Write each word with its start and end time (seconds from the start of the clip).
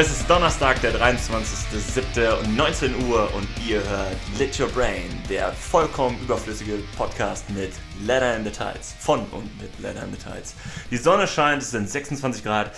Es 0.00 0.10
ist 0.10 0.30
Donnerstag, 0.30 0.80
der 0.80 0.94
23.07. 0.94 2.42
um 2.42 2.56
19 2.56 3.04
Uhr 3.04 3.28
und 3.34 3.46
ihr 3.68 3.86
hört 3.86 4.16
Lit 4.38 4.58
Your 4.58 4.68
Brain, 4.68 5.10
der 5.28 5.52
vollkommen 5.52 6.18
überflüssige 6.22 6.78
Podcast 6.96 7.50
mit 7.50 7.74
Letter 8.06 8.34
in 8.34 8.44
the 8.44 8.50
Tides. 8.50 8.94
Von 8.98 9.26
und 9.26 9.60
mit 9.60 9.78
Letter 9.78 10.02
in 10.02 10.10
the 10.12 10.16
Tides. 10.16 10.54
Die 10.90 10.96
Sonne 10.96 11.26
scheint, 11.26 11.60
es 11.60 11.72
sind 11.72 11.90
26 11.90 12.42
Grad. 12.42 12.72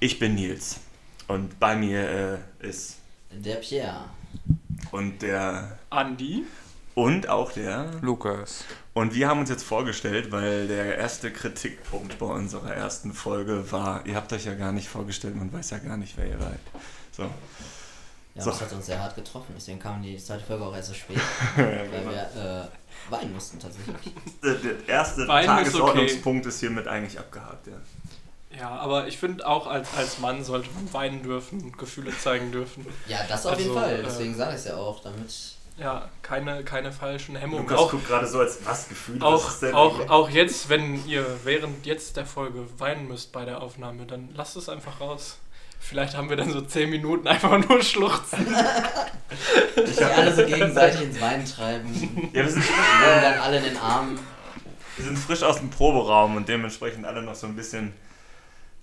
Ich 0.00 0.18
bin 0.18 0.34
Nils. 0.34 0.80
Und 1.28 1.60
bei 1.60 1.76
mir 1.76 2.40
äh, 2.62 2.66
ist. 2.66 3.00
Der 3.30 3.56
Pierre. 3.56 4.06
Und 4.92 5.20
der. 5.20 5.78
Andi. 5.90 6.44
Und 6.94 7.28
auch 7.28 7.52
der. 7.52 7.90
Lukas. 8.00 8.64
Und 8.94 9.14
wir 9.14 9.28
haben 9.28 9.40
uns 9.40 9.48
jetzt 9.48 9.64
vorgestellt, 9.64 10.30
weil 10.32 10.68
der 10.68 10.98
erste 10.98 11.32
Kritikpunkt 11.32 12.18
bei 12.18 12.26
unserer 12.26 12.74
ersten 12.74 13.14
Folge 13.14 13.70
war, 13.72 14.04
ihr 14.06 14.14
habt 14.16 14.32
euch 14.34 14.44
ja 14.44 14.54
gar 14.54 14.72
nicht 14.72 14.88
vorgestellt, 14.88 15.34
man 15.34 15.50
weiß 15.52 15.70
ja 15.70 15.78
gar 15.78 15.96
nicht, 15.96 16.14
wer 16.16 16.26
ihr 16.26 16.38
seid. 16.38 16.60
So. 17.10 17.22
Ja, 18.34 18.42
So. 18.42 18.50
das 18.50 18.60
hat 18.60 18.72
uns 18.72 18.86
sehr 18.86 18.98
hart 18.98 19.14
getroffen, 19.14 19.54
deswegen 19.56 19.78
kam 19.78 20.02
die 20.02 20.16
zweite 20.18 20.44
Folge 20.44 20.64
auch 20.64 20.74
erst 20.76 20.88
so 20.88 20.94
spät, 20.94 21.20
weil 21.56 21.90
wir 22.04 22.68
äh, 22.68 23.10
weinen 23.10 23.32
mussten 23.32 23.58
tatsächlich. 23.58 23.96
Der, 24.42 24.54
der 24.54 24.88
erste 24.88 25.26
Wein 25.26 25.44
ist 25.44 25.46
Tagesordnungspunkt 25.46 26.46
ist 26.46 26.60
hiermit 26.60 26.86
eigentlich 26.86 27.18
abgehakt, 27.18 27.66
ja. 27.68 27.72
Ja, 28.58 28.68
aber 28.68 29.06
ich 29.08 29.16
finde 29.16 29.46
auch 29.46 29.66
als, 29.66 29.88
als 29.96 30.18
Mann 30.18 30.44
sollte 30.44 30.68
man 30.74 30.92
weinen 30.92 31.22
dürfen 31.22 31.62
und 31.62 31.78
Gefühle 31.78 32.12
zeigen 32.18 32.52
dürfen. 32.52 32.86
Ja, 33.08 33.20
das 33.26 33.46
auf 33.46 33.58
jeden 33.58 33.70
Also, 33.70 33.80
Fall, 33.80 34.00
äh, 34.00 34.02
deswegen 34.02 34.34
sage 34.34 34.50
ich 34.50 34.56
es 34.58 34.64
ja 34.66 34.76
auch, 34.76 35.02
damit... 35.02 35.56
Ja, 35.78 36.08
keine, 36.20 36.64
keine 36.64 36.92
falschen 36.92 37.36
Hemmungen. 37.36 37.64
Lukas 37.64 37.78
Auch, 37.78 37.90
guckt 37.90 38.06
gerade 38.06 38.26
so 38.26 38.40
als 38.40 38.58
was 38.64 38.88
Gefühl. 38.88 39.22
auch, 39.22 39.50
auch, 39.72 40.08
auch 40.10 40.30
jetzt, 40.30 40.68
wenn 40.68 41.06
ihr 41.06 41.26
während 41.44 41.86
jetzt 41.86 42.16
der 42.16 42.26
Folge 42.26 42.66
weinen 42.78 43.08
müsst 43.08 43.32
bei 43.32 43.44
der 43.44 43.62
Aufnahme, 43.62 44.04
dann 44.06 44.28
lasst 44.34 44.56
es 44.56 44.68
einfach 44.68 45.00
raus. 45.00 45.38
Vielleicht 45.80 46.16
haben 46.16 46.28
wir 46.30 46.36
dann 46.36 46.50
so 46.50 46.60
10 46.60 46.90
Minuten 46.90 47.26
einfach 47.26 47.58
nur 47.68 47.82
Schluchzen. 47.82 48.46
ich 49.76 49.96
Die 49.96 50.04
hab, 50.04 50.16
alle 50.16 50.32
so 50.32 50.44
gegenseitig 50.46 51.02
ins 51.02 51.20
Weinen 51.20 51.44
treiben, 51.44 52.30
ja, 52.32 52.44
wir, 52.44 52.48
sind, 52.48 52.64
nehmen 52.64 53.22
dann 53.22 53.38
alle 53.40 53.56
in 53.58 53.64
den 53.64 53.76
Arm. 53.78 54.18
wir 54.96 55.04
sind 55.04 55.18
frisch 55.18 55.42
aus 55.42 55.58
dem 55.58 55.70
Proberaum 55.70 56.36
und 56.36 56.48
dementsprechend 56.48 57.04
alle 57.04 57.22
noch 57.22 57.34
so 57.34 57.48
ein 57.48 57.56
bisschen 57.56 57.92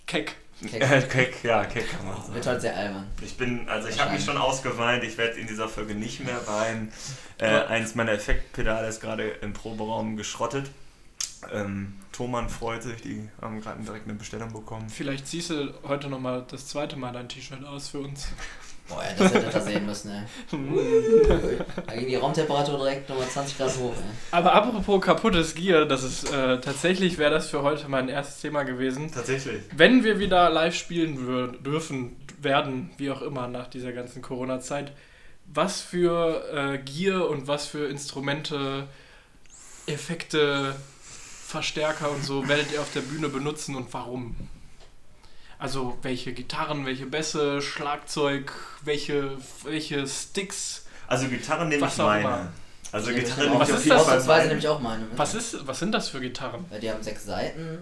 Keck. 0.08 0.36
Okay. 0.64 0.80
äh, 0.80 1.02
keck, 1.04 1.44
ja, 1.44 1.66
keck 1.66 1.90
kann 1.90 2.06
man 2.06 2.18
sagen. 2.18 2.34
Wird 2.34 2.48
heute 2.48 2.62
sehr 2.62 2.76
albern. 2.76 3.08
Ich 3.22 3.38
bin, 3.38 3.68
also 3.70 3.88
ich 3.88 4.00
habe 4.00 4.12
mich 4.12 4.24
schon 4.26 4.38
ausgeweint, 4.38 5.04
ich 5.04 5.18
werde 5.18 5.40
in 5.40 5.48
dieser 5.48 5.70
Folge 5.70 5.96
nicht 5.96 6.26
mehr 6.26 6.46
weinen. 6.48 6.92
Äh, 7.38 7.48
eins 7.48 7.96
meiner 7.96 8.12
Effektpedale 8.12 8.88
ist 8.88 9.00
gerade 9.00 9.30
im 9.30 9.54
Proberaum 9.54 10.18
geschrottet. 10.18 10.70
Ähm, 11.54 11.94
Thomann 12.12 12.50
freut 12.50 12.84
sich, 12.84 13.02
die 13.02 13.30
haben 13.42 13.62
gerade 13.62 13.82
direkt 13.82 14.06
eine 14.06 14.16
Bestellung 14.16 14.52
bekommen. 14.52 14.90
Vielleicht 14.90 15.28
ziehst 15.28 15.52
du 15.52 15.74
heute 15.88 16.10
nochmal 16.10 16.44
das 16.50 16.68
zweite 16.68 16.98
Mal 16.98 17.14
dein 17.14 17.30
T-Shirt 17.30 17.64
aus 17.64 17.88
für 17.90 18.00
uns. 18.00 18.28
Boah, 18.90 19.04
ja, 19.04 19.10
das 19.18 19.34
hätte 19.34 19.58
ihr 19.58 19.62
sehen 19.62 19.86
müssen, 19.86 20.12
ey. 20.12 20.24
Da 21.86 21.96
ging 21.96 22.08
die 22.08 22.16
Raumtemperatur 22.16 22.78
direkt 22.78 23.08
nochmal 23.08 23.28
20 23.28 23.58
Grad 23.58 23.78
hoch, 23.78 23.94
ey. 23.94 24.12
Aber 24.32 24.54
apropos 24.54 25.02
kaputtes 25.02 25.54
Gear, 25.54 25.86
das 25.86 26.04
ist 26.04 26.32
äh, 26.34 26.60
tatsächlich 26.60 27.18
wäre 27.18 27.32
das 27.32 27.50
für 27.50 27.62
heute 27.62 27.88
mein 27.88 28.10
erstes 28.10 28.42
Thema 28.42 28.64
gewesen. 28.64 29.12
Tatsächlich. 29.12 29.62
Wenn 29.76 30.04
wir 30.04 30.20
wieder 30.20 30.50
live 30.50 30.76
spielen 30.76 31.54
dürfen, 31.64 32.16
werden, 32.42 32.90
wie 32.98 33.12
auch 33.12 33.22
immer 33.22 33.48
nach 33.48 33.68
dieser 33.68 33.92
ganzen 33.92 34.22
Corona-Zeit, 34.22 34.92
was 35.46 35.82
für 35.82 36.44
äh, 36.54 36.78
Gear 36.80 37.30
und 37.30 37.48
was 37.48 37.68
für 37.68 37.88
Instrumente, 37.88 38.88
Effekte, 39.86 40.76
Verstärker 41.46 42.12
und 42.12 42.24
so 42.24 42.48
werdet 42.48 42.72
ihr 42.72 42.80
auf 42.80 42.94
der 42.94 43.02
Bühne 43.02 43.28
benutzen 43.30 43.76
und 43.76 43.92
warum? 43.94 44.36
Also 45.60 45.98
welche 46.02 46.32
Gitarren, 46.34 46.86
welche 46.86 47.06
Bässe, 47.06 47.62
Schlagzeug, 47.62 48.54
welche, 48.84 49.38
welche 49.64 50.08
Sticks. 50.08 50.86
Also 51.08 51.28
Gitarren 51.28 51.68
nehme 51.68 51.86
ich 51.86 51.98
meine. 51.98 52.22
immer. 52.22 52.48
Also 52.92 53.08
Die 53.08 53.16
nehme 53.16 53.24
ich 53.28 53.30
Gitarren 53.30 53.50
nehme 53.52 53.64
auch. 53.64 53.68
ich 53.68 53.70
Was 53.70 53.72
auf 53.74 53.80
ist 53.80 53.86
jeden 53.86 53.98
das? 53.98 54.08
Fall 54.08 54.38
meine. 54.38 54.48
nehme 54.48 54.60
ich 54.60 54.68
auch 54.68 54.80
meine. 54.80 55.08
Was, 55.18 55.36
ist, 55.36 55.68
was 55.68 55.80
sind 55.80 55.92
das 55.92 56.10
für 56.10 56.22
Gitarren? 56.22 56.66
Weil 56.70 56.80
die 56.80 56.90
haben 56.90 57.04
sechs 57.04 57.26
Seiten, 57.26 57.80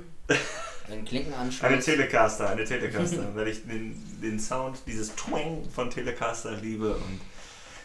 einen 0.90 1.06
Klinkenanschluss. 1.06 1.64
Eine 1.64 1.80
Telecaster, 1.80 2.50
eine 2.50 2.66
Telecaster, 2.66 3.36
weil 3.36 3.48
ich 3.50 3.66
den, 3.68 3.96
den 4.22 4.40
Sound, 4.40 4.80
dieses 4.88 5.16
Twang 5.16 5.64
von 5.74 5.90
Telecaster 5.92 6.54
liebe 6.54 6.94
und 6.96 7.22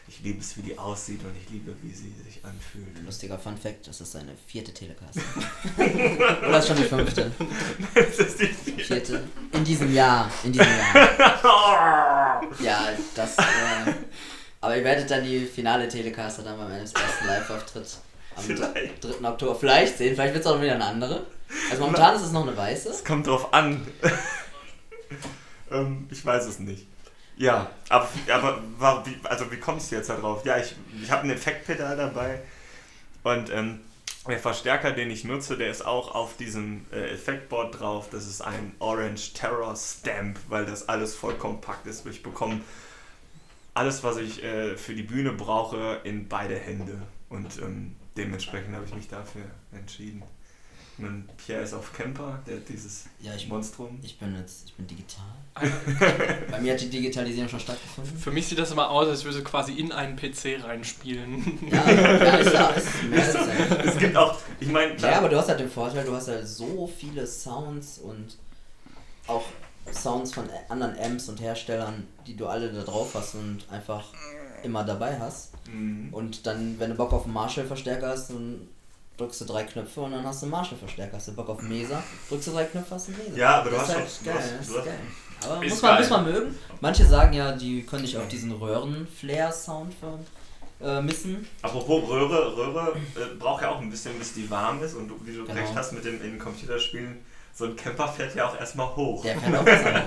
ich 0.09 0.21
liebe 0.21 0.41
es, 0.41 0.57
wie 0.57 0.63
die 0.63 0.79
aussieht 0.79 1.21
und 1.25 1.35
ich 1.43 1.51
liebe, 1.51 1.75
wie 1.83 1.93
sie 1.93 2.13
sich 2.25 2.45
anfühlt. 2.45 3.05
Lustiger 3.05 3.39
Fun 3.39 3.57
Fact, 3.57 3.87
das 3.87 4.01
ist 4.01 4.13
seine 4.13 4.33
vierte 4.47 4.73
Telecaster. 4.73 5.21
Oder 6.49 6.59
ist 6.59 6.69
schon 6.69 6.77
die 6.77 6.83
fünfte? 6.85 7.31
Das 7.95 8.19
ist 8.19 8.41
die 8.41 8.47
vierte. 8.47 8.85
Vierte. 8.85 9.25
In 9.53 9.65
diesem 9.65 9.93
Jahr. 9.95 10.31
In 10.45 10.53
diesem 10.53 10.67
Jahr. 10.67 12.43
Ja, 12.61 12.89
das. 13.15 13.39
Äh, 13.39 13.43
aber 14.61 14.77
ihr 14.77 14.85
werdet 14.85 15.11
dann 15.11 15.25
die 15.25 15.47
finale 15.47 15.89
Telecaster 15.89 16.43
dann 16.43 16.59
beim 16.59 16.71
ersten 16.71 17.01
Live-Auftritt 17.27 17.97
am 18.37 18.45
Vielleicht. 18.45 19.05
3. 19.05 19.29
Oktober 19.29 19.55
vielleicht 19.55 19.99
sehen. 19.99 20.15
Vielleicht 20.15 20.34
wird 20.34 20.45
es 20.45 20.51
auch 20.51 20.61
wieder 20.61 20.75
eine 20.75 20.84
andere. 20.84 21.27
Also 21.71 21.83
momentan 21.83 22.17
ist 22.17 22.23
es 22.23 22.33
noch 22.33 22.47
eine 22.47 22.57
weiße. 22.57 22.91
Es 22.91 23.05
kommt 23.05 23.27
drauf 23.27 23.53
an. 23.55 23.87
ähm, 25.71 26.07
ich 26.11 26.25
weiß 26.25 26.47
es 26.47 26.59
nicht. 26.59 26.87
Ja, 27.37 27.70
aber, 27.88 28.09
aber 28.28 29.06
wie, 29.06 29.16
also 29.25 29.50
wie 29.50 29.56
kommst 29.56 29.91
du 29.91 29.97
jetzt 29.97 30.10
da 30.10 30.16
drauf? 30.16 30.44
Ja, 30.44 30.59
ich, 30.59 30.75
ich 31.03 31.10
habe 31.10 31.22
ein 31.25 31.31
Effektpedal 31.31 31.97
dabei 31.97 32.41
und 33.22 33.50
ähm, 33.50 33.81
der 34.28 34.38
Verstärker, 34.38 34.93
den 34.93 35.10
ich 35.10 35.25
nutze, 35.25 35.56
der 35.56 35.71
ist 35.71 35.84
auch 35.84 36.15
auf 36.15 36.37
diesem 36.37 36.87
äh, 36.92 37.12
Effektboard 37.12 37.81
drauf. 37.81 38.09
Das 38.10 38.26
ist 38.26 38.41
ein 38.41 38.72
Orange 38.78 39.32
Terror 39.32 39.75
Stamp, 39.75 40.38
weil 40.48 40.65
das 40.65 40.88
alles 40.88 41.15
voll 41.15 41.34
kompakt 41.34 41.87
ist. 41.88 42.06
Ich 42.06 42.22
bekomme 42.22 42.60
alles, 43.75 44.04
was 44.04 44.19
ich 44.19 44.44
äh, 44.44 44.76
für 44.76 44.94
die 44.94 45.03
Bühne 45.03 45.32
brauche, 45.32 46.00
in 46.04 46.28
beide 46.28 46.56
Hände. 46.56 47.03
Und 47.31 47.59
ähm, 47.60 47.97
dementsprechend 48.16 48.76
habe 48.76 48.84
ich 48.84 48.94
mich 48.94 49.09
dafür 49.09 49.42
entschieden. 49.72 50.22
Und 50.98 51.28
Pierre 51.36 51.62
ist 51.62 51.72
auf 51.72 51.92
Camper, 51.92 52.41
der 52.47 52.56
hat 52.56 52.69
dieses 52.69 53.06
Ja, 53.20 53.34
ich, 53.34 53.48
Monstrum. 53.48 53.98
ich 54.03 54.19
bin 54.19 54.36
jetzt 54.36 54.66
ich 54.66 54.75
bin 54.75 54.86
digital. 54.86 55.25
Bei 56.50 56.60
mir 56.60 56.75
hat 56.75 56.80
die 56.80 56.91
Digitalisierung 56.91 57.48
schon 57.48 57.60
stattgefunden. 57.60 58.16
Für 58.19 58.30
mich 58.30 58.47
sieht 58.47 58.58
das 58.58 58.70
immer 58.70 58.91
aus, 58.91 59.08
als 59.08 59.25
würde 59.25 59.38
sie 59.38 59.44
quasi 59.44 59.72
in 59.72 59.92
einen 59.92 60.16
PC 60.16 60.62
reinspielen. 60.62 61.58
Ja, 61.70 61.91
ja 61.91 62.36
ist 62.36 62.53
ja 62.53 62.69
ist 62.70 63.03
mehr 63.04 63.25
als 63.25 63.34
ja. 63.34 63.76
Es 63.84 63.98
gibt 63.98 64.16
auch, 64.16 64.38
ich 64.60 64.69
meine, 64.69 64.97
ja, 64.97 65.19
aber 65.19 65.28
du 65.28 65.36
hast 65.36 65.48
halt 65.48 65.60
den 65.60 65.70
Vorteil, 65.70 66.04
du 66.04 66.14
hast 66.14 66.28
halt 66.28 66.47
so 66.47 66.86
viele 66.86 67.26
Sounds 67.26 67.98
und 67.98 68.36
auch 69.26 69.44
Sounds 69.91 70.32
von 70.32 70.44
anderen 70.69 70.98
Amps 70.98 71.28
und 71.28 71.41
Herstellern, 71.41 72.06
die 72.26 72.36
du 72.36 72.47
alle 72.47 72.72
da 72.72 72.82
drauf 72.82 73.14
hast 73.14 73.34
und 73.34 73.64
einfach 73.70 74.04
immer 74.62 74.84
dabei 74.84 75.19
hast. 75.19 75.50
Mhm. 75.69 76.09
Und 76.12 76.47
dann, 76.47 76.78
wenn 76.78 76.91
du 76.91 76.97
Bock 76.97 77.12
auf 77.12 77.24
einen 77.24 77.34
Marshall-Verstärker 77.34 78.09
hast, 78.09 78.30
dann 78.30 78.69
drückst 79.19 79.41
du 79.43 79.45
drei 79.45 79.65
Knöpfe 79.65 80.00
und 80.00 80.12
dann 80.12 80.25
hast 80.27 80.43
du 80.43 80.47
einen 80.47 80.53
Marshall-Verstärker. 80.53 81.17
Hast 81.17 81.28
du 81.28 81.33
Bock 81.34 81.49
auf 81.49 81.62
Mesa, 81.62 82.03
drückst 82.28 82.49
du 82.49 82.53
drei 82.53 82.65
Knöpfe, 82.65 82.95
hast 82.95 83.09
du 83.09 83.12
Mesa. 83.12 83.37
Ja, 83.37 83.61
aber 83.61 83.71
du 83.71 83.77
das 83.77 83.83
hast 83.89 83.93
schon- 83.93 84.00
halt 84.03 84.11
du 84.21 84.25
geil, 84.25 84.34
hast- 84.37 84.50
das 84.61 84.67
du 84.67 84.73
ist 84.73 84.78
hast- 84.78 84.84
geil. 84.87 84.99
Aber 85.45 85.65
Ist 85.65 85.71
muss 85.71 85.83
man, 85.83 85.91
geil. 85.93 86.00
muss 86.00 86.11
man 86.11 86.25
mögen. 86.25 86.59
Manche 86.81 87.05
sagen 87.06 87.33
ja, 87.33 87.53
die 87.53 87.83
können 87.83 88.03
nicht 88.03 88.17
auf 88.17 88.28
diesen 88.28 88.53
Röhren-Flair-Sound 88.53 89.93
äh, 90.84 91.01
missen. 91.01 91.47
Apropos 91.62 92.09
Röhre, 92.09 92.56
Röhre 92.56 92.93
äh, 93.17 93.34
braucht 93.39 93.62
ja 93.62 93.71
auch 93.71 93.81
ein 93.81 93.91
bisschen, 93.91 94.19
bis 94.19 94.34
die 94.34 94.49
warm 94.51 94.83
ist 94.83 94.95
und 94.95 95.09
du, 95.09 95.15
wie 95.25 95.33
du 95.37 95.45
Genau. 95.45 95.55
recht 95.61 95.72
hast 95.77 95.93
mit 95.93 96.05
dem 96.05 96.21
in 96.22 96.39
Computerspielen, 96.39 97.25
so 97.55 97.67
ein 97.67 97.77
Camper 97.77 98.09
fährt 98.09 98.34
ja 98.34 98.49
auch 98.49 98.59
erstmal 98.59 98.87
hoch. 98.97 99.22
Der 99.22 99.39
fährt 99.39 99.55
auch 99.56 99.67
was 99.67 99.84
an. 99.84 100.03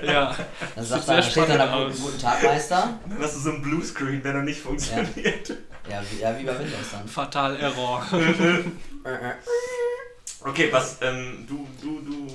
Genau. 0.00 0.12
ja. 0.12 0.36
Dann 0.76 0.84
sagt 0.84 1.08
er, 1.08 1.22
steht 1.22 1.48
dann 1.48 1.58
da 1.58 1.66
spannend 1.66 2.00
guten, 2.00 2.18
Tag, 2.18 2.42
Meister. 2.42 2.98
Dann 3.08 3.18
hast 3.22 3.36
du 3.36 3.40
so 3.40 3.50
einen 3.50 3.62
Bluescreen, 3.62 4.22
der 4.22 4.34
noch 4.34 4.42
nicht 4.42 4.60
funktioniert. 4.60 5.48
Ja, 5.48 5.54
wie, 6.10 6.20
ja, 6.20 6.38
wie 6.38 6.44
bei 6.44 6.58
Windows 6.58 6.90
dann. 6.92 7.08
Fatal 7.08 7.56
Error. 7.56 8.06
Okay, 10.40 10.68
was, 10.70 10.98
ähm, 11.02 11.46
du, 11.48 11.66
du, 11.82 12.00
du, 12.00 12.26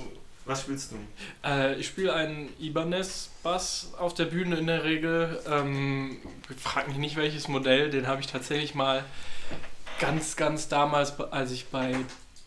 was 0.44 0.60
spielst 0.60 0.92
du? 0.92 0.96
Äh, 1.42 1.76
ich 1.76 1.86
spiele 1.86 2.12
einen 2.12 2.50
Ibanez-Bass 2.60 3.92
auf 3.98 4.12
der 4.14 4.26
Bühne 4.26 4.56
in 4.56 4.66
der 4.66 4.84
Regel. 4.84 5.40
Ähm, 5.50 6.18
frag 6.62 6.88
mich 6.88 6.98
nicht 6.98 7.16
welches 7.16 7.48
Modell, 7.48 7.90
den 7.90 8.06
habe 8.06 8.20
ich 8.20 8.26
tatsächlich 8.26 8.74
mal 8.74 9.04
ganz, 10.00 10.36
ganz 10.36 10.68
damals, 10.68 11.18
als 11.18 11.50
ich 11.52 11.68
bei 11.68 11.96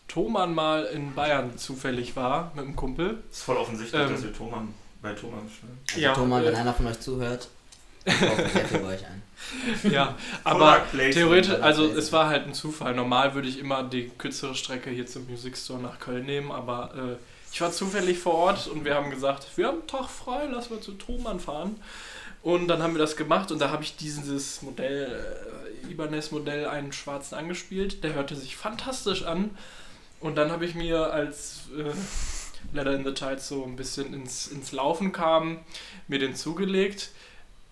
Thomann 0.06 0.54
mal 0.54 0.84
in 0.84 1.14
Bayern 1.14 1.58
zufällig 1.58 2.14
war 2.14 2.52
mit 2.54 2.64
einem 2.64 2.76
Kumpel. 2.76 3.22
ist 3.30 3.42
voll 3.42 3.56
offensichtlich, 3.56 4.00
Ähm. 4.00 4.10
dass 4.10 4.22
wir 4.22 4.32
Thomas, 4.32 4.62
bei 5.02 5.12
Thomas 5.14 5.42
spielen. 5.52 5.78
Also 5.88 6.00
Ja, 6.00 6.14
Thomas, 6.14 6.44
wenn 6.44 6.54
äh, 6.54 6.56
einer 6.56 6.74
von 6.74 6.86
euch 6.86 7.00
zuhört, 7.00 7.48
ich 8.04 8.20
kaufe 8.20 8.48
sehr 8.48 8.64
viel 8.64 8.78
bei 8.78 8.94
euch 8.94 9.04
ein. 9.06 9.22
Ja, 9.90 10.16
aber 10.44 10.82
theoretisch, 10.92 11.54
also 11.60 11.86
es 11.86 12.12
war 12.12 12.28
halt 12.28 12.46
ein 12.46 12.54
Zufall. 12.54 12.94
Normal 12.94 13.34
würde 13.34 13.48
ich 13.48 13.58
immer 13.58 13.82
die 13.82 14.10
kürzere 14.18 14.54
Strecke 14.54 14.90
hier 14.90 15.06
zum 15.06 15.26
Music 15.26 15.56
Store 15.56 15.80
nach 15.80 15.98
Köln 15.98 16.26
nehmen, 16.26 16.50
aber 16.50 16.92
äh, 16.94 17.16
ich 17.52 17.60
war 17.60 17.72
zufällig 17.72 18.18
vor 18.18 18.34
Ort 18.34 18.66
und 18.68 18.84
wir 18.84 18.94
haben 18.94 19.10
gesagt, 19.10 19.46
wir 19.56 19.68
haben 19.68 19.78
einen 19.78 19.86
Tag 19.86 20.08
frei, 20.08 20.46
lass 20.50 20.70
mal 20.70 20.80
zu 20.80 20.92
Thomann 20.92 21.40
fahren. 21.40 21.76
Und 22.42 22.68
dann 22.68 22.82
haben 22.82 22.94
wir 22.94 23.00
das 23.00 23.16
gemacht 23.16 23.50
und 23.50 23.58
da 23.58 23.70
habe 23.70 23.82
ich 23.82 23.96
dieses 23.96 24.62
Modell, 24.62 25.20
äh, 25.84 25.90
Ibanez-Modell, 25.90 26.66
einen 26.66 26.92
schwarzen 26.92 27.34
angespielt. 27.34 28.04
Der 28.04 28.14
hörte 28.14 28.36
sich 28.36 28.56
fantastisch 28.56 29.24
an. 29.24 29.50
Und 30.20 30.36
dann 30.36 30.50
habe 30.50 30.64
ich 30.64 30.74
mir 30.74 31.12
als 31.12 31.62
äh, 31.76 31.92
Leather 32.72 32.94
in 32.94 33.04
the 33.04 33.12
Tides 33.12 33.48
so 33.48 33.64
ein 33.64 33.76
bisschen 33.76 34.14
ins, 34.14 34.48
ins 34.48 34.72
Laufen 34.72 35.12
kam, 35.12 35.58
mir 36.06 36.18
den 36.18 36.34
zugelegt. 36.34 37.10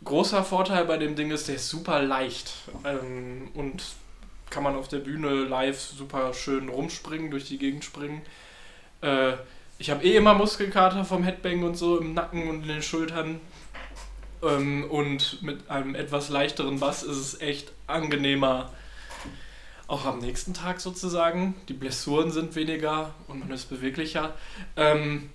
Großer 0.05 0.45
Vorteil 0.45 0.85
bei 0.85 0.99
dem 0.99 1.17
Ding 1.17 1.31
ist, 1.31 1.49
der 1.49 1.57
ist 1.57 1.69
super 1.69 2.03
leicht 2.03 2.53
ähm, 2.85 3.51
und 3.55 3.83
kann 4.51 4.63
man 4.63 4.77
auf 4.77 4.89
der 4.89 4.99
Bühne 4.99 5.45
live 5.45 5.81
super 5.81 6.33
schön 6.33 6.69
rumspringen, 6.69 7.31
durch 7.31 7.47
die 7.47 7.59
Gegend 7.59 7.85
springen. 7.85 8.23
Äh, 9.01 9.33
ich 9.79 9.91
habe 9.91 10.05
eh 10.05 10.17
immer 10.17 10.35
Muskelkater 10.35 11.05
vom 11.05 11.23
Headbang 11.25 11.63
und 11.63 11.77
so 11.77 11.99
im 11.99 12.15
Nacken 12.15 12.49
und 12.49 12.63
in 12.63 12.69
den 12.69 12.83
Schultern. 12.83 13.41
Ähm, 14.43 14.85
und 14.91 15.43
mit 15.43 15.69
einem 15.71 15.95
etwas 15.95 16.29
leichteren 16.29 16.79
Bass 16.79 17.03
ist 17.03 17.17
es 17.17 17.41
echt 17.41 17.73
angenehmer, 17.87 18.73
auch 19.89 20.05
am 20.05 20.19
nächsten 20.19 20.55
Tag 20.55 20.81
sozusagen. 20.81 21.55
Die 21.69 21.75
Blessuren 21.75 22.31
sind 22.31 22.55
weniger 22.55 23.15
und 23.29 23.41
man 23.41 23.51
ist 23.51 23.69
beweglicher. 23.69 24.35
Ähm, 24.77 25.31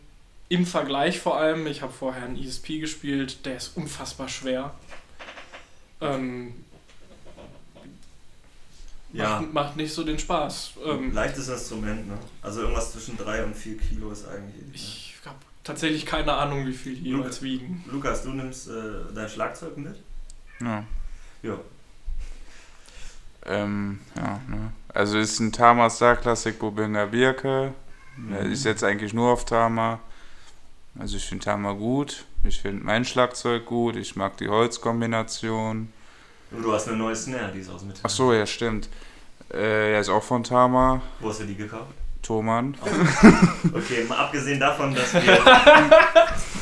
Im 0.52 0.66
Vergleich 0.66 1.18
vor 1.22 1.38
allem, 1.38 1.66
ich 1.66 1.82
habe 1.82 1.94
vorher 1.94 2.24
einen 2.26 2.36
ESP 2.38 2.80
gespielt, 2.82 3.46
der 3.46 3.56
ist 3.56 3.78
unfassbar 3.78 4.28
schwer. 4.28 4.74
Ähm, 6.02 6.66
Ja. 9.14 9.40
macht, 9.40 9.54
macht 9.54 9.78
nicht 9.78 9.94
so 9.94 10.04
den 10.04 10.20
Spaß. 10.20 10.72
Ähm, 10.86 11.14
Leichtes 11.14 11.48
Instrument, 11.48 12.06
ne? 12.06 12.18
Also 12.42 12.62
irgendwas 12.64 12.92
zwischen 12.92 13.16
3 13.18 13.46
und 13.46 13.56
4 13.56 13.78
Kilo 13.78 14.12
ist 14.12 14.28
eigentlich. 14.28 14.66
Ne? 14.66 14.72
ich 14.74 15.16
habe 15.26 15.38
tatsächlich 15.64 16.06
keine 16.06 16.34
Ahnung, 16.34 16.68
wie 16.68 16.74
viel 16.74 16.96
die 16.96 17.12
jeweils 17.12 17.42
wiegen. 17.42 17.86
Lukas, 17.90 18.24
du 18.24 18.32
nimmst 18.32 18.68
äh, 18.68 19.14
dein 19.16 19.30
Schlagzeug 19.30 19.78
mit? 19.78 19.96
Ja. 20.60 20.84
Ja. 21.44 21.58
Ähm, 23.46 24.00
ja, 24.18 24.42
ne? 24.50 24.74
Also 24.94 25.18
ist 25.18 25.40
ein 25.40 25.54
Tama 25.54 25.90
Star 25.90 26.18
Classic 26.18 26.60
Bobinger 26.60 27.08
Birke. 27.08 27.74
Der 28.18 28.44
Mhm. 28.44 28.52
ist 28.52 28.66
jetzt 28.66 28.84
eigentlich 28.84 29.14
nur 29.14 29.32
auf 29.32 29.46
Tama. 29.46 30.02
Also 31.00 31.18
ich 31.18 31.26
finde 31.26 31.46
Tama 31.46 31.74
gut. 31.74 32.26
Ich 32.44 32.60
finde 32.62 32.84
mein 32.84 33.06
Schlagzeug 33.06 33.66
gut. 33.66 33.96
Ich 33.96 34.16
mag 34.16 34.38
die 34.38 34.50
Holzkombination. 34.50 35.92
Und 36.52 36.62
du 36.64 36.74
hast 36.74 36.88
eine 36.88 36.98
neue 36.98 37.16
Snare, 37.16 37.52
die 37.54 37.60
ist 37.60 37.70
aus 37.70 37.84
mit. 37.84 38.00
Ach 38.04 38.10
so, 38.10 38.34
ja, 38.34 38.46
stimmt. 38.46 38.90
Äh, 39.54 39.94
er 39.94 40.00
ist 40.02 40.10
auch 40.10 40.24
von 40.24 40.44
Tama. 40.44 41.02
Wo 41.20 41.30
hast 41.30 41.42
du 41.42 41.46
die 41.46 41.56
gekauft? 41.56 41.94
Thomann. 42.22 42.78
Okay, 43.74 44.04
mal 44.08 44.18
abgesehen 44.18 44.60
davon, 44.60 44.94
dass 44.94 45.14
wir. 45.14 45.40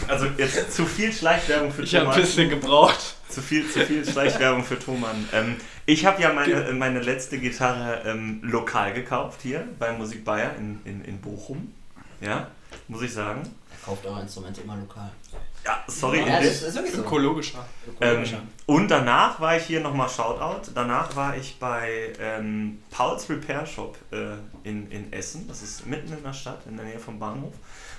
Also 0.07 0.25
jetzt 0.37 0.73
zu 0.73 0.85
viel 0.85 1.11
Schleichwerbung 1.11 1.71
für 1.71 1.83
Ich 1.83 1.93
habe 1.95 2.05
ein 2.05 2.11
Thomann. 2.11 2.21
bisschen 2.21 2.49
gebraucht. 2.49 3.15
Zu 3.27 3.41
viel, 3.41 3.69
zu 3.69 3.85
viel 3.85 4.05
Schleichwerbung 4.05 4.63
für 4.63 4.79
Thomann. 4.79 5.27
Ähm, 5.33 5.57
ich 5.85 6.05
habe 6.05 6.21
ja 6.21 6.31
meine, 6.33 6.71
meine 6.73 6.99
letzte 7.01 7.37
Gitarre 7.39 8.03
ähm, 8.05 8.39
lokal 8.41 8.93
gekauft 8.93 9.41
hier 9.43 9.67
bei 9.77 9.91
Musik 9.91 10.23
Bayer 10.23 10.55
in, 10.57 10.79
in, 10.85 11.03
in 11.03 11.19
Bochum. 11.19 11.73
Ja, 12.21 12.47
muss 12.87 13.01
ich 13.01 13.13
sagen. 13.13 13.41
Kauft 13.89 14.05
eure 14.05 14.21
Instrumente 14.21 14.61
immer 14.61 14.75
lokal. 14.75 15.09
Ja, 15.65 15.83
sorry. 15.87 16.19
Ja, 16.19 16.39
das 16.39 16.59
dem- 16.59 16.67
ist 16.69 16.75
wirklich 16.75 16.93
so. 16.93 17.01
Ökologischer. 17.01 17.65
ähm, 17.99 18.07
Ökologischer. 18.09 18.41
und 18.67 18.87
danach 18.87 19.39
war 19.39 19.57
ich 19.57 19.63
hier 19.63 19.79
nochmal 19.81 20.07
Shoutout. 20.07 20.69
Danach 20.75 21.15
war 21.15 21.35
ich 21.35 21.57
bei 21.59 22.13
ähm, 22.19 22.83
Pauls 22.91 23.27
Repair 23.29 23.65
Shop 23.65 23.97
äh, 24.11 24.33
in, 24.63 24.91
in 24.91 25.11
Essen. 25.11 25.47
Das 25.47 25.63
ist 25.63 25.87
mitten 25.87 26.13
in 26.13 26.21
der 26.21 26.33
Stadt, 26.33 26.59
in 26.67 26.77
der 26.77 26.85
Nähe 26.85 26.99
vom 26.99 27.17
Bahnhof. 27.17 27.53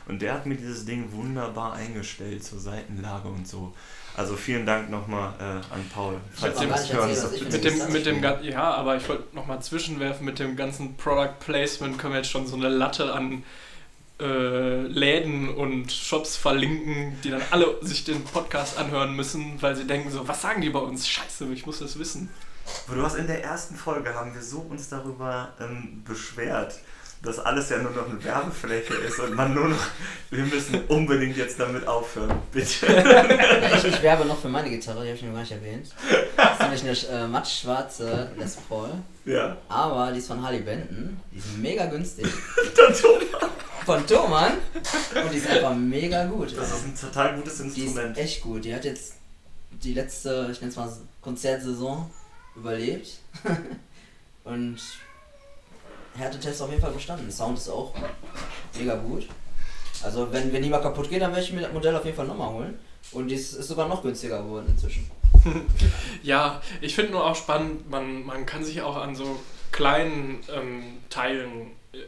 Und 0.07 0.23
der 0.23 0.35
hat 0.35 0.47
mir 0.47 0.55
dieses 0.55 0.85
Ding 0.87 1.11
wunderbar 1.13 1.73
eingestellt 1.73 2.45
zur 2.45 2.61
Seitenlage 2.61 3.29
und 3.29 3.47
so. 3.49 3.75
Also 4.17 4.37
vielen 4.37 4.67
Dank 4.67 4.91
nochmal 4.91 5.33
äh, 5.41 5.75
an 5.75 5.91
Paul. 5.93 6.21
Falls 6.33 6.61
hören 6.61 7.11
erzählt, 7.11 7.53
Mit 7.53 7.65
dem, 7.65 7.79
das 7.79 7.89
mit 7.91 8.07
dem, 8.07 8.23
ja, 8.43 8.75
aber 8.75 8.97
ich 8.97 9.09
wollte 9.09 9.35
nochmal 9.35 9.61
zwischenwerfen, 9.61 10.25
mit 10.25 10.39
dem 10.39 10.57
ganzen 10.57 10.97
Product 10.97 11.35
Placement 11.41 11.99
können 11.99 12.13
wir 12.15 12.19
jetzt 12.19 12.31
schon 12.31 12.47
so 12.47 12.55
eine 12.57 12.69
Latte 12.69 13.13
an 13.13 13.43
äh, 14.21 14.83
Läden 14.83 15.49
und 15.49 15.91
Shops 15.91 16.37
verlinken, 16.37 17.17
die 17.23 17.31
dann 17.31 17.43
alle 17.51 17.79
sich 17.81 18.05
den 18.05 18.23
Podcast 18.25 18.79
anhören 18.79 19.17
müssen, 19.17 19.61
weil 19.61 19.77
sie 19.77 19.87
denken 19.87 20.11
so, 20.11 20.27
was 20.29 20.43
sagen 20.43 20.61
die 20.61 20.71
bei 20.71 20.79
uns? 20.79 21.09
Scheiße, 21.09 21.47
ich 21.53 21.67
muss 21.67 21.79
das 21.79 21.99
wissen. 21.99 22.29
Du 22.87 23.03
hast 23.03 23.17
in 23.17 23.27
der 23.27 23.43
ersten 23.43 23.75
Folge 23.75 24.15
haben 24.15 24.35
wir 24.35 24.43
so 24.43 24.61
uns 24.61 24.89
darüber 24.89 25.53
ähm, 25.61 26.03
beschwert, 26.05 26.75
dass 27.23 27.39
alles 27.39 27.69
ja 27.69 27.79
nur 27.79 27.91
noch 27.91 28.09
eine 28.09 28.23
Werbefläche 28.25 28.95
ist 28.95 29.19
und 29.21 29.35
man 29.35 29.53
nur 29.55 29.69
noch, 29.69 29.87
wir 30.31 30.45
müssen 30.45 30.83
unbedingt 30.87 31.37
jetzt 31.37 31.61
damit 31.61 31.87
aufhören, 31.87 32.41
bitte. 32.53 32.87
Ich, 33.77 33.85
ich 33.85 34.03
werbe 34.03 34.25
noch 34.25 34.41
für 34.41 34.49
meine 34.49 34.71
Gitarre, 34.71 35.03
die 35.03 35.09
habe 35.09 35.17
ich 35.17 35.23
noch 35.23 35.33
gar 35.33 35.41
nicht 35.41 35.53
erwähnt. 35.53 35.89
Das 36.37 36.75
ist 36.75 36.83
nämlich 36.85 37.11
eine 37.11 37.25
äh, 37.25 37.29
mattschwarze 37.29 38.31
Les 38.39 38.57
Paul. 38.57 38.91
Ja. 39.27 39.57
Aber 39.69 40.13
die 40.13 40.19
ist 40.19 40.29
von 40.29 40.43
Harley 40.43 40.61
Benton. 40.61 41.21
Die 41.33 41.39
ist 41.39 41.57
mega 41.59 41.87
günstig. 41.87 42.27
Der 42.77 42.95
Thomas. 42.95 43.51
Von 43.85 44.07
Thomann. 44.07 44.53
Und 45.25 45.33
die 45.33 45.39
ist 45.39 45.49
einfach 45.49 45.75
mega 45.75 46.25
gut. 46.27 46.57
Das 46.57 46.69
ist 46.73 46.85
ein 46.87 46.97
total 46.99 47.37
gutes 47.37 47.59
Die 47.59 47.69
ist 47.69 47.77
Instrument. 47.77 48.19
echt 48.19 48.43
gut. 48.43 48.65
Die 48.65 48.75
hat 48.75 48.85
jetzt 48.85 49.15
die 49.71 49.95
letzte, 49.95 50.49
ich 50.53 50.61
nenne 50.61 50.71
es 50.71 50.77
mal 50.77 50.91
Konzertsaison 51.21 52.11
überlebt. 52.57 53.19
Und 54.45 54.79
Härtetest 56.17 56.63
auf 56.63 56.71
jeden 56.71 56.83
Fall 56.83 56.93
bestanden. 56.93 57.31
Sound 57.31 57.59
ist 57.59 57.69
auch 57.69 57.95
mega 58.79 58.95
gut. 58.97 59.27
Also 60.03 60.33
wenn, 60.33 60.53
wenn 60.53 60.63
die 60.63 60.69
mal 60.71 60.81
kaputt 60.81 61.09
geht, 61.11 61.23
dann 61.23 61.31
werde 61.33 61.45
ich 61.45 61.53
mir 61.53 61.61
das 61.63 61.73
Modell 61.73 61.95
auf 61.97 62.05
jeden 62.05 62.17
Fall 62.17 62.27
nochmal 62.27 62.51
holen. 62.51 62.79
Und 63.13 63.29
die 63.29 63.35
ist, 63.35 63.53
ist 63.55 63.69
sogar 63.69 63.89
noch 63.89 64.03
günstiger 64.03 64.43
geworden 64.43 64.67
inzwischen. 64.69 65.11
Ja, 66.23 66.61
ich 66.83 66.95
finde 66.95 67.13
nur 67.13 67.25
auch 67.27 67.35
spannend, 67.35 67.89
man, 67.91 68.25
man 68.25 68.45
kann 68.45 68.63
sich 68.63 68.83
auch 68.83 68.97
an 68.97 69.15
so 69.15 69.39
kleinen 69.73 70.41
ähm, 70.55 70.99
Teilen, 71.09 71.69
äh, 71.93 71.99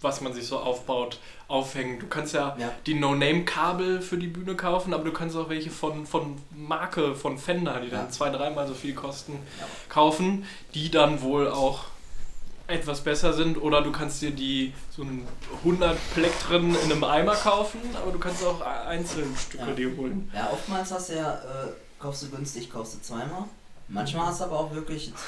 was 0.00 0.20
man 0.20 0.32
sich 0.32 0.46
so 0.46 0.58
aufbaut, 0.58 1.18
aufhängen. 1.48 1.98
Du 1.98 2.06
kannst 2.06 2.34
ja, 2.34 2.56
Ja. 2.58 2.72
die 2.86 2.94
No-Name-Kabel 2.94 4.00
für 4.00 4.16
die 4.16 4.28
Bühne 4.28 4.54
kaufen, 4.54 4.94
aber 4.94 5.04
du 5.04 5.12
kannst 5.12 5.36
auch 5.36 5.48
welche 5.48 5.70
von, 5.70 6.06
von 6.06 6.36
Marke, 6.56 7.14
von 7.16 7.36
Fender, 7.38 7.80
die 7.80 7.90
dann 7.90 8.06
Ja. 8.06 8.10
zwei, 8.10 8.30
dreimal 8.30 8.66
so 8.68 8.74
viel 8.74 8.94
kosten, 8.94 9.32
Ja. 9.60 9.66
kaufen, 9.88 10.46
die 10.74 10.90
dann 10.90 11.20
wohl 11.22 11.48
auch 11.50 11.84
etwas 12.66 13.00
besser 13.00 13.32
sind. 13.32 13.56
Oder 13.60 13.82
du 13.82 13.92
kannst 13.92 14.22
dir 14.22 14.30
die 14.30 14.72
so 14.94 15.02
ein 15.02 15.26
100 15.58 15.96
Pleck 16.14 16.32
drin 16.40 16.74
in 16.84 16.92
einem 16.92 17.04
Eimer 17.04 17.34
kaufen, 17.34 17.80
aber 18.00 18.12
du 18.12 18.18
kannst 18.18 18.44
auch 18.44 18.60
einzelne 18.60 19.36
Stücke 19.36 19.64
Ja. 19.68 19.72
dir 19.72 19.96
holen. 19.96 20.30
Ja, 20.34 20.50
oftmals 20.52 20.90
hast 20.92 21.10
du 21.10 21.14
ja, 21.16 21.34
äh, 21.34 21.68
kaufst 21.98 22.22
du 22.24 22.28
günstig, 22.30 22.70
kaufst 22.70 22.94
du 22.94 23.00
zweimal. 23.00 23.44
Manchmal 23.88 24.26
hast 24.26 24.40
du 24.40 24.44
aber 24.44 24.58
auch 24.60 24.74
wirklich, 24.74 25.12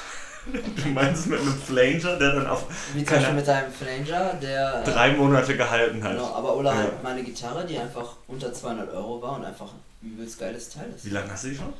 Du 0.45 0.89
meinst 0.89 1.25
mit 1.25 1.39
einem 1.39 1.55
Flanger, 1.57 2.17
der 2.17 2.33
dann 2.35 2.45
auf 2.47 2.65
wie 2.93 3.03
zum 3.03 3.15
Beispiel 3.15 3.33
mit 3.33 3.47
deinem 3.47 3.71
Flanger, 3.73 4.33
der... 4.35 4.81
äh, 4.81 4.83
drei 4.91 5.13
Monate 5.13 5.57
gehalten 5.57 6.03
hat. 6.03 6.11
Genau, 6.11 6.33
aber 6.35 6.55
oder 6.55 6.71
Ja. 6.71 6.77
halt 6.77 7.03
meine 7.03 7.23
Gitarre, 7.23 7.65
die 7.65 7.79
einfach 7.79 8.15
unter 8.27 8.53
200 8.53 8.93
Euro 8.93 9.21
war 9.23 9.37
und 9.37 9.45
einfach 9.45 9.71
ein 10.03 10.07
übelst 10.11 10.39
geiles 10.39 10.69
Teil 10.69 10.93
ist. 10.95 11.03
Wie 11.05 11.09
lange 11.09 11.31
hast 11.31 11.45
du 11.45 11.49
die 11.49 11.55
schon? 11.55 11.73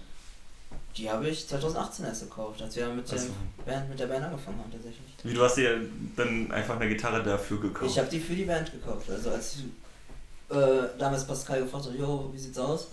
Die 0.97 1.09
habe 1.09 1.27
ich 1.29 1.47
2018 1.47 2.05
erst 2.05 2.21
gekauft, 2.21 2.59
als 2.61 2.75
wir 2.75 2.87
mit, 2.87 3.11
dem 3.11 3.19
Band, 3.65 3.87
mit 3.89 3.99
der 3.99 4.07
Band 4.07 4.25
angefangen 4.25 4.57
haben 4.59 4.71
tatsächlich. 4.71 5.04
Wie, 5.25 5.33
du 5.33 5.41
hast 5.41 5.55
dir 5.55 5.81
dann 6.15 6.51
einfach 6.51 6.75
eine 6.75 6.87
Gitarre 6.87 7.23
dafür 7.23 7.59
gekauft? 7.59 7.91
Ich 7.91 7.97
habe 7.97 8.09
die 8.09 8.19
für 8.19 8.35
die 8.35 8.45
Band 8.45 8.71
gekauft. 8.71 9.09
Also 9.09 9.31
als 9.31 9.57
äh, 10.49 10.55
damals 10.99 11.25
Pascal 11.25 11.63
gefragt 11.63 11.85
hat, 11.85 11.95
jo, 11.95 12.29
wie 12.33 12.37
sieht's 12.37 12.57
aus? 12.57 12.87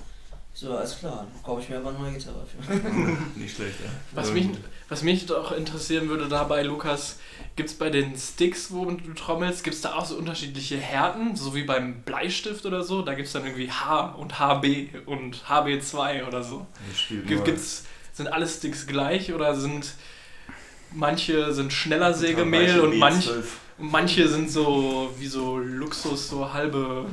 Ich 0.55 0.61
so, 0.61 0.77
alles 0.77 0.99
klar, 0.99 1.27
dann 1.33 1.43
kaufe 1.43 1.63
ich 1.63 1.69
mir 1.71 1.79
aber 1.79 1.91
eine 1.91 1.99
neue 1.99 2.13
Gitarre 2.13 2.47
für. 2.47 2.73
Nicht 3.39 3.57
schlecht, 3.57 3.81
ja. 3.81 3.91
Was 4.13 4.33
mich, 4.33 4.49
was 4.89 5.03
mich 5.03 5.25
doch 5.25 5.53
interessieren 5.53 6.11
würde 6.11 6.29
dabei, 6.29 6.63
Lukas, 6.63 7.19
gibt 7.57 7.71
es 7.71 7.75
bei 7.75 7.89
den 7.89 8.17
Sticks, 8.19 8.71
wo 8.71 8.85
du 8.85 9.15
trommelst, 9.15 9.65
gibt 9.65 9.77
es 9.77 9.83
da 9.83 9.95
auch 9.95 10.05
so 10.05 10.17
unterschiedliche 10.17 10.77
Härten, 10.77 11.37
so 11.37 11.55
wie 11.55 11.63
beim 11.63 12.03
Bleistift 12.03 12.67
oder 12.67 12.83
so? 12.83 13.01
Da 13.01 13.15
gibt 13.15 13.29
es 13.29 13.33
dann 13.33 13.45
irgendwie 13.45 13.71
H 13.71 14.15
und 14.19 14.39
HB 14.39 15.07
und 15.07 15.43
HB2 15.45 16.27
oder 16.27 16.43
so. 16.43 16.67
ich 16.93 17.09
Gibt, 17.27 17.47
gibt's, 17.47 17.85
sind 18.13 18.29
alle 18.29 18.47
Sticks 18.47 18.87
gleich 18.87 19.33
oder 19.33 19.55
sind 19.55 19.95
manche 20.95 21.53
sind 21.53 21.73
schneller 21.73 22.13
Sägemehl 22.15 22.81
und 22.81 22.99
manch, 22.99 23.25
12. 23.27 23.57
manche 23.79 24.29
sind 24.29 24.51
so 24.51 25.11
wie 25.19 25.27
so 25.27 25.59
Luxus, 25.59 26.29
so 26.29 26.53
halbe. 26.53 27.07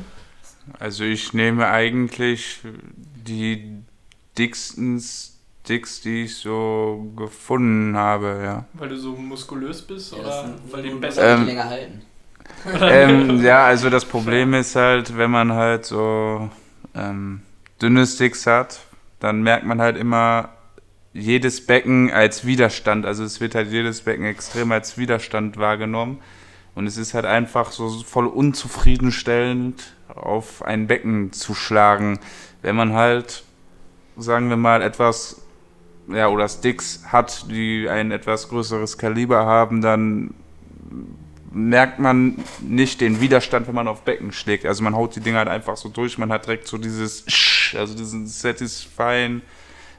Also 0.79 1.03
ich 1.03 1.33
nehme 1.33 1.67
eigentlich 1.67 2.59
die 3.27 3.73
dicksten 4.37 5.01
Sticks, 5.01 6.01
die 6.01 6.23
ich 6.23 6.35
so 6.37 7.11
gefunden 7.15 7.95
habe, 7.97 8.41
ja. 8.43 8.65
Weil 8.73 8.89
du 8.89 8.97
so 8.97 9.13
muskulös 9.13 9.81
bist 9.81 10.11
Ja, 10.13 10.19
das 10.19 10.25
oder 10.27 10.41
sind- 10.43 10.71
weil 10.73 10.83
die 10.83 10.89
besser. 10.91 11.35
Ähm, 11.35 11.45
länger 11.45 11.65
halten. 11.69 12.01
ähm, 12.81 13.41
ja, 13.43 13.65
also 13.65 13.89
das 13.89 14.05
Problem 14.05 14.53
ist 14.53 14.75
halt, 14.75 15.17
wenn 15.17 15.31
man 15.31 15.53
halt 15.53 15.85
so 15.85 16.49
ähm, 16.95 17.41
dünne 17.81 18.05
Sticks 18.05 18.45
hat, 18.45 18.79
dann 19.19 19.41
merkt 19.43 19.65
man 19.65 19.81
halt 19.81 19.97
immer 19.97 20.49
jedes 21.13 21.65
Becken 21.65 22.11
als 22.11 22.45
Widerstand. 22.45 23.05
Also 23.05 23.23
es 23.23 23.41
wird 23.41 23.55
halt 23.55 23.71
jedes 23.71 24.01
Becken 24.01 24.25
extrem 24.25 24.71
als 24.71 24.97
Widerstand 24.97 25.57
wahrgenommen. 25.57 26.19
Und 26.75 26.87
es 26.87 26.97
ist 26.97 27.13
halt 27.13 27.25
einfach 27.25 27.71
so 27.71 27.89
voll 28.03 28.27
unzufriedenstellend, 28.27 29.95
auf 30.07 30.63
ein 30.63 30.87
Becken 30.87 31.31
zu 31.31 31.53
schlagen. 31.53 32.19
Wenn 32.61 32.75
man 32.75 32.93
halt, 32.93 33.43
sagen 34.17 34.49
wir 34.49 34.57
mal, 34.57 34.81
etwas, 34.81 35.41
ja, 36.07 36.27
oder 36.27 36.47
Sticks 36.47 37.03
hat, 37.07 37.49
die 37.49 37.87
ein 37.89 38.11
etwas 38.11 38.49
größeres 38.49 38.97
Kaliber 38.97 39.45
haben, 39.45 39.81
dann 39.81 40.33
merkt 41.51 41.99
man 41.99 42.43
nicht 42.61 43.01
den 43.01 43.21
Widerstand, 43.21 43.67
wenn 43.67 43.75
man 43.75 43.87
auf 43.87 44.03
Becken 44.03 44.31
schlägt. 44.31 44.65
Also 44.65 44.83
man 44.83 44.95
haut 44.95 45.15
die 45.15 45.19
Dinger 45.19 45.39
halt 45.39 45.47
einfach 45.47 45.77
so 45.77 45.89
durch, 45.89 46.17
man 46.17 46.31
hat 46.31 46.45
direkt 46.45 46.67
so 46.67 46.77
dieses, 46.77 47.25
also 47.75 47.95
diesen 47.95 48.27
satisfying 48.27 49.41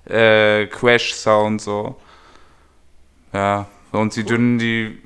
äh, 0.07 0.66
Crash-Sound 0.66 1.61
so. 1.61 1.97
Ja, 3.33 3.69
und 3.92 4.14
die 4.16 4.25
dünnen, 4.25 4.59
die, 4.59 4.99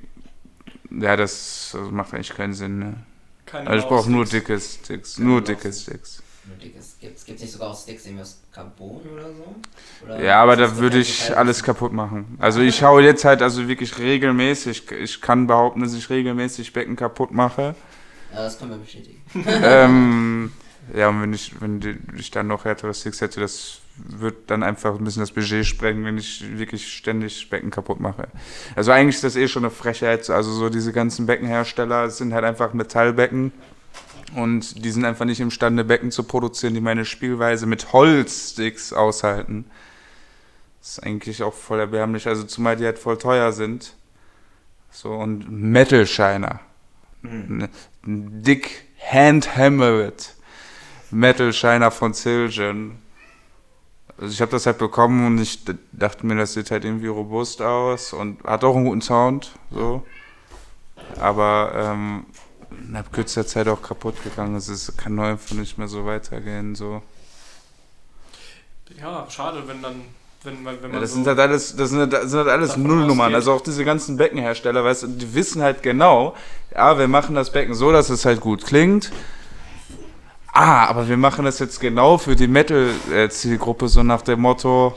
ja, 0.91 1.17
das, 1.17 1.71
das 1.73 1.91
macht 1.91 2.15
eigentlich 2.15 2.35
keinen 2.35 2.55
Sinn, 2.55 2.79
ne? 2.79 2.95
Keine 3.47 3.69
Also 3.69 3.85
ich 3.85 3.89
brauche 3.89 4.11
nur 4.11 4.25
dicke 4.25 4.59
Sticks, 4.59 5.17
Keine 5.17 5.29
nur 5.29 5.43
dicke 5.43 5.73
Sticks. 5.73 6.23
Nur 6.47 6.57
dickes. 6.59 6.97
Gibt's, 7.01 7.25
gibt's 7.25 7.43
nicht 7.43 7.53
sogar 7.53 7.71
auch 7.71 7.79
Sticks 7.79 8.05
irgendwie 8.05 8.23
aus 8.23 8.41
Carbon 8.53 9.01
oder 9.15 9.33
so? 9.33 9.55
Oder 10.05 10.23
Ja, 10.23 10.43
aber 10.43 10.57
da 10.57 10.77
würde 10.77 10.99
ich 10.99 11.17
gleiche 11.19 11.37
alles 11.39 11.59
Teil? 11.59 11.67
kaputt 11.67 11.93
machen. 11.93 12.37
Also 12.39 12.61
ich 12.61 12.77
schaue 12.77 13.03
jetzt 13.03 13.25
halt 13.25 13.41
also 13.43 13.67
wirklich 13.69 13.99
regelmäßig, 13.99 14.91
ich 14.93 15.21
kann 15.21 15.47
behaupten, 15.47 15.81
dass 15.81 15.95
ich 15.95 16.11
regelmäßig 16.11 16.73
Becken 16.73 16.97
kaputt 16.97 17.33
mache. 17.33 17.75
Ja, 18.33 18.43
das 18.43 18.59
können 18.59 18.73
wir 18.73 18.79
bestätigen. 18.79 19.23
ähm, 19.63 20.53
ja, 20.95 21.09
und 21.09 21.23
wenn 21.23 21.33
ich, 21.33 21.61
wenn 21.61 22.15
ich 22.17 22.31
dann 22.31 22.47
noch 22.49 22.65
härtere 22.65 22.93
Sticks 22.93 23.21
hätte, 23.21 23.41
das 23.41 23.81
wird 23.97 24.51
dann 24.51 24.63
einfach 24.63 24.97
ein 24.99 25.05
bisschen 25.05 25.23
das 25.23 25.31
Budget 25.31 25.65
sprengen, 25.65 26.05
wenn 26.05 26.19
ich 26.19 26.59
wirklich 26.59 26.93
ständig 26.93 27.49
Becken 27.49 27.71
kaputt 27.71 28.01
mache. 28.01 28.29
Also 28.75 28.91
eigentlich 28.91 29.17
ist 29.17 29.25
das 29.25 29.37
eh 29.37 29.47
schon 29.47 29.65
eine 29.65 29.71
Frechheit. 29.71 30.29
Also 30.31 30.53
so 30.53 30.69
diese 30.69 30.93
ganzen 30.93 31.27
Beckenhersteller 31.27 32.11
sind 32.11 32.35
halt 32.35 32.45
einfach 32.45 32.75
Metallbecken 32.75 33.53
und 34.35 34.85
die 34.85 34.91
sind 34.91 35.05
einfach 35.05 35.25
nicht 35.25 35.41
imstande, 35.41 35.85
Becken 35.85 36.11
zu 36.11 36.25
produzieren, 36.25 36.75
die 36.75 36.81
meine 36.81 37.05
Spielweise 37.05 37.67
mit 37.67 37.93
Holzsticks 37.93 38.93
aushalten. 38.93 39.67
Das 40.81 40.99
ist 40.99 41.03
eigentlich 41.05 41.43
auch 41.43 41.55
voll 41.55 41.79
erbärmlich, 41.79 42.27
also 42.27 42.43
zumal 42.45 42.77
die 42.77 42.85
halt 42.85 42.99
voll 42.99 43.17
teuer 43.17 43.53
sind. 43.53 43.95
So, 44.91 45.13
und 45.13 45.51
Metal 45.51 46.07
Shiner. 46.07 46.61
Hm. 47.23 47.69
Ein 48.07 48.43
Dick 48.43 48.85
Hand-Hammered 49.11 50.35
Metal 51.11 51.53
Shiner 51.53 51.91
von 51.91 52.13
Siljan. 52.13 52.99
Also 54.19 54.33
ich 54.33 54.41
habe 54.41 54.53
das 54.53 54.67
halt 54.67 54.79
bekommen 54.79 55.27
und 55.27 55.39
ich 55.39 55.61
dachte 55.93 56.25
mir, 56.27 56.37
das 56.37 56.53
sieht 56.53 56.71
halt 56.71 56.85
irgendwie 56.85 57.09
robust 57.09 57.61
aus 57.61 58.13
und 58.13 58.43
hat 58.45 58.63
auch 58.65 58.77
einen 58.77 58.85
guten 58.85 59.03
Sound, 59.03 59.53
so. 59.73 60.05
Aber 61.21 61.73
ähm, 61.75 62.27
nach 62.91 63.11
kürzester 63.11 63.47
Zeit 63.47 63.69
auch 63.69 63.83
kaputt 63.83 64.23
gegangen. 64.23 64.57
Es 64.57 64.69
ist, 64.69 64.97
kann 64.97 65.15
neu 65.15 65.31
einfach 65.31 65.55
nicht 65.57 65.79
mehr 65.79 65.89
so 65.89 66.05
weitergehen, 66.07 66.75
so. 66.75 67.03
Ja, 69.01 69.27
schade, 69.29 69.63
wenn 69.67 69.83
dann, 69.83 70.03
wenn, 70.45 70.63
man- 70.63 70.77
wenn 70.77 70.83
man 70.83 70.93
Ja, 70.95 71.01
das 71.01 71.11
so 71.11 71.17
sind 71.17 71.27
halt 71.27 71.39
alles, 71.41 71.75
das 71.77 71.91
sind 71.91 71.99
halt, 72.01 72.13
das 72.13 72.31
sind 72.31 72.39
halt 72.39 72.49
alles 72.49 72.77
Nullnummern. 72.77 73.35
Also 73.35 73.53
auch 73.53 73.61
diese 73.61 73.85
ganzen 73.85 74.17
Beckenhersteller, 74.17 74.85
weißt 74.85 75.05
du, 75.05 75.07
die 75.09 75.35
wissen 75.35 75.63
halt 75.63 75.83
genau, 75.83 76.35
ja, 76.75 76.99
wir 76.99 77.09
machen 77.09 77.35
das 77.35 77.51
Becken 77.51 77.75
so, 77.75 77.91
dass 77.93 78.11
es 78.11 78.25
halt 78.25 78.41
gut 78.41 78.65
klingt. 78.65 79.11
Ah, 80.55 80.87
aber 80.87 81.09
wir 81.09 81.17
machen 81.17 81.45
das 81.45 81.59
jetzt 81.59 81.81
genau 81.81 82.17
für 82.17 82.37
die 82.37 82.47
Metal-Zielgruppe, 82.47 83.89
so 83.89 84.03
nach 84.03 84.23
dem 84.23 84.41
Motto, 84.41 84.95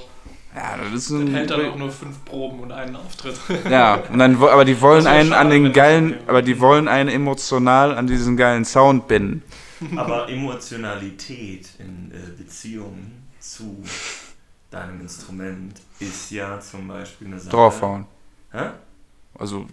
ja, 0.58 0.76
das 0.78 0.94
ist 0.94 1.12
dann 1.12 1.22
ein. 1.22 1.34
hält 1.34 1.52
er 1.52 1.72
auch 1.72 1.76
nur 1.76 1.92
fünf 1.92 2.26
Proben 2.26 2.62
und 2.62 2.72
einen 2.72 2.96
Auftritt. 2.96 3.36
Ja, 3.70 3.96
und 4.12 4.18
dann, 4.18 4.42
aber 4.42 4.66
die 4.66 4.80
wollen 4.82 5.06
einen 5.06 5.32
an 5.34 5.48
schade, 5.48 5.50
den 5.50 5.64
wenn 5.64 5.70
das 5.72 5.76
geilen, 5.76 6.16
aber 6.28 6.42
die 6.42 6.60
wollen 6.60 6.88
einen 6.88 7.10
emotional 7.10 7.96
an 7.96 8.08
diesen 8.08 8.38
geilen 8.38 8.66
Sound 8.66 9.08
binden. 9.08 9.44
Aber 9.96 10.28
Emotionalität 10.30 11.70
in 11.78 12.12
äh, 12.12 12.36
Beziehung 12.36 13.12
zu 13.40 13.84
deinem 14.72 15.02
Instrument 15.02 15.80
ist 16.00 16.32
ja 16.32 16.60
zum 16.60 16.88
Beispiel 16.88 17.28
eine 17.28 17.40
Sache. 17.40 17.56
Draufhauen. 17.56 18.06
Hä? 18.52 18.70
Also, 19.38 19.68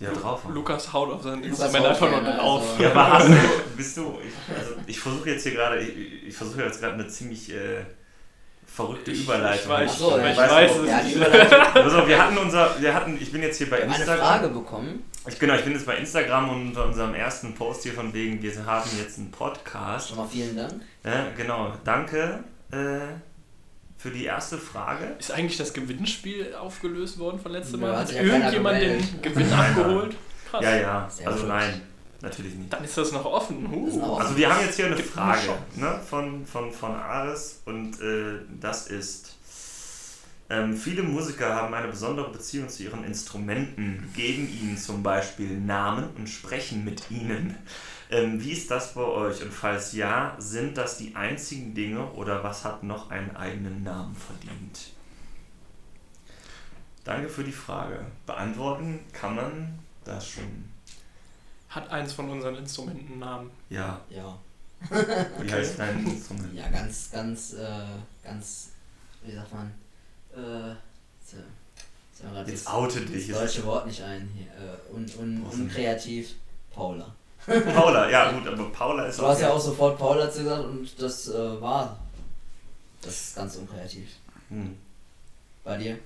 Ja, 0.00 0.10
draufhauen. 0.12 0.54
Lukas 0.54 0.92
haut 0.92 1.10
auf 1.12 1.22
sein 1.22 1.42
Lukas 1.42 1.60
Instrument 1.60 1.86
einfach 1.86 2.10
nur 2.10 2.20
drauf. 2.22 2.62
also- 2.70 2.82
Ja, 2.82 2.90
aber 2.90 3.12
hast 3.12 3.28
du, 3.28 3.34
bist 3.76 3.96
du, 3.96 4.18
ich, 4.26 4.56
also 4.58 4.72
ich 4.86 4.98
versuche 4.98 5.30
jetzt 5.30 5.42
hier 5.42 5.52
gerade, 5.52 5.80
ich, 5.80 6.28
ich 6.28 6.34
versuche 6.36 6.62
jetzt 6.62 6.80
gerade 6.80 6.94
eine 6.94 7.06
ziemlich 7.08 7.52
äh, 7.52 7.84
verrückte 8.66 9.10
Ich- 9.10 9.24
Überleitung. 9.24 9.60
ich 9.62 9.68
weiß, 9.68 9.98
so, 9.98 10.16
Ich 10.18 10.24
es 10.38 10.88
Ja, 10.88 11.02
nicht. 11.02 11.74
Also 11.74 12.08
wir 12.08 12.22
hatten 12.22 12.38
unser, 12.38 12.80
wir 12.80 12.94
hatten, 12.94 13.18
ich 13.20 13.30
bin 13.30 13.42
jetzt 13.42 13.58
hier 13.58 13.68
bei 13.68 13.76
haben 13.82 13.90
eine 13.90 13.96
Instagram. 13.96 14.26
Frage 14.26 14.48
bekommen. 14.48 15.04
Ich, 15.28 15.38
genau, 15.38 15.54
ich 15.54 15.64
bin 15.64 15.74
jetzt 15.74 15.84
bei 15.84 15.96
Instagram 15.96 16.48
und 16.48 16.66
unter 16.68 16.86
unserem 16.86 17.14
ersten 17.14 17.54
Post 17.54 17.82
hier 17.82 17.92
von 17.92 18.14
wegen, 18.14 18.42
wir 18.42 18.52
haben 18.64 18.88
jetzt 18.98 19.18
einen 19.18 19.30
Podcast. 19.30 20.08
Schon 20.08 20.16
mal 20.16 20.26
vielen 20.26 20.56
Dank. 20.56 20.80
Ja, 21.04 21.26
genau, 21.36 21.72
danke 21.84 22.42
äh, 22.72 22.76
für 24.00 24.10
die 24.10 24.24
erste 24.24 24.56
Frage. 24.56 25.14
Ist 25.18 25.30
eigentlich 25.30 25.58
das 25.58 25.74
Gewinnspiel 25.74 26.54
aufgelöst 26.54 27.18
worden 27.18 27.38
von 27.38 27.52
letztem 27.52 27.80
Mal? 27.80 27.96
hat 27.96 28.08
Hat 28.08 28.12
irgendjemand 28.12 28.80
den. 28.80 29.22
Gewinn 29.22 29.52
abgeholt? 29.52 30.16
Krass. 30.50 30.64
Ja, 30.64 30.76
ja, 30.76 31.10
Sehr 31.10 31.26
also 31.28 31.40
gut. 31.40 31.48
nein, 31.48 31.82
natürlich 32.22 32.54
nicht. 32.54 32.72
Dann 32.72 32.82
ist 32.82 32.96
das 32.96 33.12
noch 33.12 33.24
offen. 33.26 33.66
Uh. 33.72 33.98
noch 33.98 34.20
Also 34.20 34.36
wir 34.36 34.52
haben 34.52 34.64
jetzt 34.64 34.76
hier 34.76 34.86
eine 34.86 34.96
Gibt 34.96 35.16
eine 35.18 35.34
Frage 35.34 35.46
Chance. 35.46 35.62
ne, 35.76 36.00
von, 36.08 36.46
von, 36.46 36.72
von 36.72 36.92
Ares 36.92 37.60
und 37.66 38.00
äh, 38.00 38.38
das 38.58 38.86
ist, 38.86 39.36
ähm, 40.48 40.76
viele 40.76 41.02
Musiker 41.02 41.54
haben 41.54 41.74
eine 41.74 41.88
besondere 41.88 42.30
Beziehung 42.32 42.70
zu 42.70 42.82
ihren 42.82 43.04
Instrumenten, 43.04 44.10
geben 44.16 44.48
ihnen 44.48 44.78
zum 44.78 45.02
Beispiel 45.02 45.60
Namen 45.60 46.08
und 46.16 46.26
sprechen 46.28 46.84
mit 46.84 47.10
ihnen. 47.10 47.54
Ähm, 48.10 48.42
wie 48.42 48.50
ist 48.52 48.70
das 48.70 48.94
bei 48.94 49.02
euch? 49.02 49.40
Und 49.42 49.52
falls 49.52 49.92
ja, 49.92 50.34
sind 50.38 50.76
das 50.76 50.98
die 50.98 51.14
einzigen 51.14 51.74
Dinge 51.74 52.10
oder 52.12 52.42
was 52.42 52.64
hat 52.64 52.82
noch 52.82 53.10
einen 53.10 53.36
eigenen 53.36 53.82
Namen 53.84 54.16
verdient? 54.16 54.90
Danke 57.04 57.28
für 57.28 57.44
die 57.44 57.52
Frage. 57.52 58.04
Beantworten 58.26 59.00
kann 59.12 59.36
man 59.36 59.78
das 60.04 60.28
schon. 60.28 60.68
Hat 61.68 61.88
eins 61.90 62.12
von 62.12 62.28
unseren 62.30 62.56
Instrumenten 62.56 63.12
einen 63.12 63.20
Namen. 63.20 63.50
Ja, 63.68 64.00
Ja. 64.10 64.36
wie 65.40 65.50
heißt 65.52 65.78
dein 65.78 66.04
Instrument? 66.06 66.54
Ja, 66.54 66.68
ganz, 66.68 67.10
ganz, 67.12 67.52
äh, 67.52 67.84
ganz, 68.24 68.70
wie 69.22 69.32
sagt 69.32 69.52
man, 69.54 69.70
äh, 70.34 70.74
so, 71.24 71.36
Jetzt 72.46 72.66
das, 72.66 72.72
oute 72.72 73.00
das 73.02 73.10
dich. 73.12 73.28
deutsche 73.30 73.64
Wort 73.64 73.86
nicht 73.86 74.02
ein 74.02 74.28
hier, 74.34 74.46
äh, 74.46 74.94
un, 74.94 75.06
un, 75.18 75.42
unkreativ, 75.42 76.34
Paula. 76.72 77.14
Paula, 77.74 78.10
ja 78.10 78.32
gut, 78.32 78.46
aber 78.46 78.70
Paula 78.70 79.06
ist 79.06 79.18
Du 79.18 79.26
hast 79.26 79.40
ja 79.40 79.50
auch 79.50 79.60
sofort 79.60 79.98
Paula 79.98 80.26
gesagt 80.26 80.64
und 80.64 80.88
das 81.00 81.28
äh, 81.28 81.60
war, 81.60 81.98
das 83.02 83.20
ist 83.20 83.36
ganz 83.36 83.56
unkreativ. 83.56 84.08
Hm. 84.48 84.76
Bei 85.64 85.76
dir? 85.76 85.98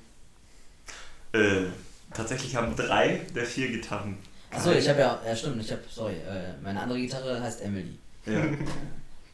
Äh, 1.33 1.67
tatsächlich 2.13 2.55
haben 2.55 2.75
drei 2.77 3.27
der 3.35 3.45
vier 3.45 3.69
Gitarren. 3.69 4.17
Achso, 4.51 4.71
ich 4.71 4.89
habe 4.89 5.01
ja, 5.01 5.21
ja 5.27 5.35
stimmt, 5.35 5.61
ich 5.61 5.73
habe, 5.73 5.83
sorry, 5.91 6.15
äh, 6.15 6.55
meine 6.63 6.81
andere 6.81 6.99
Gitarre 6.99 7.41
heißt 7.41 7.63
Emily. 7.63 7.99
Ja. 8.27 8.45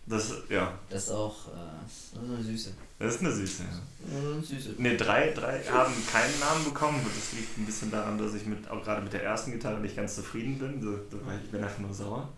Das, 0.07 0.33
ja, 0.49 0.73
Das 0.89 1.05
ist 1.05 1.11
auch, 1.11 1.47
äh, 1.49 1.51
das 1.85 1.93
ist 1.93 2.31
eine 2.31 2.43
Süße. 2.43 2.71
Das 3.01 3.15
ist 3.17 3.21
eine 3.23 3.33
süße. 3.33 3.63
Ja. 3.65 4.33
Eine 4.33 4.43
Süße. 4.43 4.75
Ne, 4.79 4.97
drei, 4.97 5.31
drei 5.33 5.61
haben 5.65 5.93
keinen 6.11 6.39
Namen 6.39 6.65
bekommen. 6.65 6.99
Und 6.99 7.17
das 7.17 7.33
liegt 7.33 7.59
ein 7.59 7.67
bisschen 7.67 7.91
daran, 7.91 8.19
dass 8.19 8.35
ich 8.35 8.47
mit, 8.47 8.71
auch 8.71 8.83
gerade 8.85 9.03
mit 9.03 9.13
der 9.13 9.25
ersten 9.25 9.53
Gitarre 9.53 9.81
nicht 9.81 9.97
ganz 9.97 10.15
zufrieden 10.17 10.59
bin. 10.59 10.81
So, 10.83 10.93
so, 11.11 11.27
weil 11.27 11.41
ich 11.43 11.51
bin 11.51 11.65
einfach 11.65 11.79
nur 11.81 11.93
sauer. 11.93 12.29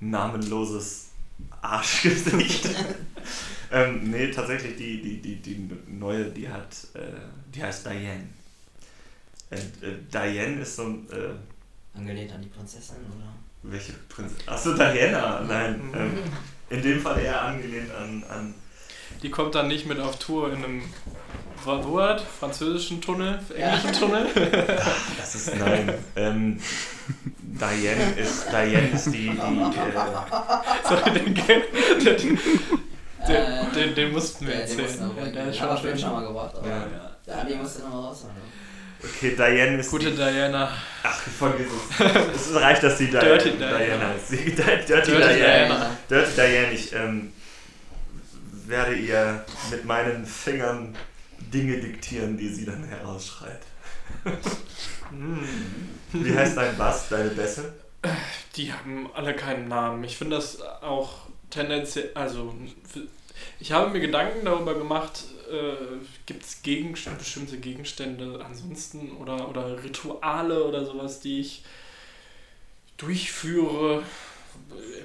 Namenloses 0.00 1.10
Arschgesicht. 1.60 2.68
ähm, 3.72 4.10
nee, 4.10 4.30
tatsächlich 4.30 4.76
die, 4.76 5.00
die, 5.00 5.22
die, 5.22 5.36
die 5.36 5.70
neue, 5.86 6.24
die 6.30 6.48
hat, 6.48 6.74
äh, 6.94 7.00
die 7.54 7.62
heißt 7.62 7.86
Diane. 7.86 8.26
Und, 9.50 9.82
äh, 9.82 9.96
Diane 10.12 10.60
ist 10.62 10.76
so 10.76 10.84
ein, 10.84 11.08
äh, 11.10 11.96
Angelehnt 11.96 12.32
an 12.32 12.40
die 12.42 12.48
Prinzessin, 12.48 12.96
oder? 13.06 13.32
welche 13.62 13.92
Prinzessin? 14.08 14.48
Achso, 14.48 14.74
Diana. 14.74 15.40
Nein, 15.42 15.80
Mhm. 15.88 15.94
ähm, 15.94 16.18
in 16.70 16.82
dem 16.82 17.00
Fall 17.00 17.20
eher 17.20 17.40
angelehnt 17.42 17.90
an, 17.92 18.24
an 18.24 18.54
Die 19.22 19.30
kommt 19.30 19.54
dann 19.54 19.68
nicht 19.68 19.86
mit 19.86 19.98
auf 20.00 20.18
Tour 20.18 20.52
in 20.52 20.64
einem 20.64 20.82
wa- 21.64 21.80
wo 21.82 22.00
hat? 22.00 22.22
französischen 22.40 23.00
Tunnel, 23.00 23.38
englischen 23.56 23.92
Tunnel. 23.92 24.26
Das 25.18 25.34
ist 25.34 25.54
nein. 25.56 25.94
ähm, 26.16 26.60
Diane 27.42 28.12
ist 28.16 28.46
Diane 28.50 28.88
ist 28.94 29.06
die, 29.06 29.30
die 29.30 29.36
äh, 29.36 29.38
Sorry, 30.88 31.10
den, 31.12 31.34
den, 31.34 32.38
den, 33.28 33.74
den, 33.74 33.94
den 33.94 34.12
mussten 34.12 34.46
wir 34.46 34.54
Ja, 34.54 34.66
den 34.66 34.78
erzählen. 34.80 35.10
wir 35.16 35.24
Ja, 35.26 35.30
der 35.32 35.46
ist 35.48 35.58
schon 35.58 35.68
schon, 35.68 35.78
schön. 35.78 35.98
schon 35.98 36.12
mal 36.12 36.26
gebracht, 36.26 36.54
aber 36.56 36.68
Ja. 36.68 36.76
ja, 37.26 37.36
ja 37.38 37.44
die 37.44 37.54
musste 37.54 37.82
noch 37.82 37.90
mal 37.90 38.00
raushauen. 38.08 38.32
okay 39.04 39.34
Diane 39.36 39.78
ist 39.78 39.90
Gute 39.90 40.10
die, 40.10 40.16
Diana. 40.16 40.70
ach 41.04 41.20
vergiss 41.38 41.66
es. 42.34 42.46
Es 42.50 42.54
reicht, 42.60 42.82
dass 42.82 42.98
die 42.98 43.06
Diane, 43.10 43.26
Dirty 43.28 43.50
Diana. 43.52 43.78
Diana 43.78 44.12
ist. 44.14 44.30
Die, 44.30 44.36
Dirty, 44.54 44.86
Dirty, 44.86 45.10
Dirty 45.12 45.34
Diane. 45.34 45.66
Diana. 45.66 45.90
Dirty 46.08 46.32
Diane. 46.34 46.72
Ich 46.72 46.92
ähm, 46.94 47.32
werde 48.72 48.94
ihr 48.94 49.44
mit 49.70 49.84
meinen 49.84 50.26
Fingern 50.26 50.96
Dinge 51.38 51.78
diktieren, 51.78 52.36
die 52.36 52.48
sie 52.48 52.64
dann 52.64 52.82
herausschreit. 52.84 53.60
Hm. 55.10 55.46
Wie 56.12 56.34
heißt 56.34 56.56
dein 56.56 56.76
Bass, 56.78 57.10
deine 57.10 57.28
Bässe? 57.30 57.74
Die 58.56 58.72
haben 58.72 59.10
alle 59.14 59.36
keinen 59.36 59.68
Namen. 59.68 60.02
Ich 60.04 60.16
finde 60.16 60.36
das 60.36 60.62
auch 60.62 61.26
tendenziell, 61.50 62.10
also 62.14 62.54
ich 63.60 63.72
habe 63.72 63.90
mir 63.90 64.00
Gedanken 64.00 64.44
darüber 64.44 64.74
gemacht, 64.74 65.24
äh, 65.50 65.98
gibt 66.24 66.42
es 66.42 66.62
Gegenstände, 66.62 67.18
bestimmte 67.18 67.58
Gegenstände 67.58 68.42
ansonsten 68.44 69.12
oder, 69.12 69.50
oder 69.50 69.84
Rituale 69.84 70.64
oder 70.64 70.86
sowas, 70.86 71.20
die 71.20 71.40
ich 71.40 71.62
durchführe, 72.96 74.02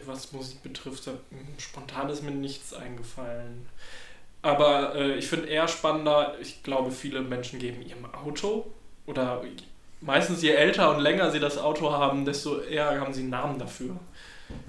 was 0.05 0.31
Musik 0.31 0.63
betrifft. 0.63 1.09
Spontan 1.57 2.09
ist 2.09 2.23
mir 2.23 2.31
nichts 2.31 2.73
eingefallen. 2.73 3.67
Aber 4.41 4.95
äh, 4.95 5.15
ich 5.15 5.27
finde 5.27 5.47
eher 5.47 5.67
spannender, 5.67 6.35
ich 6.39 6.63
glaube, 6.63 6.91
viele 6.91 7.21
Menschen 7.21 7.59
geben 7.59 7.81
ihrem 7.81 8.05
Auto 8.13 8.67
oder 9.05 9.43
meistens 10.01 10.41
je 10.41 10.51
älter 10.51 10.95
und 10.95 11.01
länger 11.01 11.31
sie 11.31 11.39
das 11.39 11.57
Auto 11.57 11.91
haben, 11.91 12.23
desto 12.25 12.61
eher 12.61 12.99
haben 12.99 13.13
sie 13.13 13.21
einen 13.21 13.31
Namen 13.31 13.59
dafür. 13.59 13.95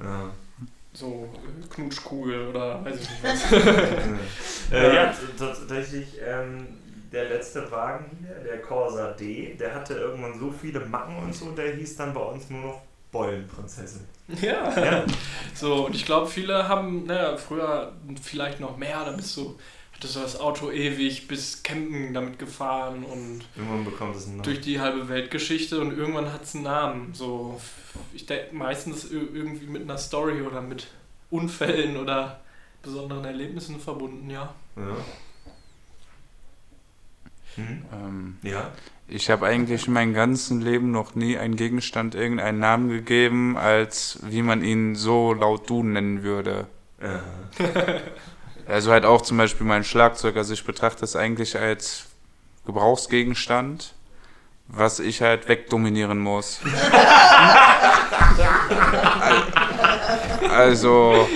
Ja. 0.02 0.30
So 0.92 1.28
äh, 1.34 1.68
Knutschkugel 1.68 2.48
oder 2.48 2.84
weiß 2.84 2.96
ich 2.96 3.10
nicht 3.10 3.22
was. 3.22 3.52
äh, 4.72 4.94
ja, 4.94 5.14
tatsächlich, 5.38 6.08
ähm, 6.26 6.66
der 7.12 7.28
letzte 7.28 7.70
Wagen 7.70 8.18
hier, 8.20 8.34
der 8.44 8.60
Corsa 8.60 9.12
D, 9.12 9.54
der 9.54 9.74
hatte 9.74 9.94
irgendwann 9.94 10.38
so 10.38 10.50
viele 10.50 10.80
Macken 10.80 11.16
und 11.18 11.34
so, 11.34 11.50
der 11.52 11.74
hieß 11.74 11.96
dann 11.96 12.12
bei 12.12 12.20
uns 12.20 12.50
nur 12.50 12.60
noch 12.60 12.82
Beulenprinzessin. 13.12 14.02
ja. 14.42 14.84
Ja, 14.84 15.04
So, 15.54 15.86
und 15.86 15.94
ich 15.94 16.04
glaube, 16.04 16.26
viele 16.28 16.68
haben, 16.68 17.06
naja, 17.06 17.36
früher 17.36 17.92
vielleicht 18.22 18.60
noch 18.60 18.76
mehr, 18.76 19.04
da 19.04 19.12
bist 19.12 19.36
du, 19.36 19.58
hattest 19.94 20.16
du 20.16 20.20
das 20.20 20.38
Auto 20.38 20.70
ewig 20.70 21.26
bis 21.28 21.62
Campen 21.62 22.12
damit 22.12 22.38
gefahren 22.38 23.04
und 23.04 23.40
irgendwann 23.56 23.84
bekommt 23.84 24.14
es 24.16 24.24
einen 24.26 24.36
Namen. 24.36 24.44
durch 24.44 24.60
die 24.60 24.80
halbe 24.80 25.08
Weltgeschichte 25.08 25.80
und 25.80 25.96
irgendwann 25.96 26.30
hat 26.32 26.44
es 26.44 26.54
einen 26.54 26.64
Namen. 26.64 27.14
So, 27.14 27.58
ich 28.12 28.26
denke 28.26 28.54
meistens 28.54 29.04
ir- 29.10 29.32
irgendwie 29.34 29.66
mit 29.66 29.82
einer 29.82 29.98
Story 29.98 30.42
oder 30.42 30.60
mit 30.60 30.88
Unfällen 31.30 31.96
oder 31.96 32.40
besonderen 32.82 33.24
Erlebnissen 33.24 33.80
verbunden, 33.80 34.28
ja. 34.30 34.54
Ja. 34.76 34.96
Hm? 37.56 37.84
Ähm, 37.92 38.38
Ja. 38.42 38.70
Ich 39.08 39.30
habe 39.30 39.46
eigentlich 39.46 39.86
in 39.86 39.94
meinem 39.94 40.12
ganzen 40.12 40.60
Leben 40.60 40.90
noch 40.90 41.14
nie 41.14 41.38
einen 41.38 41.56
Gegenstand 41.56 42.14
irgendeinen 42.14 42.58
Namen 42.58 42.90
gegeben, 42.90 43.56
als 43.56 44.18
wie 44.22 44.42
man 44.42 44.62
ihn 44.62 44.94
so 44.94 45.32
laut 45.32 45.68
du 45.68 45.82
nennen 45.82 46.22
würde. 46.22 46.66
Ja. 47.02 47.22
Also 48.68 48.92
halt 48.92 49.04
auch 49.06 49.22
zum 49.22 49.38
Beispiel 49.38 49.66
mein 49.66 49.82
Schlagzeug. 49.82 50.36
Also 50.36 50.52
ich 50.52 50.62
betrachte 50.62 51.02
es 51.02 51.16
eigentlich 51.16 51.58
als 51.58 52.04
Gebrauchsgegenstand, 52.66 53.94
was 54.66 55.00
ich 55.00 55.22
halt 55.22 55.48
wegdominieren 55.48 56.18
muss. 56.18 56.60
also, 60.54 61.26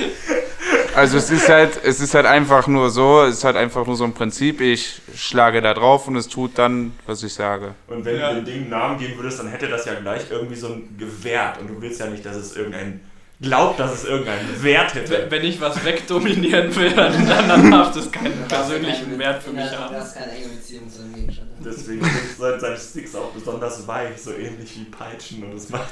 also 0.95 1.17
es 1.19 1.31
ist 1.31 1.49
halt, 1.49 1.81
es 1.85 2.01
ist 2.01 2.15
halt 2.15 2.27
einfach 2.27 2.67
nur 2.67 2.91
so, 2.91 3.23
es 3.23 3.39
ist 3.39 3.45
halt 3.45 3.57
einfach 3.57 3.87
nur 3.87 3.97
so 3.97 4.05
ein 4.05 4.13
Prinzip. 4.15 4.61
Ich 4.61 5.01
schlage 5.17 5.61
da 5.63 5.75
drauf 5.75 6.09
und 6.09 6.17
es 6.17 6.29
tut 6.29 6.59
dann, 6.59 6.93
was 7.07 7.23
ich 7.23 7.33
sage. 7.35 7.75
Und 7.89 8.05
wenn 8.05 8.19
Ja. 8.19 8.31
du 8.31 8.37
dem 8.37 8.45
Ding 8.45 8.55
einen 8.63 8.71
Namen 8.71 8.99
geben 8.99 9.17
würdest, 9.17 9.39
dann 9.39 9.49
hätte 9.49 9.69
das 9.69 9.85
ja 9.85 9.95
gleich 9.95 10.23
irgendwie 10.31 10.57
so 10.57 10.69
ein 10.69 10.97
Gewert. 10.99 11.59
Und 11.61 11.69
du 11.69 11.81
willst 11.81 12.01
ja 12.01 12.07
nicht, 12.07 12.25
dass 12.25 12.37
es 12.37 12.57
irgendein. 12.57 13.01
Glaubt, 13.41 13.81
dass 13.81 13.93
es 13.93 14.05
irgendeinen 14.05 14.63
Wert 14.63 14.95
hätte. 14.95 15.27
wenn 15.29 15.43
ich 15.43 15.61
was 15.61 15.85
wegdominieren 15.85 16.77
will, 16.77 16.93
dann, 16.93 17.27
dann 17.27 17.71
darf 17.73 17.93
das 17.93 18.13
keinen 18.13 18.47
persönlichen 18.47 19.19
Wert 19.19 19.43
für 19.43 19.51
mich 19.51 19.69
haben. 19.77 19.97
hast 19.97 20.15
keine 20.17 20.31
enge 20.31 20.47
Beziehung 20.47 20.89
zu 20.89 21.03
dem 21.03 21.13
Gegenstand. 21.13 21.49
Deswegen 21.59 22.05
sind 22.05 22.61
seine 22.61 22.77
Sticks 22.79 23.17
auch 23.17 23.31
besonders 23.33 23.85
weich, 23.89 24.17
so 24.23 24.33
ähnlich 24.33 24.77
wie 24.79 24.85
Peitschen. 24.85 25.43
Und 25.43 25.55
es 25.57 25.69
macht. 25.71 25.89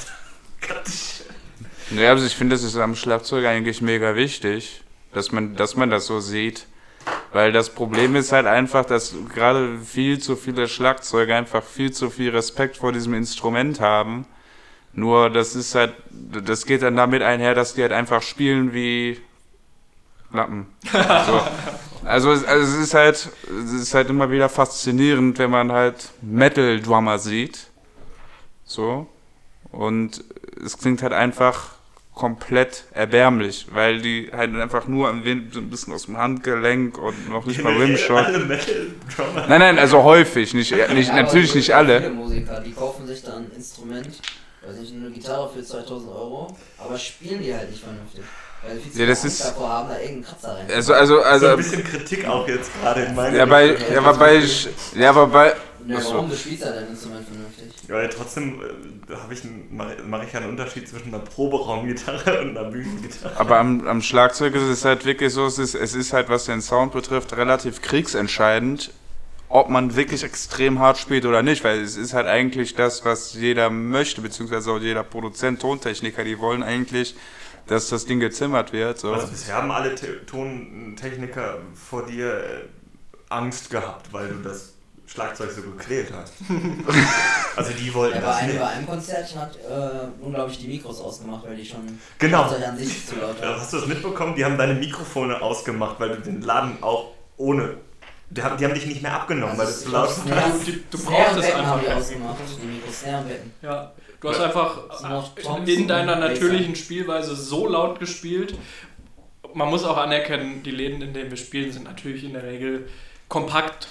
Ja, 1.91 2.11
also 2.11 2.25
ich 2.25 2.37
finde, 2.37 2.55
das 2.55 2.63
ist 2.63 2.77
am 2.77 2.95
Schlagzeug 2.95 3.45
eigentlich 3.47 3.81
mega 3.83 4.15
wichtig, 4.15 4.83
dass 5.13 5.33
man, 5.33 5.57
dass 5.57 5.77
man 5.77 5.91
das 5.91 6.07
so 6.07 6.21
sieht. 6.21 6.67
Weil 7.33 7.53
das 7.53 7.71
Problem 7.71 8.15
ist 8.17 8.33
halt 8.33 8.47
einfach, 8.47 8.85
dass 8.85 9.15
gerade 9.35 9.79
viel 9.79 10.19
zu 10.19 10.37
viele 10.37 10.69
Schlagzeuger 10.69 11.37
einfach 11.37 11.63
viel 11.63 11.93
zu 11.93 12.11
viel 12.11 12.31
Respekt 12.31 12.77
vor 12.77 12.93
diesem 12.93 13.15
Instrument 13.15 13.81
haben. 13.81 14.27
Nur 14.93 15.31
das 15.31 15.55
ist 15.55 15.75
halt, 15.75 15.95
das 16.11 16.67
geht 16.67 16.83
dann 16.83 16.97
damit 16.97 17.23
einher, 17.23 17.55
dass 17.55 17.75
die 17.75 17.83
halt 17.83 17.93
einfach 17.93 18.23
spielen 18.23 18.73
wie 18.75 19.21
Lappen. 20.33 20.67
So. 20.93 21.41
Also, 22.07 22.33
es- 22.33 22.45
also 22.45 22.65
es 22.77 22.83
ist 22.83 22.95
halt, 22.95 23.29
es 23.65 23.73
ist 23.73 23.93
halt 23.95 24.09
immer 24.09 24.31
wieder 24.31 24.49
faszinierend, 24.49 25.39
wenn 25.39 25.51
man 25.51 25.71
halt 25.71 26.11
Metal-Drummer 26.23 27.19
sieht. 27.19 27.67
So. 28.65 29.07
Und 29.71 30.25
es 30.65 30.79
klingt 30.79 31.03
halt 31.03 31.13
einfach 31.13 31.73
komplett 32.21 32.85
erbärmlich, 32.93 33.67
weil 33.73 34.03
die 34.03 34.29
halt 34.31 34.55
einfach 34.55 34.87
nur 34.87 35.09
ein 35.09 35.51
so 35.51 35.63
bisschen 35.63 35.95
aus 35.95 36.05
dem 36.05 36.19
Handgelenk 36.19 36.99
und 36.99 37.31
noch 37.31 37.47
nicht 37.47 37.65
mal 37.65 37.73
Rimshot. 37.73 38.27
Nein, 39.49 39.59
nein, 39.59 39.79
also 39.79 40.03
häufig, 40.03 40.53
nicht, 40.53 40.71
nicht 40.71 41.09
Ja, 41.09 41.15
natürlich 41.15 41.51
aber 41.51 41.57
nicht 41.57 41.65
Viele 41.67 41.77
alle. 41.77 42.11
Musiker, 42.11 42.61
die 42.61 42.73
kaufen 42.73 43.07
sich 43.07 43.23
dann 43.23 43.45
ein 43.47 43.53
Instrument, 43.57 44.21
weiß 44.67 44.81
nicht, 44.81 44.93
eine 44.95 45.11
Gitarre 45.11 45.49
für 45.49 45.65
2000 45.65 46.13
Euro, 46.13 46.55
aber 46.77 46.99
spielen 46.99 47.43
die 47.43 47.55
halt 47.55 47.71
nicht 47.71 47.83
vernünftig. 47.83 48.23
Weil 48.63 48.79
Ja, 49.01 49.07
das 49.07 49.25
ist- 49.25 49.43
davor 49.43 49.71
haben, 49.71 49.89
da 49.89 49.95
irgendeinen 49.95 50.25
Kratzer 50.25 50.57
rein. 50.57 50.67
Also, 50.75 50.93
also, 50.93 51.17
So 51.17 51.23
also, 51.23 51.47
ein 51.47 51.57
bisschen 51.57 51.85
Kritik 51.85 52.27
auch 52.29 52.47
jetzt 52.47 52.71
gerade 52.83 53.01
in 53.01 53.15
meiner 53.15 53.35
ja, 53.35 53.47
bei, 53.47 53.75
ja, 53.95 54.05
wobei 54.05 54.37
ich, 54.37 54.69
ja, 54.95 55.15
wobei, 55.15 55.55
ja, 55.87 55.99
warum? 56.05 56.29
Du 56.29 56.37
spielst 56.37 56.65
ja 56.65 56.73
dein 56.73 56.89
Instrument 56.89 57.27
vernünftig. 57.27 57.89
Ja, 57.89 58.07
trotzdem 58.09 58.61
äh, 58.61 59.15
habe 59.15 59.35
ich 59.35 59.43
mache 59.71 60.25
ich 60.25 60.33
ja 60.33 60.41
einen 60.41 60.51
Unterschied 60.51 60.89
zwischen 60.89 61.15
einer 61.15 61.23
Proberaumgitarre 61.23 62.41
und 62.43 62.57
einer 62.57 62.71
Bühnengitarre. 62.71 63.39
aber 63.39 63.59
am, 63.59 63.87
am 63.87 64.03
Schlagzeug 64.03 64.55
ist 64.55 64.63
es 64.63 64.85
halt 64.85 65.05
wirklich 65.05 65.33
so, 65.33 65.47
es 65.47 65.59
ist, 65.59 65.75
es 65.75 65.95
ist 65.95 66.13
halt, 66.13 66.29
was 66.29 66.47
den 66.47 66.63
Sound 66.63 66.93
betrifft, 66.93 67.37
relativ 67.37 67.83
kriegsentscheidend, 67.83 68.93
ob 69.49 69.69
man 69.69 69.97
wirklich 69.97 70.23
extrem 70.23 70.79
hart 70.79 70.99
spielt 70.99 71.27
oder 71.27 71.43
nicht, 71.43 71.65
weil 71.65 71.81
es 71.81 71.97
ist 71.97 72.15
halt 72.15 72.27
eigentlich 72.27 72.75
das, 72.75 73.05
was 73.05 73.35
jeder 73.35 73.69
möchte, 73.69 74.21
beziehungsweise 74.21 74.71
auch 74.71 74.79
jeder 74.79 75.03
Produzent, 75.03 75.61
Tontechniker, 75.61 76.23
die 76.25 76.39
wollen 76.39 76.63
eigentlich, 76.63 77.17
dass 77.67 77.89
das 77.89 78.07
Ding 78.07 78.21
gezimmert 78.21 78.73
wird. 78.73 78.99
So. 78.99 79.13
Also 79.13 79.27
bisher 79.27 79.57
haben 79.57 79.71
alle 79.71 79.95
Te 79.95 80.25
Tontechniker 80.27 81.59
vor 81.75 82.07
dir 82.07 82.33
äh, 82.33 82.45
Angst 83.29 83.71
gehabt, 83.71 84.13
weil 84.13 84.29
du 84.29 84.43
das 84.43 84.75
Schlagzeug 85.13 85.51
so 85.51 85.63
gequält 85.63 86.13
hast. 86.15 86.35
also 87.57 87.73
die 87.73 87.93
wollten 87.93 88.17
Ja, 88.17 88.21
bei, 88.21 88.27
das 88.29 88.37
einem, 88.39 88.49
nicht. 88.53 88.61
bei 88.61 88.67
einem 88.69 88.87
Konzert 88.87 89.37
hat 89.37 89.57
äh, 89.57 90.23
unglaublich 90.25 90.59
die 90.59 90.69
Mikros 90.69 91.01
ausgemacht, 91.01 91.45
weil 91.47 91.57
die 91.57 91.65
schon 91.67 91.81
Genau. 92.19 92.43
An 92.43 92.77
sich 92.79 93.07
zu 93.07 93.17
laut 93.17 93.37
Ja, 93.41 93.49
waren. 93.49 93.61
Hast 93.61 93.73
du 93.73 93.79
das 93.79 93.87
mitbekommen? 93.89 94.37
Die 94.37 94.45
haben 94.45 94.57
deine 94.57 94.75
Mikrofone 94.75 95.41
ausgemacht, 95.43 95.99
weil 95.99 96.11
du 96.11 96.21
den 96.21 96.43
Laden 96.43 96.81
auch 96.83 97.09
ohne... 97.37 97.79
Die 98.33 98.41
haben, 98.41 98.57
die 98.59 98.65
haben 98.65 98.75
dich 98.75 98.87
nicht 98.87 99.03
mehr 99.03 99.13
abgenommen, 99.13 99.59
weil 99.59 99.67
das 99.67 99.83
zu 99.83 99.91
laut 99.91 100.07
war. 100.07 100.15
Snare, 100.15 100.53
Du- 100.65 100.97
du 100.97 101.05
brauchst 101.05 101.37
es 101.39 101.45
einfach 101.47 101.67
haben 101.67 101.81
die 101.81 101.87
nicht. 101.89 101.97
ausgemacht. 101.97 102.37
Die 102.63 102.67
Mikros. 102.67 103.05
Ja, 103.63 103.93
du 104.21 104.29
hast 104.29 104.41
einfach 104.41 104.79
in 105.67 105.89
deiner 105.89 106.15
natürlichen 106.15 106.77
Spielweise 106.77 107.35
so 107.35 107.67
laut 107.67 107.99
gespielt. 107.99 108.55
Man 109.55 109.69
muss 109.69 109.83
auch 109.83 109.97
anerkennen, 109.97 110.63
die 110.63 110.71
Läden, 110.71 111.03
in 111.03 111.13
denen 111.13 111.31
wir 111.31 111.37
spielen, 111.37 111.73
sind 111.73 111.83
natürlich 111.87 112.23
in 112.23 112.35
der 112.35 112.45
Regel 112.45 112.89
kompakt. 113.27 113.89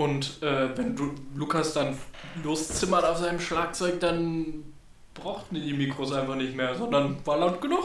Und 0.00 0.42
äh, 0.42 0.74
wenn 0.78 0.96
du 0.96 1.12
Lukas 1.34 1.74
dann 1.74 1.94
loszimmert 2.42 3.04
auf 3.04 3.18
seinem 3.18 3.38
Schlagzeug, 3.38 4.00
dann 4.00 4.64
brauchten 5.12 5.56
die 5.56 5.74
Mikros 5.74 6.10
einfach 6.12 6.36
nicht 6.36 6.56
mehr, 6.56 6.74
sondern 6.74 7.18
war 7.26 7.36
laut 7.36 7.60
genug. 7.60 7.84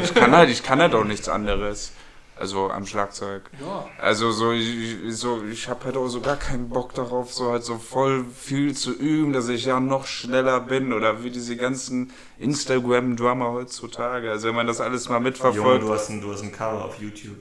Ich 0.00 0.14
kann 0.14 0.30
halt, 0.30 0.48
ich 0.48 0.62
kann 0.62 0.80
halt 0.80 0.94
auch 0.94 1.02
nichts 1.02 1.28
anderes. 1.28 1.90
Also 2.38 2.70
am 2.70 2.86
Schlagzeug. 2.86 3.50
Ja. 3.60 3.84
Also 4.00 4.30
so, 4.30 4.52
ich, 4.52 4.96
so, 5.08 5.42
ich 5.50 5.68
habe 5.68 5.86
halt 5.86 5.96
auch 5.96 6.06
so 6.06 6.20
gar 6.20 6.36
keinen 6.36 6.68
Bock 6.68 6.94
darauf, 6.94 7.32
so 7.34 7.50
halt 7.50 7.64
so 7.64 7.78
voll 7.78 8.24
viel 8.24 8.76
zu 8.76 8.92
üben, 8.92 9.32
dass 9.32 9.48
ich 9.48 9.64
ja 9.64 9.80
noch 9.80 10.06
schneller 10.06 10.60
bin 10.60 10.92
oder 10.92 11.24
wie 11.24 11.30
diese 11.30 11.56
ganzen 11.56 12.12
Instagram-Drummer 12.38 13.50
heutzutage. 13.50 14.30
Also 14.30 14.46
wenn 14.46 14.54
man 14.54 14.68
das 14.68 14.80
alles 14.80 15.08
mal 15.08 15.16
Junge, 15.16 15.30
mitverfolgt. 15.30 15.82
du 15.82 15.92
hast, 15.92 16.10
ein, 16.10 16.20
du 16.20 16.32
hast 16.32 16.42
ein 16.42 16.52
Cover 16.52 16.84
auf 16.84 17.00
YouTube. 17.00 17.38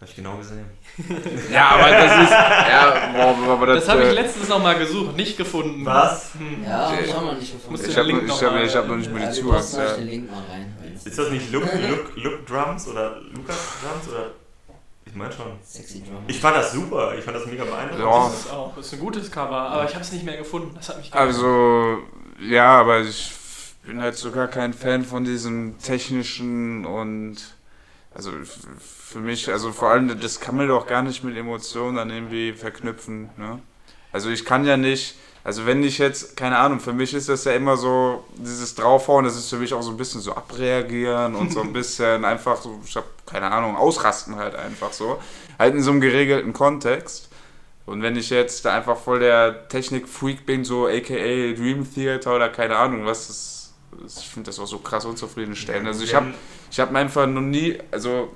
Hab 0.00 0.08
ich 0.08 0.16
genau 0.16 0.36
gesehen. 0.38 0.64
Ja, 1.52 1.68
aber 1.70 1.90
das 1.90 2.22
ist, 2.24 2.30
ja, 2.30 3.12
boah, 3.14 3.52
aber 3.52 3.66
das, 3.66 3.84
Das 3.84 3.88
habe 3.90 4.02
ich 4.04 4.08
äh, 4.08 4.12
letztens 4.12 4.48
nochmal 4.48 4.78
gesucht, 4.78 5.14
nicht 5.16 5.36
gefunden. 5.36 5.84
Was? 5.84 6.30
Hm. 6.38 6.64
Ja, 6.64 6.92
ich 6.98 7.14
auch 7.14 7.22
noch 7.22 7.36
nicht 7.38 7.52
gefunden. 7.52 7.80
ich 7.86 7.94
den 7.94 7.96
habe 7.96 8.26
noch 8.26 8.42
hab, 8.42 8.52
mal- 8.52 8.64
ich 8.64 8.76
hab 8.76 8.88
noch 8.88 8.96
nicht 8.96 9.12
mal 9.12 9.30
die 9.32 9.44
euch 9.44 9.72
Ja. 9.74 9.94
den 9.96 10.06
Link 10.06 10.30
mal 10.30 10.42
rein. 10.50 10.74
Ist 11.04 11.18
das 11.18 11.30
nicht 11.30 11.52
Look, 11.52 11.64
Look, 11.88 12.16
Look 12.16 12.46
Drums 12.46 12.88
oder 12.88 13.20
Lukas 13.34 13.56
Drums 13.82 14.08
oder... 14.08 14.30
Ich 15.04 15.14
meine 15.16 15.32
schon. 15.32 15.46
Sexy 15.64 16.02
Drum. 16.04 16.22
Ich 16.28 16.38
fand 16.38 16.56
das 16.56 16.72
super. 16.72 17.14
Ich 17.18 17.24
fand 17.24 17.36
das 17.36 17.44
mega 17.46 17.64
beeindruckend. 17.64 18.04
Ja. 18.04 18.24
Das 18.28 18.38
ist 18.40 18.52
auch, 18.52 18.72
das 18.76 18.86
ist 18.86 18.92
ein 18.94 19.00
gutes 19.00 19.30
Cover, 19.30 19.56
aber 19.56 19.84
ich 19.84 19.92
habe 19.94 20.04
es 20.04 20.12
nicht 20.12 20.24
mehr 20.24 20.36
gefunden. 20.36 20.70
Das 20.76 20.88
hat 20.88 20.98
mich 20.98 21.12
Also, 21.12 21.98
ja, 22.40 22.78
aber 22.80 23.00
ich 23.00 23.32
bin 23.84 24.00
halt 24.00 24.16
sogar 24.16 24.46
kein 24.48 24.72
Fan 24.72 25.04
von 25.04 25.24
diesem 25.24 25.78
technischen 25.78 26.86
und 26.86 27.36
also 28.20 28.32
für 28.78 29.20
mich, 29.20 29.50
also 29.50 29.72
vor 29.72 29.88
allem, 29.88 30.20
das 30.20 30.40
kann 30.40 30.54
man 30.54 30.68
doch 30.68 30.86
gar 30.86 31.02
nicht 31.02 31.24
mit 31.24 31.38
Emotionen 31.38 31.96
dann 31.96 32.10
irgendwie 32.10 32.52
verknüpfen. 32.52 33.30
Ne? 33.38 33.60
Also 34.12 34.28
ich 34.28 34.44
kann 34.44 34.66
ja 34.66 34.76
nicht, 34.76 35.16
also 35.42 35.64
wenn 35.64 35.82
ich 35.82 35.96
jetzt, 35.96 36.36
keine 36.36 36.58
Ahnung, 36.58 36.80
für 36.80 36.92
mich 36.92 37.14
ist 37.14 37.30
das 37.30 37.44
ja 37.44 37.52
immer 37.52 37.78
so, 37.78 38.24
dieses 38.36 38.74
Draufhauen, 38.74 39.24
das 39.24 39.36
ist 39.36 39.48
für 39.48 39.56
mich 39.56 39.72
auch 39.72 39.80
so 39.80 39.90
ein 39.90 39.96
bisschen 39.96 40.20
so 40.20 40.34
abreagieren 40.34 41.34
und 41.34 41.50
so 41.50 41.62
ein 41.62 41.72
bisschen 41.72 42.26
einfach 42.26 42.60
so, 42.60 42.78
ich 42.84 42.94
habe 42.94 43.06
keine 43.24 43.50
Ahnung, 43.50 43.74
ausrasten 43.74 44.36
halt 44.36 44.54
einfach 44.54 44.92
so. 44.92 45.18
Halt 45.58 45.74
in 45.74 45.82
so 45.82 45.90
einem 45.90 46.02
geregelten 46.02 46.52
Kontext. 46.52 47.30
Und 47.86 48.02
wenn 48.02 48.16
ich 48.16 48.28
jetzt 48.28 48.66
da 48.66 48.76
einfach 48.76 48.98
voll 48.98 49.20
der 49.20 49.66
Technik-Freak 49.68 50.44
bin, 50.44 50.64
so 50.64 50.86
aka 50.86 51.14
Dream 51.54 51.86
Theater 51.90 52.36
oder 52.36 52.50
keine 52.50 52.76
Ahnung, 52.76 53.06
was 53.06 53.28
das, 53.28 53.59
ich 54.06 54.28
finde 54.28 54.48
das 54.48 54.58
auch 54.58 54.66
so 54.66 54.78
krass 54.78 55.04
unzufriedenstellend. 55.04 55.86
Also 55.86 56.04
ich 56.04 56.14
habe 56.14 56.32
ich 56.70 56.80
hab 56.80 56.94
einfach 56.94 57.26
noch 57.26 57.40
nie, 57.40 57.78
also 57.90 58.32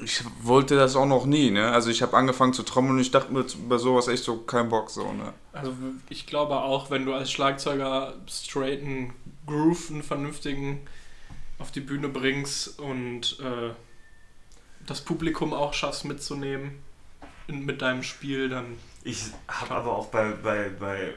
ich 0.00 0.22
wollte 0.42 0.76
das 0.76 0.96
auch 0.96 1.06
noch 1.06 1.26
nie, 1.26 1.50
ne? 1.50 1.70
Also 1.70 1.90
ich 1.90 2.02
habe 2.02 2.16
angefangen 2.16 2.52
zu 2.52 2.62
trommeln 2.62 2.96
und 2.96 3.00
ich 3.00 3.10
dachte 3.10 3.32
mir 3.32 3.44
über 3.54 3.78
sowas 3.78 4.08
echt 4.08 4.24
so 4.24 4.38
kein 4.38 4.68
Bock 4.68 4.90
so, 4.90 5.12
ne? 5.12 5.32
Also 5.52 5.72
ich 6.08 6.26
glaube 6.26 6.56
auch, 6.56 6.90
wenn 6.90 7.04
du 7.04 7.14
als 7.14 7.30
Schlagzeuger 7.30 8.14
straighten 8.28 9.12
Groove, 9.46 9.90
einen 9.90 10.02
vernünftigen 10.02 10.86
auf 11.58 11.72
die 11.72 11.80
Bühne 11.80 12.08
bringst 12.08 12.78
und 12.78 13.38
äh, 13.40 13.70
das 14.86 15.00
Publikum 15.00 15.52
auch 15.52 15.74
schaffst 15.74 16.04
mitzunehmen 16.04 16.78
in, 17.48 17.64
mit 17.64 17.82
deinem 17.82 18.02
Spiel, 18.02 18.48
dann 18.48 18.76
Ich 19.02 19.24
habe 19.48 19.74
aber 19.74 19.96
auch 19.96 20.06
bei, 20.06 20.30
bei, 20.30 20.68
bei 20.68 21.14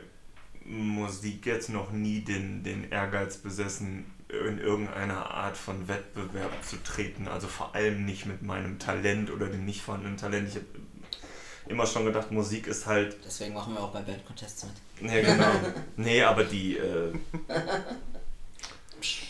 Musik 0.72 1.46
jetzt 1.46 1.70
noch 1.70 1.92
nie 1.92 2.22
den, 2.22 2.64
den 2.64 2.90
Ehrgeiz 2.90 3.38
besessen, 3.38 4.06
in 4.30 4.60
irgendeiner 4.60 5.30
Art 5.32 5.58
von 5.58 5.90
Wettbewerb 5.90 6.52
zu 6.64 6.82
treten. 6.82 7.28
Also 7.28 7.48
vor 7.48 7.76
allem 7.76 8.06
nicht 8.06 8.26
mit 8.26 8.42
meinem 8.42 8.80
Talent 8.80 9.30
oder 9.30 9.48
dem 9.48 9.66
nicht 9.66 9.82
vorhandenen 9.82 10.18
Talent. 10.18 10.48
Ich 10.48 10.56
habe 10.56 10.66
immer 11.68 11.86
schon 11.86 12.06
gedacht, 12.06 12.32
Musik 12.32 12.68
ist 12.68 12.86
halt. 12.86 13.18
Deswegen 13.26 13.54
machen 13.54 13.74
wir 13.74 13.82
auch 13.82 13.92
bei 13.92 14.02
Band 14.02 14.26
Contests 14.26 14.64
mit. 14.64 15.10
Nee, 15.12 15.22
genau. 15.22 15.52
nee, 15.98 16.24
aber 16.24 16.46
die. 16.46 16.78
Äh, 16.78 17.14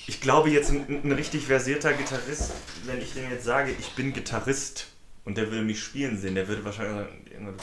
ich 0.05 0.21
glaube 0.21 0.51
jetzt 0.51 0.69
ein, 0.69 1.01
ein 1.03 1.11
richtig 1.11 1.47
versierter 1.47 1.93
Gitarrist, 1.93 2.51
wenn 2.85 3.01
ich 3.01 3.13
dem 3.13 3.29
jetzt 3.31 3.45
sage, 3.45 3.71
ich 3.71 3.89
bin 3.95 4.13
Gitarrist 4.13 4.87
und 5.25 5.37
der 5.37 5.49
will 5.51 5.63
mich 5.63 5.81
spielen 5.81 6.19
sehen, 6.19 6.35
der 6.35 6.47
würde 6.47 6.63
wahrscheinlich 6.63 6.95
sagen, 6.95 7.57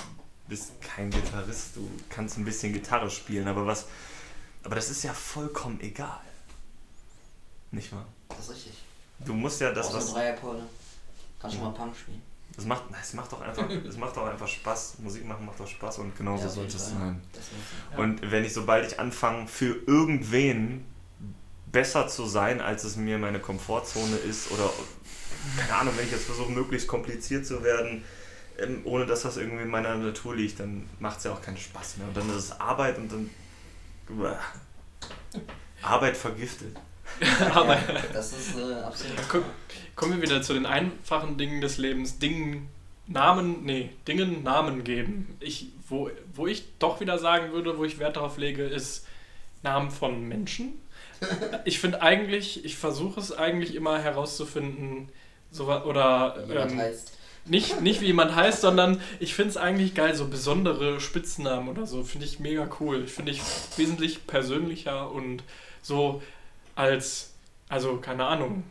bist 0.49 0.81
kein 0.81 1.11
Gitarrist, 1.11 1.77
du 1.77 1.89
kannst 2.09 2.39
ein 2.39 2.45
bisschen 2.45 2.73
Gitarre 2.73 3.11
spielen, 3.11 3.47
aber 3.47 3.67
was. 3.67 3.87
Aber 4.65 4.75
das 4.75 4.91
ist 4.91 5.05
ja 5.05 5.13
vollkommen 5.13 5.81
egal. 5.81 6.21
Nicht 7.71 7.93
wahr? 7.93 8.07
Das 8.29 8.41
ist 8.41 8.51
richtig. 8.51 8.73
Du 9.21 9.35
musst 9.35 9.61
ja 9.61 9.73
das, 9.73 9.87
Auch 9.87 9.93
so 9.93 9.97
was. 9.99 10.13
Dreiakkorde. 10.13 10.63
Kannst 11.41 11.57
schon 11.57 11.65
mal 11.65 11.73
Punk 11.73 11.95
spielen. 11.97 12.23
Das 12.57 12.65
macht, 12.65 12.85
es 13.01 13.15
macht 13.15 13.31
doch 13.31 13.41
einfach, 13.41 13.69
es 13.89 13.97
macht 13.97 14.17
doch 14.17 14.27
einfach 14.27 14.49
Spaß. 14.49 14.99
Musik 14.99 15.25
machen 15.25 15.47
macht 15.47 15.61
doch 15.61 15.69
Spaß 15.69 15.99
und 15.99 16.17
genauso 16.17 16.45
Ja, 16.45 16.49
sollte 16.51 16.77
es 16.77 16.91
sein. 16.91 17.21
Ja. 17.93 17.99
Und 17.99 18.31
wenn 18.31 18.45
ich, 18.45 18.53
sobald 18.53 18.91
ich 18.91 18.99
anfange, 18.99 19.47
für 19.47 19.77
irgendwen 19.87 20.85
besser 21.71 22.09
zu 22.09 22.27
sein, 22.27 22.61
als 22.61 22.85
es 22.85 22.97
mir 22.97 23.19
meine 23.19 23.39
Komfortzone 23.39 24.17
ist, 24.17 24.51
oder 24.51 24.71
keine 25.57 25.75
Ahnung, 25.75 25.95
wenn 25.97 26.07
ich 26.07 26.13
jetzt 26.13 26.25
versuche, 26.25 26.51
möglichst 26.51 26.89
kompliziert 26.89 27.47
zu 27.47 27.63
werden, 27.63 28.05
ähm, 28.59 28.83
ohne 28.85 29.07
dass 29.07 29.23
das 29.23 29.37
irgendwie 29.37 29.62
in 29.62 29.71
meiner 29.71 29.94
Natur 29.94 30.37
liegt, 30.37 30.61
dann 30.61 30.88
macht 30.99 31.18
es 31.18 31.25
ja 31.25 31.33
auch 31.33 31.42
keinen 31.42 31.57
Spaß 31.57 31.99
mehr. 31.99 32.09
Und 32.09 32.16
dann 32.16 32.29
ist 32.31 32.37
es 32.37 32.61
Arbeit 32.61 32.99
und 32.99 33.12
dann. 33.12 33.31
Uah. 34.09 34.38
Arbeit 35.83 36.16
vergiftet. 36.16 36.77
aber 37.55 37.75
ja, 37.75 38.03
das 38.12 38.33
ist 38.33 38.57
äh, 38.57 38.75
absolut. 38.75 39.16
Guck, 39.29 39.44
kommen 39.94 40.16
wir 40.16 40.23
wieder 40.23 40.42
zu 40.42 40.55
den 40.55 40.66
einfachen 40.66 41.38
Dingen 41.38 41.61
des 41.61 41.79
Lebens. 41.79 42.18
Dingen, 42.18 42.68
Namen, 43.07 43.64
nee, 43.64 43.90
Dingen 44.07 44.42
Namen 44.42 44.85
geben. 44.85 45.37
Ich, 45.40 45.68
wo, 45.88 46.11
wo 46.35 46.47
ich 46.47 46.64
doch 46.79 47.01
wieder 47.01 47.18
sagen 47.18 47.53
würde, 47.53 47.79
wo 47.79 47.85
ich 47.85 47.99
Wert 47.99 48.16
darauf 48.16 48.38
lege, 48.38 48.64
ist 48.64 49.07
Namen 49.62 49.90
von 49.90 50.29
Menschen. 50.29 50.75
Ich 51.64 51.81
finde 51.81 52.03
eigentlich, 52.03 52.64
ich 52.64 52.77
versuche 52.77 53.18
es 53.18 53.33
eigentlich 53.33 53.75
immer 53.75 53.99
herauszufinden, 53.99 55.09
so, 55.51 55.66
oder 55.66 56.44
ähm, 56.49 56.79
heißt. 56.79 57.17
Nicht, 57.49 57.81
nicht 57.81 58.01
wie 58.01 58.07
jemand 58.07 58.35
heißt, 58.35 58.61
sondern 58.61 59.01
ich 59.21 59.35
finde 59.35 59.51
es 59.51 59.57
eigentlich 59.57 59.95
geil, 59.95 60.15
so 60.15 60.29
besondere 60.29 61.01
Spitznamen 61.01 61.69
oder 61.69 61.87
so, 61.87 62.05
finde 62.05 62.27
ich 62.27 62.41
mega 62.41 62.69
cool. 62.81 63.07
Finde 63.07 63.33
ich 63.33 63.41
wesentlich 63.77 64.27
persönlicher 64.27 65.11
und 65.11 65.43
so 65.83 66.23
als, 66.75 67.35
also 67.69 67.97
keine 67.97 68.27
Ahnung, 68.27 68.65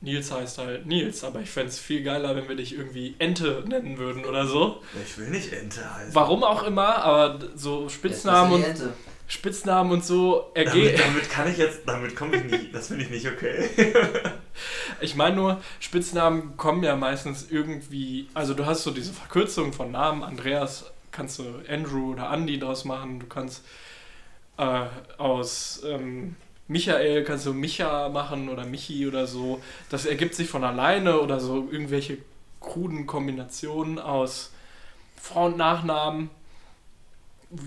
Nils 0.00 0.30
heißt 0.30 0.58
halt 0.58 0.86
Nils, 0.86 1.24
aber 1.24 1.40
ich 1.40 1.50
fände 1.50 1.68
es 1.68 1.78
viel 1.78 2.02
geiler, 2.02 2.36
wenn 2.36 2.48
wir 2.48 2.56
dich 2.56 2.74
irgendwie 2.74 3.14
Ente 3.18 3.64
nennen 3.66 3.98
würden 3.98 4.24
oder 4.24 4.46
so. 4.46 4.82
Ich 5.04 5.16
will 5.18 5.30
nicht 5.30 5.52
Ente 5.52 5.82
heißen. 5.94 6.14
Warum 6.14 6.44
auch 6.44 6.62
immer, 6.62 7.02
aber 7.02 7.38
so 7.54 7.88
Spitznamen 7.88 8.60
Jetzt 8.60 8.68
bist 8.68 8.80
und, 8.80 8.80
du 8.80 8.84
die 8.84 8.90
Ente. 8.90 9.15
Spitznamen 9.28 9.90
und 9.92 10.04
so 10.04 10.50
Damit, 10.54 10.68
ergehen. 10.68 11.00
damit 11.04 11.28
kann 11.30 11.50
ich 11.50 11.58
jetzt, 11.58 11.80
damit 11.86 12.14
komme 12.14 12.36
ich 12.36 12.44
nicht, 12.44 12.74
das 12.74 12.88
finde 12.88 13.04
ich 13.04 13.10
nicht 13.10 13.26
okay. 13.26 13.68
Ich 15.02 15.14
meine 15.16 15.36
nur, 15.36 15.60
Spitznamen 15.80 16.56
kommen 16.56 16.82
ja 16.82 16.96
meistens 16.96 17.48
irgendwie, 17.50 18.28
also 18.32 18.54
du 18.54 18.64
hast 18.64 18.84
so 18.84 18.90
diese 18.90 19.12
Verkürzung 19.12 19.74
von 19.74 19.90
Namen, 19.90 20.22
Andreas 20.22 20.90
kannst 21.12 21.38
du 21.38 21.44
Andrew 21.68 22.12
oder 22.12 22.32
Andy 22.32 22.58
draus 22.58 22.86
machen, 22.86 23.20
du 23.20 23.26
kannst 23.26 23.62
äh, 24.56 24.84
aus 25.18 25.82
ähm, 25.84 26.36
Michael 26.68 27.24
kannst 27.24 27.46
du 27.46 27.52
Micha 27.52 28.08
machen 28.08 28.48
oder 28.48 28.64
Michi 28.64 29.06
oder 29.06 29.26
so. 29.26 29.60
Das 29.90 30.04
ergibt 30.06 30.34
sich 30.34 30.48
von 30.48 30.64
alleine 30.64 31.20
oder 31.20 31.38
so 31.38 31.68
irgendwelche 31.70 32.18
kruden 32.60 33.06
Kombinationen 33.06 33.98
aus 33.98 34.52
Vor- 35.20 35.46
und 35.46 35.56
Nachnamen, 35.58 36.30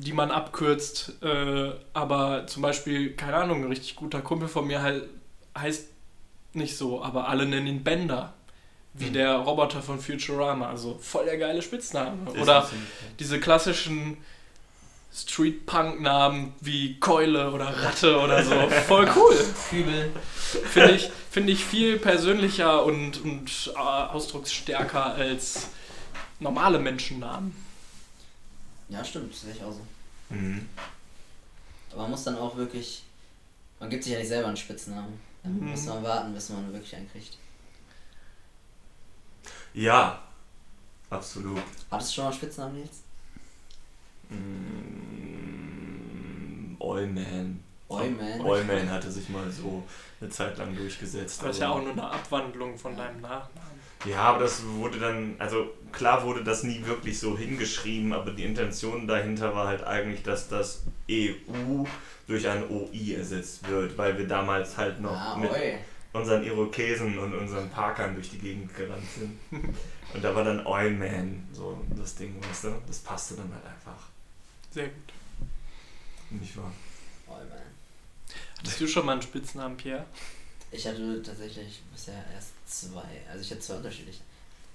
die 0.04 0.14
man 0.14 0.32
abkürzt. 0.32 1.14
Äh, 1.22 1.72
aber 1.94 2.48
zum 2.48 2.62
Beispiel, 2.62 3.14
keine 3.16 3.36
Ahnung, 3.38 3.64
ein 3.64 3.70
richtig 3.70 3.96
guter 3.96 4.22
Kumpel 4.22 4.48
von 4.48 4.68
mir 4.68 4.82
halt, 4.82 5.10
heißt 5.58 5.88
nicht 6.54 6.78
so, 6.78 7.04
aber 7.04 7.28
alle 7.28 7.46
nennen 7.46 7.68
ihn 7.68 7.84
Bender. 7.84 8.34
Wie 8.94 9.08
Hm. 9.08 9.14
der 9.14 9.36
Roboter 9.36 9.82
von 9.82 10.00
Futurama. 10.00 10.68
Also 10.68 10.98
voll 11.00 11.26
der 11.26 11.38
geile 11.38 11.62
Spitzname. 11.62 12.32
Ist 12.34 12.42
Oder 12.42 12.68
diese 13.20 13.40
klassischen 13.40 14.18
Street-Punk-Namen 15.14 16.54
wie 16.60 17.00
Keule 17.00 17.52
oder 17.52 17.66
Ratte 17.66 18.20
oder 18.20 18.44
so. 18.44 18.54
Voll 18.88 19.10
cool. 19.16 19.36
Kübel. 19.70 20.12
Finde 20.72 20.92
ich, 20.92 21.10
find 21.32 21.50
ich 21.50 21.64
viel 21.66 21.98
persönlicher 21.98 22.84
und, 22.84 23.24
und 23.24 23.74
äh, 23.76 23.80
ausdrucksstärker 23.80 25.16
als 25.16 25.70
normale 26.40 26.80
Menschennamen. 26.80 27.56
Ja, 28.90 29.04
stimmt, 29.06 29.32
das 29.34 29.42
sehe 29.42 29.54
ich 29.54 29.64
auch 29.64 29.72
so. 29.72 29.82
Mhm. 30.36 30.68
Aber 31.92 32.02
man 32.04 32.12
muss 32.12 32.24
dann 32.24 32.38
auch 32.38 32.56
wirklich. 32.56 33.04
Man 33.80 33.90
gibt 33.90 34.04
sich 34.04 34.14
ja 34.14 34.20
nicht 34.20 34.28
selber 34.28 34.48
einen 34.48 34.58
Spitznamen. 34.58 35.20
Dann 35.44 35.58
Mhm. 35.60 35.70
muss 35.72 35.86
man 35.86 36.04
warten, 36.04 36.34
bis 36.34 36.50
man 36.50 36.72
wirklich 36.74 36.96
einen 36.96 37.10
kriegt. 37.12 37.38
Ja, 39.74 40.22
absolut. 41.10 41.62
Hattest 41.90 42.10
du 42.12 42.16
schon 42.16 42.24
mal 42.26 42.30
einen 42.32 42.38
Spitznamen, 42.40 42.76
Nils? 42.76 43.04
Mm, 45.50 46.76
Oilman. 46.80 47.64
Oilman. 47.88 48.42
Oilman 48.42 48.90
hatte 48.90 49.12
sich 49.12 49.30
mal 49.30 49.50
so 49.52 49.84
eine 50.22 50.30
Zeit 50.30 50.58
lang 50.58 50.76
durchgesetzt. 50.76 51.42
Das 51.42 51.56
ist 51.56 51.62
ja 51.62 51.70
auch 51.70 51.82
nur 51.82 51.92
eine 51.94 52.08
Abwandlung 52.10 52.78
von 52.78 52.96
deinem 52.96 53.22
Nachnamen. 53.22 53.79
Ja, 54.06 54.22
aber 54.24 54.40
das 54.40 54.64
wurde 54.66 54.98
dann, 55.00 55.36
also 55.40 55.70
klar 55.92 56.24
wurde 56.24 56.44
das 56.44 56.64
nie 56.64 56.86
wirklich 56.86 57.20
so 57.20 57.38
hingeschrieben, 57.38 58.14
aber 58.14 58.32
die 58.32 58.46
Intention 58.46 59.08
dahinter 59.08 59.54
war 59.54 59.68
halt 59.68 59.84
eigentlich, 59.84 60.24
dass 60.24 60.48
das 60.48 60.84
EU 61.12 61.84
durch 62.28 62.48
ein 62.48 62.64
OI 62.70 63.16
ersetzt 63.16 63.68
wird, 63.68 63.98
weil 63.98 64.18
wir 64.18 64.28
damals 64.28 64.78
halt 64.78 65.02
noch 65.02 65.12
Ah, 65.12 65.36
mit 65.36 65.52
oi. 65.52 65.78
unseren 66.14 66.44
Irokesen 66.44 67.18
und 67.20 67.34
unseren 67.34 67.70
Parkern 67.70 68.14
durch 68.16 68.30
die 68.30 68.38
Gegend 68.38 68.74
gerannt 68.76 69.04
sind. 69.18 69.38
Und 70.12 70.24
da 70.24 70.34
war 70.34 70.44
dann 70.44 70.66
Oilman 70.66 71.48
so 71.54 71.86
das 71.96 72.16
Ding, 72.16 72.36
weißt 72.50 72.64
du? 72.64 72.82
Das 72.88 72.98
passte 72.98 73.36
dann 73.36 73.52
halt 73.54 73.64
einfach. 73.64 74.08
Sehr 74.72 74.86
gut. 74.88 75.14
Nicht 76.32 76.58
wahr? 76.58 76.72
Oilman. 77.28 77.60
Hattest 78.58 78.82
du 78.82 78.88
schon 78.88 79.06
mal 79.06 79.12
einen 79.14 79.22
Spitznamen, 79.22 79.78
Pierre? 79.78 80.06
Ich 80.72 80.88
hatte 80.88 81.22
tatsächlich 81.24 81.82
bisher 81.92 82.24
erst 82.34 82.52
zwei. 82.66 83.04
Also 83.30 83.42
ich 83.42 83.52
hatte 83.52 83.62
zwei 83.62 83.76
unterschiedliche. 83.76 84.22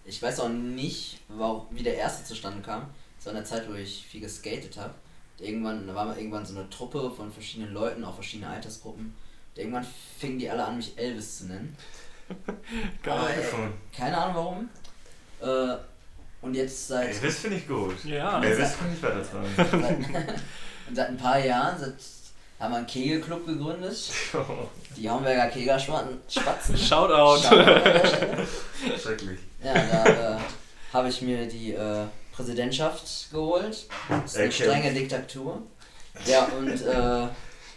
Ich 0.05 0.21
weiß 0.21 0.41
auch 0.41 0.49
nicht, 0.49 1.21
warum, 1.29 1.67
wie 1.71 1.83
der 1.83 1.97
erste 1.97 2.25
zustande 2.25 2.61
kam. 2.63 2.87
Das 3.17 3.27
war 3.27 3.33
in 3.33 3.39
der 3.39 3.45
Zeit, 3.47 3.69
wo 3.69 3.75
ich 3.75 4.05
viel 4.07 4.21
geskatet 4.21 4.77
habe. 4.77 4.95
Irgendwann, 5.39 5.87
da 5.87 5.95
war 5.95 6.05
mal 6.05 6.17
irgendwann 6.19 6.45
so 6.45 6.57
eine 6.57 6.69
Truppe 6.69 7.11
von 7.11 7.33
verschiedenen 7.33 7.73
Leuten, 7.73 8.05
auch 8.05 8.15
verschiedene 8.15 8.49
Altersgruppen. 8.51 9.07
Und 9.07 9.59
irgendwann 9.59 9.87
fingen 10.19 10.39
die 10.39 10.51
alle 10.51 10.65
an, 10.65 10.77
mich 10.77 10.97
Elvis 10.99 11.39
zu 11.39 11.47
nennen. 11.47 11.77
Aber, 13.07 13.31
ey, 13.31 13.43
Von- 13.43 13.73
keine 13.97 14.17
Ahnung 14.19 14.69
warum. 15.41 15.75
Äh, 15.75 15.77
und 16.43 16.55
jetzt 16.55 16.89
seit, 16.89 17.09
Elvis 17.09 17.39
finde 17.39 17.57
ich 17.59 17.67
gut. 17.69 18.05
Ja. 18.05 18.43
Elvis 18.43 18.77
kann 18.79 18.93
ich 18.93 19.03
weiter 19.03 19.25
seit, 19.61 19.73
und 19.73 20.95
seit 20.97 21.09
ein 21.09 21.17
paar 21.17 21.39
Jahren 21.39 21.79
seit, 21.79 21.95
haben 22.61 22.73
wir 22.73 22.79
einen 22.79 22.87
Kegelclub 22.87 23.47
gegründet. 23.47 24.11
Die 24.97 25.11
Homberger 25.11 25.49
Kegerspatzen. 25.49 26.21
Spatzen. 26.29 26.77
Shoutout. 26.77 27.43
Shoutout. 27.43 28.47
Schrecklich. 29.03 29.39
Ja, 29.63 29.75
da 29.75 30.37
äh, 30.37 30.41
habe 30.93 31.09
ich 31.09 31.21
mir 31.23 31.47
die 31.47 31.73
äh, 31.73 32.05
Präsidentschaft 32.33 33.31
geholt. 33.33 33.87
Das 34.09 34.25
ist 34.33 34.37
eine 34.37 34.47
Okay. 34.47 34.53
strenge 34.65 34.93
Diktatur. 34.95 35.63
Ja, 36.27 36.45
und 36.57 36.69
äh, 36.81 37.29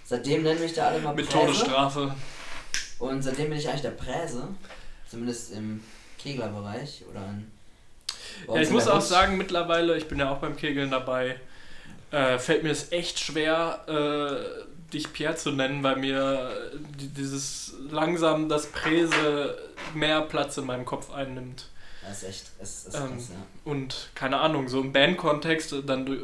seitdem 0.05 0.43
nennen 0.43 0.59
mich 0.61 0.73
da 0.73 0.89
alle 0.89 0.99
mal 0.99 1.15
Mit 1.15 1.27
Präse. 1.27 1.39
Todesstrafe. 1.47 2.13
Und 2.99 3.23
seitdem 3.23 3.49
bin 3.49 3.57
ich 3.57 3.67
eigentlich 3.67 3.81
der 3.81 3.91
Präse. 3.91 4.47
Zumindest 5.09 5.53
im 5.53 5.83
Keglerbereich 6.19 7.03
oder 7.09 7.21
in, 7.21 7.51
Ja, 8.53 8.61
ich 8.61 8.69
muss 8.69 8.87
auch 8.87 9.01
sagen, 9.01 9.37
mittlerweile, 9.37 9.97
ich 9.97 10.07
bin 10.07 10.19
ja 10.19 10.29
auch 10.31 10.37
beim 10.37 10.55
Kegeln 10.57 10.91
dabei, 10.91 11.39
äh, 12.11 12.37
fällt 12.37 12.63
mir 12.63 12.71
es 12.71 12.91
echt 12.91 13.19
schwer, 13.19 13.83
äh, 13.87 14.66
dich 14.93 15.11
Pierre 15.13 15.35
zu 15.35 15.51
nennen, 15.51 15.83
weil 15.83 15.97
mir 15.97 16.49
äh, 16.73 16.77
die- 16.99 17.09
dieses 17.09 17.73
langsam 17.91 18.47
das 18.49 18.67
Präse 18.67 19.57
mehr 19.93 20.21
Platz 20.21 20.57
in 20.57 20.65
meinem 20.65 20.85
Kopf 20.85 21.11
einnimmt. 21.13 21.67
Das 22.07 22.23
ist 22.23 22.29
echt, 22.29 22.45
das 22.59 22.85
ist 22.85 22.95
Ähm, 22.95 23.01
krass, 23.15 23.29
ja. 23.31 23.71
Und 23.71 24.09
keine 24.15 24.39
Ahnung, 24.39 24.69
so 24.69 24.79
im 24.79 24.93
Bandkontext 24.93 25.75
dann 25.85 26.05
durch, 26.05 26.21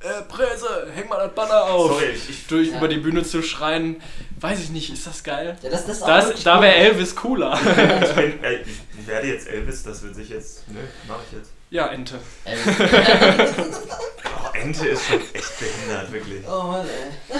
äh, 0.00 0.22
Präse, 0.28 0.86
häng 0.94 1.08
mal 1.08 1.16
das 1.26 1.34
Banner 1.34 1.64
auf. 1.64 1.92
Sorry, 1.92 2.10
ich, 2.10 2.46
Durch 2.46 2.68
Ja. 2.70 2.76
über 2.78 2.86
die 2.88 2.98
Bühne 2.98 3.24
zu 3.24 3.42
schreien, 3.42 4.00
weiß 4.38 4.60
ich 4.60 4.70
nicht, 4.70 4.92
ist 4.92 5.06
das 5.06 5.24
geil? 5.24 5.56
Ja, 5.62 5.70
das, 5.70 5.86
das 5.86 5.96
ist 5.96 6.02
auch 6.02 6.06
Das, 6.06 6.42
da 6.44 6.56
cool. 6.56 6.62
wäre 6.62 6.74
Elvis 6.76 7.16
cooler. 7.16 7.54
ich, 7.54 8.12
bin, 8.14 8.44
äh, 8.44 8.60
ich 9.00 9.06
werde 9.08 9.26
jetzt 9.28 9.48
Elvis, 9.48 9.82
das 9.82 10.02
wird 10.02 10.14
sich 10.14 10.28
jetzt. 10.28 10.68
Ne, 10.68 10.78
mach 11.08 11.18
ich 11.32 11.38
jetzt. 11.38 11.50
ja, 11.70 11.86
Ente. 11.88 12.18
Elvis. 12.44 12.74
Oh, 14.36 14.56
Ente 14.56 14.88
ist 14.88 15.06
schon 15.06 15.20
echt 15.32 15.58
behindert, 15.58 16.12
wirklich. 16.12 16.44
oh 16.46 16.62
Mann, 16.64 16.86
ey. 16.86 17.38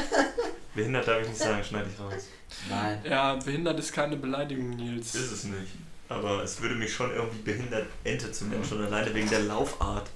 Behindert 0.74 1.06
darf 1.06 1.22
ich 1.22 1.28
nicht 1.28 1.38
sagen, 1.38 1.62
schneide 1.62 1.88
ich 1.92 2.00
raus. 2.00 2.28
Nein. 2.68 3.00
Ja, 3.08 3.34
behindert 3.36 3.78
ist 3.78 3.92
keine 3.92 4.16
Beleidigung, 4.16 4.70
Nils. 4.70 5.14
Ist 5.14 5.32
es 5.32 5.44
nicht. 5.44 5.72
Aber 6.08 6.42
es 6.42 6.60
würde 6.60 6.74
mich 6.74 6.92
schon 6.92 7.12
irgendwie 7.12 7.42
behindert, 7.42 7.86
Ente 8.02 8.30
zu 8.30 8.46
nennen, 8.46 8.64
schon 8.64 8.84
alleine 8.84 9.14
wegen 9.14 9.28
der 9.28 9.40
Laufart. 9.40 10.08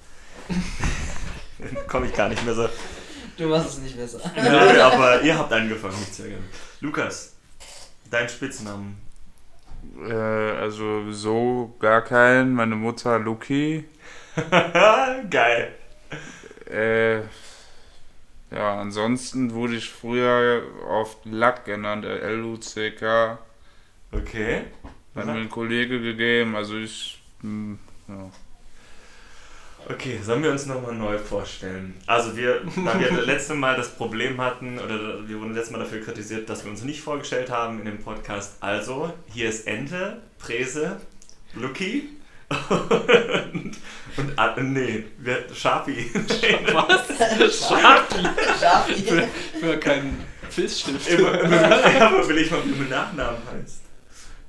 Komme 1.87 2.07
ich 2.07 2.13
gar 2.13 2.29
nicht 2.29 2.43
mehr 2.45 2.53
so. 2.53 2.69
Du 3.37 3.47
machst 3.47 3.69
es 3.69 3.77
nicht 3.79 3.97
besser. 3.97 4.19
Nö, 4.35 4.81
aber 4.81 5.21
ihr 5.21 5.37
habt 5.37 5.51
angefangen, 5.51 5.97
mich 5.99 6.11
zu 6.11 6.23
ärgern. 6.23 6.43
Lukas, 6.81 7.35
dein 8.09 8.27
Spitznamen. 8.27 8.97
Äh, 10.07 10.13
also 10.13 11.11
so 11.11 11.75
gar 11.79 12.03
keinen. 12.03 12.53
Meine 12.53 12.75
Mutter 12.75 13.17
Luki. 13.17 13.85
Geil. 15.29 15.73
Äh, 16.69 17.21
ja, 18.51 18.79
ansonsten 18.79 19.53
wurde 19.53 19.75
ich 19.75 19.89
früher 19.89 20.63
oft 20.87 21.19
Lack 21.25 21.65
genannt, 21.65 22.05
äh, 22.05 22.19
L-U-C-K. 22.19 23.37
Okay. 24.11 24.63
Hat 25.15 25.25
mir 25.25 25.33
ein 25.33 25.49
Kollege 25.49 26.01
gegeben, 26.01 26.55
also 26.55 26.77
ich. 26.77 27.21
hm, 27.41 27.77
ja. 28.07 28.29
Okay, 29.87 30.19
sollen 30.21 30.43
wir 30.43 30.51
uns 30.51 30.65
nochmal 30.65 30.93
neu 30.93 31.17
vorstellen? 31.17 31.95
Also 32.05 32.35
wir, 32.35 32.61
da 32.85 32.99
wir 32.99 33.09
das 33.09 33.25
letzte 33.25 33.53
Mal 33.53 33.75
das 33.75 33.95
Problem 33.95 34.39
hatten, 34.41 34.77
oder 34.77 35.27
wir 35.27 35.39
wurden 35.39 35.53
letztes 35.53 35.71
Mal 35.71 35.79
dafür 35.79 36.01
kritisiert, 36.01 36.49
dass 36.49 36.63
wir 36.63 36.71
uns 36.71 36.83
nicht 36.83 37.01
vorgestellt 37.01 37.49
haben 37.49 37.79
in 37.79 37.85
dem 37.85 37.99
Podcast. 37.99 38.57
Also, 38.61 39.13
hier 39.27 39.49
ist 39.49 39.67
Ente, 39.67 40.21
Prese, 40.37 40.99
Lucky 41.53 42.18
und, 42.69 43.77
und 44.17 44.31
ah, 44.39 44.55
nee, 44.59 45.05
wir, 45.19 45.45
Sharpie. 45.53 46.09
Was? 46.73 47.59
Schafi. 47.69 48.23
Schafi. 48.59 49.23
Für 49.59 49.77
keinen 49.77 50.23
Filzstift. 50.49 51.07
immer, 51.09 51.39
immer, 51.41 51.57
aber 52.01 52.27
will 52.27 52.37
ich 52.39 52.51
mal, 52.51 52.59
wie 52.65 52.71
mein 52.79 52.89
Nachnamen 52.89 53.37
heißt. 53.53 53.81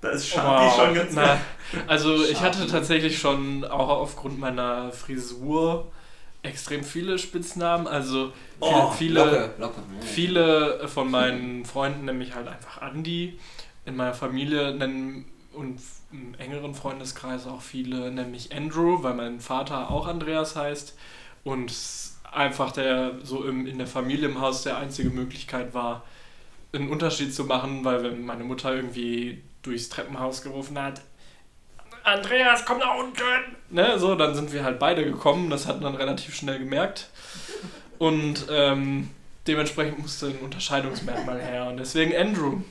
Da 0.01 0.09
ist 0.11 0.29
Sharpie 0.29 0.65
Wow. 0.67 0.77
schon 0.87 0.95
ganz 0.95 1.13
Na, 1.15 1.41
Also 1.87 2.25
ich 2.25 2.39
Schafi. 2.39 2.45
hatte 2.45 2.67
tatsächlich 2.67 3.19
schon 3.19 3.65
auch 3.65 3.89
aufgrund 3.89 4.39
meiner 4.39 4.93
Frisur 4.93 5.93
extrem 6.43 6.83
viele 6.85 7.19
Spitznamen. 7.19 7.87
Also 7.87 8.33
viele, 8.63 8.73
Oh, 8.73 8.91
viele, 8.93 9.21
Locke, 9.25 9.51
Locke. 9.59 9.83
Viele 10.01 10.89
von 10.89 11.11
meinen 11.11 11.67
Freunden 11.67 12.07
nennen 12.07 12.19
mich 12.19 12.35
halt 12.35 12.49
einfach 12.49 12.81
Andi. 12.81 13.39
In 13.85 13.97
meiner 13.97 14.15
Familie 14.15 14.75
nennen 14.75 15.27
und 15.53 15.79
im 16.13 16.35
engeren 16.39 16.75
Freundeskreis 16.75 17.47
auch 17.47 17.63
viele 17.63 18.11
mich 18.11 18.55
Andrew, 18.55 19.03
weil 19.03 19.15
mein 19.15 19.41
Vater 19.41 19.91
auch 19.91 20.07
Andreas 20.07 20.57
heißt. 20.57 20.97
Und 21.45 21.73
einfach 22.33 22.73
der 22.73 23.15
so 23.23 23.45
im, 23.45 23.67
in 23.67 23.79
der 23.79 23.87
Familie 23.87 24.29
im 24.29 24.41
Haus 24.41 24.63
der 24.63 24.79
einzige 24.79 25.11
Möglichkeit 25.11 25.75
war, 25.75 26.05
einen 26.73 26.91
Unterschied 26.91 27.35
zu 27.35 27.45
machen, 27.45 27.85
weil 27.85 28.03
wenn 28.03 28.25
meine 28.25 28.45
Mutter 28.45 28.75
irgendwie 28.75 29.43
durchs 29.63 29.89
Treppenhaus 29.89 30.43
gerufen 30.43 30.81
hat, 30.81 31.01
Andreas, 32.03 32.65
komm 32.65 32.79
nach 32.79 32.97
unten! 32.97 33.23
Ne, 33.69 33.99
so, 33.99 34.15
dann 34.15 34.35
sind 34.35 34.53
wir 34.53 34.65
halt 34.65 34.79
beide 34.79 35.05
gekommen, 35.05 35.51
das 35.51 35.67
hat 35.67 35.81
man 35.81 35.95
relativ 35.95 36.35
schnell 36.35 36.59
gemerkt. 36.59 37.11
Und 37.99 38.47
ähm, 38.51 39.11
dementsprechend 39.47 39.99
musste 39.99 40.29
ein 40.29 40.39
Unterscheidungsmerkmal 40.39 41.41
her. 41.41 41.67
Und 41.67 41.77
deswegen 41.77 42.17
Andrew. 42.17 42.63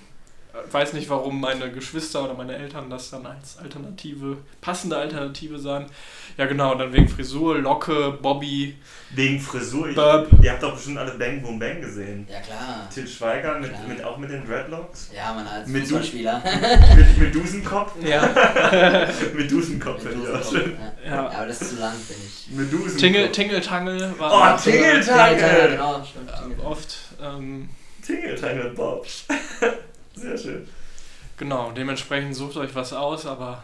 Äh, 0.54 0.74
Weiß 0.74 0.94
nicht, 0.94 1.10
warum 1.10 1.40
meine 1.42 1.72
Geschwister 1.72 2.24
oder 2.24 2.34
meine 2.34 2.56
Eltern 2.56 2.90
das 2.90 3.10
dann 3.12 3.26
als 3.26 3.58
Alternative, 3.58 4.38
passende 4.62 4.98
Alternative 4.98 5.60
sahen. 5.60 5.86
Ja, 6.38 6.46
genau, 6.46 6.74
dann 6.76 6.92
wegen 6.94 7.08
Frisur, 7.08 7.60
Locke, 7.60 8.18
Bobby. 8.22 8.78
Wegen 9.12 9.40
Frisur. 9.40 9.90
Ich, 9.90 9.96
Burp. 9.96 10.28
ihr 10.42 10.52
habt 10.52 10.64
doch 10.64 10.74
bestimmt 10.74 10.98
alle 10.98 11.12
Bang 11.12 11.42
Boom 11.42 11.60
Bang 11.60 11.82
gesehen. 11.82 12.26
Ja, 12.32 12.40
klar. 12.40 12.90
Til 12.94 13.08
Schweiger 13.08 13.60
mit, 13.60 13.70
Klar. 13.72 13.82
mit, 13.88 14.04
auch 14.04 14.18
mit 14.18 14.30
den 14.32 14.46
Dreadlocks. 14.48 15.12
Ja, 15.16 15.34
man 15.34 15.46
als 15.48 15.68
Mit 15.68 15.82
du- 15.84 15.88
Fußballspieler. 15.88 16.42
mit, 16.96 17.18
mit 17.18 17.36
Dusenkopf. 17.36 17.92
Ja, 18.04 18.30
mit 19.36 19.52
Dusenkopf 19.52 20.02
finde 20.04 20.24
ich 20.24 20.34
auch 20.34 20.52
schön. 20.52 20.78
Ja. 21.06 21.12
ja. 21.12 21.30
Aber 21.30 21.46
das 21.48 21.62
ist 21.62 21.72
zu 21.72 21.80
lang, 21.80 21.94
finde 21.94 22.22
ich. 22.26 22.48
Mit 22.56 22.72
Dusenkopf. 22.72 22.98
Tingle, 22.98 23.32
Tingle-Tangel 23.32 24.14
war 24.18 24.32
Oh, 24.32 24.36
auch, 24.36 24.66
äh, 24.66 24.72
Tingle- 24.72 25.00
Tingeltangel. 25.02 25.72
Genau, 25.72 26.04
stimmt. 26.04 26.30
äh, 26.60 26.62
oft. 26.64 26.96
Ähm, 27.22 27.70
Tingle 28.06 28.72
Bob. 28.76 29.06
Sehr 30.20 30.38
schön. 30.38 30.68
genau, 31.38 31.72
dementsprechend 31.72 32.36
sucht 32.36 32.58
euch 32.58 32.74
was 32.76 32.94
aus, 32.94 33.26
aber 33.26 33.64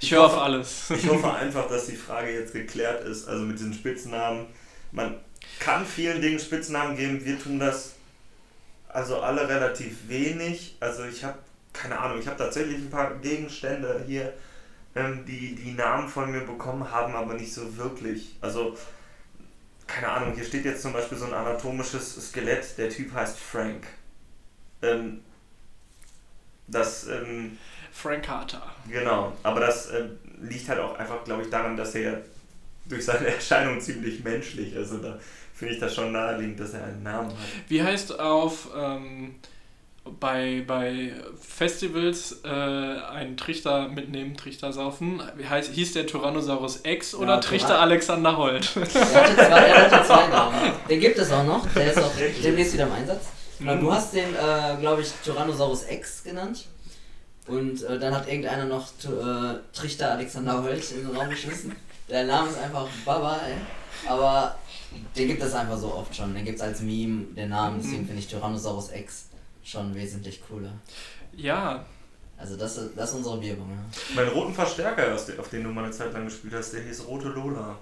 ich 0.00 0.12
höre 0.12 0.24
auf 0.24 0.38
alles. 0.38 0.90
Ich 0.90 1.08
hoffe 1.08 1.32
einfach, 1.32 1.68
dass 1.68 1.86
die 1.86 1.96
Frage 1.96 2.32
jetzt 2.32 2.52
geklärt 2.52 3.04
ist. 3.04 3.28
Also 3.28 3.44
mit 3.44 3.58
diesen 3.58 3.72
Spitznamen. 3.72 4.46
Man 4.92 5.16
kann 5.58 5.86
vielen 5.86 6.20
Dingen 6.20 6.38
Spitznamen 6.38 6.96
geben. 6.96 7.24
Wir 7.24 7.38
tun 7.38 7.58
das 7.58 7.94
also 8.88 9.20
alle 9.20 9.48
relativ 9.48 10.08
wenig. 10.08 10.76
Also 10.80 11.04
ich 11.04 11.24
habe 11.24 11.38
keine 11.72 11.98
Ahnung. 11.98 12.18
Ich 12.18 12.26
habe 12.26 12.38
tatsächlich 12.38 12.76
ein 12.76 12.90
paar 12.90 13.14
Gegenstände 13.16 14.04
hier, 14.06 14.32
ähm, 14.94 15.24
die 15.26 15.54
die 15.54 15.72
Namen 15.72 16.08
von 16.08 16.30
mir 16.30 16.40
bekommen 16.40 16.90
haben, 16.90 17.14
aber 17.14 17.34
nicht 17.34 17.52
so 17.52 17.76
wirklich. 17.76 18.36
Also 18.40 18.76
keine 19.86 20.08
Ahnung. 20.08 20.34
Hier 20.34 20.44
steht 20.44 20.64
jetzt 20.64 20.82
zum 20.82 20.92
Beispiel 20.92 21.18
so 21.18 21.26
ein 21.26 21.34
anatomisches 21.34 22.28
Skelett. 22.28 22.76
Der 22.76 22.90
Typ 22.90 23.12
heißt 23.14 23.38
Frank. 23.38 23.86
Ähm, 24.82 25.22
das 26.68 27.06
ähm, 27.08 27.58
Frank 27.92 28.24
Carter. 28.24 28.62
Genau, 28.88 29.32
aber 29.42 29.60
das 29.60 29.86
äh, 29.90 30.04
liegt 30.42 30.68
halt 30.68 30.80
auch 30.80 30.98
einfach, 30.98 31.24
glaube 31.24 31.42
ich, 31.42 31.50
daran, 31.50 31.76
dass 31.76 31.94
er 31.94 32.20
durch 32.88 33.04
seine 33.04 33.26
Erscheinung 33.34 33.80
ziemlich 33.80 34.22
menschlich 34.22 34.74
ist. 34.74 34.92
Und 34.92 35.02
da 35.02 35.18
finde 35.54 35.74
ich 35.74 35.80
das 35.80 35.94
schon 35.94 36.12
naheliegend, 36.12 36.60
dass 36.60 36.74
er 36.74 36.84
einen 36.84 37.02
Namen 37.02 37.30
hat. 37.30 37.36
Wie 37.68 37.82
heißt 37.82 38.18
auf 38.20 38.68
ähm, 38.76 39.36
bei, 40.20 40.62
bei 40.66 41.14
Festivals 41.40 42.40
äh, 42.44 42.48
einen 42.48 43.36
Trichter 43.36 43.88
mitnehmen, 43.88 44.36
Trichter 44.36 44.72
saufen? 44.72 45.20
Wie 45.36 45.48
heißt, 45.48 45.72
hieß 45.72 45.94
der 45.94 46.06
Tyrannosaurus 46.06 46.80
X 46.84 47.14
oder 47.14 47.34
Ja, 47.34 47.40
Trichter 47.40 47.68
Tyrann- 47.70 47.80
Alexander 47.80 48.36
Holt? 48.36 48.76
Er 48.76 48.82
hatte 48.84 49.34
zwei, 49.34 49.66
er 49.66 49.90
hatte 49.90 50.06
zwei 50.06 50.28
Namen. 50.28 50.56
Den 50.88 51.00
gibt 51.00 51.18
es 51.18 51.32
auch 51.32 51.44
noch. 51.44 51.66
Der 51.74 51.90
ist 51.90 51.98
auch 51.98 52.12
demnächst 52.42 52.74
wieder 52.74 52.86
im 52.86 52.92
Einsatz. 52.92 53.24
Genau, 53.58 53.76
du 53.76 53.92
hast 53.92 54.12
den, 54.14 54.34
äh, 54.34 54.76
glaube 54.80 55.02
ich, 55.02 55.10
Tyrannosaurus 55.24 55.84
X 55.88 56.22
genannt. 56.24 56.66
Und 57.46 57.82
äh, 57.84 57.98
dann 57.98 58.14
hat 58.14 58.26
irgendeiner 58.28 58.64
noch 58.64 58.88
äh, 59.04 59.58
Trichter 59.72 60.12
Alexander 60.12 60.62
Holt 60.62 60.90
in 60.92 61.06
den 61.06 61.16
Raum 61.16 61.30
geschmissen. 61.30 61.74
Der 62.08 62.24
Name 62.24 62.50
ist 62.50 62.58
einfach 62.58 62.86
Baba, 63.04 63.38
ey. 63.46 63.54
Aber 64.08 64.56
den 65.16 65.28
gibt 65.28 65.42
es 65.42 65.54
einfach 65.54 65.78
so 65.78 65.94
oft 65.94 66.14
schon. 66.14 66.34
Den 66.34 66.44
gibt 66.44 66.56
es 66.58 66.62
als 66.62 66.80
Meme, 66.80 67.24
den 67.34 67.50
Namen. 67.50 67.80
Deswegen 67.80 68.04
finde 68.04 68.20
ich 68.20 68.26
Tyrannosaurus 68.28 68.90
X 68.92 69.26
schon 69.64 69.94
wesentlich 69.94 70.40
cooler. 70.46 70.72
ja, 71.34 71.84
Also 72.38 72.56
das, 72.56 72.76
ist- 72.76 72.90
das 72.96 73.10
ist 73.10 73.16
unsere 73.16 73.40
Wirkung, 73.40 73.70
ja. 73.70 74.14
Meinen 74.14 74.28
roten 74.32 74.52
Verstärker, 74.54 75.14
auf 75.14 75.48
den 75.48 75.64
du 75.64 75.70
mal 75.70 75.84
eine 75.84 75.92
Zeit 75.92 76.12
lang 76.12 76.24
gespielt 76.26 76.52
hast, 76.54 76.72
der 76.72 76.82
hieß 76.82 77.06
Rote 77.06 77.28
Lola. 77.28 77.76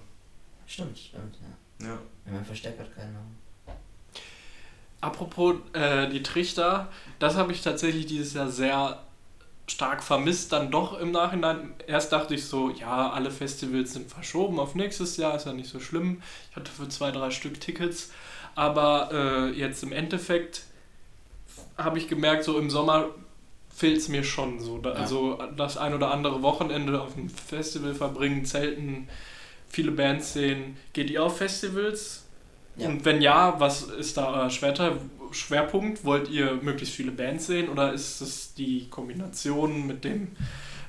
Stimmt, 0.66 0.96
stimmt, 0.98 1.36
ja. 1.80 1.86
Ja. 1.88 1.92
Ja, 1.94 2.32
Mein 2.32 2.44
Versteck 2.44 2.78
hat 2.78 2.94
keinen 2.94 3.12
Namen. 3.14 3.36
Apropos 5.04 5.56
äh, 5.72 6.08
die 6.08 6.22
Trichter, 6.22 6.88
das 7.18 7.36
habe 7.36 7.52
ich 7.52 7.62
tatsächlich 7.62 8.06
dieses 8.06 8.34
Jahr 8.34 8.48
sehr 8.48 9.00
stark 9.66 10.02
vermisst, 10.02 10.52
dann 10.52 10.70
doch 10.70 10.98
im 10.98 11.10
Nachhinein. 11.10 11.72
Erst 11.86 12.12
dachte 12.12 12.34
ich 12.34 12.44
so, 12.44 12.70
ja, 12.70 13.10
alle 13.10 13.30
Festivals 13.30 13.94
sind 13.94 14.10
verschoben 14.10 14.58
auf 14.58 14.74
nächstes 14.74 15.16
Jahr, 15.16 15.34
ist 15.36 15.46
ja 15.46 15.52
nicht 15.52 15.70
so 15.70 15.80
schlimm. 15.80 16.22
Ich 16.50 16.56
hatte 16.56 16.70
für 16.70 16.88
zwei, 16.88 17.10
drei 17.10 17.30
Stück 17.30 17.60
Tickets. 17.60 18.10
Aber 18.54 19.10
äh, 19.12 19.50
jetzt 19.50 19.82
im 19.82 19.92
Endeffekt 19.92 20.64
habe 21.76 21.98
ich 21.98 22.08
gemerkt, 22.08 22.44
so 22.44 22.58
im 22.58 22.70
Sommer 22.70 23.06
fehlt 23.74 23.96
es 23.96 24.08
mir 24.08 24.22
schon 24.22 24.60
so. 24.60 24.78
Da, 24.78 24.90
Ja. 24.90 24.96
Also 24.96 25.38
das 25.56 25.76
ein 25.76 25.94
oder 25.94 26.10
andere 26.10 26.42
Wochenende 26.42 27.00
auf 27.00 27.14
dem 27.14 27.28
Festival 27.28 27.94
verbringen, 27.94 28.44
zelten, 28.44 29.08
viele 29.68 29.90
Bands 29.92 30.34
sehen. 30.34 30.76
Geht 30.92 31.10
ihr 31.10 31.24
auf 31.24 31.38
Festivals? 31.38 32.23
Ja. 32.76 32.88
Und 32.88 33.04
wenn 33.04 33.22
ja, 33.22 33.58
was 33.60 33.82
ist 33.82 34.16
da 34.16 34.32
euer 34.32 34.50
Schwerter, 34.50 34.96
Schwerpunkt? 35.30 36.04
Wollt 36.04 36.28
ihr 36.28 36.54
möglichst 36.62 36.94
viele 36.94 37.12
Bands 37.12 37.46
sehen 37.46 37.68
oder 37.68 37.92
ist 37.92 38.20
es 38.20 38.54
die 38.54 38.88
Kombination 38.90 39.86
mit 39.86 40.04
dem 40.04 40.28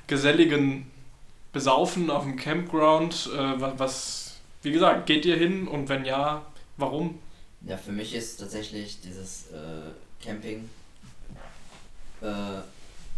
geselligen 0.06 0.90
besaufen 1.52 2.10
auf 2.10 2.24
dem 2.24 2.36
Campground? 2.36 3.30
Äh, 3.34 3.60
wa- 3.60 3.74
was, 3.76 4.34
wie 4.62 4.72
gesagt, 4.72 5.06
geht 5.06 5.24
ihr 5.24 5.36
hin 5.36 5.68
und 5.68 5.88
wenn 5.88 6.04
ja, 6.04 6.44
warum? 6.76 7.18
Ja, 7.62 7.76
für 7.76 7.92
mich 7.92 8.14
ist 8.14 8.38
tatsächlich 8.38 9.00
dieses 9.00 9.46
äh, 9.52 10.24
Camping 10.24 10.68
äh, 12.20 12.60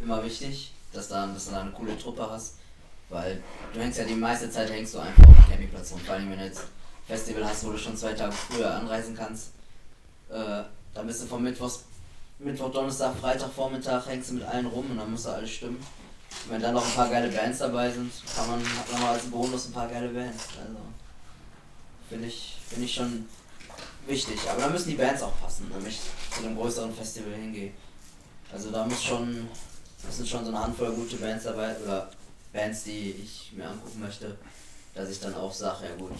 immer 0.02 0.24
wichtig, 0.24 0.72
dass, 0.92 1.08
da, 1.08 1.26
dass 1.26 1.46
du 1.46 1.50
da 1.52 1.62
eine 1.62 1.70
coole 1.72 1.98
Truppe 1.98 2.28
hast. 2.30 2.54
Weil 3.10 3.42
du 3.72 3.80
hängst 3.80 3.98
ja 3.98 4.04
die 4.04 4.14
meiste 4.14 4.50
Zeit 4.50 4.70
hängst 4.70 4.94
du 4.94 4.98
einfach 4.98 5.26
auf 5.26 5.34
dem 5.34 5.48
Campingplatz 5.48 5.92
rum. 5.92 6.00
Vor 6.00 6.14
allem 6.14 6.30
wenn 6.30 6.38
du 6.38 6.44
jetzt 6.44 6.64
Festival 7.08 7.44
hast, 7.44 7.64
wo 7.64 7.70
du 7.70 7.78
schon 7.78 7.96
zwei 7.96 8.12
Tage 8.12 8.32
früher 8.32 8.72
anreisen 8.72 9.16
kannst. 9.16 9.48
Äh, 10.28 10.62
dann 10.94 11.06
bist 11.06 11.22
du 11.22 11.26
von 11.26 11.42
Mittwochs, 11.42 11.84
Mittwoch, 12.38 12.70
Donnerstag, 12.70 13.16
Freitag, 13.16 13.50
Vormittag 13.50 14.06
hängst 14.06 14.30
du 14.30 14.34
mit 14.34 14.44
allen 14.44 14.66
rum 14.66 14.90
und 14.90 14.98
dann 14.98 15.10
muss 15.10 15.22
da 15.22 15.32
alles 15.32 15.50
stimmen. 15.50 15.78
Und 16.44 16.52
wenn 16.52 16.60
dann 16.60 16.74
noch 16.74 16.84
ein 16.84 16.92
paar 16.92 17.08
geile 17.08 17.28
Bands 17.28 17.58
dabei 17.58 17.90
sind, 17.90 18.12
kann 18.36 18.46
man, 18.48 18.60
hat 18.60 18.92
man 18.92 19.02
als 19.04 19.24
Bonus 19.24 19.66
ein 19.66 19.72
paar 19.72 19.88
geile 19.88 20.08
Bands. 20.08 20.44
Also 20.60 20.78
finde 22.10 22.28
ich, 22.28 22.56
finde 22.68 22.84
ich 22.84 22.94
schon 22.94 23.26
wichtig. 24.06 24.38
Aber 24.50 24.60
da 24.60 24.68
müssen 24.68 24.90
die 24.90 24.96
Bands 24.96 25.22
auch 25.22 25.40
passen, 25.40 25.66
damit 25.72 25.88
ich 25.88 26.00
zu 26.30 26.44
einem 26.44 26.56
größeren 26.56 26.94
Festival 26.94 27.32
hingehe. 27.32 27.72
Also 28.52 28.70
da 28.70 28.84
muss 28.84 29.02
schon, 29.02 29.48
müssen 30.04 30.26
schon 30.26 30.44
so 30.44 30.50
eine 30.50 30.60
Handvoll 30.60 30.92
gute 30.92 31.16
Bands 31.16 31.44
dabei 31.44 31.74
oder 31.78 32.10
Bands, 32.52 32.84
die 32.84 33.12
ich 33.12 33.52
mir 33.56 33.68
angucken 33.68 34.00
möchte, 34.00 34.36
dass 34.94 35.08
ich 35.08 35.20
dann 35.20 35.34
auch 35.34 35.52
sage, 35.52 35.86
ja 35.86 35.94
gut, 35.96 36.12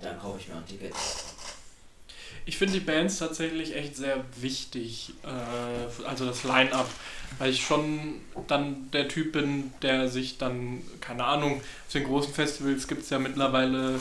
dann 0.00 0.18
kaufe 0.18 0.38
ich 0.40 0.48
mir 0.48 0.56
ein 0.56 0.66
Ticket. 0.66 0.92
Ich 2.46 2.58
finde 2.58 2.74
die 2.74 2.80
Bands 2.80 3.18
tatsächlich 3.18 3.74
echt 3.74 3.96
sehr 3.96 4.22
wichtig, 4.36 5.14
äh, 5.22 6.06
also 6.06 6.26
das 6.26 6.44
Line-Up, 6.44 6.88
weil 7.38 7.50
ich 7.50 7.64
schon 7.64 8.20
dann 8.46 8.90
der 8.92 9.08
Typ 9.08 9.32
bin, 9.32 9.72
der 9.80 10.08
sich 10.08 10.36
dann, 10.36 10.82
keine 11.00 11.24
Ahnung, 11.24 11.62
auf 11.86 11.92
den 11.92 12.04
großen 12.04 12.34
Festivals 12.34 12.86
gibt 12.86 13.04
es 13.04 13.10
ja 13.10 13.18
mittlerweile 13.18 13.98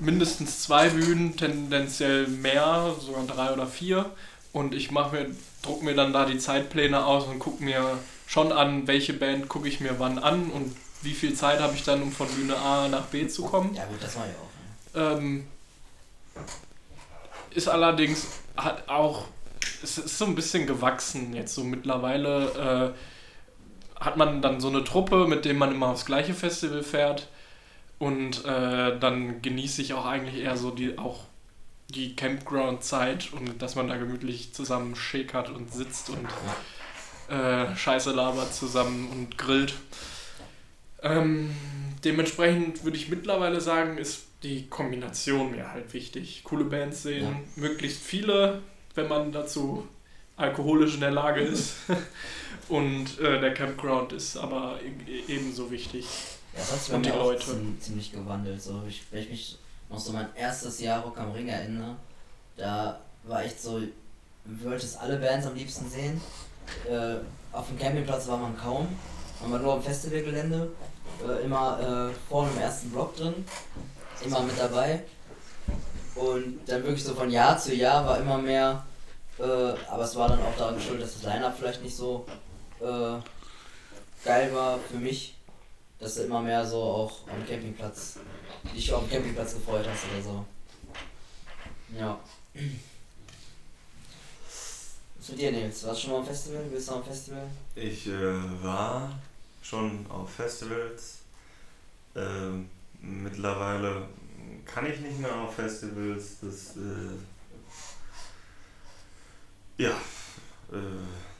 mindestens 0.00 0.62
zwei 0.62 0.88
Bühnen, 0.88 1.36
tendenziell 1.36 2.28
mehr, 2.28 2.94
sogar 3.00 3.26
drei 3.26 3.52
oder 3.52 3.66
vier. 3.66 4.10
Und 4.52 4.74
ich 4.74 4.90
mache 4.90 5.16
mir, 5.16 5.26
druck 5.62 5.82
mir 5.82 5.94
dann 5.94 6.12
da 6.12 6.26
die 6.26 6.38
Zeitpläne 6.38 7.04
aus 7.04 7.26
und 7.26 7.38
gucke 7.38 7.62
mir 7.62 7.98
schon 8.26 8.52
an, 8.52 8.86
welche 8.86 9.14
Band 9.14 9.48
gucke 9.48 9.68
ich 9.68 9.80
mir 9.80 9.98
wann 9.98 10.18
an 10.18 10.50
und 10.50 10.76
wie 11.02 11.14
viel 11.14 11.34
Zeit 11.34 11.60
habe 11.60 11.74
ich 11.74 11.84
dann, 11.84 12.02
um 12.02 12.12
von 12.12 12.28
Bühne 12.28 12.56
A 12.56 12.88
nach 12.88 13.06
B 13.06 13.26
zu 13.28 13.44
kommen. 13.44 13.74
Ja 13.74 13.84
gut, 13.86 14.02
das 14.02 14.16
mache 14.16 14.28
ich 14.28 14.34
auch. 14.36 14.47
Ähm, 14.98 15.46
ist 17.50 17.68
allerdings 17.68 18.26
hat 18.56 18.88
auch, 18.88 19.24
es 19.82 19.98
ist 19.98 20.18
so 20.18 20.24
ein 20.26 20.34
bisschen 20.34 20.66
gewachsen 20.66 21.34
jetzt 21.34 21.54
so 21.54 21.64
mittlerweile. 21.64 22.94
Äh, 22.94 24.04
hat 24.04 24.16
man 24.16 24.42
dann 24.42 24.60
so 24.60 24.68
eine 24.68 24.84
Truppe, 24.84 25.26
mit 25.26 25.44
dem 25.44 25.58
man 25.58 25.72
immer 25.72 25.88
aufs 25.88 26.06
gleiche 26.06 26.34
Festival 26.34 26.82
fährt 26.82 27.28
und 27.98 28.44
äh, 28.44 28.98
dann 28.98 29.42
genieße 29.42 29.82
ich 29.82 29.94
auch 29.94 30.06
eigentlich 30.06 30.42
eher 30.42 30.56
so 30.56 30.70
die 30.70 30.98
auch 30.98 31.24
die 31.88 32.14
Campground-Zeit 32.14 33.32
und 33.32 33.60
dass 33.62 33.74
man 33.74 33.88
da 33.88 33.96
gemütlich 33.96 34.52
zusammen 34.52 34.94
schäkert 34.94 35.48
und 35.48 35.72
sitzt 35.72 36.10
und 36.10 36.28
äh, 37.34 37.74
Scheiße 37.74 38.12
labert 38.12 38.54
zusammen 38.54 39.08
und 39.10 39.38
grillt. 39.38 39.74
Ähm, 41.02 41.50
dementsprechend 42.04 42.84
würde 42.84 42.98
ich 42.98 43.08
mittlerweile 43.08 43.60
sagen, 43.60 43.98
ist 43.98 44.27
die 44.42 44.68
Kombination 44.68 45.50
mir 45.50 45.72
halt 45.72 45.92
wichtig. 45.92 46.42
Coole 46.44 46.64
Bands 46.64 47.02
sehen, 47.02 47.24
Ja. 47.24 47.40
möglichst 47.62 48.00
viele, 48.02 48.62
wenn 48.94 49.08
man 49.08 49.32
dazu 49.32 49.86
alkoholisch 50.36 50.94
in 50.94 51.00
der 51.00 51.10
Lage 51.10 51.40
ist. 51.54 51.74
Und 52.68 53.18
äh, 53.20 53.40
der 53.40 53.54
Campground 53.54 54.12
ist 54.12 54.36
aber 54.36 54.78
e- 55.06 55.22
ebenso 55.32 55.70
wichtig. 55.70 56.06
Ja, 56.52 56.60
das 56.60 56.72
hat 56.72 56.78
sich 56.80 56.88
bei 56.90 56.96
Und 56.96 57.06
die 57.06 57.10
Leute. 57.10 57.44
ziem- 57.44 57.80
ziemlich 57.80 58.12
gewandelt. 58.12 58.62
So, 58.62 58.82
ich, 58.88 59.02
wenn 59.10 59.22
ich 59.22 59.30
mich 59.30 59.58
noch 59.90 59.98
so 59.98 60.12
mein 60.12 60.28
erstes 60.36 60.80
Jahr 60.80 61.02
Rock 61.02 61.18
am 61.18 61.32
Ring 61.32 61.48
erinnere, 61.48 61.96
da 62.56 63.00
war 63.24 63.42
echt 63.44 63.60
so, 63.60 63.80
du 63.80 63.90
wolltest 64.64 64.98
alle 65.00 65.16
Bands 65.16 65.46
am 65.46 65.54
liebsten 65.54 65.88
sehen. 65.88 66.20
Äh, 66.88 67.16
auf 67.52 67.66
dem 67.68 67.78
Campingplatz 67.78 68.28
war 68.28 68.36
man 68.38 68.56
kaum. 68.56 68.86
Man 69.40 69.52
war 69.52 69.58
nur 69.60 69.72
am 69.74 69.82
Festivalgelände, 69.82 70.70
äh, 71.26 71.44
immer 71.44 72.10
äh, 72.10 72.14
vorne 72.28 72.50
im 72.52 72.58
ersten 72.60 72.90
Block 72.90 73.16
drin, 73.16 73.34
immer 74.24 74.42
mit 74.42 74.58
dabei. 74.58 75.02
Und 76.14 76.60
dann 76.66 76.82
wirklich 76.82 77.04
so 77.04 77.14
von 77.14 77.30
Jahr 77.30 77.58
zu 77.58 77.74
Jahr 77.74 78.04
war 78.04 78.18
immer 78.18 78.38
mehr, 78.38 78.84
äh, 79.38 79.42
aber 79.42 80.02
es 80.02 80.16
war 80.16 80.28
dann 80.28 80.40
auch 80.40 80.56
daran 80.56 80.80
schuld, 80.80 81.00
dass 81.00 81.14
das 81.14 81.22
Line-Up 81.22 81.56
vielleicht 81.56 81.82
nicht 81.82 81.94
so 81.94 82.26
äh, 82.80 83.18
geil 84.24 84.52
war 84.52 84.78
für 84.90 84.96
mich 84.96 85.38
dass 85.98 86.14
du 86.14 86.22
immer 86.22 86.40
mehr 86.40 86.64
so 86.64 86.80
auch 86.80 87.28
am 87.28 87.46
Campingplatz, 87.46 88.18
dich 88.74 88.92
auf 88.92 89.02
dem 89.04 89.10
Campingplatz 89.10 89.54
gefreut 89.54 89.86
hast 89.88 90.04
oder 90.12 90.22
so. 90.22 90.46
Ja. 91.98 92.20
Was 95.18 95.28
mit 95.30 95.40
dir, 95.40 95.52
Nils? 95.52 95.84
Warst 95.84 95.98
du 95.98 96.02
schon 96.04 96.12
mal 96.12 96.18
am 96.20 96.26
Festival? 96.26 96.62
Bist 96.64 96.88
du 96.88 96.94
am 96.94 97.04
Festival? 97.04 97.48
Ich 97.74 98.06
äh, 98.06 98.62
war 98.62 99.18
schon 99.62 100.06
auf 100.08 100.30
Festivals. 100.32 101.18
Ähm, 102.14 102.70
mittlerweile 103.00 104.08
kann 104.64 104.86
ich 104.86 105.00
nicht 105.00 105.18
mehr 105.18 105.34
auf 105.34 105.54
Festivals. 105.54 106.38
Das, 106.40 106.76
äh, 106.76 107.16
ja, 109.82 109.90
äh, 110.72 110.76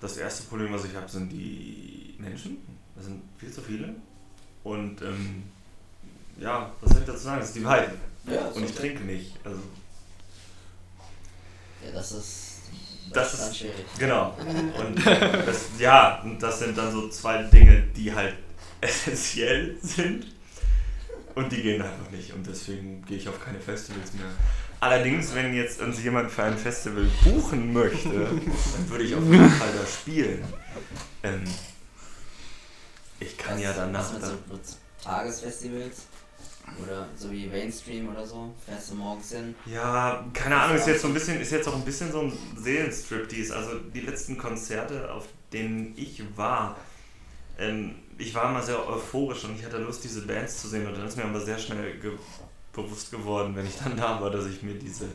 das 0.01 0.17
erste 0.17 0.45
Problem, 0.45 0.73
was 0.73 0.85
ich 0.85 0.95
habe, 0.95 1.09
sind 1.09 1.29
die 1.31 2.15
Menschen. 2.19 2.59
Das 2.95 3.05
sind 3.07 3.23
viel 3.39 3.53
zu 3.53 3.61
viele. 3.63 3.95
Und 4.65 5.03
ähm, 5.03 5.45
ja, 6.39 6.73
was 6.81 6.91
soll 6.93 7.01
ich 7.01 7.07
dazu 7.07 7.19
sagen? 7.19 7.41
Das 7.41 7.49
ist 7.49 7.57
die 7.57 7.65
Wahrheit. 7.65 7.91
Ja, 8.27 8.47
Und 8.49 8.65
ich 8.65 8.75
trinke 8.75 9.03
nicht. 9.05 9.35
Also, 9.45 9.61
Ja, 11.85 11.93
das 11.93 12.13
ist. 12.13 12.45
Das 13.13 13.39
dann 13.39 13.51
ist- 13.51 13.57
schwierig. 13.59 13.87
Genau. 13.99 14.37
Und 14.79 15.07
äh, 15.07 15.45
das, 15.47 15.67
ja, 15.79 16.21
und 16.23 16.43
das 16.43 16.59
sind 16.59 16.77
dann 16.77 16.93
so 16.93 17.09
zwei 17.09 17.43
Dinge, 17.45 17.83
die 17.97 18.13
halt 18.15 18.35
essentiell 18.81 19.79
sind. 19.83 20.27
Und 21.39 21.53
die 21.53 21.63
gehen 21.63 21.81
einfach 21.81 22.11
nicht. 22.11 22.33
Und 22.33 22.45
deswegen 22.45 23.05
gehe 23.05 23.17
ich 23.17 23.29
auf 23.29 23.41
keine 23.41 23.61
Festivals 23.61 24.13
mehr. 24.15 24.27
Allerdings, 24.81 25.33
wenn 25.37 25.55
jetzt 25.55 25.81
uns 25.81 26.03
jemand 26.03 26.33
für 26.33 26.43
ein 26.43 26.59
Festival 26.59 27.07
buchen 27.23 27.73
möchte, 27.73 28.09
dann 28.13 28.91
würde 28.91 29.05
ich 29.05 29.15
auf 29.15 29.23
jeden 29.23 29.49
Fall 29.49 29.69
da 29.73 29.87
spielen. 29.87 30.43
Ähm, 31.23 31.45
ich 33.21 33.39
kann 33.39 33.55
was, 33.55 33.63
ja 33.63 33.73
danach 33.73 34.13
Was 34.15 34.33
mit 34.33 34.67
so 34.67 34.75
Tagesfestivals? 35.05 36.07
Oder 36.83 37.07
so 37.15 37.31
wie 37.31 37.47
Mainstream 37.47 38.09
oder 38.09 38.27
so? 38.27 38.53
Fährst 38.67 38.91
du 38.91 38.97
morgens 38.97 39.31
hin? 39.31 39.55
Ja, 39.67 40.27
keine 40.33 40.57
Ahnung, 40.57 40.77
ist 40.77 40.89
jetzt 40.89 41.03
so 41.03 41.09
ein 41.09 41.15
bisschen, 41.15 41.41
ist 41.41 41.53
jetzt 41.53 41.69
auch 41.69 41.77
ein 41.77 41.85
bisschen 41.85 42.11
so 42.11 42.23
ein 42.23 42.33
Seelenstriptease. 42.57 43.55
Also 43.55 43.79
die 43.79 44.01
letzten 44.01 44.37
Konzerte, 44.37 45.13
auf 45.13 45.29
denen 45.53 45.95
ich 45.97 46.21
war, 46.37 46.77
ähm, 47.61 47.95
ich 48.19 48.35
war 48.35 48.51
immer 48.51 48.63
sehr 48.63 48.87
euphorisch 48.89 49.45
und 49.45 49.57
ich 49.59 49.65
hatte 49.65 49.79
Lust, 49.79 50.03
diese 50.05 50.23
Bands 50.27 50.61
zu 50.61 50.69
sehen. 50.69 50.87
Und 50.87 50.97
dann 50.97 51.07
ist 51.07 51.17
mir 51.17 51.25
aber 51.25 51.41
sehr 51.41 51.59
schnell 51.59 51.99
ge 51.99 52.13
bewusst 52.73 53.11
geworden, 53.11 53.57
wenn 53.57 53.67
ich 53.67 53.77
dann 53.77 53.97
da 53.97 54.21
war, 54.21 54.31
dass 54.31 54.47
ich 54.47 54.63
mir 54.63 54.75
diese, 54.75 55.07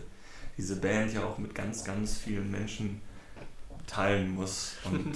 diese 0.58 0.78
Band 0.78 1.14
ja 1.14 1.24
auch 1.24 1.38
mit 1.38 1.54
ganz, 1.56 1.84
ganz 1.84 2.18
vielen 2.18 2.50
Menschen 2.52 3.02
teilen 3.88 4.34
muss. 4.36 4.74
Und 4.86 5.16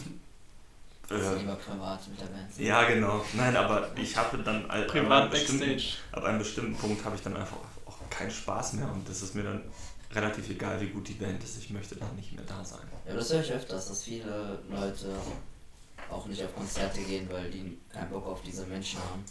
äh, 1.11 1.35
lieber 1.39 1.55
privat 1.55 2.07
mit 2.07 2.21
der 2.21 2.25
Band. 2.27 2.57
ja, 2.57 2.83
genau. 2.85 3.25
Nein, 3.33 3.55
aber 3.55 3.89
ich 3.97 4.15
habe 4.15 4.37
dann 4.39 4.67
Privat 4.87 5.23
einem 5.23 5.31
bestimmten- 5.31 5.67
Backstage. 5.67 5.97
ab 6.11 6.23
einem 6.23 6.39
bestimmten 6.39 6.75
Punkt 6.75 7.03
habe 7.03 7.15
ich 7.15 7.21
dann 7.21 7.35
einfach 7.35 7.57
auch 7.85 7.97
keinen 8.09 8.31
Spaß 8.31 8.73
mehr 8.73 8.89
und 8.91 9.07
das 9.09 9.21
ist 9.21 9.35
mir 9.35 9.43
dann 9.43 9.61
relativ 10.13 10.49
egal, 10.49 10.79
wie 10.79 10.87
gut 10.87 11.07
die 11.07 11.13
Band 11.13 11.43
ist. 11.43 11.57
Ich 11.57 11.69
möchte 11.69 11.95
dann 11.95 12.15
nicht 12.15 12.33
mehr 12.33 12.45
da 12.45 12.63
sein. 12.63 12.79
Ja, 13.05 13.11
aber 13.11 13.19
das 13.19 13.33
höre 13.33 13.41
ich 13.41 13.51
öfters, 13.51 13.89
dass 13.89 14.03
viele 14.03 14.59
Leute 14.69 15.13
auch 16.11 16.25
nicht 16.27 16.43
auf 16.43 16.55
Konzerte 16.55 17.01
gehen, 17.01 17.27
weil 17.31 17.49
die 17.51 17.77
keinen 17.93 18.09
Bock 18.09 18.25
auf 18.27 18.41
diese 18.45 18.65
Menschen 18.65 18.99
haben. 18.99 19.23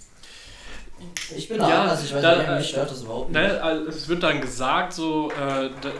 Ich 1.36 1.48
bin 1.48 1.58
da 1.58 1.68
Ja, 1.68 1.82
anders, 1.82 2.04
ich 2.04 2.14
weiß 2.14 2.22
da- 2.22 2.36
nicht, 2.38 2.50
mich 2.50 2.68
stört 2.70 2.90
das 2.90 3.02
überhaupt 3.02 3.30
nicht. 3.30 3.40
Ne, 3.40 3.62
also 3.62 3.88
es 3.88 4.08
wird 4.08 4.22
dann 4.22 4.40
gesagt, 4.40 4.92
so, 4.94 5.30
äh, 5.30 5.70
da, 5.80 5.90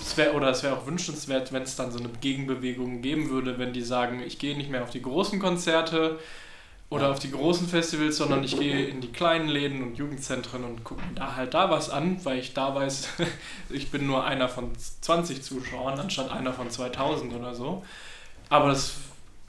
es 0.00 0.16
wär, 0.16 0.34
oder 0.34 0.50
es 0.50 0.62
wäre 0.62 0.76
auch 0.76 0.86
wünschenswert, 0.86 1.52
wenn 1.52 1.62
es 1.62 1.74
dann 1.76 1.90
so 1.90 1.98
eine 1.98 2.08
Gegenbewegung 2.20 3.02
geben 3.02 3.28
würde, 3.30 3.58
wenn 3.58 3.72
die 3.72 3.82
sagen, 3.82 4.22
ich 4.24 4.38
gehe 4.38 4.56
nicht 4.56 4.70
mehr 4.70 4.82
auf 4.84 4.90
die 4.90 5.02
großen 5.02 5.40
Konzerte 5.40 6.18
oder 6.90 7.06
Ja. 7.06 7.10
auf 7.10 7.18
die 7.18 7.32
großen 7.32 7.66
Festivals, 7.66 8.16
sondern 8.18 8.44
ich 8.44 8.56
gehe 8.56 8.86
in 8.86 9.00
die 9.00 9.10
kleinen 9.10 9.48
Läden 9.48 9.82
und 9.82 9.98
Jugendzentren 9.98 10.62
und 10.62 10.84
gucke 10.84 11.00
mir 11.02 11.14
da 11.16 11.34
halt 11.34 11.52
da 11.54 11.68
was 11.68 11.90
an, 11.90 12.24
weil 12.24 12.38
ich 12.38 12.54
da 12.54 12.72
weiß, 12.72 13.08
ich 13.70 13.90
bin 13.90 14.06
nur 14.06 14.24
einer 14.24 14.48
von 14.48 14.70
20 15.00 15.42
Zuschauern 15.42 15.98
anstatt 15.98 16.30
einer 16.30 16.52
von 16.52 16.70
2000 16.70 17.34
oder 17.34 17.52
so. 17.56 17.84
Aber 18.48 18.68
das, 18.68 18.92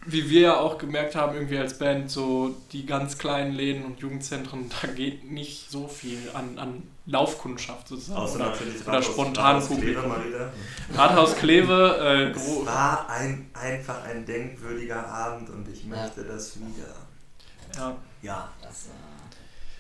wie 0.10 0.30
wir 0.30 0.42
ja 0.42 0.58
auch 0.60 0.78
gemerkt 0.78 1.16
haben, 1.16 1.36
irgendwie 1.36 1.58
als 1.58 1.78
Band, 1.78 2.10
so 2.10 2.56
die 2.72 2.86
ganz 2.86 3.18
kleinen 3.18 3.54
Läden 3.54 3.86
und 3.86 4.00
Jugendzentren, 4.00 4.70
da 4.82 4.88
geht 4.88 5.30
nicht 5.30 5.70
so 5.70 5.88
viel 5.88 6.20
an, 6.34 6.58
an 6.58 6.84
Laufkundschaft 7.06 7.88
sozusagen. 7.90 8.20
Außer 8.20 8.36
oder 8.36 8.46
natürlich 8.50 8.88
oder 8.88 9.02
spontan 9.02 9.56
Rathaus 9.56 9.68
Kleve 9.68 9.82
Publikum. 9.82 10.10
mal 10.10 10.26
wieder. 10.28 10.54
Rathaus 10.96 11.36
Kleve, 11.36 11.98
äh, 12.02 12.38
Es 12.38 12.66
war 12.66 13.10
ein, 13.10 13.50
einfach 13.54 14.04
ein 14.04 14.26
denkwürdiger 14.26 15.08
Abend 15.08 15.50
und 15.50 15.68
ich 15.70 15.86
möchte 15.86 16.24
das 16.24 16.58
wieder. 16.58 16.94
ja. 17.76 17.96
Ja. 18.22 18.50
Das, 18.62 18.88
äh, 18.88 19.17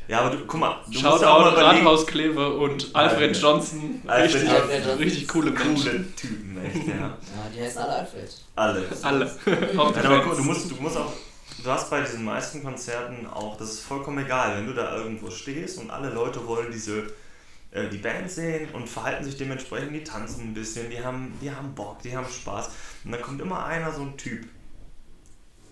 Ja, 0.07 0.21
aber 0.21 0.35
du, 0.35 0.45
guck 0.45 0.59
mal, 0.59 0.79
du 0.85 0.91
musst 0.91 1.01
Shoutout 1.01 1.21
ja 1.23 1.33
auch 1.33 1.41
mal 1.41 1.51
überlegen, 1.51 1.85
Rathaus 1.85 2.07
Kleve 2.07 2.53
und 2.53 2.95
Alfred 2.95 3.29
Alfred. 3.29 3.37
Johnson. 3.37 4.01
Alfred 4.07 4.41
richtig, 4.41 4.51
Johnson. 4.51 4.97
richtig 4.97 5.27
coole 5.27 5.51
Menschen. 5.51 5.75
coole 5.75 6.15
Typen, 6.15 6.65
echt, 6.65 6.87
ja. 6.87 6.93
ja, 6.95 7.17
die 7.53 7.61
heißen 7.61 7.81
alle 7.81 7.93
Alfred. 7.93 8.29
Alle. 8.55 8.85
Alle. 9.01 9.25
Nein, 9.45 10.05
aber 10.05 10.21
guck, 10.21 10.37
du 10.37 10.43
musst, 10.43 10.71
du 10.71 10.75
musst 10.75 10.95
auch, 10.95 11.11
du 11.61 11.69
hast 11.69 11.89
bei 11.89 11.99
diesen 12.01 12.23
meisten 12.23 12.63
Konzerten 12.63 13.27
auch, 13.27 13.57
das 13.57 13.69
ist 13.69 13.79
vollkommen 13.81 14.23
egal, 14.23 14.57
wenn 14.57 14.67
du 14.67 14.73
da 14.73 14.95
irgendwo 14.95 15.29
stehst 15.29 15.77
und 15.79 15.91
alle 15.91 16.09
Leute 16.09 16.45
wollen 16.47 16.71
diese, 16.71 17.07
äh, 17.71 17.89
die 17.89 17.97
Band 17.97 18.31
sehen 18.31 18.69
und 18.71 18.87
verhalten 18.87 19.25
sich 19.25 19.35
dementsprechend, 19.35 19.93
die 19.93 20.05
tanzen 20.05 20.51
ein 20.51 20.53
bisschen, 20.53 20.89
die 20.89 21.03
haben, 21.03 21.33
die 21.41 21.51
haben 21.51 21.75
Bock, 21.75 22.01
die 22.01 22.15
haben 22.15 22.27
Spaß. 22.29 22.69
Und 23.03 23.11
dann 23.11 23.21
kommt 23.21 23.41
immer 23.41 23.65
einer, 23.65 23.91
so 23.91 24.03
ein 24.03 24.15
Typ 24.15 24.47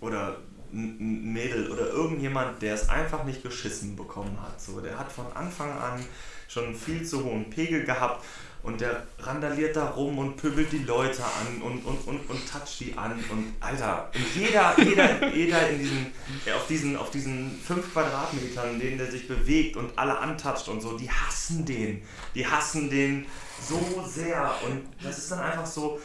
oder 0.02 0.36
Mädel 0.72 1.70
oder 1.70 1.88
irgendjemand, 1.88 2.62
der 2.62 2.74
es 2.74 2.88
einfach 2.88 3.24
nicht 3.24 3.42
geschissen 3.42 3.96
bekommen 3.96 4.38
hat. 4.40 4.60
So, 4.60 4.80
der 4.80 4.98
hat 4.98 5.10
von 5.10 5.26
Anfang 5.34 5.70
an 5.70 6.04
schon 6.48 6.74
viel 6.74 7.04
zu 7.04 7.24
hohen 7.24 7.50
Pegel 7.50 7.84
gehabt 7.84 8.24
und 8.62 8.80
der 8.80 9.06
randaliert 9.20 9.76
da 9.76 9.90
rum 9.90 10.18
und 10.18 10.36
pöbelt 10.36 10.72
die 10.72 10.78
Leute 10.78 11.22
an 11.22 11.62
und, 11.62 11.84
und, 11.84 12.06
und, 12.06 12.28
und 12.28 12.50
toucht 12.50 12.80
die 12.80 12.94
an 12.96 13.12
und 13.30 13.54
Alter, 13.60 14.10
und 14.12 14.26
jeder, 14.34 14.74
jeder, 14.78 15.34
jeder 15.34 15.70
in 15.70 15.78
diesen, 15.78 16.12
auf 16.54 16.66
diesen, 16.66 16.96
auf 16.96 17.10
diesen 17.10 17.60
fünf 17.64 17.92
Quadratmetern, 17.92 18.74
in 18.74 18.80
denen 18.80 18.98
der 18.98 19.10
sich 19.10 19.28
bewegt 19.28 19.76
und 19.76 19.96
alle 19.96 20.18
antatscht 20.18 20.68
und 20.68 20.80
so, 20.80 20.98
die 20.98 21.08
hassen 21.08 21.64
den. 21.64 22.02
Die 22.34 22.44
hassen 22.44 22.90
den 22.90 23.26
so 23.62 24.04
sehr 24.04 24.52
und 24.66 24.82
das 25.00 25.18
ist 25.18 25.30
dann 25.30 25.40
einfach 25.40 25.66
so, 25.66 26.00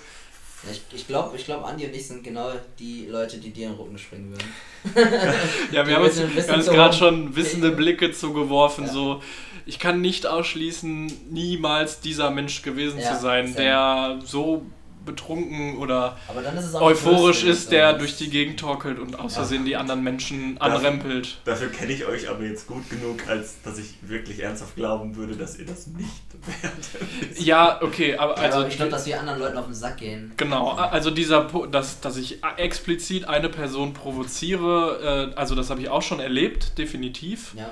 Ja, 0.63 0.71
Ich, 0.71 0.81
ich 0.93 1.07
glaube, 1.07 1.35
ich 1.35 1.45
glaub, 1.45 1.65
Andi 1.65 1.85
und 1.85 1.95
ich 1.95 2.07
sind 2.07 2.23
genau 2.23 2.51
die 2.79 3.07
Leute, 3.07 3.37
die 3.37 3.51
dir 3.51 3.67
in 3.67 3.73
den 3.73 3.79
Rücken 3.79 3.97
springen 3.97 4.31
würden. 4.31 4.53
Ja, 5.71 5.87
wir 5.87 5.95
haben 5.95 6.05
uns, 6.05 6.19
uns 6.19 6.65
gerade 6.67 6.95
schon 6.95 7.35
wissende 7.35 7.71
Blicke 7.71 8.11
zugeworfen. 8.11 8.85
Ja. 8.85 8.91
So, 8.91 9.21
ich 9.65 9.79
kann 9.79 10.01
nicht 10.01 10.25
ausschließen, 10.27 11.31
niemals 11.31 11.99
dieser 12.01 12.31
Mensch 12.31 12.61
gewesen 12.61 12.99
Ja, 12.99 13.13
zu 13.13 13.21
sein, 13.21 13.55
der 13.55 14.19
so 14.25 14.65
betrunken 15.05 15.77
oder 15.77 16.17
Aber 16.27 16.41
dann 16.41 16.57
ist 16.57 16.65
es 16.65 16.75
auch 16.75 16.81
euphorisch 16.81 17.43
ist, 17.43 17.71
der 17.71 17.93
durch 17.93 18.17
die 18.17 18.29
Gegend 18.29 18.59
torkelt 18.59 18.99
und 18.99 19.19
aus 19.19 19.33
Versehen 19.35 19.65
die 19.65 19.75
anderen 19.75 20.03
Menschen 20.03 20.59
anrempelt. 20.61 21.39
Dafür 21.45 21.69
kenne 21.69 21.91
ich 21.93 22.05
euch 22.05 22.29
aber 22.29 22.43
jetzt 22.43 22.67
gut 22.67 22.89
genug, 22.89 23.27
als 23.27 23.61
dass 23.63 23.77
ich 23.79 23.95
wirklich 24.01 24.41
ernsthaft 24.43 24.75
glauben 24.75 25.15
würde, 25.15 25.35
dass 25.35 25.57
ihr 25.57 25.65
das 25.65 25.87
nicht 25.87 26.09
werdet. 26.61 27.39
Ja, 27.39 27.81
okay, 27.81 28.15
aber 28.17 28.37
Ja, 28.37 28.43
also 28.43 28.59
aber 28.59 28.67
ich 28.67 28.75
glaube, 28.75 28.91
dass 28.91 29.05
wir 29.05 29.19
anderen 29.19 29.39
Leuten 29.39 29.57
auf 29.57 29.65
den 29.65 29.73
Sack 29.73 29.97
gehen. 29.97 30.31
Genau, 30.37 30.71
also 30.71 31.11
dieser, 31.11 31.43
dass, 31.71 31.99
dass 32.01 32.17
ich 32.17 32.39
explizit 32.57 33.27
eine 33.27 33.49
Person 33.49 33.93
provoziere, 33.93 35.31
äh, 35.33 35.35
also 35.39 35.55
das 35.55 35.69
habe 35.69 35.81
ich 35.81 35.89
auch 35.89 36.01
schon 36.01 36.19
erlebt, 36.19 36.77
definitiv. 36.77 37.53
Ja. 37.55 37.69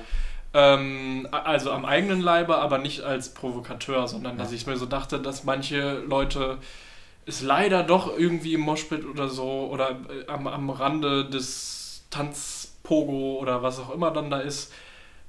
Ähm, 0.52 1.28
also 1.32 1.72
am 1.72 1.86
eigenen 1.86 2.22
Leibe, 2.22 2.58
aber 2.58 2.80
nicht 2.80 3.02
als 3.02 3.30
Provokateur, 3.36 4.08
sondern 4.08 4.38
dass 4.38 4.50
Ja. 4.50 4.56
ich 4.56 4.66
mir 4.66 4.78
so 4.78 4.88
dachte, 4.88 5.20
dass 5.20 5.44
manche 5.44 6.00
Leute 6.08 6.58
es 7.26 7.42
leider 7.42 7.84
doch 7.84 8.18
irgendwie 8.18 8.54
im 8.54 8.62
Moshpit 8.62 9.06
oder 9.06 9.30
so 9.30 9.70
oder 9.72 9.92
äh, 9.92 10.28
am, 10.28 10.48
am 10.48 10.70
Rande 10.70 11.30
des 11.30 12.06
Tanzpogo 12.10 13.38
oder 13.40 13.62
was 13.62 13.80
auch 13.80 13.94
immer 13.94 14.12
dann 14.12 14.30
da 14.30 14.40
ist, 14.40 14.74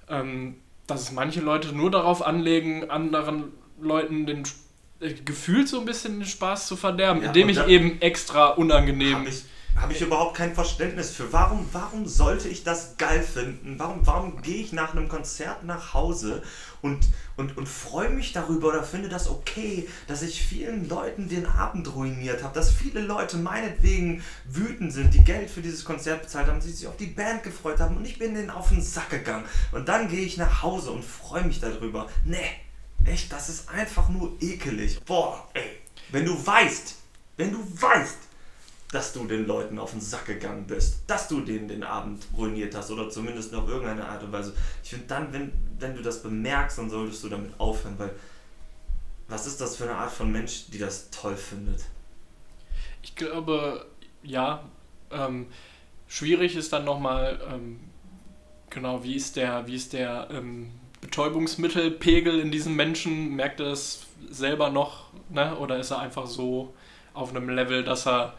ähm, 0.09 0.57
dass 0.87 1.03
es 1.03 1.13
manche 1.13 1.41
Leute 1.41 1.75
nur 1.75 1.91
darauf 1.91 2.25
anlegen, 2.25 2.91
anderen 2.91 3.53
Leuten 3.81 4.27
den 4.27 4.45
äh, 5.01 5.13
gefühlt 5.13 5.69
so 5.69 5.81
ein 5.81 5.87
bisschen 5.87 6.21
den 6.21 6.27
Spaß 6.27 6.67
zu 6.67 6.77
verderben, 6.77 7.23
Ja, 7.23 7.29
indem 7.29 7.49
ich 7.49 7.65
eben 7.67 8.01
extra 8.01 8.49
unangenehm 8.49 9.27
ich, 9.27 9.45
hab 9.77 9.91
ich 9.91 10.01
überhaupt 10.01 10.37
kein 10.37 10.55
Verständnis 10.55 11.11
für. 11.11 11.33
Warum, 11.33 11.67
warum 11.73 12.07
sollte 12.07 12.49
ich 12.49 12.65
das 12.65 12.97
geil 12.97 13.23
finden? 13.23 13.79
Warum, 13.79 14.07
warum 14.07 14.43
gehe 14.43 14.63
ich 14.63 14.73
nach 14.73 14.93
einem 14.93 15.09
Konzert 15.09 15.65
nach 15.65 15.95
Hause 15.95 16.43
und, 16.83 17.09
und, 17.37 17.57
und 17.57 17.69
freue 17.69 18.11
mich 18.11 18.33
darüber 18.33 18.69
oder 18.69 18.83
finde 18.83 19.09
das 19.09 19.29
okay, 19.29 19.89
dass 20.07 20.23
ich 20.23 20.43
vielen 20.43 20.89
Leuten 20.89 21.29
den 21.29 21.47
Abend 21.47 21.95
ruiniert 21.95 22.43
habe, 22.43 22.55
dass 22.55 22.71
viele 22.71 23.01
Leute 23.01 23.37
meinetwegen 23.37 24.23
wütend 24.45 24.93
sind, 24.93 25.15
die 25.15 25.25
Geld 25.25 25.51
für 25.51 25.63
dieses 25.63 25.85
Konzert 25.85 26.23
bezahlt 26.23 26.49
haben, 26.49 26.61
sich 26.61 26.87
auf 26.87 26.97
die 26.97 27.07
Band 27.07 27.43
gefreut 27.43 27.81
haben 27.81 27.97
und 27.97 28.05
ich 28.05 28.19
bin 28.19 28.35
denen 28.35 28.51
auf 28.51 28.69
den 28.69 28.83
Sack 28.83 29.11
gegangen. 29.11 29.45
Und 29.73 29.89
dann 29.89 30.09
gehe 30.09 30.25
ich 30.25 30.37
nach 30.37 30.63
Hause 30.63 30.91
und 30.91 31.05
freue 31.05 31.45
mich 31.45 31.61
darüber. 31.61 32.09
Nee, 32.25 32.51
echt, 33.05 33.33
das 33.33 33.49
ist 33.49 33.69
einfach 33.69 34.09
nur 34.09 34.33
ekelig. 34.41 35.01
Boah, 35.05 35.49
ey, 35.55 35.81
wenn 36.11 36.25
du 36.25 36.47
weißt, 36.47 36.97
wenn 37.37 37.53
du 37.53 37.59
weißt, 37.81 38.30
dass 38.93 39.13
du 39.13 39.25
den 39.27 39.47
Leuten 39.47 39.79
auf 39.79 39.93
den 39.93 40.01
Sack 40.01 40.27
gegangen 40.27 40.67
bist, 40.67 41.03
dass 41.07 41.29
du 41.29 41.41
denen 41.41 41.69
den 41.69 41.85
Abend 41.85 42.27
ruiniert 42.37 42.75
hast 42.75 42.91
oder 42.91 43.09
zumindest 43.09 43.55
auf 43.55 43.69
irgendeine 43.69 44.07
Art 44.07 44.23
und 44.23 44.33
Weise. 44.33 44.55
Ich 44.83 44.91
finde 44.91 45.07
dann, 45.07 45.33
wenn, 45.33 45.53
wenn 45.79 45.95
du 45.95 46.03
das 46.03 46.23
bemerkst, 46.23 46.79
dann 46.79 46.91
solltest 46.91 47.23
du 47.23 47.29
damit 47.29 47.53
aufhören, 47.59 47.99
weil 47.99 48.11
was 49.29 49.47
ist 49.47 49.61
das 49.61 49.77
für 49.77 49.85
eine 49.85 49.95
Art 49.95 50.11
von 50.11 50.33
Mensch, 50.33 50.67
die 50.73 50.79
das 50.79 51.09
toll 51.11 51.37
findet? 51.37 51.85
Ich 53.03 53.15
glaube, 53.15 53.87
ja. 54.23 54.65
Ähm, 55.13 55.47
schwierig 56.09 56.57
ist 56.57 56.73
dann 56.73 56.85
nochmal, 56.85 57.41
ähm, 57.53 57.81
genau, 58.71 59.05
wie 59.05 59.15
ist 59.15 59.37
der, 59.37 59.67
wie 59.69 59.77
ist 59.77 59.93
der 59.93 60.29
ähm, 60.33 60.73
Betäubungsmittelpegel 61.01 62.41
in 62.41 62.51
diesem 62.51 62.75
Menschen? 62.75 63.37
Merkt 63.37 63.61
er 63.61 63.71
das 63.71 64.07
selber 64.31 64.71
noch, 64.71 65.13
ne? 65.29 65.57
Oder 65.57 65.79
ist 65.79 65.93
er 65.93 66.01
einfach 66.01 66.27
so 66.27 66.75
auf 67.15 67.31
einem 67.31 67.49
Level, 67.49 67.85
dass 67.85 68.07
er 68.07 68.35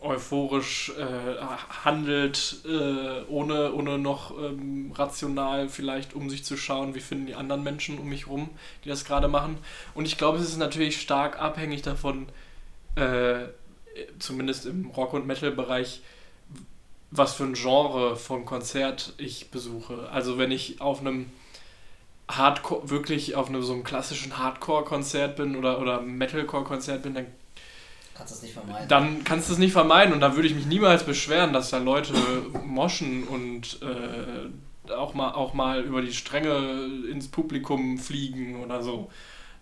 euphorisch 0.00 0.92
äh, 0.98 1.36
handelt, 1.84 2.58
äh, 2.64 3.22
ohne, 3.28 3.72
ohne 3.72 3.98
noch 3.98 4.36
ähm, 4.38 4.92
rational 4.94 5.68
vielleicht 5.68 6.14
um 6.14 6.30
sich 6.30 6.44
zu 6.44 6.56
schauen, 6.56 6.94
wie 6.94 7.00
finden 7.00 7.26
die 7.26 7.34
anderen 7.34 7.62
Menschen 7.62 7.98
um 7.98 8.08
mich 8.08 8.26
rum, 8.26 8.50
die 8.84 8.88
das 8.88 9.04
gerade 9.04 9.28
machen. 9.28 9.58
Und 9.94 10.06
ich 10.06 10.18
glaube, 10.18 10.38
es 10.38 10.48
ist 10.48 10.58
natürlich 10.58 11.00
stark 11.00 11.40
abhängig 11.40 11.82
davon, 11.82 12.28
äh, 12.94 13.46
zumindest 14.18 14.66
im 14.66 14.86
Rock- 14.90 15.14
und 15.14 15.26
Metal-Bereich, 15.26 16.02
was 17.10 17.34
für 17.34 17.44
ein 17.44 17.54
Genre 17.54 18.16
von 18.16 18.44
Konzert 18.44 19.14
ich 19.18 19.50
besuche. 19.50 20.08
Also 20.10 20.38
wenn 20.38 20.50
ich 20.50 20.80
auf 20.80 21.00
einem 21.00 21.26
Hardcore, 22.30 22.90
wirklich 22.90 23.34
auf 23.34 23.48
einem 23.48 23.62
so 23.62 23.72
einem 23.72 23.84
klassischen 23.84 24.38
Hardcore-Konzert 24.38 25.36
bin 25.36 25.56
oder, 25.56 25.80
oder 25.80 26.02
Metalcore-Konzert 26.02 27.02
bin, 27.02 27.14
dann 27.14 27.26
Kannst 28.18 28.32
du 28.32 28.34
das 28.34 28.42
nicht 28.42 28.54
vermeiden. 28.54 28.88
dann 28.88 29.22
kannst 29.22 29.48
du 29.48 29.52
es 29.52 29.58
nicht 29.60 29.72
vermeiden 29.72 30.12
und 30.12 30.20
da 30.20 30.34
würde 30.34 30.48
ich 30.48 30.54
mich 30.54 30.66
niemals 30.66 31.04
beschweren, 31.04 31.52
dass 31.52 31.70
da 31.70 31.78
Leute 31.78 32.12
moschen 32.66 33.22
und 33.22 33.78
äh, 33.80 34.90
auch, 34.92 35.14
mal, 35.14 35.30
auch 35.34 35.54
mal 35.54 35.82
über 35.84 36.02
die 36.02 36.12
Stränge 36.12 36.88
ins 37.08 37.28
Publikum 37.28 37.96
fliegen 37.96 38.60
oder 38.60 38.82
so. 38.82 39.08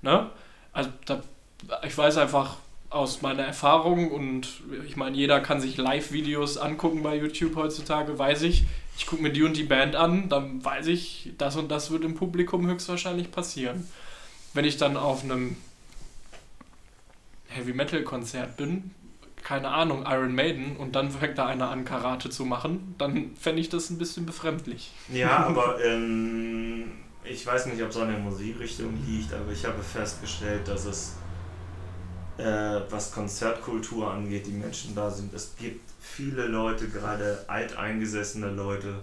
Ne? 0.01 0.31
Also 0.73 0.89
da, 1.05 1.23
ich 1.87 1.97
weiß 1.97 2.17
einfach 2.17 2.57
aus 2.89 3.21
meiner 3.21 3.43
Erfahrung 3.43 4.11
und 4.11 4.63
ich 4.87 4.97
meine, 4.97 5.17
jeder 5.19 5.41
kann 5.41 5.61
sich 5.61 5.77
Live-Videos 5.77 6.57
angucken 6.57 7.03
bei 7.03 7.17
YouTube 7.17 7.57
heutzutage, 7.57 8.19
weiß 8.19 8.43
ich, 8.43 8.65
ich 8.97 9.07
gucke 9.07 9.23
mir 9.23 9.33
die 9.33 9.43
und 9.43 9.57
die 9.57 9.65
Band 9.65 9.97
an, 9.97 10.31
dann 10.31 10.65
weiß 10.65 10.87
ich, 10.87 11.33
das 11.37 11.57
und 11.57 11.71
das 11.71 11.91
wird 11.91 12.05
im 12.05 12.15
Publikum 12.15 12.67
höchstwahrscheinlich 12.67 13.31
passieren. 13.31 13.87
Wenn 14.55 14.65
ich 14.65 14.79
dann 14.79 14.97
auf 14.97 15.25
einem 15.25 15.57
Heavy 17.57 17.73
Metal 17.73 18.03
Konzert 18.03 18.57
bin, 18.57 18.91
keine 19.43 19.69
Ahnung, 19.69 20.05
Iron 20.07 20.35
Maiden, 20.35 20.77
und 20.77 20.97
dann 20.97 21.11
fängt 21.11 21.39
da 21.39 21.47
einer 21.47 21.71
an, 21.71 21.85
Karate 21.85 22.31
zu 22.31 22.45
machen, 22.45 22.95
dann 22.99 23.37
fände 23.37 23.61
ich 23.61 23.69
das 23.69 23.91
ein 23.91 23.99
bisschen 23.99 24.27
befremdlich. 24.27 24.93
Ja, 25.09 25.37
aber 25.47 25.83
ähm, 25.85 26.93
ich 27.25 27.47
weiß 27.47 27.67
nicht, 27.67 27.83
ob 27.83 27.91
es 27.91 27.97
an 27.97 28.09
der 28.09 28.19
Musikrichtung 28.19 28.95
liegt, 29.07 29.33
aber 29.33 29.53
ich 29.53 29.65
habe 29.65 29.83
festgestellt, 29.83 30.67
dass 30.67 30.85
es, 30.85 31.15
äh, 32.39 32.81
was 32.91 33.13
Konzertkultur 33.13 34.11
angeht, 34.11 34.47
die 34.47 34.53
Menschen 34.53 34.95
da 34.95 35.11
sind. 35.11 35.33
Es 35.33 35.55
gibt 35.57 35.91
viele 36.01 36.47
Leute, 36.47 36.89
gerade 36.89 37.45
alteingesessene 37.47 38.51
Leute, 38.51 39.01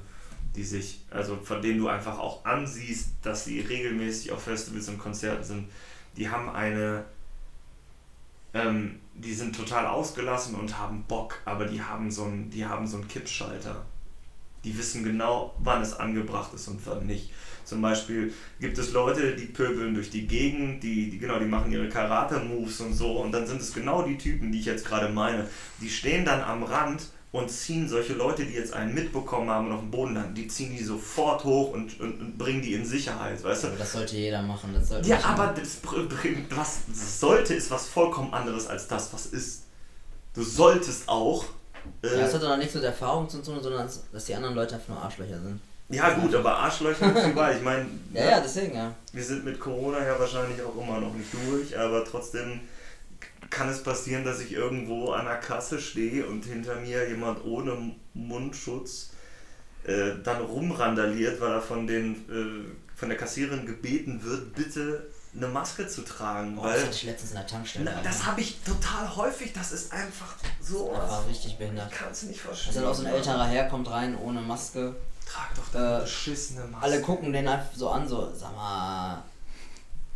die 0.55 0.63
sich, 0.63 1.01
also 1.09 1.37
von 1.37 1.61
denen 1.61 1.79
du 1.79 1.87
einfach 1.87 2.19
auch 2.19 2.45
ansiehst, 2.45 3.09
dass 3.21 3.45
sie 3.45 3.59
regelmäßig 3.59 4.31
auf 4.31 4.43
Festivals 4.43 4.87
und 4.89 4.99
Konzerten 4.99 5.43
sind, 5.43 5.67
die 6.15 6.29
haben 6.29 6.49
eine, 6.49 7.05
ähm, 8.53 8.99
die 9.15 9.33
sind 9.33 9.55
total 9.55 9.85
ausgelassen 9.85 10.55
und 10.55 10.77
haben 10.77 11.03
Bock, 11.07 11.41
aber 11.45 11.65
die 11.65 11.81
haben 11.81 12.11
so 12.11 12.23
einen, 12.23 12.49
die 12.49 12.65
haben 12.65 12.87
so 12.87 12.99
Kippschalter. 12.99 13.85
Die 14.63 14.77
wissen 14.77 15.03
genau, 15.03 15.53
wann 15.59 15.81
es 15.81 15.93
angebracht 15.93 16.53
ist 16.53 16.67
und 16.69 16.79
wann 16.85 17.05
nicht. 17.05 17.31
Zum 17.65 17.81
Beispiel 17.81 18.33
gibt 18.59 18.77
es 18.77 18.91
Leute, 18.91 19.35
die 19.35 19.45
pöbeln 19.45 19.93
durch 19.93 20.09
die 20.09 20.27
Gegend, 20.27 20.83
die, 20.83 21.09
die 21.09 21.17
genau, 21.17 21.39
die 21.39 21.45
machen 21.45 21.71
ihre 21.71 21.89
Karate-Moves 21.89 22.81
und 22.81 22.93
so 22.93 23.21
und 23.21 23.31
dann 23.31 23.47
sind 23.47 23.61
es 23.61 23.73
genau 23.73 24.03
die 24.03 24.17
Typen, 24.17 24.51
die 24.51 24.59
ich 24.59 24.65
jetzt 24.65 24.85
gerade 24.85 25.11
meine. 25.13 25.49
Die 25.81 25.89
stehen 25.89 26.25
dann 26.25 26.41
am 26.41 26.63
Rand 26.63 27.09
und 27.33 27.49
ziehen 27.49 27.89
solche 27.89 28.13
Leute, 28.13 28.45
die 28.45 28.53
jetzt 28.53 28.71
einen 28.73 28.93
mitbekommen 28.93 29.49
haben 29.49 29.67
und 29.67 29.73
auf 29.73 29.79
dem 29.81 29.91
Boden 29.91 30.13
landen, 30.13 30.35
die 30.35 30.47
ziehen 30.47 30.71
die 30.77 30.83
sofort 30.83 31.43
hoch 31.43 31.71
und, 31.73 31.99
und, 31.99 32.21
und 32.21 32.37
bringen 32.37 32.61
die 32.61 32.73
in 32.75 32.85
Sicherheit, 32.85 33.43
weißt 33.43 33.63
du? 33.63 33.67
Aber 33.67 33.77
das 33.77 33.91
sollte 33.91 34.15
jeder 34.15 34.41
machen. 34.43 34.69
Das 34.73 34.87
sollte 34.87 35.09
Ja, 35.09 35.19
aber 35.25 35.47
das, 35.47 35.79
was 36.51 36.77
das 36.87 37.19
sollte, 37.19 37.55
ist 37.55 37.69
was 37.71 37.87
vollkommen 37.87 38.33
anderes 38.33 38.67
als 38.67 38.87
das, 38.87 39.11
was 39.11 39.25
ist. 39.25 39.63
Du 40.33 40.43
solltest 40.43 41.09
auch 41.09 41.43
Äh, 42.01 42.07
Ja, 42.07 42.17
das 42.21 42.33
hat 42.35 42.43
doch 42.43 42.49
noch 42.49 42.57
nichts 42.57 42.75
mit 42.75 42.83
Erfahrung 42.83 43.27
zu 43.27 43.41
tun, 43.41 43.57
sondern 43.61 43.89
dass 44.11 44.25
die 44.25 44.35
anderen 44.35 44.55
Leute 44.55 44.75
einfach 44.75 44.89
nur 44.89 45.01
Arschlöcher 45.03 45.39
sind. 45.41 45.59
ja 45.89 46.13
gut, 46.13 46.33
aber 46.35 46.55
Arschlöcher 46.55 47.13
ist 47.15 47.27
überall. 47.27 47.57
Ich 47.57 47.63
meine, 47.63 47.85
Ja, 48.13 48.23
ja, 48.29 48.39
deswegen, 48.41 48.75
ja. 48.75 48.93
wir 49.11 49.23
sind 49.23 49.43
mit 49.43 49.59
Corona 49.59 50.05
ja 50.05 50.17
wahrscheinlich 50.19 50.61
auch 50.61 50.79
immer 50.81 50.99
noch 50.99 51.13
nicht 51.13 51.29
durch, 51.33 51.77
aber 51.77 52.05
trotzdem 52.05 52.61
kann 53.49 53.69
es 53.69 53.83
passieren, 53.83 54.23
dass 54.23 54.39
ich 54.39 54.51
irgendwo 54.53 55.11
an 55.11 55.25
der 55.25 55.37
Kasse 55.37 55.79
stehe 55.79 56.25
und 56.25 56.45
hinter 56.45 56.75
mir 56.75 57.07
jemand 57.07 57.43
ohne 57.45 57.91
Mundschutz 58.13 59.11
äh, 59.85 60.11
dann 60.23 60.41
rumrandaliert, 60.41 61.39
weil 61.41 61.51
er 61.51 61.61
von, 61.61 61.87
den, 61.87 62.15
äh, 62.29 62.95
von 62.97 63.09
der 63.09 63.17
Kassiererin 63.17 63.65
gebeten 63.65 64.23
wird, 64.23 64.53
bitte 64.55 65.09
eine 65.35 65.47
Maske 65.47 65.87
zu 65.87 66.03
tragen. 66.03 66.55
Das 66.55 66.63
weil 66.65 66.81
hatte 66.81 66.91
ich 66.91 67.03
letztens 67.03 67.31
in 67.31 67.37
der 67.37 67.47
Tankstelle. 67.47 67.91
Na, 67.93 68.01
das 68.03 68.25
habe 68.25 68.39
ich 68.41 68.59
total 68.61 69.15
häufig, 69.15 69.51
das 69.51 69.71
ist 69.71 69.91
einfach 69.91 70.35
so. 70.61 70.91
Das 70.95 71.09
war 71.09 71.27
richtig 71.27 71.57
behindert. 71.57 71.91
Ich 71.91 71.97
kann 71.97 72.11
es 72.11 72.23
nicht 72.23 72.39
Das 72.39 72.59
verstehen. 72.59 72.75
dann 72.75 72.85
auch 72.85 72.95
so 72.95 73.05
ein 73.05 73.13
älterer 73.13 73.45
Herr, 73.45 73.67
kommt 73.67 73.89
rein 73.89 74.15
ohne 74.17 74.41
Maske. 74.41 74.95
Trag 75.27 75.55
doch 75.55 75.67
deine 75.71 75.97
Äh, 75.97 76.01
beschissene 76.01 76.65
Maske. 76.65 76.85
Alle 76.85 77.01
gucken 77.01 77.33
den 77.33 77.47
einfach 77.47 77.73
so 77.75 77.89
an, 77.89 78.07
so, 78.07 78.31
sag 78.35 78.55
mal. 78.55 79.23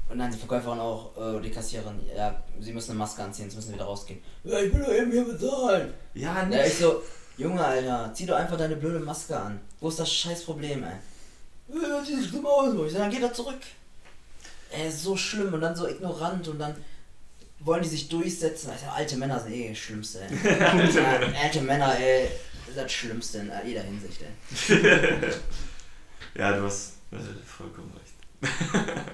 Und 0.10 0.20
dann 0.20 0.32
die 0.32 0.38
Verkäuferin 0.38 0.80
auch, 0.80 1.12
äh, 1.18 1.41
die 1.41 1.51
Kassiererin, 1.51 1.99
ja, 2.16 2.41
sie 2.62 2.72
müssen 2.72 2.91
eine 2.91 2.99
Maske 2.99 3.24
anziehen, 3.24 3.45
jetzt 3.45 3.55
müssen 3.55 3.68
sie 3.70 3.74
wieder 3.76 3.86
rausgehen. 3.86 4.22
Ja, 4.45 4.60
ich 4.60 4.74
will 4.74 4.82
doch 4.82 4.93
eben 4.93 5.12
hier 5.12 5.26
bezahlen. 5.26 5.93
Ja, 6.14 6.36
Ja, 6.39 6.45
nicht. 6.45 6.66
ich 6.68 6.78
so, 6.78 7.03
Junge, 7.38 7.64
Alter, 7.64 8.12
zieh 8.14 8.26
doch 8.26 8.38
einfach 8.38 8.58
deine 8.58 8.78
blöde 8.78 8.99
Maske 8.99 9.38
an. 9.38 9.60
Wo 9.82 9.89
ist 9.89 9.99
das 9.99 10.12
scheiß 10.12 10.43
Problem, 10.45 10.84
ey? 10.84 10.93
Ja, 11.82 11.88
das 11.99 12.08
sieht 12.08 12.26
schlimm 12.30 12.45
aus. 12.45 12.74
Ich 12.86 12.93
so, 12.93 12.97
dann 12.99 13.12
geht 13.12 13.22
er 13.22 13.34
zurück. 13.34 13.60
Ey, 14.72 14.89
so 14.89 15.16
schlimm 15.18 15.53
und 15.53 15.62
dann 15.62 15.76
so 15.76 15.88
ignorant 15.88 16.47
und 16.47 16.60
dann 16.60 16.76
wollen 17.60 17.84
die 17.84 17.89
sich 17.89 18.08
durchsetzen. 18.08 18.70
Also, 18.72 18.86
alte 18.86 19.18
Männer 19.18 19.39
sind 19.39 19.53
eh 19.53 19.70
das 19.70 19.78
Schlimmste, 19.78 20.22
ey. 20.22 20.62
Alte 20.64 20.99
ja, 21.01 21.20
Männer. 21.20 21.39
alte 21.43 21.62
Männer, 21.62 21.99
ey, 21.99 22.30
ist 22.68 22.78
das 22.78 22.91
Schlimmste 22.91 23.39
in 23.39 23.51
jeder 23.66 23.82
Hinsicht, 23.82 24.22
ey. 24.22 25.32
ja, 26.39 26.53
du 26.53 26.64
hast 26.64 26.93
äh, 27.12 27.18
vollkommen 27.45 27.91
recht. 27.93 28.53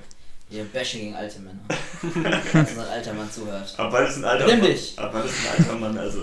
Ihr 0.53 0.65
Bashing 0.65 1.01
gegen 1.01 1.15
alte 1.15 1.39
Männer. 1.39 1.61
Falls 2.51 2.69
unser 2.69 2.87
alter 2.87 3.13
Mann 3.13 3.31
zuhört. 3.31 3.73
Aber 3.75 3.91
weil 3.91 4.05
es 4.05 4.17
ein 4.17 4.23
alter 4.23 4.45
Nimm 4.45 4.59
Mann 4.59 4.67
dich. 4.69 4.93
Aber 4.99 5.13
weil 5.15 5.25
es 5.25 5.33
ein 5.39 5.57
alter 5.57 5.75
Mann, 5.79 5.97
also. 5.97 6.21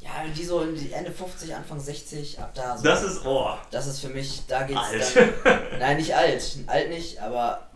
Ja, 0.00 0.24
die 0.34 0.42
so 0.42 0.62
in 0.62 0.74
die 0.74 0.90
Ende 0.90 1.12
50, 1.12 1.54
Anfang 1.54 1.78
60, 1.78 2.40
ab 2.40 2.54
da 2.54 2.78
so. 2.78 2.82
Das 2.82 3.02
ist, 3.02 3.26
oh. 3.26 3.50
Das 3.70 3.86
ist 3.86 4.00
für 4.00 4.08
mich, 4.08 4.40
da 4.48 4.62
geht's 4.62 4.80
Alt. 4.80 5.16
dann. 5.44 5.60
Nein, 5.78 5.98
nicht 5.98 6.14
alt. 6.14 6.42
Alt 6.66 6.88
nicht, 6.88 7.20
aber 7.20 7.68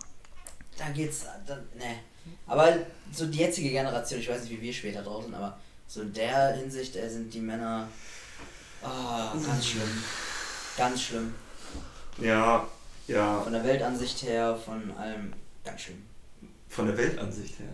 da 0.78 0.88
geht's. 0.88 1.26
Dann, 1.46 1.58
ne. 1.74 1.96
Aber 2.46 2.72
so 3.12 3.26
die 3.26 3.38
jetzige 3.38 3.68
Generation, 3.68 4.20
ich 4.20 4.30
weiß 4.30 4.44
nicht, 4.44 4.52
wie 4.52 4.62
wir 4.62 4.72
später 4.72 5.02
drauf 5.02 5.24
sind, 5.24 5.34
aber 5.34 5.58
so 5.86 6.00
in 6.00 6.14
der 6.14 6.54
Hinsicht 6.54 6.96
äh, 6.96 7.06
sind 7.10 7.34
die 7.34 7.40
Männer. 7.40 7.86
ah, 8.82 9.34
ganz 9.46 9.66
schlimm. 9.66 10.02
Ganz 10.78 11.02
schlimm. 11.02 11.34
Ja, 12.16 12.66
ja. 13.08 13.42
Von 13.42 13.52
der 13.52 13.62
Weltansicht 13.62 14.22
her, 14.22 14.58
von 14.64 14.90
allem 14.96 15.34
ganz 15.66 15.82
schlimm. 15.82 16.02
Von 16.68 16.86
der 16.86 16.96
Weltansicht 16.96 17.58
her. 17.58 17.68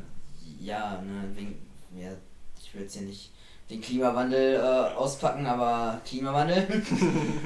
Ja, 0.60 1.00
ne, 1.02 1.28
wegen. 1.34 1.54
Ja, 1.96 2.10
ich 2.60 2.74
will 2.74 2.82
jetzt 2.82 2.94
hier 2.94 3.02
nicht 3.02 3.30
den 3.70 3.80
Klimawandel 3.80 4.56
äh, 4.56 4.94
auspacken, 4.96 5.46
aber 5.46 6.00
Klimawandel. 6.06 6.66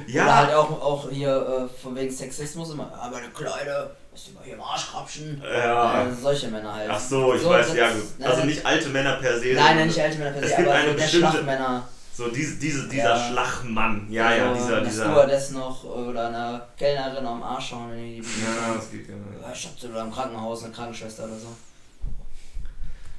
Ja. 0.07 0.23
Oder 0.23 0.35
halt 0.37 0.53
auch, 0.53 0.81
auch 0.81 1.09
hier 1.09 1.67
äh, 1.69 1.81
von 1.81 1.95
wegen 1.95 2.09
Sexismus 2.11 2.71
immer, 2.71 2.93
aber 2.97 3.17
eine 3.17 3.29
Kleine, 3.29 3.91
hier 4.43 4.53
im 4.53 4.61
Arsch 4.61 4.89
krapschen. 4.89 5.41
Ja. 5.43 6.07
Äh, 6.07 6.13
solche 6.13 6.47
Männer 6.47 6.73
halt. 6.73 6.89
Ach 6.89 6.99
so, 6.99 7.33
ich 7.33 7.41
So, 7.41 7.49
weiß, 7.49 7.75
ja 7.75 7.89
Also 8.23 8.45
nicht 8.45 8.65
alte 8.65 8.89
Männer 8.89 9.17
per 9.17 9.37
se. 9.37 9.53
Nein, 9.53 9.75
nein, 9.75 9.87
nicht 9.87 9.99
alte 9.99 10.17
Männer 10.17 10.31
per 10.31 10.47
se, 10.47 10.57
aber 10.57 10.91
so 10.91 10.93
der 10.97 11.07
Schlachmänner. 11.07 11.87
So 12.17 12.29
diese, 12.29 12.55
diese, 12.55 12.87
dieser 12.87 13.15
Ja. 13.15 13.29
Schlachmann. 13.29 14.07
Ja, 14.09 14.33
ja, 14.35 14.49
so 14.55 14.59
dieser, 14.59 14.81
dieser. 14.81 15.03
Stewardess 15.05 15.51
noch 15.51 15.83
oder 15.83 16.29
eine 16.29 16.61
Kellnerin 16.75 17.23
am 17.25 17.43
Arsch 17.43 17.69
schauen, 17.69 17.91
wenn 17.91 17.99
die 18.03 18.21
die 18.21 18.21
Ja, 18.21 18.73
das 18.75 18.89
geht 18.89 19.07
ja. 19.07 19.13
Ja, 19.15 19.53
Ich 19.53 19.65
hab 19.67 19.79
so 19.79 19.87
oder 19.89 20.01
im 20.01 20.11
Krankenhaus 20.11 20.63
eine 20.63 20.73
Krankenschwester 20.73 21.25
oder 21.25 21.37
so. 21.37 21.47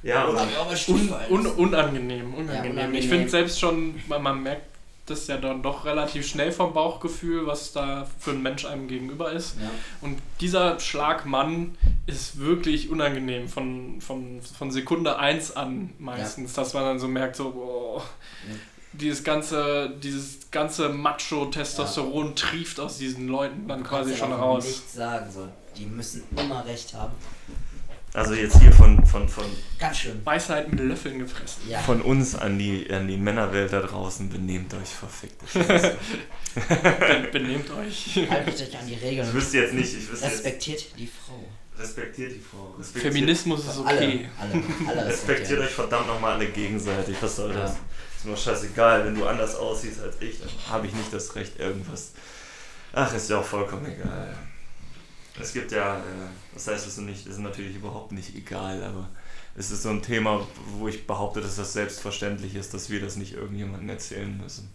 Ja, 0.03 0.27
Oder 0.27 0.41
und 0.41 0.57
auch 0.57 0.65
bei 0.65 0.71
Un, 0.71 0.77
Stiefel. 0.77 1.15
un, 1.29 1.45
unangenehm, 1.45 2.33
unangenehm. 2.33 2.71
unangenehm. 2.71 2.93
Ich 2.95 3.07
finde 3.09 3.29
selbst 3.29 3.59
schon, 3.59 3.95
man, 4.07 4.21
man 4.21 4.43
merkt 4.43 4.63
das 5.05 5.27
ja 5.27 5.37
dann 5.37 5.63
doch 5.63 5.85
relativ 5.85 6.27
schnell 6.27 6.51
vom 6.51 6.73
Bauchgefühl, 6.73 7.47
was 7.47 7.71
da 7.73 8.05
für 8.19 8.31
ein 8.31 8.41
Mensch 8.41 8.65
einem 8.65 8.87
gegenüber 8.87 9.31
ist. 9.31 9.55
Ja. 9.59 9.69
Und 10.01 10.19
dieser 10.39 10.79
Schlagmann 10.79 11.75
ist 12.05 12.39
wirklich 12.39 12.89
unangenehm 12.89 13.47
von, 13.49 13.99
von, 14.01 14.39
von 14.41 14.71
Sekunde 14.71 15.17
1 15.17 15.55
an 15.57 15.89
meistens, 15.99 16.53
dass 16.53 16.73
man 16.73 16.83
dann 16.83 16.99
so 16.99 17.07
merkt, 17.07 17.35
so, 17.35 17.51
boah, 17.51 17.97
Ja. 18.47 18.55
Dieses 18.93 19.23
ganze, 19.23 19.91
dieses 20.01 20.49
ganze 20.51 20.89
Macho-Testosteron 20.89 22.35
trieft 22.35 22.79
aus 22.79 22.97
diesen 22.97 23.27
Leuten 23.27 23.67
dann 23.67 23.83
quasi 23.83 24.15
schon 24.15 24.29
ja 24.31 24.37
auch 24.37 24.41
raus. 24.41 24.65
Nichts 24.65 24.93
sagen 24.93 25.29
so. 25.31 25.47
Die 25.77 25.85
müssen 25.85 26.23
immer 26.35 26.65
recht 26.65 26.93
haben. 26.93 27.13
also 28.13 28.33
jetzt 28.33 28.59
hier 28.59 28.71
von, 28.73 29.05
von, 29.05 29.29
von, 29.29 29.45
Ganz 29.77 29.99
schlimm. 29.99 30.19
Weisheit 30.25 30.69
mit 30.71 30.79
Löffeln 30.79 31.19
gefressen. 31.19 31.61
Ja. 31.69 31.79
von 31.79 32.01
uns 32.01 32.35
an 32.35 32.57
die, 32.57 32.89
an 32.91 33.07
die 33.07 33.17
Männerwelt 33.17 33.71
da 33.71 33.81
draußen, 33.81 34.27
benehmt 34.29 34.73
euch 34.73 34.89
verfickte 34.89 35.45
Scheiße. 35.47 35.95
Ben- 36.99 37.31
Benehmt 37.31 37.69
euch. 37.71 38.27
Haltet 38.29 38.59
euch 38.69 38.77
an 38.79 38.87
die 38.87 38.93
Ich 38.95 39.01
Regeln. 39.03 39.31
wüsste 39.33 39.59
jetzt 39.59 39.73
nicht, 39.75 39.93
ich 39.95 40.11
wüsste 40.11 40.25
jetzt, 40.25 40.35
Respektiert 40.43 40.85
die 40.97 41.07
Frau. 41.07 41.43
respektiert 41.77 42.31
die 42.33 42.39
Frau. 42.39 42.75
Respektiert, 42.79 43.13
Feminismus 43.13 43.59
ist 43.65 43.77
okay. 43.79 44.27
Alle, 44.39 44.51
alle, 44.87 44.99
alle 44.99 45.05
respektiert 45.09 45.59
euch 45.59 45.69
verdammt 45.69 46.07
nochmal 46.07 46.33
alle 46.33 46.47
gegenseitig. 46.47 47.15
Was 47.21 47.35
soll 47.35 47.53
das? 47.53 47.75
Ist 48.19 48.25
mir 48.25 48.35
scheißegal, 48.35 49.05
wenn 49.05 49.15
du 49.15 49.25
anders 49.25 49.55
aussiehst 49.55 50.01
als 50.01 50.17
ich, 50.19 50.39
dann 50.41 50.49
habe 50.69 50.87
ich 50.87 50.93
nicht 50.93 51.13
das 51.13 51.33
Recht, 51.35 51.57
irgendwas. 51.57 52.11
Ach, 52.91 53.13
ist 53.13 53.29
ja 53.29 53.39
auch 53.39 53.45
vollkommen 53.45 53.85
egal. 53.85 54.35
Es 55.39 55.53
gibt 55.53 55.71
ja, 55.71 55.95
äh, 55.95 56.01
das 56.53 56.67
heißt, 56.67 56.85
es 56.85 56.97
ist, 56.97 57.03
nicht, 57.05 57.25
es 57.25 57.35
ist 57.35 57.39
natürlich 57.39 57.77
überhaupt 57.77 58.11
nicht 58.11 58.35
egal, 58.35 58.83
aber 58.83 59.07
es 59.55 59.71
ist 59.71 59.83
so 59.83 59.89
ein 59.89 60.01
Thema, 60.01 60.45
wo 60.77 60.89
ich 60.89 61.07
behaupte, 61.07 61.39
dass 61.39 61.55
das 61.55 61.71
selbstverständlich 61.71 62.55
ist, 62.55 62.73
dass 62.73 62.89
wir 62.89 62.99
das 62.99 63.15
nicht 63.15 63.35
irgendjemandem 63.35 63.87
erzählen 63.87 64.37
müssen. 64.37 64.69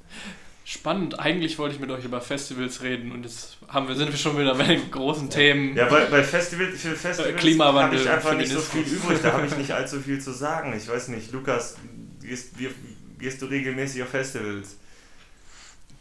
Spannend. 0.65 1.21
Eigentlich 1.21 1.59
wollte 1.59 1.75
ich 1.75 1.81
mit 1.83 1.91
euch 1.91 2.07
über 2.07 2.23
Festivals 2.23 2.81
reden 2.81 3.13
und 3.13 3.25
jetzt 3.25 3.59
haben 3.69 3.89
wir, 3.89 3.95
sind 3.95 4.11
wir 4.11 4.17
schon 4.17 4.39
wieder 4.39 4.55
bei 4.55 4.69
den 4.69 4.91
großen 4.91 5.29
Themen. 5.29 5.77
Ja, 5.77 5.85
bei, 5.91 6.07
bei 6.07 6.25
Festival, 6.25 6.73
für 6.73 6.97
Festivals 6.97 7.37
Klimawandel, 7.37 7.99
habe 7.99 8.09
ich 8.09 8.11
einfach 8.11 8.35
nicht 8.39 8.53
so 8.53 8.61
viel 8.61 8.85
übrig, 8.85 9.19
da 9.23 9.35
habe 9.35 9.47
ich 9.47 9.55
nicht 9.59 9.73
allzu 9.73 10.01
viel 10.01 10.19
zu 10.19 10.33
sagen. 10.33 10.73
Ich 10.75 10.89
weiß 10.89 11.09
nicht, 11.09 11.31
Lukas, 11.33 11.77
wie, 12.23 12.71
gehst 13.19 13.43
du 13.43 13.47
regelmäßig 13.47 14.03
auf 14.03 14.11
Festivals? 14.11 14.77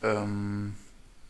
Ähm, 0.02 0.74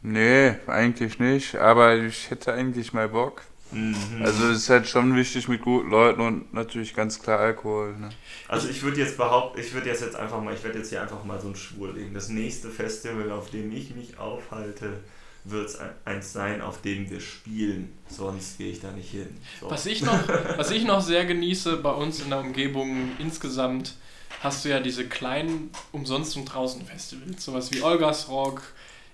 nee, 0.01 0.55
eigentlich 0.67 1.19
nicht. 1.19 1.55
Aber 1.55 1.95
ich 1.95 2.29
hätte 2.29 2.53
eigentlich 2.53 2.93
mal 2.93 3.09
Bock. 3.09 3.43
Mhm. 3.71 4.21
Also 4.21 4.49
es 4.49 4.59
ist 4.59 4.69
halt 4.69 4.87
schon 4.87 5.15
wichtig 5.15 5.47
mit 5.47 5.61
guten 5.61 5.89
Leuten 5.89 6.21
und 6.21 6.53
natürlich 6.53 6.93
ganz 6.93 7.21
klar 7.21 7.39
Alkohol. 7.39 7.95
Ne? 7.97 8.09
Also 8.47 8.69
ich 8.69 8.83
würde 8.83 8.99
jetzt 8.99 9.17
behaupten, 9.17 9.59
ich 9.59 9.73
würde 9.73 9.89
jetzt, 9.89 10.01
jetzt 10.01 10.15
einfach 10.15 10.41
mal, 10.41 10.53
ich 10.53 10.63
werde 10.63 10.77
jetzt 10.79 10.89
hier 10.89 11.01
einfach 11.01 11.23
mal 11.23 11.39
so 11.39 11.47
einen 11.47 11.55
Schwur 11.55 11.93
legen. 11.93 12.13
Das 12.13 12.29
nächste 12.29 12.69
Festival, 12.69 13.31
auf 13.31 13.49
dem 13.49 13.71
ich 13.71 13.95
mich 13.95 14.19
aufhalte, 14.19 14.99
wird 15.45 15.69
es 15.69 15.79
eins 16.05 16.31
sein, 16.31 16.61
auf 16.61 16.81
dem 16.81 17.09
wir 17.09 17.19
spielen. 17.19 17.91
Sonst 18.07 18.57
gehe 18.57 18.71
ich 18.71 18.79
da 18.79 18.91
nicht 18.91 19.11
hin. 19.11 19.27
So. 19.59 19.69
Was 19.69 19.85
ich, 19.85 20.03
noch, 20.03 20.19
was 20.57 20.71
ich 20.71 20.85
noch 20.85 21.01
sehr 21.01 21.25
genieße 21.25 21.77
bei 21.77 21.91
uns 21.91 22.21
in 22.21 22.29
der 22.29 22.39
Umgebung 22.39 23.11
insgesamt, 23.19 23.95
hast 24.41 24.65
du 24.65 24.69
ja 24.69 24.79
diese 24.79 25.07
kleinen 25.07 25.69
Umsonst- 25.91 26.35
und 26.37 26.45
Draußen-Festivals. 26.45 27.43
Sowas 27.43 27.71
wie 27.71 27.81
Olgas 27.81 28.29
Rock, 28.29 28.61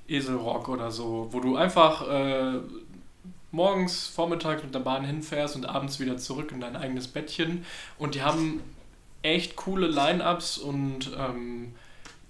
Eselrock 0.07 0.70
oder 0.70 0.91
so, 0.91 1.28
wo 1.32 1.39
du 1.39 1.55
einfach 1.55 2.07
äh, 2.09 2.59
morgens, 3.51 4.07
vormittags 4.07 4.63
mit 4.63 4.74
der 4.74 4.80
Bahn 4.80 5.05
hinfährst 5.05 5.55
und 5.55 5.65
abends 5.65 5.99
wieder 5.99 6.17
zurück 6.17 6.51
in 6.51 6.61
dein 6.61 6.76
eigenes 6.76 7.07
Bettchen. 7.07 7.65
Und 7.97 8.15
die 8.15 8.22
haben 8.22 8.61
echt 9.22 9.55
coole 9.55 9.88
Line-Ups 9.88 10.57
und 10.57 11.11
ähm, 11.17 11.74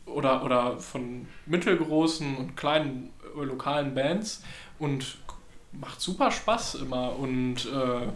oder, 0.05 0.43
oder 0.43 0.77
von 0.77 1.27
mittelgroßen 1.45 2.35
und 2.35 2.57
kleinen 2.57 3.11
äh, 3.35 3.43
lokalen 3.43 3.93
Bands 3.93 4.43
und 4.79 5.17
macht 5.71 6.01
super 6.01 6.31
Spaß 6.31 6.75
immer 6.75 7.15
und 7.17 7.65
äh, 7.65 8.07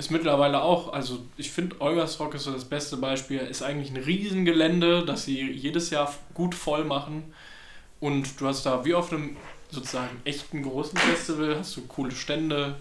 ist 0.00 0.10
mittlerweile 0.10 0.62
auch, 0.62 0.94
also 0.94 1.20
ich 1.36 1.50
finde 1.50 1.78
Olgas 1.80 2.18
Rock 2.18 2.34
ist 2.34 2.44
so 2.44 2.52
das 2.52 2.64
beste 2.64 2.96
Beispiel, 2.96 3.38
ist 3.38 3.62
eigentlich 3.62 3.90
ein 3.90 4.02
Riesengelände, 4.02 5.04
das 5.04 5.24
sie 5.26 5.50
jedes 5.50 5.90
Jahr 5.90 6.12
gut 6.32 6.54
voll 6.54 6.84
machen 6.84 7.34
und 8.00 8.40
du 8.40 8.46
hast 8.46 8.64
da 8.64 8.84
wie 8.86 8.94
auf 8.94 9.12
einem 9.12 9.36
sozusagen 9.70 10.22
echten 10.24 10.62
großen 10.62 10.98
Festival, 10.98 11.58
hast 11.58 11.76
du 11.76 11.82
coole 11.82 12.12
Stände, 12.12 12.76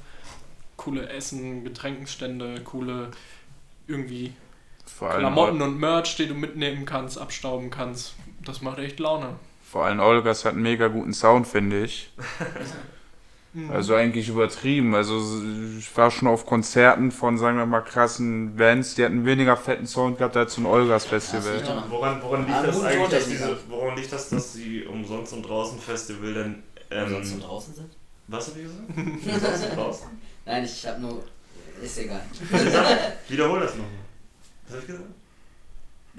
coole 0.78 1.10
Essen, 1.10 1.66
Getränkenstände, 1.66 2.62
coole 2.62 3.12
irgendwie 3.88 4.34
Klamotten 4.98 5.62
und 5.62 5.78
Merch, 5.78 6.16
die 6.16 6.28
du 6.28 6.34
mitnehmen 6.34 6.86
kannst, 6.86 7.18
abstauben 7.18 7.70
kannst. 7.70 8.16
Das 8.46 8.62
macht 8.62 8.80
echt 8.80 8.98
Laune. 9.00 9.36
vor 9.62 9.86
allem 9.86 10.00
Olgas 10.00 10.46
hat 10.46 10.54
einen 10.54 10.64
mega 10.64 10.88
guten 10.88 11.14
Sound, 11.14 11.48
finde 11.48 11.84
ich. 11.84 12.12
Mhm. 13.54 13.72
Also 13.72 13.96
eigentlich 13.96 14.30
übertrieben. 14.30 14.94
Also 14.94 15.20
ich 15.78 15.96
war 15.98 16.12
schon 16.12 16.28
auf 16.28 16.46
Konzerten 16.46 17.12
von, 17.12 17.38
sagen 17.38 17.58
wir 17.58 17.66
mal, 17.66 17.82
krassen 17.82 18.56
Bands, 18.56 18.96
die 18.96 19.04
hatten 19.04 19.26
weniger 19.26 19.58
fetten 19.58 19.88
Sound 19.88 20.18
gehabt 20.18 20.38
als 20.38 20.58
ein 20.58 20.66
Olgas 20.66 21.06
Festival. 21.06 21.62
Doch 21.66 21.90
Woran, 21.90 22.22
woran 22.22 22.46
liegt 22.46 22.64
das 22.64 22.84
eigentlich, 22.84 23.10
dass 23.10 23.28
diese, 23.28 23.58
woran 23.68 23.96
liegt 23.96 24.14
das, 24.14 24.30
dass 24.30 24.54
sie 24.54 24.84
umsonst 24.84 25.34
und 25.34 25.44
draußen 25.44 25.80
Festival 25.80 26.34
dann 26.34 26.64
ähm, 26.92 27.10
sonst 27.10 27.32
so 27.32 27.40
draußen 27.40 27.74
sind? 27.74 27.90
was 28.28 28.48
hab 28.48 28.58
ich 28.58 28.64
gesagt? 28.64 29.26
umsonst 29.34 29.70
und 29.70 29.78
draußen? 29.78 30.08
Nein, 30.46 30.64
ich 30.66 30.88
hab 30.88 31.00
nur. 31.00 31.24
Ist 31.82 31.98
egal. 31.98 32.22
Wiederhol 33.30 33.62
das 33.62 33.72
nochmal. 33.72 33.92
Was 34.68 34.76
hab 34.76 34.82
ich 34.82 34.88
gesagt? 34.88 35.19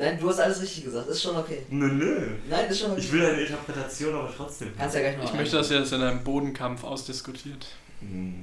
Nein, 0.01 0.18
du 0.18 0.30
hast 0.30 0.40
alles 0.40 0.62
richtig 0.62 0.84
gesagt, 0.84 1.09
ist 1.09 1.22
schon 1.22 1.36
okay. 1.36 1.59
Nö, 1.68 1.86
nö. 1.86 2.28
Nein, 2.48 2.64
ist 2.70 2.80
schon 2.80 2.92
okay. 2.92 3.01
Ich 3.01 3.12
will 3.12 3.22
eine 3.26 3.38
Interpretation, 3.42 4.14
aber 4.14 4.32
trotzdem. 4.34 4.72
Kannst 4.78 4.94
ja 4.94 5.03
gleich 5.03 5.18
noch 5.18 5.24
Ich 5.24 5.34
möchte, 5.34 5.57
dass 5.59 5.70
ihr 5.70 5.80
das 5.80 5.92
in 5.92 6.01
einem 6.01 6.24
Bodenkampf 6.24 6.84
ausdiskutiert. 6.84 7.66
Hm, 8.01 8.34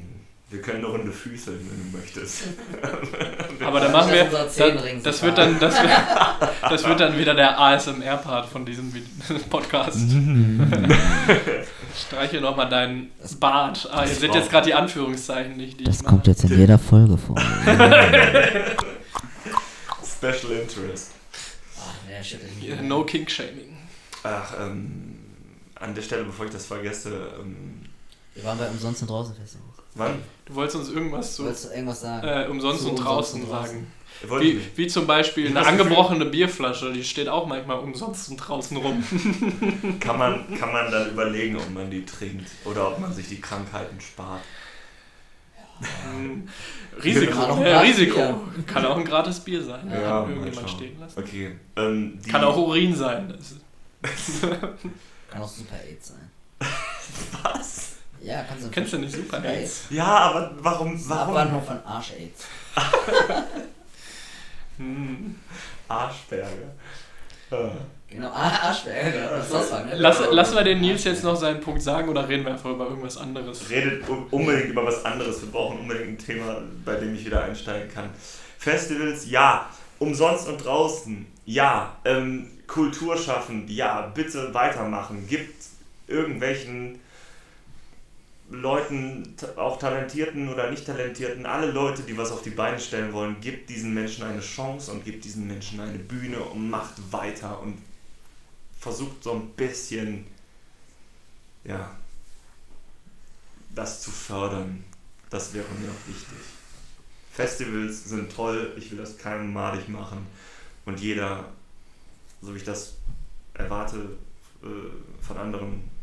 Wir 0.52 0.62
können 0.62 0.86
eine 0.86 0.94
Runde 0.94 1.12
füßeln, 1.12 1.58
wenn 1.60 1.92
du 1.92 1.98
möchtest. 1.98 2.44
Aber 3.66 3.80
dann 3.80 3.92
machen 3.92 4.14
wir. 4.14 4.26
unser 4.26 4.44
Das, 5.04 5.24
wird 5.24 5.36
dann, 5.40 5.60
das, 5.60 5.82
wird, 5.82 5.92
das 6.70 6.84
wird 6.88 7.00
dann 7.00 7.18
wieder 7.18 7.34
der 7.34 7.60
ASMR-Part 7.60 8.50
von 8.50 8.64
diesem 8.64 8.94
Podcast. 9.50 9.98
Streiche 12.08 12.40
nochmal 12.40 12.70
deinen 12.70 13.10
Bart. 13.40 13.90
Ah, 13.92 14.04
ihr 14.06 14.14
seht 14.14 14.36
jetzt 14.36 14.52
gerade 14.52 14.68
die 14.68 14.76
Anführungszeichen 14.76 15.58
nicht, 15.58 15.80
die 15.80 15.86
Das 15.86 16.04
kommt 16.04 16.28
jetzt 16.28 16.44
in 16.44 16.56
jeder 16.56 16.78
Folge 16.78 17.18
vor. 17.18 17.36
Special 20.06 20.52
Interest. 20.52 21.17
Schüttelt 22.24 22.56
mich. 22.62 22.82
No 22.82 23.04
King-Shaming. 23.04 23.78
Ach, 24.24 24.54
ähm, 24.60 25.16
an 25.76 25.94
der 25.96 26.02
Stelle, 26.02 26.24
bevor 26.24 26.46
ich 26.46 26.52
das 26.52 26.66
vergesse, 26.66 27.32
ähm, 27.40 27.82
Wir 28.34 28.44
waren 28.44 28.58
bei 28.58 28.68
Umsonst 28.68 29.02
und 29.04 29.10
Draußen 29.10 29.36
Festival. 29.36 29.66
wann? 29.96 30.22
Du 30.46 30.56
wolltest 30.56 30.76
uns 30.78 30.90
irgendwas 30.90 31.32
Du 31.32 31.36
zu 31.38 31.44
wolltest 31.46 31.72
irgendwas 31.74 32.02
sagen? 32.02 32.28
äh, 32.28 32.48
umsonst 32.50 32.82
Zu 32.82 32.86
und 32.90 32.92
umsonst 33.00 33.08
draußen 33.10 33.42
und 33.44 33.50
draußen. 33.50 33.74
sagen. 33.76 33.88
Wie, 34.42 34.60
wie 34.76 34.88
zum 34.88 35.06
Beispiel 35.06 35.48
eine 35.48 35.64
angebrochene 35.66 36.26
Bierflasche, 36.26 36.92
die 36.92 37.04
steht 37.04 37.28
auch 37.30 37.46
manchmal 37.46 37.78
umsonst 37.80 38.30
und 38.30 38.38
draußen 38.38 38.76
rum. 38.78 39.04
Kann 40.00 40.18
man, 40.18 40.58
kann 40.58 40.72
man 40.72 40.90
dann 40.92 41.12
überlegen, 41.12 41.56
ob 41.58 41.70
man 41.72 41.92
die 41.92 42.04
trinkt 42.04 42.48
oder 42.66 42.88
ob 42.90 43.00
man 43.00 43.14
sich 43.14 43.28
die 43.28 43.40
Krankheiten 43.40 44.02
spart. 44.02 44.42
Hm, 45.80 46.48
Risiko. 47.04 47.32
Kann 47.34 47.50
auch 47.52 47.58
ein 47.58 47.64
Ja, 47.66 47.72
gratis 47.74 47.90
Risiko. 48.00 48.16
Bier. 48.16 48.64
Kann 48.66 48.86
auch 48.86 48.98
ein 48.98 49.06
gratis 49.06 49.40
Bier 49.40 49.64
sein. 49.64 49.92
Ja, 49.92 50.22
mal 50.22 50.30
irgendjemand 50.30 50.70
stehen 50.70 51.00
lassen. 51.00 51.20
Okay. 51.20 51.56
Ähm, 51.76 52.20
die, 52.24 52.30
Kann 52.30 52.44
auch 52.44 52.58
Urin 52.58 52.96
sein. 52.96 53.34
Kann 55.30 55.42
auch 55.42 55.48
Super 55.48 55.76
AIDS 55.88 56.08
sein. 56.10 56.30
Was? 57.44 57.96
Ja, 58.22 58.44
kannst 58.44 58.66
du. 58.66 58.70
kennst 58.70 58.94
du 58.94 58.98
nicht 58.98 59.16
Super 59.16 59.44
AIDS? 59.46 59.86
Ja, 59.90 60.06
aber 60.06 60.52
warum? 60.60 61.00
Warum? 61.10 61.36
Abwandlung 61.36 61.64
von 61.64 61.84
Arsch-AIDS. 61.86 62.46
Hm. 64.78 65.36
Arschberge. 65.88 66.72
Genau, 68.10 68.28
ah, 68.30 68.68
Arschberger. 68.70 69.30
Das 69.32 69.46
ist 69.46 69.54
das 69.54 69.72
war, 69.72 69.84
ne? 69.84 69.92
Lass, 69.96 70.32
lassen 70.32 70.56
wir 70.56 70.64
den 70.64 70.80
Nils 70.80 71.04
jetzt 71.04 71.24
noch 71.24 71.36
seinen 71.36 71.60
Punkt 71.60 71.82
sagen 71.82 72.08
oder 72.08 72.28
reden 72.28 72.46
wir 72.46 72.54
einfach 72.54 72.70
über 72.70 72.86
irgendwas 72.88 73.18
anderes? 73.18 73.70
Redet 73.70 74.08
un- 74.08 74.28
unbedingt 74.32 74.70
über 74.70 74.86
was 74.86 75.04
anderes. 75.04 75.42
Wir 75.42 75.52
brauchen 75.52 75.80
unbedingt 75.80 76.08
ein 76.08 76.18
Thema, 76.18 76.62
bei 76.86 76.96
dem 76.96 77.16
ich 77.16 77.26
wieder 77.26 77.44
einsteigen 77.44 77.94
kann. 77.94 78.10
Festivals, 78.58 79.30
ja. 79.30 79.70
Umsonst 80.00 80.48
und 80.48 80.64
draußen, 80.64 81.26
ja. 81.46 81.98
Ähm, 82.06 82.48
Kultur 82.68 83.18
schaffen, 83.18 83.66
ja. 83.68 84.10
Bitte 84.14 84.54
weitermachen. 84.54 85.28
Gibt 85.28 85.66
irgendwelchen 86.08 87.00
Leuten, 88.50 89.36
auch 89.58 89.78
talentierten 89.78 90.48
oder 90.48 90.70
nicht 90.70 90.86
talentierten, 90.86 91.46
alle 91.46 91.70
Leute, 91.70 92.04
die 92.04 92.18
was 92.18 92.32
auf 92.32 92.44
die 92.44 92.52
Beine 92.52 92.80
stellen 92.80 93.12
wollen, 93.12 93.42
gibt 93.42 93.70
diesen 93.70 93.94
Menschen 93.94 94.24
eine 94.24 94.40
Chance 94.40 94.92
und 94.92 95.04
gibt 95.04 95.26
diesen 95.26 95.48
Menschen 95.48 95.82
eine 95.82 95.98
Bühne 95.98 96.40
und 96.40 96.70
macht 96.70 96.94
weiter 97.12 97.60
und 97.62 97.78
versucht 98.80 99.22
so 99.22 99.34
ein 99.34 99.50
bisschen, 99.50 100.26
ja, 101.66 101.94
das 103.76 104.02
zu 104.02 104.12
fördern. 104.12 104.84
Das 105.30 105.54
wäre 105.54 105.66
mir 105.80 105.90
auch 105.90 106.08
wichtig. 106.08 106.38
Festivals 107.34 108.06
sind 108.06 108.34
toll, 108.34 108.74
ich 108.78 108.92
will 108.92 108.98
das 108.98 109.18
keinem 109.18 109.52
madig 109.52 109.90
machen 109.90 110.26
und 110.86 111.00
jeder, 111.00 111.52
so 112.42 112.54
wie 112.54 112.60
ich 112.60 112.64
das 112.64 112.96
erwarte 113.54 114.18
äh, 114.64 115.22
von 115.22 115.38
anderen, 115.38 115.97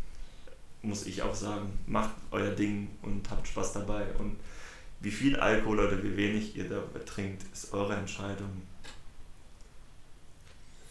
muss 0.85 1.07
ich 1.07 1.23
auch 1.23 1.35
sagen, 1.35 1.79
macht 1.87 2.15
euer 2.31 2.51
Ding 2.51 2.89
und 3.03 3.29
habt 3.31 3.49
Spaß 3.49 3.73
dabei 3.73 4.07
und 4.19 4.37
wie 5.01 5.11
viel 5.11 5.37
Alkohol 5.37 5.81
oder 5.81 6.03
wie 6.03 6.17
wenig 6.17 6.57
ihr 6.57 6.69
dabei 6.69 7.01
trinkt, 7.01 7.43
ist 7.53 7.73
eure 7.73 7.95
Entscheidung. 7.95 8.63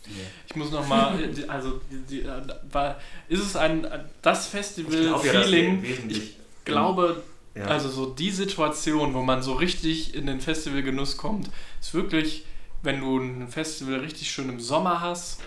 Hier. 0.05 0.25
Ich 0.47 0.55
muss 0.55 0.69
nochmal, 0.69 1.17
also, 1.47 1.81
die, 1.89 2.21
die, 2.21 2.27
war, 2.71 2.99
ist 3.29 3.41
es 3.41 3.55
ein, 3.55 3.81
das 3.81 3.89
Ich 3.89 4.03
ja, 4.03 4.19
das 4.21 4.47
Festival-Feeling? 4.47 5.81
wesentlich. 5.81 6.17
ich 6.17 6.37
glaube, 6.65 7.23
ja. 7.55 7.65
Also 7.65 7.89
so 7.89 8.07
die 8.07 8.31
Situation, 8.31 9.13
wo 9.13 9.21
man 9.21 9.43
so 9.43 9.53
richtig 9.53 10.15
in 10.15 10.25
den 10.25 10.41
Festivalgenuss 10.41 11.17
kommt, 11.17 11.49
ist 11.79 11.93
wirklich, 11.93 12.45
wenn 12.81 13.01
du 13.01 13.19
ein 13.19 13.47
Festival 13.47 13.99
richtig 13.99 14.31
schön 14.31 14.49
im 14.49 14.59
Sommer 14.59 15.01
hast. 15.01 15.39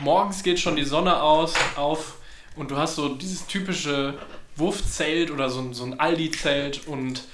Morgens 0.00 0.42
geht 0.42 0.58
schon 0.58 0.76
die 0.76 0.84
Sonne 0.84 1.22
aus, 1.22 1.52
auf 1.76 2.16
und 2.56 2.70
du 2.70 2.76
hast 2.76 2.96
so 2.96 3.08
dieses 3.10 3.46
typische 3.46 4.14
Wurfzelt 4.56 5.30
oder 5.30 5.48
so, 5.50 5.60
ein- 5.60 5.74
so 5.74 5.84
ein 5.84 5.98
Aldi-Zelt 5.98 6.86
und 6.86 7.24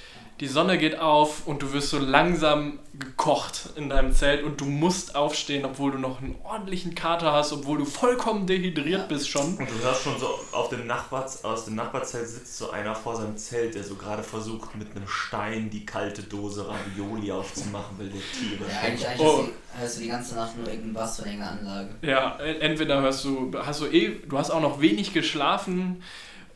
die 0.41 0.47
Sonne 0.47 0.79
geht 0.79 0.99
auf 0.99 1.47
und 1.47 1.63
du 1.63 1.73
wirst 1.73 1.91
so 1.91 1.99
langsam 1.99 2.79
gekocht 2.99 3.71
in 3.77 3.89
deinem 3.89 4.13
Zelt 4.13 4.45
und 4.45 4.61
du 4.61 4.65
musst 4.67 5.15
aufstehen, 5.17 5.65
obwohl 5.65 5.93
du 5.93 5.99
noch 5.99 6.21
einen 6.21 6.37
ordentlichen 6.45 6.95
Kater 6.95 7.33
hast, 7.33 7.53
obwohl 7.53 7.79
du 7.79 7.85
vollkommen 7.85 8.47
dehydriert 8.47 9.09
bist 9.09 9.29
schon. 9.29 9.57
Und 9.57 9.69
du 9.69 9.85
hörst 9.85 10.03
schon 10.05 10.19
so 10.19 10.29
auf 10.53 10.69
dem 10.69 10.87
Nachbars, 10.87 11.45
aus 11.45 11.65
dem 11.65 11.75
Nachbarzelt 11.75 12.29
sitzt 12.29 12.57
so 12.57 12.71
einer 12.71 12.95
vor 12.95 13.17
seinem 13.17 13.37
Zelt, 13.37 13.75
der 13.75 13.83
so 13.85 13.97
gerade 13.97 14.23
versucht 14.23 14.75
mit 14.77 14.95
einem 14.95 15.07
Stein 15.09 15.71
die 15.71 15.85
kalte 15.85 16.23
Dose 16.23 16.67
Ravioli 16.69 17.33
aufzumachen, 17.33 17.99
weil 17.99 18.09
der 18.09 18.21
Tiere. 18.21 18.71
Ja, 18.71 18.81
eigentlich, 18.81 19.07
eigentlich 19.09 19.29
Oh. 19.29 19.45
hörst, 19.79 19.97
du, 19.97 20.03
die 20.03 20.09
ganze 20.09 20.35
Nacht 20.37 20.57
nur 20.57 20.67
irgendeinen 20.67 20.95
Bass 20.95 21.17
von 21.17 21.27
irgendeiner 21.27 21.59
Anlage. 21.59 21.89
Ja, 22.03 22.37
entweder 22.39 23.01
hörst 23.01 23.25
du, 23.25 23.51
hast 23.57 23.81
du 23.81 23.87
eh, 23.87 24.21
du 24.29 24.39
hast 24.39 24.51
auch 24.51 24.61
noch 24.61 24.81
wenig 24.81 25.13
geschlafen 25.13 26.03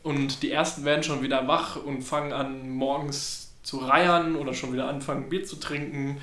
und 0.03 0.41
die 0.43 0.51
ersten 0.51 0.83
werden 0.85 1.03
schon 1.03 1.21
wieder 1.21 1.47
wach 1.47 1.75
und 1.77 2.01
fangen 2.01 2.33
an 2.33 2.69
morgens 2.69 3.42
zu 3.63 3.77
reiern 3.77 4.35
oder 4.35 4.53
schon 4.53 4.73
wieder 4.73 4.87
anfangen 4.87 5.29
Bier 5.29 5.43
zu 5.43 5.55
trinken 5.55 6.17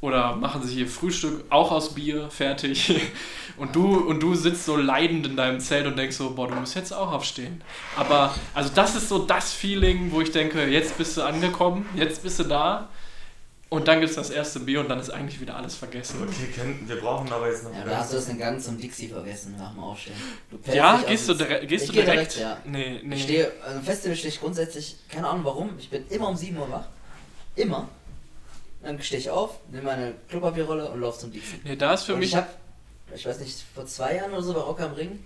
oder 0.00 0.36
machen 0.36 0.62
sich 0.62 0.76
ihr 0.76 0.86
Frühstück 0.86 1.44
auch 1.50 1.72
aus 1.72 1.94
Bier 1.94 2.28
fertig 2.30 2.94
und 3.56 3.74
du 3.74 3.96
und 3.96 4.22
du 4.22 4.34
sitzt 4.34 4.64
so 4.64 4.76
leidend 4.76 5.26
in 5.26 5.36
deinem 5.36 5.60
Zelt 5.60 5.86
und 5.86 5.96
denkst 5.98 6.16
so, 6.16 6.34
boah, 6.34 6.48
du 6.48 6.54
musst 6.54 6.74
jetzt 6.74 6.92
auch 6.92 7.12
aufstehen. 7.12 7.62
Aber 7.96 8.34
also 8.52 8.70
das 8.74 8.94
ist 8.96 9.08
so 9.08 9.18
das 9.20 9.52
Feeling, 9.52 10.12
wo 10.12 10.20
ich 10.20 10.30
denke, 10.30 10.66
jetzt 10.66 10.98
bist 10.98 11.16
du 11.16 11.22
angekommen, 11.22 11.86
jetzt 11.96 12.22
bist 12.22 12.38
du 12.38 12.44
da 12.44 12.88
und 13.74 13.88
dann 13.88 14.00
gibt 14.00 14.10
es 14.10 14.16
das 14.16 14.30
erste 14.30 14.60
Bier 14.60 14.80
und 14.80 14.88
dann 14.88 14.98
ist 15.00 15.10
eigentlich 15.10 15.40
wieder 15.40 15.56
alles 15.56 15.74
vergessen. 15.74 16.22
Okay, 16.22 16.46
Ken, 16.54 16.88
wir 16.88 16.96
brauchen 17.00 17.30
aber 17.32 17.48
jetzt 17.48 17.64
noch. 17.64 17.72
Ja, 17.74 17.84
da 17.84 17.98
hast 17.98 18.12
du 18.12 18.16
das 18.16 18.26
den 18.26 18.38
Gang 18.38 18.60
zum 18.60 18.78
Dixie 18.78 19.08
vergessen 19.08 19.56
nach 19.58 19.72
dem 19.72 19.82
Aufstehen. 19.82 20.16
Ja, 20.72 21.02
gehst 21.06 21.28
du, 21.28 21.34
direkt, 21.34 21.68
gehst 21.68 21.84
Ich 21.84 21.90
du 21.90 21.94
direkt? 21.94 22.36
direkt, 22.36 22.38
ja. 22.38 22.58
Nee, 22.64 23.00
nee. 23.02 23.16
Ich 23.16 23.24
stehe, 23.24 23.52
also 23.64 23.78
im 23.78 23.84
Festival 23.84 24.16
stehe 24.16 24.32
ich 24.32 24.40
grundsätzlich, 24.40 24.96
keine 25.08 25.28
Ahnung 25.28 25.44
warum, 25.44 25.70
ich 25.78 25.90
bin 25.90 26.06
immer 26.08 26.28
um 26.28 26.36
7 26.36 26.56
Uhr 26.56 26.70
wach. 26.70 26.86
Immer. 27.56 27.88
Dann 28.82 29.00
stehe 29.02 29.20
ich 29.20 29.30
auf, 29.30 29.58
nehme 29.70 29.84
meine 29.84 30.14
Klopapierrolle 30.28 30.90
und 30.90 31.00
laufe 31.00 31.18
zum 31.18 31.32
Dixie. 31.32 31.60
Nee, 31.64 31.76
da 31.76 31.94
ist 31.94 32.04
für 32.04 32.14
und 32.14 32.20
mich. 32.20 32.30
ich 32.30 32.36
habe, 32.36 32.48
ich 33.14 33.26
weiß 33.26 33.40
nicht, 33.40 33.64
vor 33.74 33.86
zwei 33.86 34.16
Jahren 34.16 34.32
oder 34.32 34.42
so 34.42 34.52
bei 34.52 34.60
Rock 34.60 34.80
am 34.80 34.92
Ring, 34.92 35.18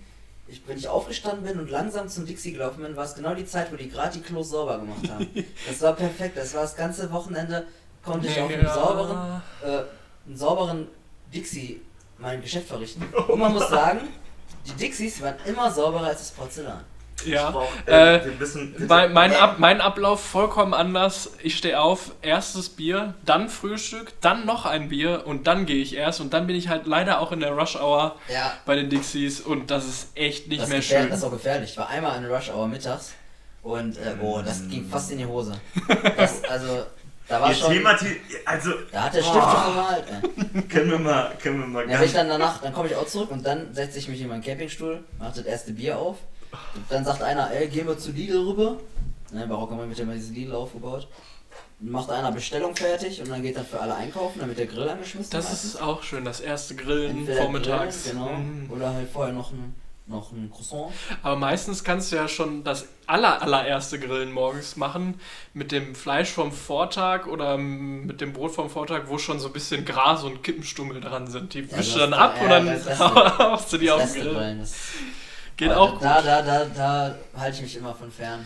ich, 0.47 0.61
wenn 0.65 0.77
ich 0.77 0.87
aufgestanden 0.87 1.43
bin 1.45 1.59
und 1.59 1.69
langsam 1.69 2.09
zum 2.09 2.25
Dixie 2.25 2.53
gelaufen 2.53 2.81
bin, 2.81 2.95
war 2.95 3.05
es 3.05 3.13
genau 3.15 3.35
die 3.35 3.45
Zeit, 3.45 3.71
wo 3.71 3.75
die 3.75 3.89
gerade 3.89 4.17
die 4.17 4.21
Klos 4.21 4.49
sauber 4.49 4.79
gemacht 4.79 5.07
haben. 5.09 5.27
Das 5.67 5.81
war 5.81 5.93
perfekt, 5.93 6.37
das 6.37 6.53
war 6.53 6.63
das 6.63 6.75
ganze 6.75 7.11
Wochenende, 7.11 7.67
konnte 8.03 8.27
ich 8.27 8.39
auf 8.39 8.49
einem 8.51 8.63
Ja. 8.63 8.73
sauberen, 8.73 9.41
äh, 9.63 9.67
einen 10.27 10.37
sauberen 10.37 10.87
Dixie 11.33 11.81
mein 12.17 12.41
Geschäft 12.41 12.67
verrichten. 12.67 13.03
Und 13.27 13.39
man 13.39 13.53
muss 13.53 13.69
sagen, 13.69 14.01
die 14.65 14.71
Dixies 14.73 15.21
waren 15.21 15.35
immer 15.45 15.71
sauberer 15.71 16.07
als 16.07 16.19
das 16.19 16.31
Porzellan. 16.31 16.83
Ja. 17.25 17.51
Brauch, 17.51 17.67
Äh, 17.85 18.15
äh, 18.15 18.31
bitte- 18.31 18.85
Mein, 18.87 19.11
mein, 19.11 19.33
Ab, 19.33 19.55
mein 19.57 19.81
Ablauf 19.81 20.23
vollkommen 20.23 20.73
anders. 20.73 21.31
Ich 21.43 21.57
stehe 21.57 21.79
auf, 21.81 22.11
erstes 22.21 22.69
Bier, 22.69 23.13
dann 23.25 23.49
Frühstück, 23.49 24.13
dann 24.21 24.45
noch 24.45 24.65
ein 24.65 24.87
Bier 24.87 25.23
und 25.27 25.45
dann 25.45 25.65
gehe 25.65 25.81
ich 25.81 25.95
erst 25.97 26.21
und 26.21 26.33
dann 26.33 26.47
bin 26.47 26.55
ich 26.55 26.69
halt 26.69 26.87
leider 26.87 27.19
auch 27.19 27.33
in 27.33 27.41
der 27.41 27.51
Rush 27.51 27.75
Hour 27.75 28.15
Ja, 28.33 28.53
bei 28.65 28.75
den 28.75 28.89
Dixies 28.89 29.41
und 29.41 29.69
das 29.69 29.85
ist 29.85 30.07
echt 30.15 30.47
nicht 30.47 30.61
das, 30.61 30.69
mehr 30.69 30.81
schön. 30.81 31.09
das 31.09 31.17
ist 31.19 31.23
auch 31.25 31.31
gefährlich. 31.31 31.71
Ich 31.71 31.77
war 31.77 31.89
einmal 31.89 32.17
in 32.17 32.25
Rush 32.25 32.51
Hour 32.51 32.67
mittags 32.69 33.11
und 33.63 33.97
äh, 33.97 34.15
oh, 34.21 34.41
das 34.41 34.65
ging 34.69 34.87
fast 34.89 35.11
in 35.11 35.17
die 35.17 35.25
Hose. 35.25 35.53
Das, 36.17 36.41
also, 36.45 36.85
da 37.29 37.41
war 37.41 37.49
Ihr 37.49 37.55
schon. 37.55 37.87
Also 38.45 38.71
Da 38.91 39.03
hat 39.03 39.13
der 39.13 39.21
Stift 39.21 39.35
schon 39.35 39.65
gemalt. 39.73 40.03
Ey. 40.53 40.61
können 40.69 40.91
wir 40.91 40.99
mal, 40.99 41.31
können 41.41 41.59
wir 41.59 41.67
mal 41.67 41.89
Ja, 41.89 42.01
ich 42.01 42.11
dann 42.11 42.27
danach, 42.27 42.61
dann 42.61 42.73
komme 42.73 42.89
ich 42.89 42.95
auch 42.95 43.05
zurück 43.05 43.31
und 43.31 43.45
dann 43.45 43.73
setze 43.73 43.99
ich 43.99 44.09
mich 44.09 44.19
in 44.21 44.27
meinen 44.27 44.41
Campingstuhl, 44.43 45.03
mache 45.19 45.35
das 45.35 45.45
erste 45.45 45.73
Bier 45.73 45.97
auf. 45.97 46.17
Und 46.75 46.85
dann 46.89 47.05
sagt 47.05 47.21
einer, 47.21 47.51
ey, 47.51 47.67
gehen 47.67 47.87
wir 47.87 47.97
zu 47.97 48.11
Lidl 48.11 48.47
rüber. 48.47 48.77
Ne, 49.31 49.45
bei 49.47 49.53
Rock'n'Roll 49.53 49.87
wird 49.87 49.97
ja 49.99 50.03
immer 50.03 50.15
diese 50.15 50.33
Lidl 50.33 50.55
aufgebaut. 50.55 51.07
Dann 51.79 51.91
macht 51.91 52.09
einer 52.09 52.31
Bestellung 52.31 52.75
fertig 52.75 53.21
und 53.21 53.29
dann 53.29 53.43
geht 53.43 53.55
dann 53.55 53.65
für 53.65 53.79
alle 53.79 53.95
einkaufen, 53.95 54.39
dann 54.39 54.49
wird 54.49 54.59
der 54.59 54.65
Grill 54.65 54.89
angeschmissen. 54.89 55.31
Das 55.31 55.45
meistens. 55.49 55.75
ist 55.75 55.81
auch 55.81 56.01
schön, 56.03 56.25
das 56.25 56.39
erste 56.39 56.75
Grillen 56.75 57.19
Entweder 57.19 57.43
vormittags. 57.43 58.03
Grillen, 58.03 58.17
genau. 58.17 58.33
Mhm. 58.33 58.71
Oder 58.71 58.93
halt 58.93 59.09
vorher 59.11 59.33
noch 59.33 59.51
ein, 59.51 59.75
noch 60.09 60.31
ein 60.31 60.51
Croissant. 60.51 60.91
Aber 61.23 61.35
meistens 61.35 61.83
kannst 61.83 62.11
du 62.11 62.15
ja 62.17 62.27
schon 62.27 62.63
das 62.63 62.87
aller, 63.07 63.41
allererste 63.41 63.99
Grillen 63.99 64.31
morgens 64.31 64.75
machen 64.75 65.19
mit 65.53 65.71
dem 65.71 65.95
Fleisch 65.95 66.29
vom 66.31 66.51
Vortag 66.51 67.27
oder 67.27 67.57
mit 67.57 68.19
dem 68.21 68.33
Brot 68.33 68.53
vom 68.53 68.69
Vortag, 68.69 69.03
wo 69.07 69.17
schon 69.17 69.39
so 69.39 69.47
ein 69.47 69.53
bisschen 69.53 69.85
Gras 69.85 70.23
und 70.23 70.43
Kippenstummel 70.43 70.99
dran 70.99 71.27
sind. 71.27 71.53
Die 71.53 71.61
Ja, 71.61 71.77
wischst 71.77 71.95
du 71.95 71.99
dann 71.99 72.13
ab 72.13 72.35
ja, 72.37 72.43
und 72.43 72.49
dann 72.49 72.99
haust 73.39 73.71
du 73.71 73.77
die 73.77 73.91
auf 73.91 74.01
den 74.11 74.21
Grill. 74.23 74.33
Grillen, 74.33 74.67
Geht 75.57 75.71
auch 75.71 75.91
gut. 75.93 76.03
Da, 76.03 76.21
da, 76.21 76.41
da, 76.41 76.65
da 76.65 77.15
halte 77.37 77.57
ich 77.57 77.61
mich 77.63 77.75
immer 77.75 77.93
von 77.93 78.11
fern. 78.11 78.45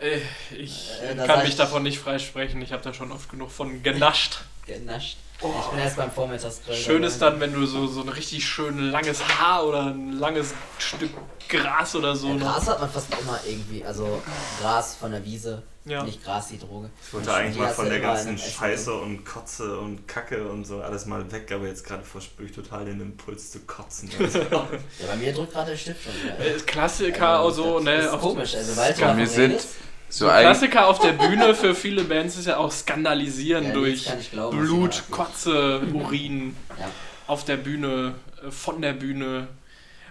Äh, 0.00 0.18
Ich 0.56 0.90
Äh, 1.02 1.14
kann 1.26 1.40
mich 1.40 1.50
ich- 1.50 1.56
davon 1.56 1.82
nicht 1.84 1.98
freisprechen. 1.98 2.60
Ich 2.60 2.72
habe 2.72 2.82
da 2.82 2.92
schon 2.92 3.12
oft 3.12 3.30
genug 3.30 3.50
von 3.50 3.82
genascht. 3.82 4.40
Genascht. 4.66 5.16
Ich 5.42 5.66
bin 5.70 5.78
erst 5.80 5.96
beim 5.96 6.10
Vormittagsgrill. 6.10 6.76
Schön 6.76 6.94
dabei. 7.02 7.06
ist 7.08 7.22
dann, 7.22 7.40
wenn 7.40 7.52
du 7.52 7.66
so, 7.66 7.86
so 7.86 8.02
ein 8.02 8.08
richtig 8.08 8.46
schön 8.46 8.90
langes 8.90 9.22
Haar 9.38 9.64
oder 9.66 9.86
ein 9.86 10.12
langes 10.18 10.54
Stück 10.78 11.10
Gras 11.48 11.94
oder 11.96 12.14
so 12.16 12.28
Ja. 12.28 12.36
Gras 12.36 12.68
hat 12.68 12.80
man 12.80 12.90
fast 12.90 13.08
immer 13.20 13.38
irgendwie, 13.46 13.84
also 13.84 14.22
Gras 14.60 14.94
von 14.96 15.10
der 15.10 15.24
Wiese, 15.24 15.62
Ja. 15.84 16.02
nicht 16.04 16.22
Gras 16.24 16.48
die 16.48 16.58
Droge. 16.58 16.88
Ich 17.06 17.12
wollte 17.12 17.34
eigentlich 17.34 17.58
mal 17.58 17.68
von 17.74 17.88
der 17.90 18.00
ganzen 18.00 18.38
Scheiße 18.38 18.92
und 18.94 19.24
Kotze 19.24 19.78
und 19.78 20.06
Kacke 20.08 20.48
und 20.48 20.64
so 20.64 20.80
alles 20.80 21.04
mal 21.06 21.30
weg, 21.32 21.50
aber 21.52 21.66
jetzt 21.66 21.84
gerade 21.84 22.04
verspüre 22.04 22.48
ich 22.48 22.54
total 22.54 22.84
den 22.86 23.00
Impuls 23.00 23.50
zu 23.50 23.58
kotzen. 23.60 24.10
Also, 24.18 24.38
Ja, 24.50 24.66
bei 25.08 25.16
mir 25.16 25.32
drückt 25.34 25.52
gerade 25.52 25.72
der 25.72 25.76
Stift 25.76 26.04
schon 26.04 26.12
wieder. 26.22 26.38
Äh, 26.38 26.58
Klassiker 26.60 27.40
auch 27.40 27.50
so, 27.50 27.74
das 27.80 27.84
ne? 27.84 27.96
ist 27.96 28.18
komisch, 28.20 28.54
also 28.54 28.76
weil 28.76 28.94
du 28.94 29.00
Ja, 29.00 29.16
wir 29.16 29.26
sind 29.26 29.50
redest, 29.50 29.68
so 30.12 30.28
ein, 30.28 30.42
Klassiker 30.42 30.86
auf 30.88 30.98
der 30.98 31.12
Bühne 31.12 31.54
für 31.54 31.74
viele 31.74 32.04
Bands 32.04 32.36
ist 32.36 32.46
ja 32.46 32.58
auch 32.58 32.70
skandalisieren 32.70 33.64
Ja, 33.66 33.72
durch 33.72 34.10
glauben, 34.30 34.58
Blut. 34.58 35.04
Kotze, 35.10 35.80
Urin 35.92 36.54
Ja. 36.78 36.90
auf 37.26 37.44
der 37.44 37.56
Bühne, 37.56 38.14
äh, 38.46 38.50
von 38.50 38.82
der 38.82 38.92
Bühne 38.92 39.48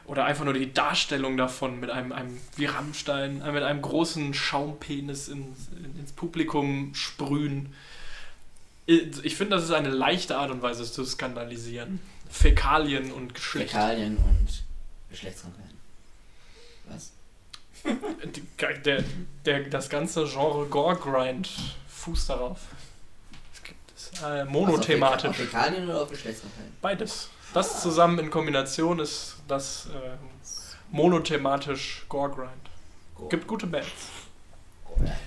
oder 0.05 0.25
einfach 0.25 0.43
nur 0.43 0.53
die 0.55 0.73
Darstellung 0.73 1.37
davon 1.37 1.79
mit 1.79 1.89
einem, 1.91 2.11
einem 2.11 2.37
wie 2.57 2.65
Rammstein, 2.65 3.41
äh, 3.41 3.51
mit 3.51 3.63
einem 3.63 3.81
großen 3.81 4.33
Schaumpenis 4.33 5.27
ins, 5.27 5.69
ins 5.99 6.11
Publikum 6.13 6.93
sprühen. 6.95 7.73
Ich 8.87 9.23
ich 9.23 9.35
finde, 9.35 9.55
das 9.55 9.65
ist 9.65 9.71
eine 9.71 9.89
leichte 9.89 10.35
Art 10.37 10.49
und 10.51 10.61
Weise 10.63 10.91
zu 10.91 11.05
skandalisieren. 11.05 11.99
Fäkalien 12.29 13.11
und 13.11 13.35
Geschlecht. 13.35 13.71
Fäkalien 13.71 14.17
und 14.17 14.63
Geschlechtskrankheiten. 15.11 15.70
Der, 18.85 19.03
der, 19.45 19.63
das 19.69 19.89
ganze 19.89 20.25
Genre 20.25 20.65
Gore-Grind 20.67 21.49
fußt 21.87 22.29
darauf. 22.29 22.59
Es 23.53 23.63
gibt 23.63 23.79
es 23.95 24.21
äh, 24.21 24.25
Also 24.25 24.43
auf 24.43 24.49
monothematisch. 24.49 25.23
Fäka- 25.25 25.29
Auf 25.29 25.35
Fäkalien 25.37 25.89
oder 25.89 26.01
auf 26.03 26.09
Geschlechtskrankheiten? 26.09 26.73
Beides. 26.81 27.29
Das 27.53 27.81
zusammen 27.81 28.19
in 28.19 28.29
Kombination 28.29 28.99
ist 28.99 29.37
das 29.47 29.87
äh, 29.87 30.15
monothematisch 30.91 32.05
Gore-Grind. 32.07 32.51
Go- 33.15 33.27
Gibt 33.29 33.47
gute 33.47 33.67
Bands. 33.67 33.89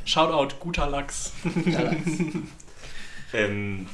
Shoutout, 0.05 0.57
guter 0.61 0.87
Lachs. 0.89 1.33
guter 1.43 1.83
Lachs. 1.83 1.97
ähm, 3.33 3.89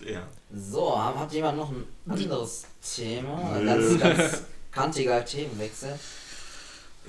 ja. 0.00 0.22
So, 0.54 0.98
hat 1.02 1.30
jemand 1.32 1.58
noch 1.58 1.70
ein 1.70 1.84
anderes 2.08 2.64
Thema? 2.96 3.52
Ein 3.54 3.66
ganz, 3.66 4.00
ganz 4.00 4.42
kantiger 4.70 5.24
Themenwechsel. 5.24 5.98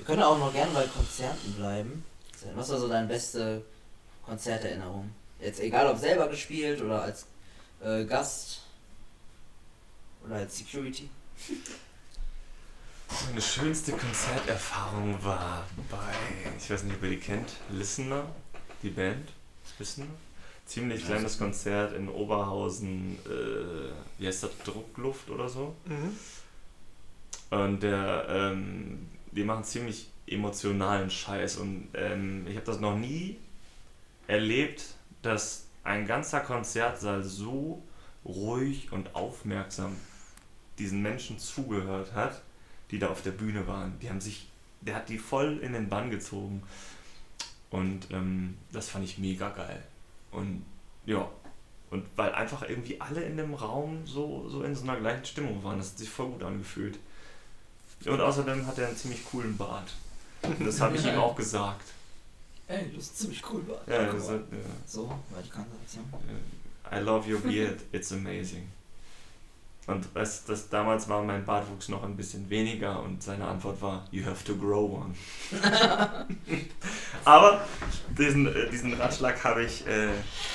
Wir 0.00 0.06
können 0.06 0.22
auch 0.22 0.38
noch 0.38 0.50
gerne 0.50 0.72
bei 0.72 0.86
Konzerten 0.86 1.52
bleiben. 1.52 2.02
Was 2.54 2.70
war 2.70 2.78
so 2.80 2.88
deine 2.88 3.06
beste 3.06 3.62
Konzerterinnerung? 4.24 5.10
Jetzt 5.38 5.60
egal 5.60 5.88
ob 5.88 5.98
selber 5.98 6.26
gespielt 6.28 6.80
oder 6.80 7.02
als 7.02 7.26
äh, 7.84 8.06
Gast 8.06 8.62
oder 10.24 10.36
als 10.36 10.56
Security. 10.56 11.10
Meine 13.28 13.42
schönste 13.42 13.92
Konzerterfahrung 13.92 15.22
war 15.22 15.66
bei, 15.90 16.14
ich 16.58 16.70
weiß 16.70 16.84
nicht, 16.84 16.96
ob 16.96 17.02
ihr 17.02 17.10
die 17.10 17.18
kennt, 17.18 17.52
Listener, 17.68 18.24
die 18.82 18.88
Band. 18.88 19.28
Listener? 19.78 20.06
Ziemlich 20.64 21.04
kleines 21.04 21.36
Konzert 21.36 21.92
in 21.94 22.08
Oberhausen, 22.08 23.18
äh, 23.26 23.90
wie 24.16 24.26
heißt 24.26 24.44
das, 24.44 24.50
Druckluft 24.64 25.28
oder 25.28 25.50
so. 25.50 25.74
Mhm. 25.84 26.16
Und 27.50 27.82
der, 27.82 28.26
ähm, 28.30 29.10
die 29.32 29.44
machen 29.44 29.64
ziemlich 29.64 30.10
emotionalen 30.26 31.10
Scheiß 31.10 31.56
und 31.56 31.88
ähm, 31.94 32.46
ich 32.46 32.56
habe 32.56 32.66
das 32.66 32.80
noch 32.80 32.96
nie 32.96 33.36
erlebt, 34.26 34.94
dass 35.22 35.66
ein 35.82 36.06
ganzer 36.06 36.40
Konzertsaal 36.40 37.24
so 37.24 37.82
ruhig 38.24 38.92
und 38.92 39.14
aufmerksam 39.14 39.96
diesen 40.78 41.02
Menschen 41.02 41.38
zugehört 41.38 42.14
hat, 42.14 42.42
die 42.90 42.98
da 42.98 43.08
auf 43.08 43.22
der 43.22 43.32
Bühne 43.32 43.66
waren. 43.66 43.98
Die 44.00 44.08
haben 44.08 44.20
sich, 44.20 44.48
der 44.80 44.94
hat 44.96 45.08
die 45.08 45.18
voll 45.18 45.58
in 45.58 45.72
den 45.72 45.88
Bann 45.88 46.10
gezogen 46.10 46.62
und 47.70 48.10
ähm, 48.10 48.56
das 48.72 48.88
fand 48.88 49.04
ich 49.04 49.18
mega 49.18 49.48
geil. 49.50 49.82
Und 50.30 50.64
ja, 51.06 51.28
und 51.90 52.04
weil 52.16 52.32
einfach 52.32 52.68
irgendwie 52.68 53.00
alle 53.00 53.22
in 53.22 53.36
dem 53.36 53.54
Raum 53.54 54.06
so, 54.06 54.48
so 54.48 54.62
in 54.62 54.74
so 54.74 54.84
einer 54.84 54.96
gleichen 55.00 55.24
Stimmung 55.24 55.62
waren, 55.64 55.78
das 55.78 55.90
hat 55.90 55.98
sich 55.98 56.08
voll 56.08 56.28
gut 56.28 56.42
angefühlt. 56.42 56.98
Und 58.06 58.20
außerdem 58.20 58.66
hat 58.66 58.78
er 58.78 58.88
einen 58.88 58.96
ziemlich 58.96 59.24
coolen 59.24 59.56
Bart. 59.56 59.92
Und 60.42 60.60
das 60.66 60.80
habe 60.80 60.96
ich 60.96 61.04
ihm 61.04 61.18
auch 61.18 61.36
gesagt. 61.36 61.84
Ey, 62.66 62.90
das 62.94 63.04
ist 63.06 63.18
ziemlich 63.18 63.42
cool, 63.50 63.62
war. 63.66 63.80
Ja, 63.86 64.12
das 64.12 64.28
hat, 64.28 64.42
ja. 64.52 64.58
So, 64.86 65.08
war 65.08 65.42
die 65.44 65.50
Konzentration. 65.50 66.04
I 66.92 66.98
love 66.98 67.28
your 67.30 67.40
beard, 67.40 67.80
it's 67.92 68.12
amazing. 68.12 68.68
Und 69.86 70.06
das, 70.14 70.44
das, 70.44 70.68
damals 70.68 71.08
war 71.08 71.22
mein 71.22 71.44
Bartwuchs 71.44 71.88
noch 71.88 72.04
ein 72.04 72.16
bisschen 72.16 72.48
weniger 72.48 73.02
und 73.02 73.22
seine 73.22 73.44
Antwort 73.44 73.82
war, 73.82 74.06
you 74.12 74.24
have 74.24 74.44
to 74.44 74.54
grow 74.54 74.88
one. 74.88 75.14
Aber 77.24 77.66
diesen, 78.16 78.46
äh, 78.46 78.70
diesen 78.70 78.94
Ratschlag 78.94 79.42
habe 79.42 79.64
ich, 79.64 79.84
äh, 79.86 80.10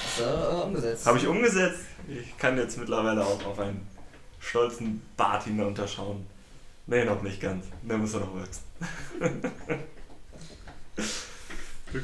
Hast 0.05 0.19
du 0.19 0.23
äh, 0.23 0.63
umgesetzt? 0.63 1.05
habe 1.05 1.17
ich 1.17 1.27
umgesetzt. 1.27 1.81
Ich 2.07 2.37
kann 2.37 2.57
jetzt 2.57 2.77
mittlerweile 2.77 3.25
auch 3.25 3.45
auf 3.45 3.59
einen 3.59 3.85
stolzen 4.39 5.01
Bart 5.17 5.43
hinunterschauen. 5.43 6.25
Nee, 6.87 7.03
noch 7.05 7.21
nicht 7.23 7.41
ganz. 7.41 7.65
Der 7.81 7.97
muss 7.97 8.13
ja 8.13 8.19
noch 8.19 8.35
wachsen. 8.35 8.61
okay. 11.89 12.01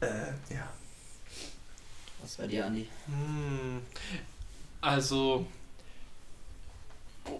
Äh, 0.00 0.54
ja. 0.54 0.68
Was 2.20 2.36
bei 2.36 2.46
dir, 2.46 2.66
Andi? 2.66 2.88
Hm. 3.06 3.80
Also, 4.80 5.46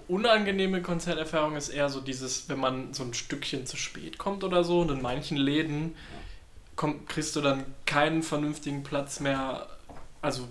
unangenehme 0.08 0.82
Konzerterfahrung 0.82 1.56
ist 1.56 1.68
eher 1.68 1.88
so 1.88 2.00
dieses, 2.00 2.48
wenn 2.48 2.58
man 2.60 2.94
so 2.94 3.02
ein 3.02 3.14
Stückchen 3.14 3.66
zu 3.66 3.76
spät 3.76 4.18
kommt 4.18 4.44
oder 4.44 4.64
so. 4.64 4.80
Und 4.80 4.90
in 4.90 5.02
manchen 5.02 5.36
Läden 5.36 5.94
komm, 6.76 7.06
kriegst 7.06 7.34
du 7.36 7.40
dann 7.40 7.64
keinen 7.86 8.22
vernünftigen 8.22 8.82
Platz 8.82 9.20
mehr. 9.20 9.66
Also, 10.22 10.48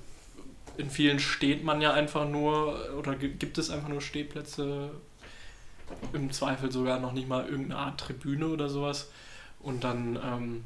in 0.78 0.89
vielen 0.89 1.20
steht 1.20 1.64
man 1.64 1.82
ja 1.82 1.93
einfach 1.93 2.28
nur, 2.28 2.95
oder 2.97 3.16
gi- 3.16 3.30
gibt 3.34 3.57
es 3.57 3.70
einfach 3.70 3.89
nur 3.89 4.01
Stehplätze. 4.01 4.91
Im 6.14 6.32
Zweifel 6.32 6.72
sogar 6.72 7.00
noch 7.00 7.14
nicht 7.14 7.28
mal 7.28 7.46
irgendeine 7.46 7.80
Art 7.80 8.00
Tribüne 8.00 8.48
oder 8.48 8.70
sowas. 8.70 9.10
Und 9.60 9.84
dann, 9.84 10.20
ähm, 10.24 10.64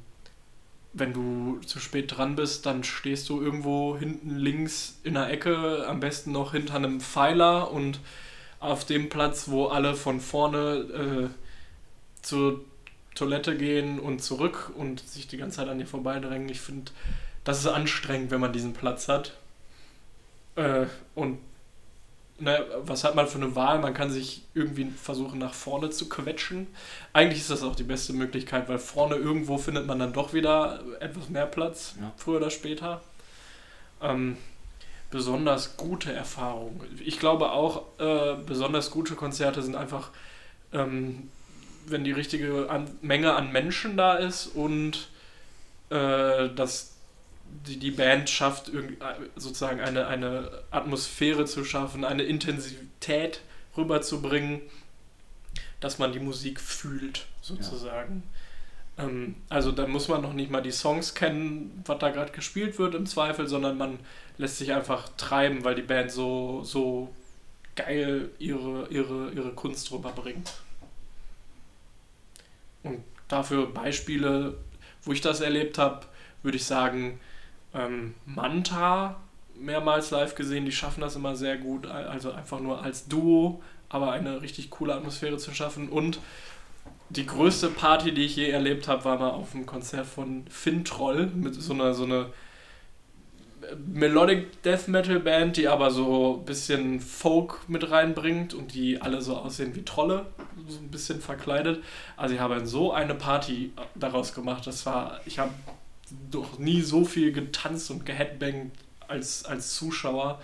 wenn 0.93 1.13
du 1.13 1.59
zu 1.65 1.79
spät 1.79 2.17
dran 2.17 2.35
bist, 2.35 2.65
dann 2.65 2.83
stehst 2.83 3.29
du 3.29 3.41
irgendwo 3.41 3.97
hinten 3.97 4.37
links 4.37 4.99
in 5.03 5.13
der 5.13 5.29
Ecke, 5.29 5.85
am 5.87 5.99
besten 5.99 6.31
noch 6.31 6.53
hinter 6.53 6.75
einem 6.75 6.99
Pfeiler 6.99 7.71
und 7.71 7.99
auf 8.59 8.85
dem 8.85 9.09
Platz, 9.09 9.49
wo 9.49 9.67
alle 9.67 9.95
von 9.95 10.19
vorne 10.19 11.29
äh, 11.29 12.23
zur 12.23 12.61
Toilette 13.13 13.57
gehen 13.57 13.99
und 13.99 14.21
zurück 14.21 14.71
und 14.75 14.99
sich 14.99 15.27
die 15.27 15.37
ganze 15.37 15.57
Zeit 15.57 15.69
an 15.69 15.79
dir 15.79 15.87
vorbeidrängen. 15.87 16.49
Ich 16.49 16.61
finde, 16.61 16.91
das 17.43 17.59
ist 17.59 17.67
anstrengend, 17.67 18.31
wenn 18.31 18.41
man 18.41 18.53
diesen 18.53 18.73
Platz 18.73 19.07
hat. 19.07 19.37
Äh, 20.55 20.85
und 21.15 21.39
ne, 22.39 22.65
was 22.81 23.03
hat 23.03 23.15
man 23.15 23.27
für 23.27 23.37
eine 23.37 23.55
Wahl? 23.55 23.79
Man 23.79 23.93
kann 23.93 24.09
sich 24.11 24.43
irgendwie 24.53 24.85
versuchen, 24.91 25.39
nach 25.39 25.53
vorne 25.53 25.89
zu 25.89 26.07
quetschen. 26.09 26.67
Eigentlich 27.13 27.41
ist 27.41 27.49
das 27.49 27.63
auch 27.63 27.75
die 27.75 27.83
beste 27.83 28.13
Möglichkeit, 28.13 28.69
weil 28.69 28.79
vorne 28.79 29.15
irgendwo 29.15 29.57
findet 29.57 29.87
man 29.87 29.99
dann 29.99 30.13
doch 30.13 30.33
wieder 30.33 30.81
etwas 30.99 31.29
mehr 31.29 31.45
Platz, 31.45 31.95
Ja. 31.99 32.11
früher 32.17 32.37
oder 32.37 32.49
später. 32.49 33.01
Ähm, 34.01 34.37
besonders 35.09 35.77
gute 35.77 36.11
Erfahrungen. 36.11 36.81
Ich 37.03 37.19
glaube 37.19 37.51
auch, 37.51 37.83
äh, 37.99 38.35
besonders 38.45 38.91
gute 38.91 39.15
Konzerte 39.15 39.61
sind 39.61 39.75
einfach, 39.75 40.09
ähm, 40.73 41.29
wenn 41.87 42.03
die 42.03 42.11
richtige 42.11 42.69
an 42.69 42.89
Menge 43.01 43.33
an 43.33 43.51
Menschen 43.51 43.95
da 43.95 44.15
ist 44.15 44.47
und 44.47 45.07
äh, 45.89 46.49
dass 46.49 46.96
die, 47.65 47.77
die 47.77 47.91
Band 47.91 48.29
schafft, 48.29 48.69
äh, 48.69 48.97
sozusagen 49.35 49.79
eine, 49.79 50.07
eine 50.07 50.51
Atmosphäre 50.71 51.45
zu 51.45 51.63
schaffen, 51.63 52.03
eine 52.03 52.23
Intensität 52.23 53.41
rüberzubringen, 53.75 54.61
dass 55.79 55.99
man 55.99 56.11
die 56.11 56.19
Musik 56.19 56.59
fühlt, 56.59 57.27
sozusagen. 57.41 58.23
Ähm, 58.97 59.35
also 59.49 59.71
da 59.71 59.87
muss 59.87 60.07
man 60.07 60.21
noch 60.21 60.33
nicht 60.33 60.51
mal 60.51 60.61
die 60.61 60.71
Songs 60.71 61.13
kennen, 61.13 61.83
was 61.85 61.99
da 61.99 62.09
gerade 62.09 62.31
gespielt 62.31 62.79
wird 62.79 62.95
im 62.95 63.05
Zweifel, 63.05 63.47
sondern 63.47 63.77
man 63.77 63.99
lässt 64.37 64.57
sich 64.57 64.73
einfach 64.73 65.09
treiben, 65.17 65.63
weil 65.63 65.75
die 65.75 65.81
Band 65.81 66.11
so, 66.11 66.63
so 66.63 67.13
geil 67.75 68.29
ihre, 68.39 68.87
ihre, 68.89 69.31
ihre 69.31 69.51
Kunst 69.53 69.91
rüberbringt. 69.91 70.53
Und 72.83 73.03
dafür 73.27 73.67
Beispiele, 73.67 74.57
wo 75.03 75.11
ich 75.11 75.21
das 75.21 75.41
erlebt 75.41 75.77
habe, 75.77 76.05
würde 76.43 76.57
ich 76.57 76.65
sagen, 76.65 77.19
ähm, 77.73 78.13
Manta 78.25 79.17
mehrmals 79.59 80.11
live 80.11 80.35
gesehen, 80.35 80.65
die 80.65 80.71
schaffen 80.71 81.01
das 81.01 81.15
immer 81.15 81.35
sehr 81.35 81.57
gut, 81.57 81.87
also 81.87 82.31
einfach 82.31 82.59
nur 82.59 82.83
als 82.83 83.07
Duo, 83.07 83.61
aber 83.89 84.11
eine 84.11 84.41
richtig 84.41 84.69
coole 84.69 84.93
Atmosphäre 84.93 85.37
zu 85.37 85.53
schaffen. 85.53 85.89
Und 85.89 86.19
die 87.09 87.25
größte 87.25 87.69
Party, 87.69 88.13
die 88.13 88.25
ich 88.25 88.35
je 88.35 88.49
erlebt 88.49 88.87
habe, 88.87 89.05
war 89.05 89.17
mal 89.17 89.29
auf 89.29 89.55
einem 89.55 89.65
Konzert 89.65 90.05
von 90.05 90.45
Fintroll 90.49 91.27
mit 91.27 91.55
so 91.55 91.73
einer 91.73 91.93
so 91.93 92.03
eine 92.03 92.27
Melodic 93.85 94.61
Death 94.63 94.87
Metal 94.87 95.19
Band, 95.19 95.57
die 95.57 95.67
aber 95.67 95.91
so 95.91 96.37
ein 96.39 96.45
bisschen 96.45 96.99
Folk 96.99 97.67
mit 97.67 97.89
reinbringt 97.89 98.53
und 98.53 98.73
die 98.73 99.01
alle 99.01 99.21
so 99.21 99.35
aussehen 99.37 99.75
wie 99.75 99.83
Trolle, 99.83 100.27
so 100.67 100.79
ein 100.79 100.89
bisschen 100.89 101.21
verkleidet. 101.21 101.83
Also 102.15 102.35
ich 102.35 102.41
habe 102.41 102.65
so 102.65 102.93
eine 102.93 103.15
Party 103.15 103.73
daraus 103.95 104.33
gemacht. 104.33 104.67
Das 104.67 104.85
war, 104.85 105.19
ich 105.25 105.39
habe 105.39 105.51
doch 106.31 106.57
nie 106.59 106.81
so 106.81 107.05
viel 107.05 107.31
getanzt 107.31 107.91
und 107.91 108.05
geheadbangt 108.05 108.71
als, 109.07 109.45
als 109.45 109.75
Zuschauer. 109.75 110.41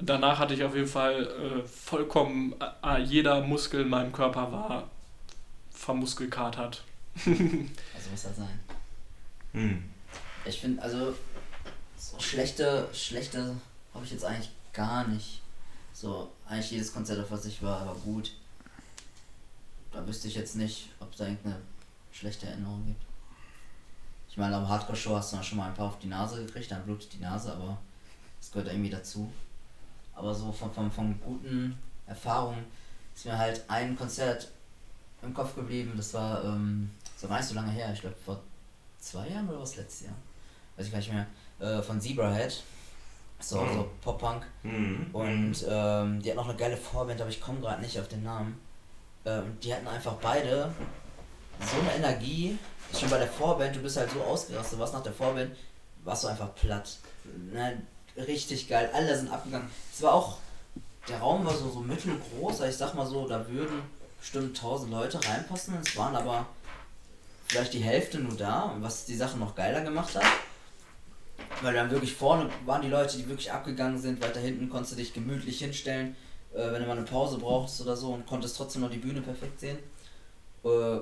Danach 0.00 0.38
hatte 0.38 0.54
ich 0.54 0.64
auf 0.64 0.74
jeden 0.74 0.88
Fall 0.88 1.26
äh, 1.26 1.66
vollkommen, 1.66 2.54
äh, 2.82 3.00
jeder 3.02 3.40
Muskel 3.42 3.82
in 3.82 3.88
meinem 3.88 4.12
Körper 4.12 4.52
war 4.52 4.90
vermuskelkatert. 5.70 6.84
also 7.24 8.10
muss 8.10 8.22
das 8.22 8.36
sein. 8.36 8.60
Hm. 9.52 9.84
Ich 10.44 10.60
finde, 10.60 10.82
also 10.82 11.14
so 11.96 12.20
schlechte, 12.20 12.88
schlechte 12.92 13.56
habe 13.94 14.04
ich 14.04 14.12
jetzt 14.12 14.24
eigentlich 14.24 14.50
gar 14.72 15.06
nicht. 15.08 15.42
So, 15.92 16.30
eigentlich 16.46 16.70
jedes 16.70 16.92
Konzert, 16.92 17.20
auf 17.20 17.30
was 17.30 17.44
ich 17.46 17.62
war, 17.62 17.86
war 17.86 17.94
gut. 17.96 18.32
Da 19.92 20.06
wüsste 20.06 20.28
ich 20.28 20.36
jetzt 20.36 20.56
nicht, 20.56 20.90
ob 21.00 21.10
es 21.10 21.18
da 21.18 21.24
irgendeine 21.24 21.56
schlechte 22.12 22.46
Erinnerung 22.46 22.86
gibt. 22.86 23.09
Ich 24.30 24.36
meine, 24.36 24.56
am 24.56 24.68
Hardcore-Show 24.68 25.16
hast 25.16 25.32
du 25.32 25.36
dann 25.36 25.44
schon 25.44 25.58
mal 25.58 25.66
ein 25.66 25.74
paar 25.74 25.88
auf 25.88 25.98
die 25.98 26.06
Nase 26.06 26.44
gekriegt, 26.46 26.70
dann 26.70 26.84
blutet 26.84 27.12
die 27.12 27.18
Nase, 27.18 27.52
aber 27.52 27.76
das 28.38 28.52
gehört 28.52 28.68
irgendwie 28.68 28.90
dazu. 28.90 29.30
Aber 30.14 30.32
so 30.32 30.52
von, 30.52 30.72
von, 30.72 30.90
von 30.90 31.20
guten 31.20 31.76
Erfahrungen 32.06 32.64
ist 33.14 33.26
mir 33.26 33.36
halt 33.36 33.62
ein 33.68 33.96
Konzert 33.96 34.48
im 35.22 35.34
Kopf 35.34 35.54
geblieben. 35.56 35.94
Das 35.96 36.14
war 36.14 36.44
ähm, 36.44 36.90
so 37.16 37.26
gar 37.26 37.38
nicht 37.38 37.48
so 37.48 37.54
lange 37.54 37.72
her. 37.72 37.92
Ich 37.92 38.00
glaube 38.00 38.16
vor 38.24 38.40
zwei 39.00 39.28
Jahren 39.28 39.48
oder 39.48 39.60
was 39.60 39.76
letztes 39.76 40.06
Jahr. 40.06 40.14
Weiß 40.76 40.86
ich 40.86 40.92
gar 40.92 40.98
nicht 40.98 41.12
mehr. 41.12 41.26
Äh, 41.58 41.82
von 41.82 42.00
Zebrahead. 42.00 42.62
So, 43.40 43.60
mhm. 43.60 43.74
so 43.74 43.90
Pop-Punk. 44.02 44.46
Mhm. 44.62 45.06
Und 45.12 45.64
ähm, 45.68 46.22
die 46.22 46.30
hat 46.30 46.36
noch 46.36 46.48
eine 46.48 46.56
geile 46.56 46.76
Vorband, 46.76 47.20
aber 47.20 47.30
ich 47.30 47.40
komme 47.40 47.60
gerade 47.60 47.82
nicht 47.82 47.98
auf 47.98 48.08
den 48.08 48.22
Namen. 48.22 48.60
Ähm, 49.24 49.58
die 49.62 49.74
hatten 49.74 49.88
einfach 49.88 50.14
beide 50.14 50.72
so 51.60 51.80
eine 51.80 51.94
Energie. 51.94 52.58
Schon 52.98 53.10
bei 53.10 53.18
der 53.18 53.28
Vorband, 53.28 53.76
du 53.76 53.80
bist 53.80 53.96
halt 53.96 54.10
so 54.10 54.20
ausgerastet. 54.20 54.78
Warst 54.78 54.94
nach 54.94 55.02
der 55.02 55.12
Vorband, 55.12 55.54
warst 56.04 56.24
du 56.24 56.28
einfach 56.28 56.54
platt. 56.54 56.98
Ne, 57.52 57.82
richtig 58.16 58.68
geil. 58.68 58.90
Alle 58.92 59.16
sind 59.16 59.30
abgegangen. 59.30 59.70
Es 59.92 60.02
war 60.02 60.14
auch, 60.14 60.38
der 61.08 61.18
Raum 61.18 61.44
war 61.44 61.54
so, 61.54 61.70
so 61.70 61.80
mittelgroß. 61.80 62.60
Ich 62.62 62.76
sag 62.76 62.94
mal 62.94 63.06
so, 63.06 63.28
da 63.28 63.48
würden 63.48 63.82
bestimmt 64.18 64.56
1000 64.56 64.90
Leute 64.90 65.24
reinpassen. 65.24 65.76
Es 65.82 65.96
waren 65.96 66.16
aber 66.16 66.46
vielleicht 67.46 67.74
die 67.74 67.82
Hälfte 67.82 68.18
nur 68.18 68.36
da, 68.36 68.74
was 68.80 69.04
die 69.06 69.16
Sache 69.16 69.38
noch 69.38 69.54
geiler 69.54 69.82
gemacht 69.82 70.14
hat. 70.16 70.24
Weil 71.62 71.74
dann 71.74 71.90
wirklich 71.90 72.14
vorne 72.14 72.48
waren 72.64 72.82
die 72.82 72.88
Leute, 72.88 73.16
die 73.16 73.28
wirklich 73.28 73.52
abgegangen 73.52 73.98
sind. 73.98 74.22
Weiter 74.22 74.40
hinten 74.40 74.68
konntest 74.68 74.92
du 74.92 74.96
dich 74.96 75.12
gemütlich 75.12 75.58
hinstellen, 75.58 76.16
äh, 76.54 76.72
wenn 76.72 76.82
du 76.82 76.88
mal 76.88 76.96
eine 76.96 77.06
Pause 77.06 77.38
brauchst 77.38 77.80
oder 77.80 77.96
so 77.96 78.12
und 78.12 78.26
konntest 78.26 78.56
trotzdem 78.56 78.82
noch 78.82 78.90
die 78.90 78.98
Bühne 78.98 79.20
perfekt 79.20 79.60
sehen. 79.60 79.78
Äh, 80.64 81.00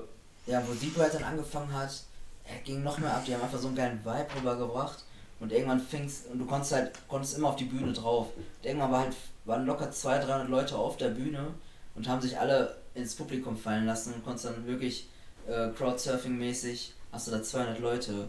ja, 0.49 0.62
wo 0.66 0.72
Sipo 0.72 1.01
halt 1.01 1.14
dann 1.14 1.24
angefangen 1.24 1.72
hat, 1.72 2.03
er 2.44 2.59
ging 2.64 2.82
noch 2.82 2.99
mehr 2.99 3.14
ab. 3.14 3.24
Die 3.26 3.34
haben 3.34 3.42
einfach 3.42 3.59
so 3.59 3.68
einen 3.68 3.76
geilen 3.76 4.05
Vibe 4.05 4.26
rübergebracht. 4.36 5.05
Und 5.40 5.53
irgendwann 5.53 5.80
fing's, 5.80 6.24
und 6.32 6.38
du 6.38 6.46
konntest 6.46 6.72
halt, 6.72 6.92
konntest 7.07 7.36
immer 7.36 7.51
auf 7.51 7.57
die 7.57 7.64
Bühne 7.64 7.92
drauf. 7.92 8.28
Und 8.36 8.66
irgendwann 8.66 8.90
war 8.90 9.01
halt, 9.01 9.14
waren 9.44 9.66
locker 9.66 9.90
200, 9.90 10.28
300 10.28 10.49
Leute 10.49 10.76
auf 10.76 10.96
der 10.96 11.11
Bühne 11.11 11.55
und 11.94 12.09
haben 12.09 12.20
sich 12.20 12.38
alle 12.38 12.76
ins 12.94 13.14
Publikum 13.14 13.57
fallen 13.57 13.86
lassen 13.86 14.14
und 14.14 14.24
konntest 14.24 14.46
dann 14.46 14.66
wirklich 14.66 15.09
äh, 15.46 15.68
Crowdsurfing-mäßig, 15.68 16.92
hast 17.12 17.26
du 17.26 17.30
da 17.30 17.42
200 17.42 17.78
Leute 17.78 18.28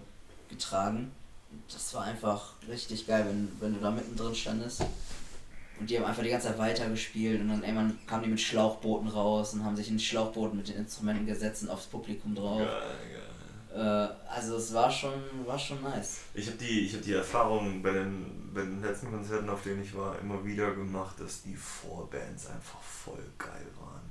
getragen. 0.49 1.11
Und 1.51 1.63
das 1.73 1.93
war 1.95 2.03
einfach 2.03 2.53
richtig 2.67 3.07
geil, 3.07 3.25
wenn, 3.27 3.51
wenn 3.59 3.73
du 3.73 3.79
da 3.79 3.89
mittendrin 3.89 4.35
standest. 4.35 4.81
Und 5.79 5.89
die 5.89 5.97
haben 5.97 6.05
einfach 6.05 6.23
die 6.23 6.29
ganze 6.29 6.47
Zeit 6.47 6.57
weitergespielt 6.57 7.41
und 7.41 7.49
dann 7.49 7.63
irgendwann 7.63 7.97
kamen 8.05 8.23
die 8.23 8.29
mit 8.29 8.41
Schlauchbooten 8.41 9.07
raus 9.07 9.53
und 9.53 9.63
haben 9.63 9.75
sich 9.75 9.89
in 9.89 9.99
Schlauchbooten 9.99 10.57
mit 10.57 10.67
den 10.67 10.75
Instrumenten 10.77 11.25
gesetzt 11.25 11.63
und 11.63 11.69
aufs 11.69 11.85
Publikum 11.85 12.35
drauf. 12.35 12.59
Geil, 12.59 12.69
geil. 13.13 13.29
Äh, 13.73 14.29
also 14.29 14.57
es 14.57 14.73
war 14.73 14.91
schon, 14.91 15.13
war 15.45 15.57
schon 15.57 15.81
nice. 15.81 16.19
Ich 16.33 16.47
habe 16.47 16.57
die, 16.57 16.89
hab 16.93 17.01
die 17.01 17.13
Erfahrung 17.13 17.81
bei 17.81 17.91
den, 17.91 18.51
bei 18.53 18.61
den 18.61 18.81
letzten 18.81 19.11
Konzerten, 19.11 19.49
auf 19.49 19.63
denen 19.63 19.83
ich 19.83 19.95
war, 19.95 20.19
immer 20.19 20.43
wieder 20.43 20.73
gemacht, 20.73 21.15
dass 21.19 21.43
die 21.43 21.55
Vorbands 21.55 22.47
einfach 22.47 22.81
voll 22.81 23.23
geil 23.37 23.67
waren. 23.79 24.09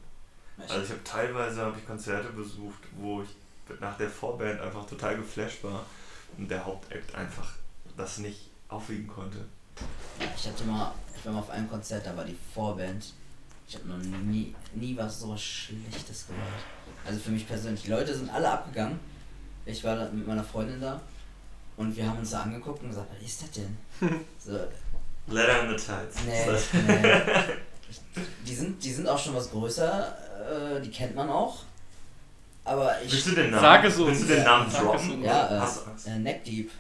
Also 0.59 0.83
ich 0.83 0.91
habe 0.91 1.05
teilweise 1.05 1.63
hab 1.63 1.77
ich 1.77 1.87
Konzerte 1.87 2.31
besucht, 2.31 2.83
wo 2.97 3.23
ich 3.23 3.29
nach 3.81 3.97
der 3.97 4.09
Vorband 4.09 4.61
einfach 4.61 4.87
total 4.87 5.17
geflasht 5.17 5.63
war 5.63 5.85
und 6.37 6.51
der 6.51 6.65
Hauptakt 6.65 7.15
einfach 7.15 7.53
das 7.97 8.19
nicht 8.19 8.51
aufwiegen 8.69 9.07
konnte. 9.07 9.45
Ich 10.37 10.47
hatte 10.47 10.65
mal, 10.65 10.93
ich 11.17 11.25
war 11.25 11.33
mal 11.33 11.41
auf 11.41 11.51
einem 11.51 11.69
Konzert, 11.69 12.07
da 12.07 12.17
war 12.17 12.25
die 12.25 12.37
Vorband. 12.55 13.13
Ich 13.69 13.75
habe 13.75 13.89
noch 13.89 13.99
nie, 13.99 14.55
nie 14.75 14.97
was 14.97 15.21
so 15.21 15.37
Schlechtes 15.37 16.27
gehört. 16.27 16.43
Also 17.07 17.21
für 17.21 17.31
mich 17.31 17.47
persönlich, 17.47 17.83
die 17.83 17.91
Leute 17.91 18.15
sind 18.15 18.31
alle 18.31 18.51
abgegangen. 18.51 18.99
Ich 19.67 19.85
war 19.85 19.97
da 19.97 20.09
mit 20.11 20.27
meiner 20.27 20.45
Freundin 20.45 20.81
da 20.81 21.01
und 21.77 21.95
wir 21.97 22.09
haben 22.09 22.19
uns 22.19 22.31
da 22.31 22.43
angeguckt 22.43 22.83
und 22.83 22.89
gesagt, 22.89 23.09
was 23.15 23.27
ist 23.27 23.43
das 23.43 23.51
denn? 23.51 23.79
so, 24.39 24.59
Letter 25.27 25.63
in 25.63 25.69
the 25.69 25.85
Tides. 25.85 26.17
Nee, 26.27 26.83
nee. 26.87 27.23
Die 28.47 28.55
sind, 28.55 28.83
die 28.83 28.93
sind 28.93 29.09
auch 29.09 29.19
schon 29.19 29.35
was 29.35 29.51
größer, 29.51 30.77
äh, 30.77 30.81
die 30.81 30.91
kennt 30.91 31.15
man 31.15 31.31
auch. 31.31 31.63
Aber 32.65 33.01
ich. 33.03 33.11
Willst 33.13 33.29
du 33.29 33.35
den 33.35 33.51
Namen, 33.51 33.63
Sag 33.63 33.85
es 33.85 33.97
uns. 33.99 34.09
Willst 34.09 34.23
du 34.25 34.35
den 34.35 34.45
Namen 34.45 34.71
droppen? 34.71 35.23
Ja, 35.23 35.65
äh, 35.65 36.11
äh, 36.11 36.19
Neckdeep. 36.19 36.71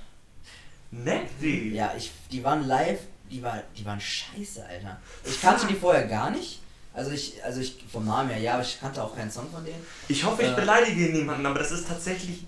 Neckdeep? 0.91 1.75
Ja, 1.75 1.93
ich, 1.97 2.13
die 2.31 2.43
waren 2.43 2.67
live, 2.67 3.01
die, 3.31 3.43
war, 3.43 3.63
die 3.77 3.85
waren 3.85 4.01
scheiße, 4.01 4.65
Alter. 4.65 5.01
Ich 5.25 5.41
kannte 5.41 5.67
die 5.67 5.75
vorher 5.75 6.07
gar 6.07 6.31
nicht. 6.31 6.61
Also 6.95 7.13
ich, 7.13 7.45
also 7.45 7.61
ich 7.61 7.77
vom 7.91 8.07
Namen 8.07 8.31
her, 8.31 8.39
ja, 8.39 8.55
aber 8.55 8.63
ich 8.63 8.81
kannte 8.81 9.03
auch 9.03 9.15
keinen 9.15 9.31
Song 9.31 9.49
von 9.53 9.65
denen. 9.65 9.85
Ich 10.09 10.25
hoffe, 10.25 10.43
ich 10.43 10.49
äh, 10.49 10.55
beleidige 10.55 11.13
niemanden, 11.13 11.47
aber 11.47 11.59
das 11.59 11.71
ist 11.71 11.87
tatsächlich. 11.87 12.45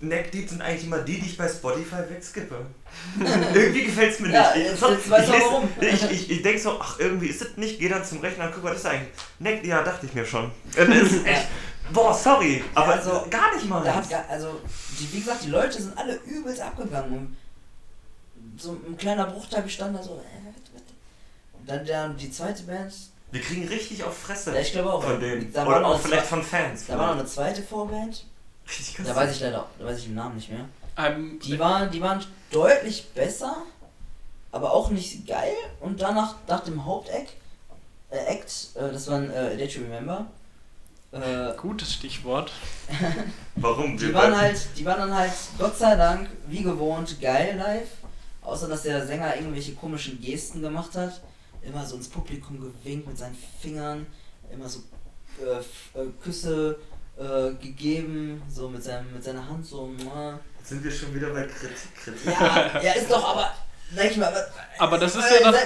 Neckdeep 0.00 0.48
sind 0.48 0.62
eigentlich 0.62 0.84
immer 0.84 0.98
die, 0.98 1.18
die 1.18 1.26
ich 1.26 1.36
bei 1.36 1.48
Spotify 1.48 2.08
wegskippe. 2.08 2.66
irgendwie 3.54 3.84
gefällt 3.84 4.12
es 4.12 4.20
mir 4.20 4.28
nicht. 4.28 4.36
Ja, 4.36 4.54
jetzt, 4.54 4.80
jetzt 4.80 5.10
weiß 5.10 5.28
ich, 5.28 5.32
warum. 5.32 5.68
ich, 5.80 6.10
ich, 6.10 6.30
ich 6.30 6.42
denke 6.42 6.60
so, 6.60 6.78
ach, 6.80 7.00
irgendwie 7.00 7.26
ist 7.26 7.42
es 7.42 7.56
nicht, 7.56 7.80
geh 7.80 7.88
dann 7.88 8.04
zum 8.04 8.20
Rechner 8.20 8.46
und 8.46 8.54
guck, 8.54 8.62
was 8.62 8.76
ist 8.76 8.86
eigentlich. 8.86 9.10
Neck, 9.40 9.64
ja, 9.64 9.82
dachte 9.82 10.06
ich 10.06 10.14
mir 10.14 10.24
schon. 10.24 10.52
Boah, 11.92 12.14
sorry, 12.14 12.62
aber 12.74 12.94
ja, 12.94 12.98
also, 12.98 13.26
gar 13.28 13.54
nicht 13.56 13.68
mal. 13.68 13.82
Hat, 13.92 14.06
also, 14.28 14.60
die, 15.00 15.12
wie 15.12 15.18
gesagt, 15.18 15.42
die 15.44 15.50
Leute 15.50 15.82
sind 15.82 15.98
alle 15.98 16.14
übelst 16.26 16.60
abgegangen 16.60 17.36
so 18.62 18.72
ein 18.72 18.96
kleiner 18.96 19.26
Bruchteil 19.26 19.62
bestand 19.62 19.96
da 19.96 20.02
so. 20.02 20.14
Äh, 20.14 20.52
dann 21.66 21.84
der, 21.84 22.08
die 22.10 22.30
zweite 22.30 22.62
Band. 22.64 22.92
Wir 23.30 23.40
kriegen 23.40 23.66
richtig 23.68 24.04
auf 24.04 24.16
Fresse. 24.16 24.54
Ja, 24.54 24.60
ich 24.60 24.72
glaube 24.72 24.92
auch. 24.92 25.02
Von 25.02 25.20
denen. 25.20 25.52
Da 25.52 25.66
Oder 25.66 25.86
auch 25.86 26.00
vielleicht 26.00 26.26
von 26.26 26.42
Fans. 26.42 26.86
Da 26.86 26.98
war 26.98 27.08
noch 27.08 27.20
eine 27.20 27.26
zweite 27.26 27.62
Vorband. 27.62 28.24
Richtig 28.68 29.04
Da 29.04 29.16
weiß 29.16 29.34
ich 29.34 29.40
leider, 29.40 29.66
da 29.78 29.84
weiß 29.84 29.98
ich 29.98 30.04
den 30.04 30.14
Namen 30.14 30.36
nicht 30.36 30.50
mehr. 30.50 30.66
Um, 30.96 31.04
ähm, 31.04 31.40
die, 31.42 31.58
waren, 31.58 31.90
die 31.90 32.00
waren 32.00 32.24
deutlich 32.50 33.08
besser, 33.14 33.56
aber 34.50 34.72
auch 34.72 34.90
nicht 34.90 35.26
geil. 35.26 35.54
Und 35.80 36.00
danach, 36.00 36.36
nach 36.46 36.60
dem 36.60 36.84
Hauptact, 36.84 37.32
äh, 38.10 38.18
Act, 38.18 38.70
äh, 38.74 38.92
das 38.92 39.08
war 39.08 39.16
ein 39.16 39.30
äh, 39.30 39.56
Did 39.56 39.72
You 39.72 39.82
Remember? 39.82 40.26
Äh, 41.12 41.54
Gutes 41.56 41.94
Stichwort. 41.94 42.52
Warum? 43.56 43.96
Die 43.96 44.12
waren 44.14 44.36
halt, 44.36 44.68
die 44.76 44.84
waren 44.84 44.98
dann 44.98 45.14
halt, 45.14 45.32
Gott 45.58 45.76
sei 45.76 45.96
Dank, 45.96 46.28
wie 46.46 46.62
gewohnt, 46.62 47.20
geil 47.20 47.56
live. 47.56 47.88
Außer 48.42 48.68
dass 48.68 48.82
der 48.82 49.06
Sänger 49.06 49.36
irgendwelche 49.36 49.74
komischen 49.74 50.20
Gesten 50.20 50.60
gemacht 50.62 50.94
hat. 50.94 51.20
Immer 51.62 51.84
so 51.86 51.96
ins 51.96 52.08
Publikum 52.08 52.60
gewinkt 52.60 53.06
mit 53.06 53.16
seinen 53.16 53.36
Fingern. 53.60 54.06
Immer 54.52 54.68
so 54.68 54.80
äh, 55.40 55.98
äh, 55.98 56.06
Küsse 56.22 56.78
äh, 57.16 57.52
gegeben, 57.54 58.42
so 58.48 58.68
mit, 58.68 58.82
seinem, 58.82 59.12
mit 59.12 59.22
seiner 59.22 59.48
Hand 59.48 59.64
so. 59.64 59.90
Jetzt 60.58 60.68
sind 60.68 60.84
wir 60.84 60.90
schon 60.90 61.14
wieder 61.14 61.30
bei 61.30 61.44
Kritik. 61.44 61.94
Kritik. 61.96 62.26
Ja, 62.26 62.82
ja, 62.82 62.92
ist 62.92 63.10
doch 63.10 63.24
aber. 63.24 63.54
Sag 63.94 64.10
ich 64.10 64.16
mal, 64.16 64.32
Aber 64.78 64.98
das 64.98 65.14
ist 65.16 65.24
äh, 65.30 65.42
ja 65.42 65.52
das, 65.52 65.60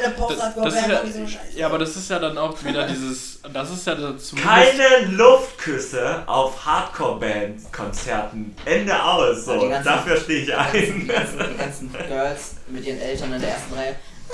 das 0.57 0.75
ist 0.75 0.87
ja, 0.89 1.07
so 1.07 1.59
ja, 1.59 1.67
aber 1.67 1.79
das 1.79 1.97
ist 1.97 2.11
ja 2.11 2.19
dann 2.19 2.37
auch 2.39 2.63
wieder 2.65 2.87
dieses, 2.89 3.41
das 3.53 3.71
ist 3.71 3.87
ja 3.87 3.95
dann 3.95 4.19
zumindest, 4.19 4.55
Keine 4.55 5.07
Luftküsse 5.13 6.23
auf 6.27 6.65
Hardcore-Band-Konzerten. 6.65 8.55
Ende 8.65 9.03
aus. 9.03 9.45
So. 9.45 9.59
Ganzen- 9.69 9.85
Dafür 9.85 10.17
stehe 10.21 10.41
ich 10.43 10.49
ganzen, 10.49 10.73
die, 10.73 10.91
ein. 10.91 11.07
ganzen, 11.09 11.39
die 11.39 11.57
ganzen 11.57 11.93
Girls 11.93 12.55
mit 12.69 12.85
ihren 12.85 13.01
Eltern 13.01 13.33
in 13.33 13.41
der 13.41 13.51
ersten 13.51 13.75
Reihe. 13.75 13.97
Ah, 14.29 14.33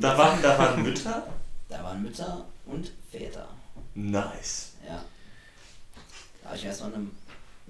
Da 0.00 0.18
waren, 0.18 0.42
da 0.42 0.58
waren 0.58 0.82
Mütter. 0.82 1.22
da 1.68 1.82
waren 1.82 2.02
Mütter 2.02 2.44
und 2.66 2.92
Väter. 3.10 3.48
Nice. 3.94 4.72
Ja. 4.86 5.02
Da 6.42 6.48
habe 6.50 6.56
ich 6.58 6.64
erstmal 6.64 6.94
eine. 6.94 7.06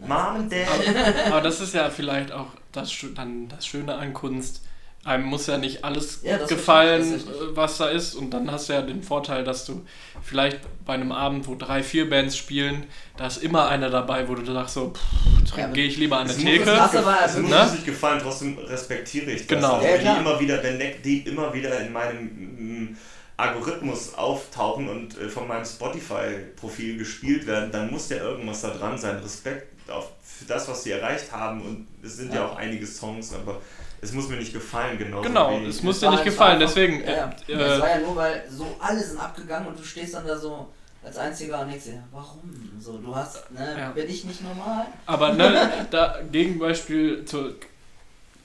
Mom, 0.01 0.49
Dad. 0.49 1.27
aber 1.27 1.41
das 1.41 1.61
ist 1.61 1.75
ja 1.75 1.91
vielleicht 1.91 2.33
auch 2.33 2.47
das, 2.73 2.93
dann 3.15 3.49
das 3.49 3.67
Schöne 3.67 3.95
an 3.95 4.13
Kunst. 4.13 4.63
Einem 5.05 5.25
muss 5.25 5.47
ja 5.47 5.57
nicht 5.59 5.85
alles 5.85 6.21
Ja, 6.23 6.39
gefallen, 6.45 7.15
äh, 7.15 7.21
was 7.57 7.79
da 7.79 7.89
ist. 7.89 8.15
Und 8.15 8.31
dann 8.31 8.51
hast 8.51 8.69
du 8.69 8.73
ja 8.75 8.83
den 8.83 9.03
Vorteil, 9.03 9.45
dass 9.45 9.65
du 9.65 9.85
vielleicht 10.23 10.59
bei 10.85 10.95
einem 10.95 11.13
Abend, 11.13 11.47
wo 11.47 11.55
drei, 11.55 11.83
vier 11.83 12.11
Bands 12.11 12.37
spielen, 12.37 12.85
da 13.17 13.27
ist 13.29 13.39
immer 13.43 13.69
einer 13.69 13.91
dabei, 13.91 14.29
wo 14.29 14.35
du 14.35 14.45
sagst 14.53 14.75
so, 14.75 14.91
pff, 14.93 15.57
Ja, 15.57 15.65
aber- 15.65 15.73
gehe 15.73 15.87
ich 15.87 15.97
lieber 15.97 16.19
an 16.19 16.27
der 16.27 16.37
Es 16.37 16.43
muss, 16.43 16.51
Theke. 16.53 16.65
Das 16.65 16.97
aber- 16.97 17.17
es 17.25 17.37
muss 17.39 17.51
ne? 17.51 17.63
uns 17.63 17.73
nicht 17.73 17.87
gefallen, 17.87 18.21
trotzdem 18.23 18.59
respektiere 18.59 19.31
ich 19.31 19.47
das. 19.47 19.49
Genau. 19.49 19.75
Also, 19.77 19.87
Ja, 19.87 19.93
wenn, 19.95 20.01
klar. 20.01 20.15
die 20.17 20.21
immer 20.21 20.41
wieder, 20.41 20.63
wenn 20.63 21.03
die 21.03 21.19
immer 21.21 21.55
wieder 21.55 21.81
in 21.81 21.93
meinem 21.93 22.25
mm, 22.25 22.97
Algorithmus 23.37 24.15
auftauchen 24.15 24.89
und 24.89 25.17
äh, 25.17 25.29
von 25.29 25.47
meinem 25.47 25.65
Spotify-Profil 25.65 26.99
gespielt 26.99 27.47
werden, 27.47 27.71
dann 27.71 27.91
muss 27.91 28.09
ja 28.11 28.17
irgendwas 28.19 28.63
da 28.63 28.71
dran 28.71 28.99
sein. 28.99 29.17
Respekt 29.21 29.78
auf, 29.91 30.13
für 30.23 30.45
das, 30.45 30.69
was 30.69 30.83
sie 30.85 30.93
erreicht 30.93 31.31
haben. 31.33 31.61
Und 31.63 31.87
es 32.03 32.17
sind 32.17 32.33
ja, 32.33 32.41
Ja. 32.41 32.47
auch 32.49 32.57
einige 32.57 32.87
Songs, 32.87 33.33
aber 33.35 33.61
es 34.01 34.13
muss 34.13 34.29
mir 34.29 34.37
nicht 34.37 34.53
gefallen, 34.53 34.99
genau. 34.99 35.23
Genau, 35.23 35.61
wie, 35.61 35.67
es 35.67 35.83
muss 35.83 36.01
dir 36.01 36.11
nicht 36.11 36.21
es 36.21 36.25
gefallen, 36.27 36.61
deswegen. 36.61 37.01
Ja, 37.03 37.11
ja. 37.11 37.37
Äh, 37.49 37.59
das 37.59 37.79
äh, 37.79 37.81
war 37.81 37.91
ja 37.91 37.99
nur, 38.01 38.17
weil 38.17 38.45
so 38.51 38.77
alle 38.79 39.03
sind 39.03 39.19
abgegangen 39.19 39.69
und 39.69 39.79
du 39.79 39.83
stehst 39.85 40.15
dann 40.15 40.27
da 40.27 40.37
so 40.39 40.69
als 41.03 41.17
einziger 41.17 41.61
und 41.61 41.69
denkst 41.71 41.85
dir, 41.87 42.03
warum? 42.13 42.71
So, 42.81 42.99
du 42.99 43.15
hast, 43.15 43.51
ne, 43.51 43.77
Ja. 43.79 43.91
bin 43.91 44.09
ich 44.09 44.25
nicht 44.25 44.43
normal? 44.43 44.87
aber 45.07 45.33
ne, 45.33 45.87
da 45.91 46.21
Gegenbeispiel 46.31 47.25
zu 47.25 47.55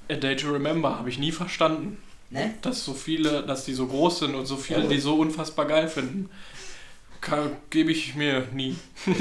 A 0.09 0.15
Day 0.15 0.35
to 0.35 0.51
Remember 0.51 0.97
habe 0.97 1.09
ich 1.09 1.17
nie 1.19 1.31
verstanden. 1.31 1.97
Ne? 2.29 2.51
dass 2.63 2.83
so 2.83 2.95
viele, 2.95 3.43
dass 3.43 3.63
die 3.65 3.75
so 3.75 3.85
groß 3.85 4.17
sind 4.19 4.33
und 4.33 4.47
so 4.47 4.57
viele 4.57 4.87
die 4.87 4.99
so 4.99 5.17
unfassbar 5.19 5.65
geil 5.67 5.87
finden. 5.87 6.31
Gebe 7.69 7.91
ich 7.91 8.15
mir 8.15 8.47
nie. 8.51 8.75
äh, 9.05 9.11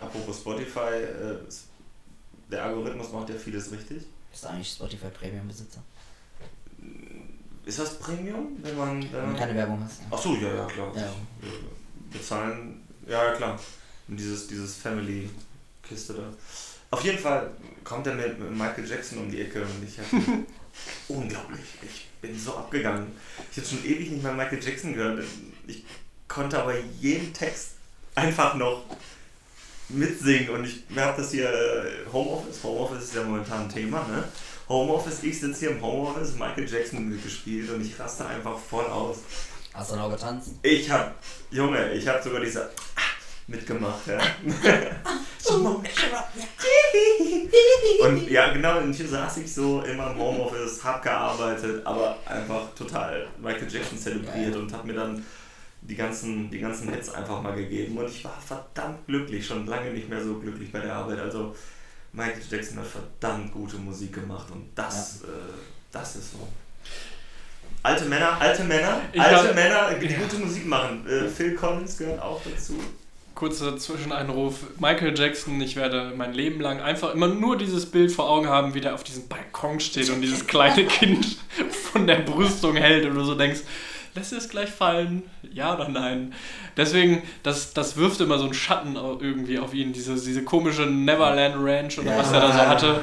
apropos 0.00 0.36
Spotify, 0.36 1.02
äh, 1.02 1.38
der 2.50 2.64
Algorithmus 2.64 3.12
macht 3.12 3.28
ja 3.28 3.36
vieles 3.36 3.70
richtig. 3.72 4.04
Bist 4.30 4.44
du 4.44 4.48
eigentlich 4.48 4.70
Spotify 4.70 5.08
Premium 5.08 5.48
Besitzer? 5.48 5.82
Ist 7.64 7.78
das 7.78 7.98
Premium, 7.98 8.56
wenn 8.62 8.76
man. 8.76 9.02
Wenn 9.02 9.12
Wenn 9.12 9.22
man 9.22 9.32
du 9.32 9.38
keine 9.38 9.54
Werbung 9.54 9.82
hast. 9.82 10.00
Ach 10.10 10.18
so, 10.18 10.36
ja, 10.36 10.54
ja, 10.54 10.64
klar. 10.66 10.92
Ja. 10.94 11.12
Wir 11.40 11.50
bezahlen, 12.18 12.82
ja, 13.06 13.24
ja, 13.24 13.32
klar. 13.34 13.58
Und 14.06 14.16
dieses, 14.16 14.46
dieses 14.46 14.76
Family-Kiste 14.76 16.14
da. 16.14 16.32
Auf 16.90 17.02
jeden 17.02 17.18
Fall 17.18 17.50
kommt 17.82 18.06
er 18.06 18.14
mit, 18.14 18.38
mit 18.38 18.50
Michael 18.52 18.88
Jackson 18.88 19.18
um 19.18 19.30
die 19.30 19.40
Ecke 19.40 19.62
und 19.62 19.84
ich 19.84 19.98
habe 19.98 20.44
unglaublich. 21.08 21.60
Ich 21.82 22.06
bin 22.20 22.38
so 22.38 22.56
abgegangen. 22.56 23.08
Ich 23.50 23.56
habe 23.56 23.66
schon 23.66 23.84
ewig 23.84 24.10
nicht 24.12 24.22
mehr 24.22 24.32
Michael 24.32 24.62
Jackson 24.62 24.94
gehört. 24.94 25.24
Ich 25.66 25.84
konnte 26.28 26.62
aber 26.62 26.78
jeden 27.00 27.32
Text 27.32 27.72
einfach 28.14 28.54
noch 28.54 28.84
mitsingen 29.88 30.50
und 30.50 30.64
ich 30.64 30.84
habe 30.96 31.20
das 31.20 31.30
hier 31.30 31.48
äh, 31.48 32.12
Homeoffice. 32.12 32.62
Homeoffice 32.62 33.04
ist 33.04 33.14
ja 33.14 33.22
momentan 33.22 33.62
ein 33.62 33.68
Thema, 33.68 33.98
ne? 34.08 34.24
Homeoffice, 34.68 35.22
ich 35.22 35.38
sitze 35.38 35.60
hier 35.60 35.70
im 35.70 35.82
Homeoffice, 35.82 36.34
Michael 36.34 36.68
Jackson 36.68 37.10
wird 37.10 37.22
gespielt 37.22 37.70
und 37.70 37.82
ich 37.82 37.98
raste 37.98 38.26
einfach 38.26 38.58
voll 38.58 38.86
aus. 38.86 39.18
Hast 39.72 39.92
du 39.92 39.96
noch 39.96 40.10
getanzt? 40.10 40.50
Ich 40.62 40.90
hab, 40.90 41.14
Junge, 41.50 41.92
ich 41.92 42.08
hab 42.08 42.22
sogar 42.22 42.40
diese 42.40 42.70
mitgemacht, 43.46 44.06
ja. 44.06 44.18
Und 48.02 48.30
ja, 48.30 48.52
genau, 48.52 48.78
und 48.78 48.92
hier 48.92 49.08
saß 49.08 49.38
ich 49.38 49.52
so 49.52 49.82
in 49.82 49.96
meinem 49.96 50.18
Homeoffice, 50.18 50.82
hab 50.82 51.02
gearbeitet, 51.02 51.86
aber 51.86 52.18
einfach 52.26 52.74
total 52.76 53.28
Michael 53.40 53.70
Jackson 53.70 53.98
zelebriert 53.98 54.56
und 54.56 54.72
hab 54.72 54.84
mir 54.84 54.94
dann 54.94 55.24
die 55.88 55.94
ganzen, 55.96 56.50
die 56.50 56.58
ganzen 56.58 56.88
Hits 56.90 57.10
einfach 57.10 57.40
mal 57.42 57.54
gegeben 57.54 57.96
und 57.98 58.08
ich 58.08 58.24
war 58.24 58.38
verdammt 58.44 59.06
glücklich, 59.06 59.46
schon 59.46 59.66
lange 59.66 59.90
nicht 59.92 60.08
mehr 60.08 60.22
so 60.22 60.34
glücklich 60.38 60.72
bei 60.72 60.80
der 60.80 60.94
Arbeit. 60.94 61.18
Also 61.20 61.54
Michael 62.12 62.42
Jackson 62.50 62.78
hat 62.78 62.86
verdammt 62.86 63.52
gute 63.52 63.76
Musik 63.76 64.14
gemacht 64.14 64.46
und 64.50 64.68
das, 64.74 65.22
äh, 65.22 65.26
das 65.92 66.16
ist 66.16 66.32
so. 66.32 66.48
Alte 67.82 68.04
Männer, 68.06 68.40
alte 68.40 68.64
Männer, 68.64 69.00
Ich 69.12 69.20
alte 69.20 69.48
hab- 69.48 69.54
Männer, 69.54 69.94
die 70.00 70.06
Ja. 70.06 70.18
gute 70.18 70.38
Musik 70.38 70.66
machen. 70.66 71.06
Äh, 71.06 71.28
Phil 71.28 71.54
Collins 71.54 71.96
gehört 71.98 72.20
auch 72.20 72.40
dazu. 72.44 72.74
Kurzer 73.34 73.76
Zwischeneinruf. 73.76 74.60
Michael 74.80 75.16
Jackson, 75.16 75.60
ich 75.60 75.76
werde 75.76 76.12
mein 76.16 76.32
Leben 76.32 76.58
lang 76.60 76.80
einfach 76.80 77.12
immer 77.14 77.28
nur 77.28 77.56
dieses 77.58 77.86
Bild 77.86 78.10
vor 78.10 78.28
Augen 78.30 78.48
haben, 78.48 78.74
wie 78.74 78.80
der 78.80 78.94
auf 78.94 79.04
diesem 79.04 79.28
Balkon 79.28 79.78
steht 79.78 80.08
und 80.10 80.20
dieses 80.22 80.46
kleine 80.46 80.86
Kind 80.86 81.36
von 81.92 82.06
der 82.06 82.16
Brüstung 82.20 82.76
hält 82.76 83.04
und 83.04 83.14
du 83.14 83.22
so 83.24 83.34
denkst, 83.34 83.60
lässt 84.16 84.32
es 84.32 84.48
gleich 84.48 84.70
fallen? 84.70 85.22
Ja 85.52 85.74
oder 85.74 85.88
nein? 85.88 86.34
Deswegen, 86.76 87.22
das, 87.42 87.72
das 87.72 87.96
wirft 87.96 88.20
immer 88.20 88.38
so 88.38 88.44
einen 88.44 88.54
Schatten 88.54 88.96
irgendwie 88.96 89.58
auf 89.58 89.72
ihn, 89.74 89.92
diese, 89.92 90.14
diese 90.14 90.42
komische 90.42 90.82
Neverland 90.86 91.54
Ranch 91.58 91.98
oder 91.98 92.10
Ja. 92.12 92.18
was 92.18 92.32
er 92.32 92.40
da 92.40 92.52
so 92.52 92.58
hatte, 92.58 93.00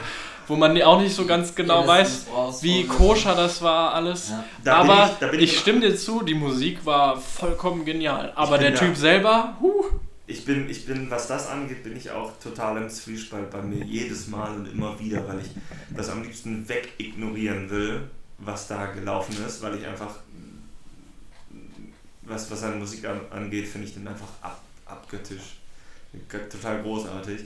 wo 0.48 0.56
man 0.58 0.80
auch 0.82 1.00
nicht 1.00 1.16
so 1.16 1.26
ganz 1.26 1.56
genau 1.56 1.82
Jedes 1.84 2.28
weiß, 2.28 2.64
wie 2.64 2.84
koscher 2.86 3.34
das 3.36 3.62
war 3.62 3.94
alles. 3.94 4.30
Ja. 4.30 4.44
Da 4.64 4.76
aber 4.78 5.18
ich- 5.32 5.34
ich, 5.40 5.42
ich- 5.54 5.60
stimme 5.60 5.80
dir 5.80 5.96
zu, 5.96 6.22
die 6.24 6.34
Musik 6.36 6.86
war 6.86 7.16
vollkommen 7.18 7.86
genial. 7.86 8.34
Aber 8.36 8.58
der 8.58 8.72
da. 8.72 8.80
Typ 8.80 8.98
selber, 8.98 9.58
huh, 9.62 9.86
Ich 10.28 10.46
bin, 10.46 10.70
ich 10.70 10.86
bin, 10.86 11.10
was 11.12 11.28
das 11.28 11.48
angeht, 11.50 11.84
bin 11.84 11.96
ich 11.98 12.10
auch 12.12 12.32
total 12.42 12.78
im 12.78 12.90
Zwiespalt 12.90 13.50
bei 13.52 13.62
mir 13.62 13.84
jedes 13.86 14.28
Mal 14.28 14.54
und 14.56 14.66
immer 14.72 14.98
wieder, 15.00 15.28
weil 15.28 15.40
ich 15.40 15.50
das 15.96 16.10
am 16.10 16.24
liebsten 16.24 16.68
wegignorieren 16.68 17.70
will, 17.70 18.02
was 18.38 18.68
da 18.68 18.86
gelaufen 18.88 19.36
ist, 19.48 19.62
weil 19.62 19.76
ich 19.78 19.86
einfach, 19.86 20.16
was, 22.26 22.50
was 22.50 22.62
seine 22.62 22.76
Musik 22.76 23.06
an, 23.06 23.22
angeht, 23.30 23.68
finde 23.68 23.88
ich 23.88 23.94
den 23.94 24.08
einfach 24.08 24.28
ab, 24.42 24.62
abgöttisch. 24.86 25.58
Total 26.30 26.82
großartig. 26.82 27.46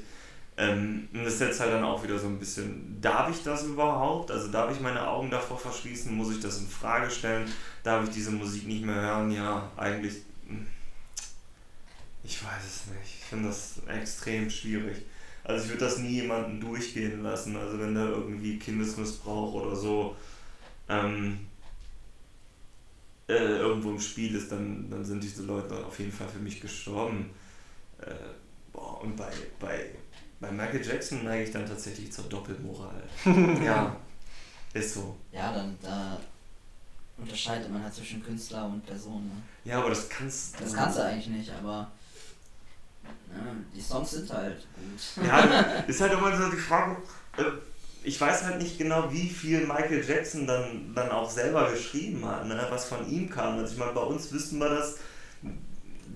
Ähm, 0.59 1.07
und 1.13 1.23
das 1.23 1.38
setzt 1.38 1.59
halt 1.59 1.71
dann 1.71 1.84
auch 1.84 2.03
wieder 2.03 2.17
so 2.17 2.28
ein 2.28 2.39
bisschen, 2.39 2.99
darf 2.99 3.30
ich 3.30 3.43
das 3.43 3.63
überhaupt? 3.63 4.32
Also 4.32 4.47
darf 4.47 4.71
ich 4.71 4.82
meine 4.82 5.07
Augen 5.07 5.30
davor 5.30 5.57
verschließen? 5.57 6.13
Muss 6.13 6.32
ich 6.32 6.39
das 6.39 6.59
in 6.59 6.67
Frage 6.67 7.09
stellen? 7.11 7.47
Darf 7.84 8.03
ich 8.03 8.09
diese 8.09 8.32
Musik 8.32 8.67
nicht 8.67 8.84
mehr 8.84 8.95
hören? 8.95 9.32
Ja, 9.32 9.69
eigentlich. 9.78 10.15
hm. 10.47 10.65
Ich 12.23 12.43
weiß 12.43 12.63
es 12.65 12.88
nicht. 12.88 13.19
Ich 13.19 13.25
finde 13.25 13.49
das 13.49 13.82
extrem 13.88 14.49
schwierig. 14.49 15.03
Also 15.43 15.63
ich 15.63 15.69
würde 15.69 15.86
das 15.86 15.99
nie 15.99 16.21
jemanden 16.21 16.59
durchgehen 16.59 17.23
lassen. 17.23 17.55
Also 17.55 17.80
wenn 17.80 17.95
da 17.95 18.05
irgendwie 18.05 18.57
Kindesmissbrauch 18.59 19.53
oder 19.53 19.75
so 19.75 20.15
ähm, 20.89 21.47
äh, 23.28 23.34
irgendwo 23.34 23.91
im 23.91 23.99
Spiel 23.99 24.36
ist, 24.36 24.51
dann, 24.51 24.89
dann 24.89 25.03
sind 25.03 25.23
diese 25.23 25.43
Leute 25.43 25.86
auf 25.86 25.99
jeden 25.99 26.11
Fall 26.11 26.28
für 26.28 26.39
mich 26.39 26.61
gestorben. 26.61 27.30
Äh, 27.99 28.13
boah, 28.71 29.01
und 29.01 29.15
bei, 29.15 29.32
bei, 29.59 29.91
bei 30.39 30.51
Michael 30.51 30.86
Jackson 30.86 31.23
neige 31.23 31.43
ich 31.43 31.51
dann 31.51 31.65
tatsächlich 31.65 32.11
zur 32.11 32.25
Doppelmoral. 32.25 33.03
ja, 33.63 33.95
ist 34.73 34.93
so. 34.93 35.17
Ja, 35.32 35.53
dann 35.53 35.78
da 35.82 36.19
unterscheidet 37.17 37.71
man 37.71 37.84
halt 37.84 37.93
zwischen 37.93 38.23
Künstler 38.23 38.65
und 38.65 38.86
Person. 38.86 39.25
Ne? 39.25 39.41
Ja, 39.65 39.80
aber 39.80 39.89
das 39.89 40.07
kannst 40.07 40.61
Das 40.61 40.73
kannst 40.73 40.97
du 40.97 41.03
eigentlich 41.03 41.28
nicht, 41.28 41.51
aber 41.51 41.91
ne, 43.28 43.55
die 43.75 43.82
Songs 43.82 44.11
sind 44.11 44.32
halt 44.32 44.65
gut. 44.75 45.25
Ja, 45.25 45.39
ist 45.88 45.99
halt 45.99 46.13
immer 46.13 46.38
so 46.38 46.49
die 46.51 46.57
Frage. 46.57 46.97
äh, 47.38 47.43
Ich 48.08 48.22
weiß 48.22 48.45
halt 48.45 48.62
nicht 48.62 48.78
genau, 48.78 49.12
wie 49.12 49.28
viel 49.28 49.68
Michael 49.68 50.01
Jackson 50.01 50.47
dann, 50.47 50.93
dann 50.95 51.12
auch 51.12 51.30
selber 51.30 51.70
geschrieben 51.70 52.26
hat, 52.26 52.47
ne? 52.47 52.66
was 52.70 52.86
von 52.86 53.05
ihm 53.12 53.30
kam. 53.30 53.60
Also 53.60 53.74
ich 53.74 53.78
meine, 53.78 53.91
bei 53.91 54.01
uns 54.01 54.32
wissen 54.32 54.60
wir 54.60 54.70
das, 54.70 54.95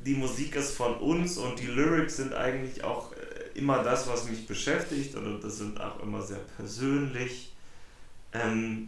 die 0.06 0.14
Musik 0.14 0.56
ist 0.56 0.72
von 0.72 0.96
uns 1.00 1.38
und 1.38 1.60
die 1.60 1.68
Lyrics 1.68 2.16
sind 2.16 2.34
eigentlich 2.34 2.86
auch 2.86 3.12
äh, 3.12 3.60
immer 3.60 3.84
das, 3.84 4.08
was 4.08 4.24
mich 4.30 4.48
beschäftigt 4.48 5.16
und 5.16 5.42
das 5.44 5.58
sind 5.58 5.82
auch 5.82 6.02
immer 6.02 6.22
sehr 6.22 6.40
persönlich. 6.56 7.52
Ähm, 8.32 8.88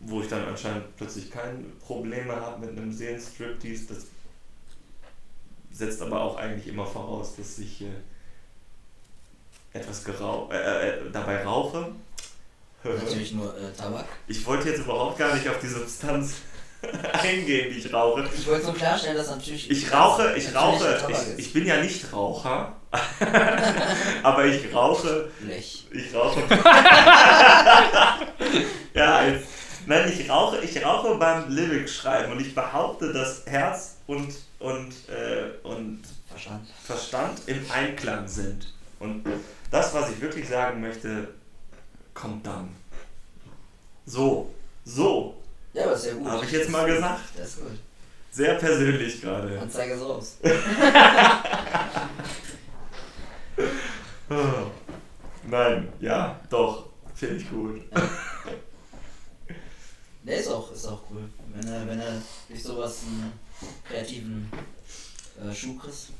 wo 0.00 0.20
ich 0.20 0.28
dann 0.28 0.44
anscheinend 0.44 0.94
plötzlich 0.98 1.30
keine 1.30 1.60
Probleme 1.80 2.36
habe 2.36 2.66
mit 2.66 2.76
einem 2.76 2.92
Seelenstriptease. 2.92 3.86
Das 3.94 4.06
setzt 5.70 6.02
aber 6.02 6.20
auch 6.20 6.36
eigentlich 6.36 6.66
immer 6.66 6.84
voraus, 6.84 7.36
dass 7.36 7.58
ich 7.58 7.80
äh, 7.80 7.86
etwas 9.72 10.04
gerau 10.04 10.50
äh, 10.52 10.88
äh, 10.88 11.10
dabei 11.12 11.42
rauche. 11.44 11.92
Natürlich 12.84 13.32
nur 13.32 13.56
äh, 13.56 13.72
Tabak. 13.76 14.06
Ich 14.26 14.44
wollte 14.44 14.68
jetzt 14.70 14.80
überhaupt 14.80 15.16
gar 15.18 15.34
nicht 15.34 15.48
auf 15.48 15.58
die 15.60 15.68
Substanz 15.68 16.34
eingehen, 17.12 17.72
wie 17.72 17.78
ich 17.78 17.92
rauche. 17.92 18.28
Ich 18.36 18.46
wollte 18.46 18.66
nur 18.66 18.74
klarstellen, 18.74 19.16
dass 19.16 19.30
natürlich. 19.30 19.70
Ich 19.70 19.92
rauche, 19.92 20.34
ich 20.36 20.52
rauche, 20.54 20.98
ich, 21.08 21.38
ich 21.46 21.52
bin 21.52 21.64
ja 21.66 21.80
nicht 21.80 22.12
Raucher, 22.12 22.74
aber 24.22 24.46
ich 24.46 24.74
rauche, 24.74 25.30
Blech. 25.40 25.86
ich 25.92 26.12
rauche. 26.14 26.40
ja, 28.94 29.24
jetzt, 29.26 29.46
nein, 29.86 30.12
ich 30.12 30.28
rauche, 30.28 30.58
ich 30.58 30.84
rauche 30.84 31.14
beim 31.14 31.48
Lyric 31.48 31.88
schreiben 31.88 32.32
und 32.32 32.40
ich 32.40 32.52
behaupte, 32.54 33.12
dass 33.12 33.46
Herz 33.46 33.98
und, 34.08 34.34
und, 34.58 34.90
äh, 35.08 35.50
und 35.62 36.02
Verstanden. 36.28 36.66
Verstand 36.84 37.42
im 37.46 37.64
Einklang 37.70 38.26
sind. 38.26 38.72
Und 39.02 39.24
das, 39.68 39.92
was 39.94 40.10
ich 40.10 40.20
wirklich 40.20 40.48
sagen 40.48 40.80
möchte, 40.80 41.34
kommt 42.14 42.46
dann. 42.46 42.68
So, 44.06 44.54
so, 44.84 45.42
Ja, 45.72 45.82
aber 45.84 45.94
ist 45.94 46.06
ja 46.06 46.14
gut. 46.14 46.28
Hab 46.28 46.44
ich 46.44 46.52
jetzt 46.52 46.70
mal 46.70 46.86
gesagt. 46.86 47.20
Das 47.36 47.48
ist 47.48 47.60
gut. 47.62 47.78
sehr 48.30 48.54
persönlich 48.54 49.20
gerade. 49.20 49.56
Dann 49.56 49.68
zeige 49.68 49.94
es 49.94 50.00
raus. 50.02 50.36
Nein, 55.48 55.92
ja, 56.00 56.40
doch, 56.48 56.86
finde 57.14 57.36
ich 57.36 57.50
gut. 57.50 57.82
Der 60.22 60.36
ist 60.36 60.48
auch, 60.48 60.70
ist 60.72 60.86
auch 60.86 61.02
cool. 61.10 61.28
Wenn 61.52 61.66
er, 61.68 61.88
wenn 61.88 61.98
er 61.98 62.22
durch 62.48 62.62
sowas 62.62 63.00
einen 63.04 63.32
kreativen 63.84 64.48
äh, 65.40 65.52
Schuh 65.52 65.76
kriegst 65.76 66.10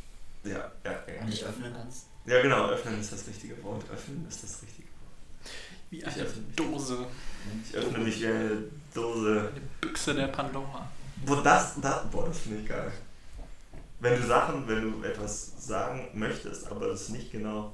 Ja, 0.42 0.72
ja, 0.84 0.92
ja. 1.06 1.20
und 1.20 1.28
dich 1.30 1.44
öffnen 1.44 1.72
kannst. 1.72 2.06
Ja, 2.24 2.40
genau, 2.40 2.68
öffnen 2.68 3.00
ist 3.00 3.12
das 3.12 3.26
richtige 3.26 3.62
Wort. 3.64 3.84
Öffnen 3.92 4.26
ist 4.28 4.42
das 4.42 4.62
richtige 4.62 4.88
Wie 5.90 5.98
Ich 5.98 6.06
eine. 6.06 6.26
Dose. 6.54 7.06
Ich 7.68 7.76
öffne 7.76 7.98
mich 7.98 8.20
wie 8.20 8.26
eine 8.26 8.64
Dose. 8.94 9.50
Eine 9.50 9.60
Büchse 9.80 10.14
der 10.14 10.28
Pandora. 10.28 10.88
Wo 11.26 11.36
das, 11.36 11.80
das, 11.80 12.10
boah, 12.10 12.26
das 12.26 12.40
finde 12.40 12.60
ich 12.60 12.68
geil. 12.68 12.92
Wenn 14.00 14.20
du 14.20 14.26
Sachen, 14.26 14.66
wenn 14.68 14.82
du 14.82 15.06
etwas 15.06 15.52
sagen 15.58 16.08
möchtest, 16.14 16.70
aber 16.70 16.86
es 16.86 17.08
nicht 17.08 17.30
genau 17.30 17.72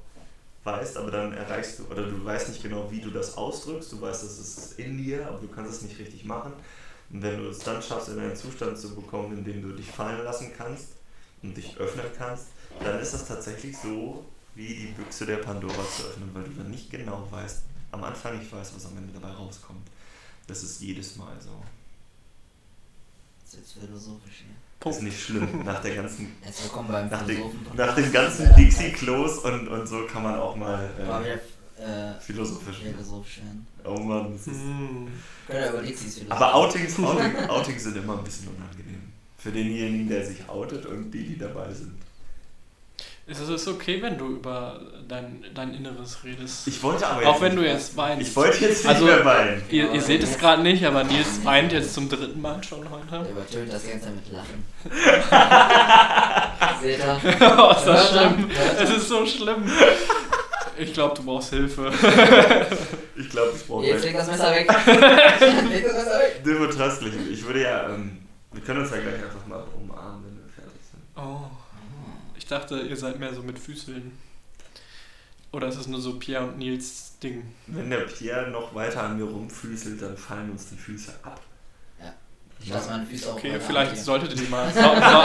weißt, 0.64 0.96
aber 0.96 1.10
dann 1.10 1.32
erreichst 1.32 1.78
du, 1.78 1.84
oder 1.84 2.02
du 2.02 2.24
weißt 2.24 2.48
nicht 2.50 2.62
genau, 2.62 2.90
wie 2.90 3.00
du 3.00 3.10
das 3.10 3.36
ausdrückst, 3.36 3.92
du 3.92 4.00
weißt, 4.00 4.24
es 4.24 4.38
ist 4.38 4.78
in 4.78 4.98
dir, 4.98 5.26
aber 5.26 5.38
du 5.38 5.48
kannst 5.48 5.72
es 5.72 5.82
nicht 5.82 5.98
richtig 5.98 6.24
machen. 6.24 6.52
Und 7.10 7.22
wenn 7.22 7.38
du 7.38 7.48
es 7.48 7.60
dann 7.60 7.82
schaffst, 7.82 8.08
in 8.10 8.18
einen 8.18 8.36
Zustand 8.36 8.78
zu 8.78 8.94
bekommen, 8.94 9.38
in 9.38 9.44
dem 9.44 9.62
du 9.62 9.74
dich 9.74 9.90
fallen 9.90 10.22
lassen 10.24 10.52
kannst 10.56 10.88
und 11.42 11.56
dich 11.56 11.76
öffnen 11.78 12.04
kannst, 12.16 12.46
dann 12.84 13.00
ist 13.00 13.14
das 13.14 13.26
tatsächlich 13.26 13.76
so, 13.78 14.24
wie 14.58 14.74
die 14.74 14.86
Büchse 14.86 15.24
der 15.24 15.36
Pandora 15.36 15.84
zu 15.96 16.02
öffnen, 16.08 16.30
weil 16.34 16.42
du 16.42 16.50
dann 16.50 16.70
nicht 16.70 16.90
genau 16.90 17.28
weißt, 17.30 17.62
am 17.92 18.02
Anfang 18.02 18.36
nicht 18.38 18.52
weißt, 18.52 18.74
was 18.74 18.86
am 18.86 18.98
Ende 18.98 19.12
dabei 19.12 19.30
rauskommt. 19.30 19.86
Das 20.48 20.64
ist 20.64 20.80
jedes 20.80 21.14
Mal 21.14 21.32
so. 21.40 21.62
Das 23.40 23.54
ist 23.54 23.60
jetzt 23.60 23.72
philosophisch 23.74 24.42
hier. 24.44 24.90
Ist 24.90 25.02
nicht 25.02 25.20
schlimm. 25.20 25.64
Nach 25.64 25.80
der 25.80 25.94
ganzen 25.94 26.32
Herzlich 26.40 26.64
willkommen 26.64 26.88
beim 26.88 27.08
Nach, 27.08 27.24
den, 27.24 27.40
nach 27.74 27.94
dem 27.94 28.12
ganzen 28.12 28.54
Dixie-Klos 28.56 29.38
und, 29.38 29.68
und 29.68 29.86
so 29.86 30.06
kann 30.06 30.24
man 30.24 30.38
auch 30.38 30.56
mal 30.56 30.90
War 31.06 31.24
äh, 31.24 31.34
äh, 31.34 32.20
philosophisch 32.20 32.78
philosophisch. 32.78 33.40
Oh 33.84 34.00
Mann, 34.00 34.32
das 34.32 34.48
ist. 34.48 34.60
Hm. 34.60 35.08
Aber 36.30 36.54
Outings, 36.54 36.98
Outings, 36.98 37.48
Outings 37.48 37.84
sind 37.84 37.96
immer 37.96 38.18
ein 38.18 38.24
bisschen 38.24 38.48
unangenehm. 38.48 39.12
Für 39.38 39.52
denjenigen, 39.52 40.08
der 40.08 40.26
sich 40.26 40.48
outet 40.48 40.84
und 40.86 41.12
die, 41.12 41.28
die 41.28 41.38
dabei 41.38 41.72
sind. 41.72 42.07
Es 43.30 43.40
ist 43.40 43.68
okay, 43.68 44.00
wenn 44.00 44.16
du 44.16 44.26
über 44.36 44.80
dein, 45.06 45.44
dein 45.54 45.74
Inneres 45.74 46.18
redest. 46.24 46.66
Ich 46.66 46.82
wollte 46.82 47.06
aber 47.06 47.20
jetzt 47.20 47.28
Auch 47.28 47.40
wenn 47.42 47.56
du 47.56 47.62
jetzt 47.62 47.94
weinst. 47.94 48.26
Ich 48.28 48.34
wollte 48.36 48.64
jetzt 48.64 48.84
nicht 48.84 48.88
Also- 48.94 49.04
mehr 49.04 49.22
weinen. 49.24 49.62
Ihr, 49.68 49.92
ihr 49.92 50.00
seht 50.00 50.22
es 50.22 50.38
gerade 50.38 50.62
nicht, 50.62 50.82
aber 50.86 51.04
Nils 51.04 51.44
weint 51.44 51.72
jetzt 51.72 51.92
zum 51.92 52.08
dritten 52.08 52.40
Mal 52.40 52.62
schon 52.64 52.88
heute. 52.90 53.06
Der 53.22 53.30
übertönt 53.30 53.70
das 53.72 53.86
Ganze 53.86 54.10
mit 54.10 54.32
Lachen. 54.32 54.64
Seht 56.82 56.98
ihr? 56.98 57.20
oh, 57.58 57.70
ist 57.72 57.84
das 57.84 58.10
schlimm. 58.10 58.50
Es 58.80 58.90
ist 58.90 59.08
so 59.08 59.26
schlimm. 59.26 59.70
Ich 60.78 60.94
glaube, 60.94 61.14
du 61.16 61.22
brauchst 61.24 61.50
Hilfe. 61.50 61.92
Ich 63.20 63.28
glaube, 63.30 63.50
ich 63.56 63.66
brauche 63.66 63.84
Jetzt 63.86 64.04
leg 64.04 64.14
das 64.16 64.28
Messer 64.28 64.52
weg. 64.52 64.68
leg 64.86 65.84
das 65.84 65.92
Messer 65.96 66.18
weg. 66.20 66.44
Dilbo 66.44 66.66
Tröstlich. 66.68 67.14
Ich 67.32 67.44
würde 67.44 67.62
ja, 67.62 67.88
ähm, 67.88 68.18
wir 68.52 68.62
können 68.62 68.78
uns 68.82 68.90
ja 68.92 68.98
gleich 68.98 69.14
einfach 69.16 69.44
mal 69.48 69.64
umarmen, 69.76 70.22
wenn 70.24 70.36
wir 70.36 70.48
fertig 70.54 70.80
sind. 70.88 71.02
Oh. 71.16 71.50
Ich 72.36 72.37
dachte, 72.48 72.80
ihr 72.80 72.96
seid 72.96 73.18
mehr 73.18 73.32
so 73.34 73.42
mit 73.42 73.58
Füßeln. 73.58 74.12
Oder 75.52 75.68
ist 75.68 75.76
es 75.76 75.86
nur 75.86 76.00
so 76.00 76.18
Pierre 76.18 76.46
und 76.46 76.58
Nils 76.58 77.18
Ding? 77.22 77.42
Wenn 77.66 77.90
der 77.90 78.00
Pierre 78.00 78.50
noch 78.50 78.74
weiter 78.74 79.04
an 79.04 79.16
mir 79.18 79.24
rumfüßelt, 79.24 80.02
dann 80.02 80.16
fallen 80.16 80.50
uns 80.50 80.68
die 80.68 80.76
Füße 80.76 81.12
ab. 81.22 81.40
Ich 82.60 82.70
lasse 82.70 82.90
meine 82.90 83.06
Füße 83.06 83.30
auch 83.30 83.36
Okay, 83.36 83.60
vielleicht 83.60 83.96
solltet 83.96 84.30
ihr 84.30 84.44
die 84.44 84.50
mal 84.50 84.68
sau 84.74 84.94
sau 84.94 85.22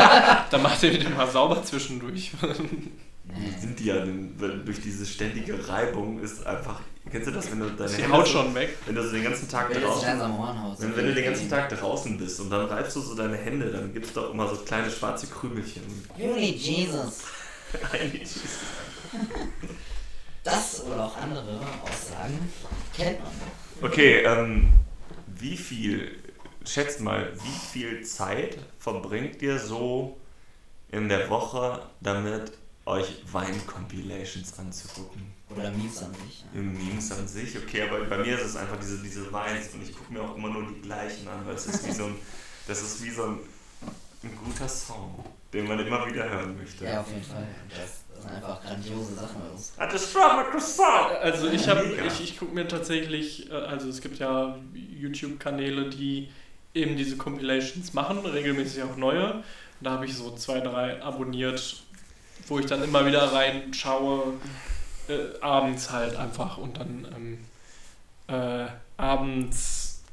dann 0.51 0.61
macht 0.61 0.83
ihr 0.83 0.97
die 0.97 1.07
mal 1.07 1.27
sauber 1.27 1.63
zwischendurch. 1.63 2.31
Nee. 3.25 3.53
Die 3.83 3.87
ja 3.89 4.03
weil 4.37 4.59
durch 4.63 4.81
diese 4.81 5.05
ständige 5.05 5.67
Reibung 5.67 6.19
ist 6.19 6.45
einfach. 6.45 6.79
Kennst 7.11 7.27
du 7.27 7.31
das, 7.31 7.51
wenn 7.51 7.59
du 7.59 7.69
deine 7.69 7.85
Ist 7.85 7.97
die 7.97 8.03
Hände 8.03 8.17
Haut 8.17 8.25
so- 8.27 8.33
schon 8.33 8.55
weg. 8.55 8.77
Wenn 8.85 8.95
du 8.95 9.03
so 9.03 9.11
den 9.11 9.23
ganzen 9.23 9.49
Tag 9.49 9.73
draußen. 9.73 10.19
Wenn, 10.79 10.95
wenn 10.95 11.05
du 11.05 11.13
den 11.13 11.25
ganzen 11.25 11.49
Tag 11.49 11.69
draußen 11.69 12.17
bist 12.17 12.39
und 12.39 12.49
dann 12.49 12.65
reibst 12.65 12.95
du 12.95 13.01
so 13.01 13.13
deine 13.15 13.35
Hände, 13.37 13.69
dann 13.71 13.93
gibt 13.93 14.05
es 14.05 14.13
doch 14.13 14.31
immer 14.33 14.47
so 14.47 14.55
kleine 14.63 14.89
schwarze 14.89 15.27
Krümelchen. 15.27 15.83
Need 16.17 16.55
Jesus. 16.57 17.23
Eigentlich. 17.91 18.29
Das 20.43 20.83
oder 20.83 21.05
auch 21.05 21.17
andere 21.17 21.59
Aussagen 21.83 22.37
kennt 22.95 23.19
man. 23.23 23.31
okay, 23.89 24.23
ähm, 24.23 24.73
wie 25.27 25.55
viel, 25.57 26.17
schätzt 26.65 26.99
mal, 27.01 27.31
wie 27.33 27.67
viel 27.79 28.03
Zeit 28.03 28.57
verbringt 28.79 29.41
ihr 29.41 29.57
so 29.59 30.17
in 30.91 31.07
der 31.09 31.29
Woche 31.29 31.81
damit, 32.01 32.51
euch 32.85 33.21
Wein-Compilations 33.31 34.57
anzugucken? 34.59 35.21
Oder 35.49 35.71
Memes 35.71 36.01
an 36.03 36.13
sich. 36.13 36.43
Ja. 36.53 36.59
Im 36.59 36.73
Memes 36.73 37.11
an 37.11 37.27
sich, 37.27 37.57
okay, 37.57 37.83
aber 37.83 38.03
bei 38.05 38.17
mir 38.17 38.37
ist 38.37 38.45
es 38.45 38.55
einfach 38.55 38.77
diese, 38.79 39.01
diese 39.01 39.31
Weins 39.31 39.69
und 39.73 39.83
ich 39.83 39.95
gucke 39.95 40.11
mir 40.11 40.21
auch 40.21 40.35
immer 40.35 40.49
nur 40.49 40.67
die 40.67 40.81
gleichen 40.81 41.27
an, 41.27 41.45
weil 41.45 41.55
es 41.55 41.67
ist 41.67 41.87
wie 41.87 41.91
so 41.91 42.05
ein, 42.05 42.15
das 42.67 42.81
ist 42.81 43.03
wie 43.03 43.11
so 43.11 43.23
ein, 43.23 43.39
ein 44.23 44.37
guter 44.43 44.67
Song, 44.67 45.23
den 45.53 45.67
man 45.67 45.79
immer 45.79 46.07
wieder 46.07 46.29
hören 46.29 46.57
möchte. 46.57 46.85
Ja, 46.85 47.01
auf 47.01 47.09
jeden 47.09 47.23
Fall. 47.23 47.47
Das, 47.69 48.03
sind 48.23 48.31
einfach 48.31 48.61
grandiose 48.61 49.15
Sachen. 49.15 49.41
I 49.79 49.91
just 49.91 50.13
croissant! 50.13 51.11
Also 51.21 51.47
ich 51.47 51.67
habe, 51.67 51.85
ich, 52.07 52.21
ich 52.21 52.37
gucke 52.37 52.53
mir 52.53 52.67
tatsächlich, 52.67 53.51
äh, 53.51 53.53
also 53.53 53.89
es 53.89 54.01
gibt 54.01 54.19
ja 54.19 54.57
YouTube-Kanäle, 54.73 55.89
die 55.89 56.29
eben 56.73 56.97
diese 56.97 57.17
Compilations 57.17 57.93
machen, 57.93 58.19
regelmäßig 58.19 58.83
auch 58.83 58.97
neue. 58.97 59.43
Da 59.81 59.91
habe 59.91 60.05
ich 60.05 60.15
so 60.15 60.33
zwei, 60.35 60.59
drei 60.61 61.01
abonniert, 61.01 61.82
wo 62.47 62.59
ich 62.59 62.65
dann 62.65 62.83
immer 62.83 63.05
wieder 63.05 63.31
reinschaue, 63.33 64.33
äh, 65.07 65.39
abends 65.41 65.91
halt 65.91 66.15
einfach 66.15 66.57
und 66.57 66.77
dann 66.77 67.07
ähm, 67.15 67.37
äh, 68.27 68.67
abends 68.97 70.03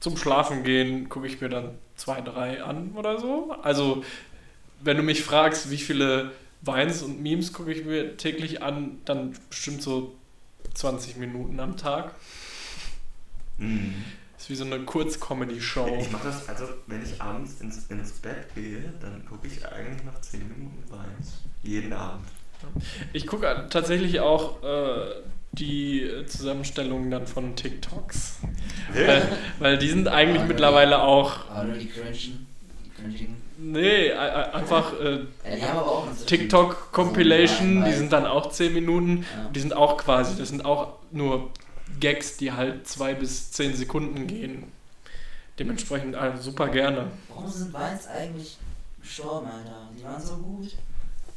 zum 0.00 0.16
Schlafen 0.16 0.62
gehen 0.62 1.08
gucke 1.08 1.26
ich 1.26 1.40
mir 1.40 1.48
dann 1.48 1.70
zwei, 1.96 2.20
drei 2.20 2.62
an 2.62 2.92
oder 2.94 3.18
so. 3.18 3.56
Also 3.62 4.04
wenn 4.80 4.96
du 4.96 5.02
mich 5.02 5.22
fragst, 5.22 5.70
wie 5.70 5.78
viele 5.78 6.32
Vines 6.62 7.02
und 7.02 7.22
Memes 7.22 7.52
gucke 7.52 7.72
ich 7.72 7.84
mir 7.84 8.16
täglich 8.16 8.62
an, 8.62 8.98
dann 9.04 9.36
bestimmt 9.48 9.82
so 9.82 10.14
20 10.74 11.16
Minuten 11.16 11.58
am 11.60 11.76
Tag. 11.76 12.14
Mhm. 13.58 14.04
Ist 14.46 14.50
wie 14.50 14.54
so 14.54 14.64
eine 14.64 14.78
Kurz-Comedy-Show. 14.84 15.98
Ich 16.00 16.12
mache 16.12 16.28
das, 16.28 16.48
also 16.48 16.66
wenn 16.86 17.02
ich 17.02 17.20
abends 17.20 17.60
ins, 17.60 17.86
ins 17.88 18.12
Bett 18.12 18.54
gehe, 18.54 18.92
dann 19.00 19.26
gucke 19.28 19.48
ich 19.48 19.66
eigentlich 19.66 20.04
nach 20.04 20.20
10 20.20 20.38
Minuten 20.48 20.84
Weins. 20.88 21.40
Jeden 21.64 21.92
Abend. 21.92 22.28
Ich 23.12 23.26
gucke 23.26 23.66
tatsächlich 23.70 24.20
auch 24.20 24.62
äh, 24.62 25.16
die 25.50 26.08
Zusammenstellungen 26.28 27.10
dann 27.10 27.26
von 27.26 27.56
TikToks. 27.56 28.38
Weil, 28.94 29.28
weil 29.58 29.78
die 29.78 29.88
sind 29.88 30.06
eigentlich 30.06 30.42
Ja, 30.42 30.46
mittlerweile 30.46 31.02
auch. 31.02 31.40
Nur 31.64 31.74
die 31.74 31.88
cringen. 31.88 32.46
Die 32.86 32.90
cringen. 33.16 33.42
Nee, 33.58 34.12
einfach 34.12 34.92
äh, 35.00 35.24
TikTok-Compilation, 36.26 37.84
die 37.84 37.92
sind 37.94 38.12
dann 38.12 38.26
auch 38.26 38.52
10 38.52 38.72
Minuten. 38.72 39.26
Ja. 39.36 39.48
Die 39.48 39.58
sind 39.58 39.74
auch 39.74 39.96
quasi, 39.96 40.38
das 40.38 40.50
sind 40.50 40.64
auch 40.64 40.92
nur 41.10 41.50
Gags, 42.00 42.36
die 42.36 42.52
halt 42.52 42.86
2 42.86 43.14
bis 43.14 43.52
10 43.52 43.76
Sekunden 43.76 44.26
gehen. 44.26 44.64
Dementsprechend 45.58 46.14
also 46.14 46.42
super 46.42 46.68
gerne. 46.68 47.10
Warum 47.28 47.50
sind 47.50 47.72
Weins 47.72 48.06
eigentlich 48.06 48.58
gestorben, 49.00 49.46
Alter? 49.46 49.88
Die 49.96 50.04
waren 50.04 50.20
so 50.20 50.36
gut. 50.36 50.76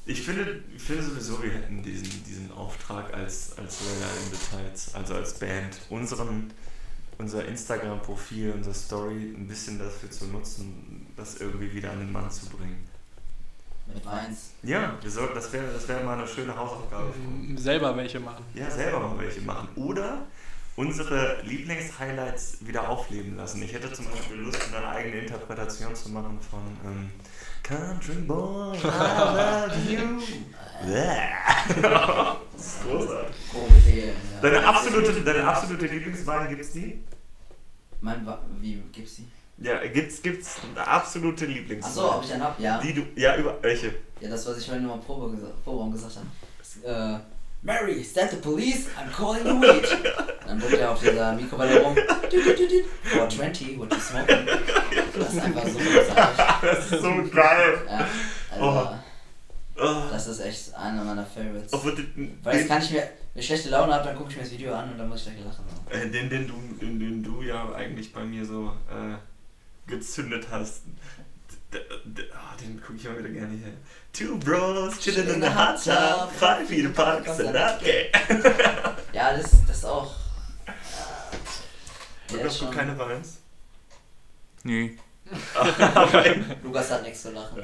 Ich 0.06 0.24
finde, 0.24 0.64
ich 0.76 0.82
finde 0.82 1.04
sowieso, 1.04 1.42
wir 1.42 1.52
hätten 1.52 1.84
diesen, 1.84 2.24
diesen 2.24 2.52
Auftrag 2.52 3.14
als, 3.14 3.58
als 3.58 3.80
Royal 3.82 4.10
in 4.26 4.32
Details, 4.32 4.96
also 4.96 5.14
als 5.14 5.38
Band, 5.38 5.78
unseren, 5.90 6.52
unser 7.20 7.46
Instagram-Profil, 7.46 8.54
unsere 8.54 8.74
Story 8.74 9.36
ein 9.38 9.48
bisschen 9.48 9.78
dafür 9.78 10.10
zu 10.10 10.26
nutzen, 10.26 11.06
das 11.16 11.40
irgendwie 11.40 11.72
wieder 11.74 11.92
an 11.92 12.00
den 12.00 12.12
Mann 12.12 12.32
zu 12.32 12.48
bringen. 12.48 12.89
Mit 13.94 14.06
Weins. 14.06 14.52
Ja, 14.64 14.98
wir 15.02 15.10
sollten, 15.12 15.36
das 15.36 15.52
wäre 15.52 15.66
das 15.74 15.88
wär 15.88 16.04
mal 16.04 16.18
eine 16.18 16.28
schöne 16.28 16.56
Hausaufgabe. 16.56 17.12
Ähm, 17.16 17.58
Selber 17.58 17.96
welche 17.96 18.20
machen. 18.20 18.44
Ja, 18.54 18.70
selber 18.70 19.00
mal 19.00 19.18
welche 19.20 19.42
machen. 19.42 19.70
Oder 19.76 20.20
unsere 20.76 21.42
Lieblingshighlights 21.44 22.66
wieder 22.66 22.88
aufleben 22.88 23.36
lassen. 23.36 23.62
Ich 23.64 23.74
hätte 23.74 23.92
zum 23.92 24.06
Beispiel 24.10 24.38
Lust, 24.38 24.62
eine 24.74 24.88
eigene 24.88 25.22
Interpretation 25.22 25.94
zu 25.96 26.10
machen 26.10 26.40
von 26.40 26.62
ähm, 26.86 27.12
Country 27.64 28.22
Boy, 28.22 28.78
I 28.78 28.82
love 28.84 29.76
you. 29.90 30.22
Das 32.54 32.66
ist 32.66 32.84
großartig. 32.84 33.36
Deine 34.42 34.66
absolute, 34.66 35.22
deine 35.22 35.48
absolute 35.48 35.86
Lieblingswein 35.88 36.50
gibt's 36.50 36.72
die? 36.72 37.04
Mein 38.02 38.26
Wa 38.26 38.40
wie 38.62 38.82
gibt's 38.92 39.18
die? 39.18 39.28
Ja, 39.62 39.86
gibt's, 39.88 40.22
gibt's 40.22 40.56
eine 40.76 40.88
absolute 40.88 41.44
Achso, 41.46 41.54
Lieblingswein? 41.54 42.06
ob 42.06 42.24
ich 42.24 42.34
einen 42.34 42.44
hab? 42.44 42.60
Ja. 42.60 42.80
Die 42.80 42.94
du, 42.94 43.02
ja, 43.16 43.36
über, 43.36 43.58
welche? 43.62 43.94
Ja, 44.22 44.30
das, 44.30 44.46
was 44.48 44.58
ich 44.58 44.66
vorhin 44.66 44.84
nochmal 44.86 45.04
Probe 45.06 45.36
gesa 45.36 45.48
Vorraum 45.64 45.92
gesagt 45.92 46.16
habe. 46.18 47.18
Äh, 47.18 47.20
Mary, 47.62 47.94
is 48.00 48.14
that 48.14 48.30
the 48.32 48.38
police? 48.38 48.88
I'm 48.98 49.12
calling 49.12 49.44
the 49.44 49.50
witch. 49.60 49.90
Dann 50.48 50.60
drückt 50.62 50.78
er 50.78 50.92
auf 50.92 51.00
dieser 51.02 51.34
Mikrowelle 51.34 51.82
rum. 51.82 51.94
420, 53.04 53.78
what 53.80 53.92
you 53.94 54.00
smoking? 54.00 54.46
Das 55.18 55.34
ist 55.34 55.42
einfach 55.42 55.64
so 55.68 55.78
großartig. 55.80 56.46
Das 56.62 56.92
ist 56.92 57.02
so 57.02 57.10
geil. 57.36 57.82
Ja, 57.88 58.08
also, 58.52 58.90
Oh. 59.82 60.10
das 60.12 60.28
ist 60.28 60.40
echt 60.42 60.76
einer 60.76 61.02
meiner 61.06 61.26
Favorites. 61.26 61.72
Obwohl, 61.72 61.96
den, 61.96 62.38
Weil 62.44 62.58
jetzt 62.60 62.68
kann 62.68 62.82
ich 62.82 62.92
mir, 62.92 63.00
wenn 63.34 63.40
ich 63.40 63.46
schlechte 63.46 63.70
Laune 63.70 63.94
habe, 63.94 64.04
dann 64.10 64.18
gucke 64.18 64.30
ich 64.30 64.36
mir 64.36 64.44
das 64.44 64.52
Video 64.52 64.74
an 64.74 64.92
und 64.92 64.98
dann 64.98 65.08
muss 65.08 65.26
ich 65.26 65.34
gleich 65.34 65.46
lachen. 65.46 65.64
äh, 65.90 66.10
den, 66.12 66.30
den, 66.30 66.48
du, 66.50 66.54
den, 66.86 67.00
den 67.00 67.24
du 67.24 67.42
ja 67.42 67.72
eigentlich 67.72 68.12
bei 68.12 68.26
mir 68.26 68.44
so 68.46 68.74
äh, 68.90 69.16
gezündet 69.90 70.48
hast. 70.52 70.84
D- 71.74 71.80
ah, 72.34 72.56
den 72.60 72.82
gucke 72.82 72.96
ich 72.96 73.06
immer 73.06 73.20
wieder 73.20 73.30
gerne 73.30 73.54
hier. 73.54 73.74
Two 74.12 74.38
bros 74.38 74.98
chilling 75.00 75.28
in 75.36 75.42
the 75.42 75.48
hot 75.48 75.84
tub, 75.84 76.32
five 76.32 76.68
feet 76.68 76.86
apart, 76.86 77.24
cause 77.26 77.44
they're 77.44 77.52
not 77.54 77.80
gay. 77.80 78.12
Ja, 79.14 79.34
das, 79.36 79.52
das 79.68 79.78
ist 79.78 79.86
auch. 79.86 80.16
Äh, 82.30 82.34
Lukas, 82.34 82.58
schon, 82.58 82.72
keine 82.72 82.98
Weins? 82.98 83.40
Nee. 84.64 84.98
Lukas 86.64 86.92
hat 86.92 87.04
nichts 87.04 87.22
zu 87.22 87.32
lachen. 87.32 87.58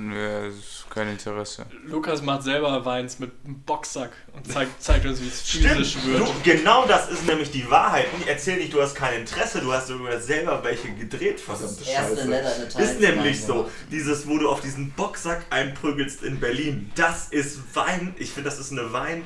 Nö, 0.00 0.46
das 0.46 0.54
ist 0.54 0.86
kein 0.90 1.08
Interesse. 1.08 1.66
Lukas 1.84 2.22
macht 2.22 2.44
selber 2.44 2.84
Weins 2.84 3.18
mit 3.18 3.32
einem 3.44 3.60
Boxsack 3.62 4.12
und 4.32 4.50
zeigt, 4.50 4.80
zeigt 4.80 5.04
uns, 5.06 5.20
wie 5.20 5.26
es 5.26 5.48
Stimmt, 5.48 5.70
physisch 5.70 6.04
wird. 6.04 6.20
du, 6.20 6.32
genau 6.44 6.86
das 6.86 7.10
ist 7.10 7.26
nämlich 7.26 7.50
die 7.50 7.68
Wahrheit. 7.68 8.06
Ich 8.20 8.28
erzähl 8.28 8.58
nicht, 8.58 8.72
du 8.72 8.80
hast 8.80 8.94
kein 8.94 9.20
Interesse, 9.20 9.60
du 9.60 9.72
hast 9.72 9.88
sogar 9.88 10.20
selber 10.20 10.62
welche 10.62 10.92
gedreht, 10.92 11.42
Das 11.44 11.58
verdammte 11.58 11.72
ist 11.72 11.80
das 11.80 11.88
erste 11.88 12.16
Scheiße. 12.16 12.28
Letter 12.28 12.78
in 12.78 12.84
Ist 12.84 13.00
nämlich 13.00 13.44
so, 13.44 13.68
dieses, 13.90 14.28
wo 14.28 14.38
du 14.38 14.48
auf 14.48 14.60
diesen 14.60 14.92
Boxsack 14.92 15.44
einprügelst 15.50 16.22
in 16.22 16.38
Berlin, 16.38 16.92
das 16.94 17.30
ist 17.30 17.58
Wein, 17.74 18.14
ich 18.18 18.30
finde, 18.30 18.50
das 18.50 18.60
ist 18.60 18.70
eine 18.70 18.92
Wein, 18.92 19.24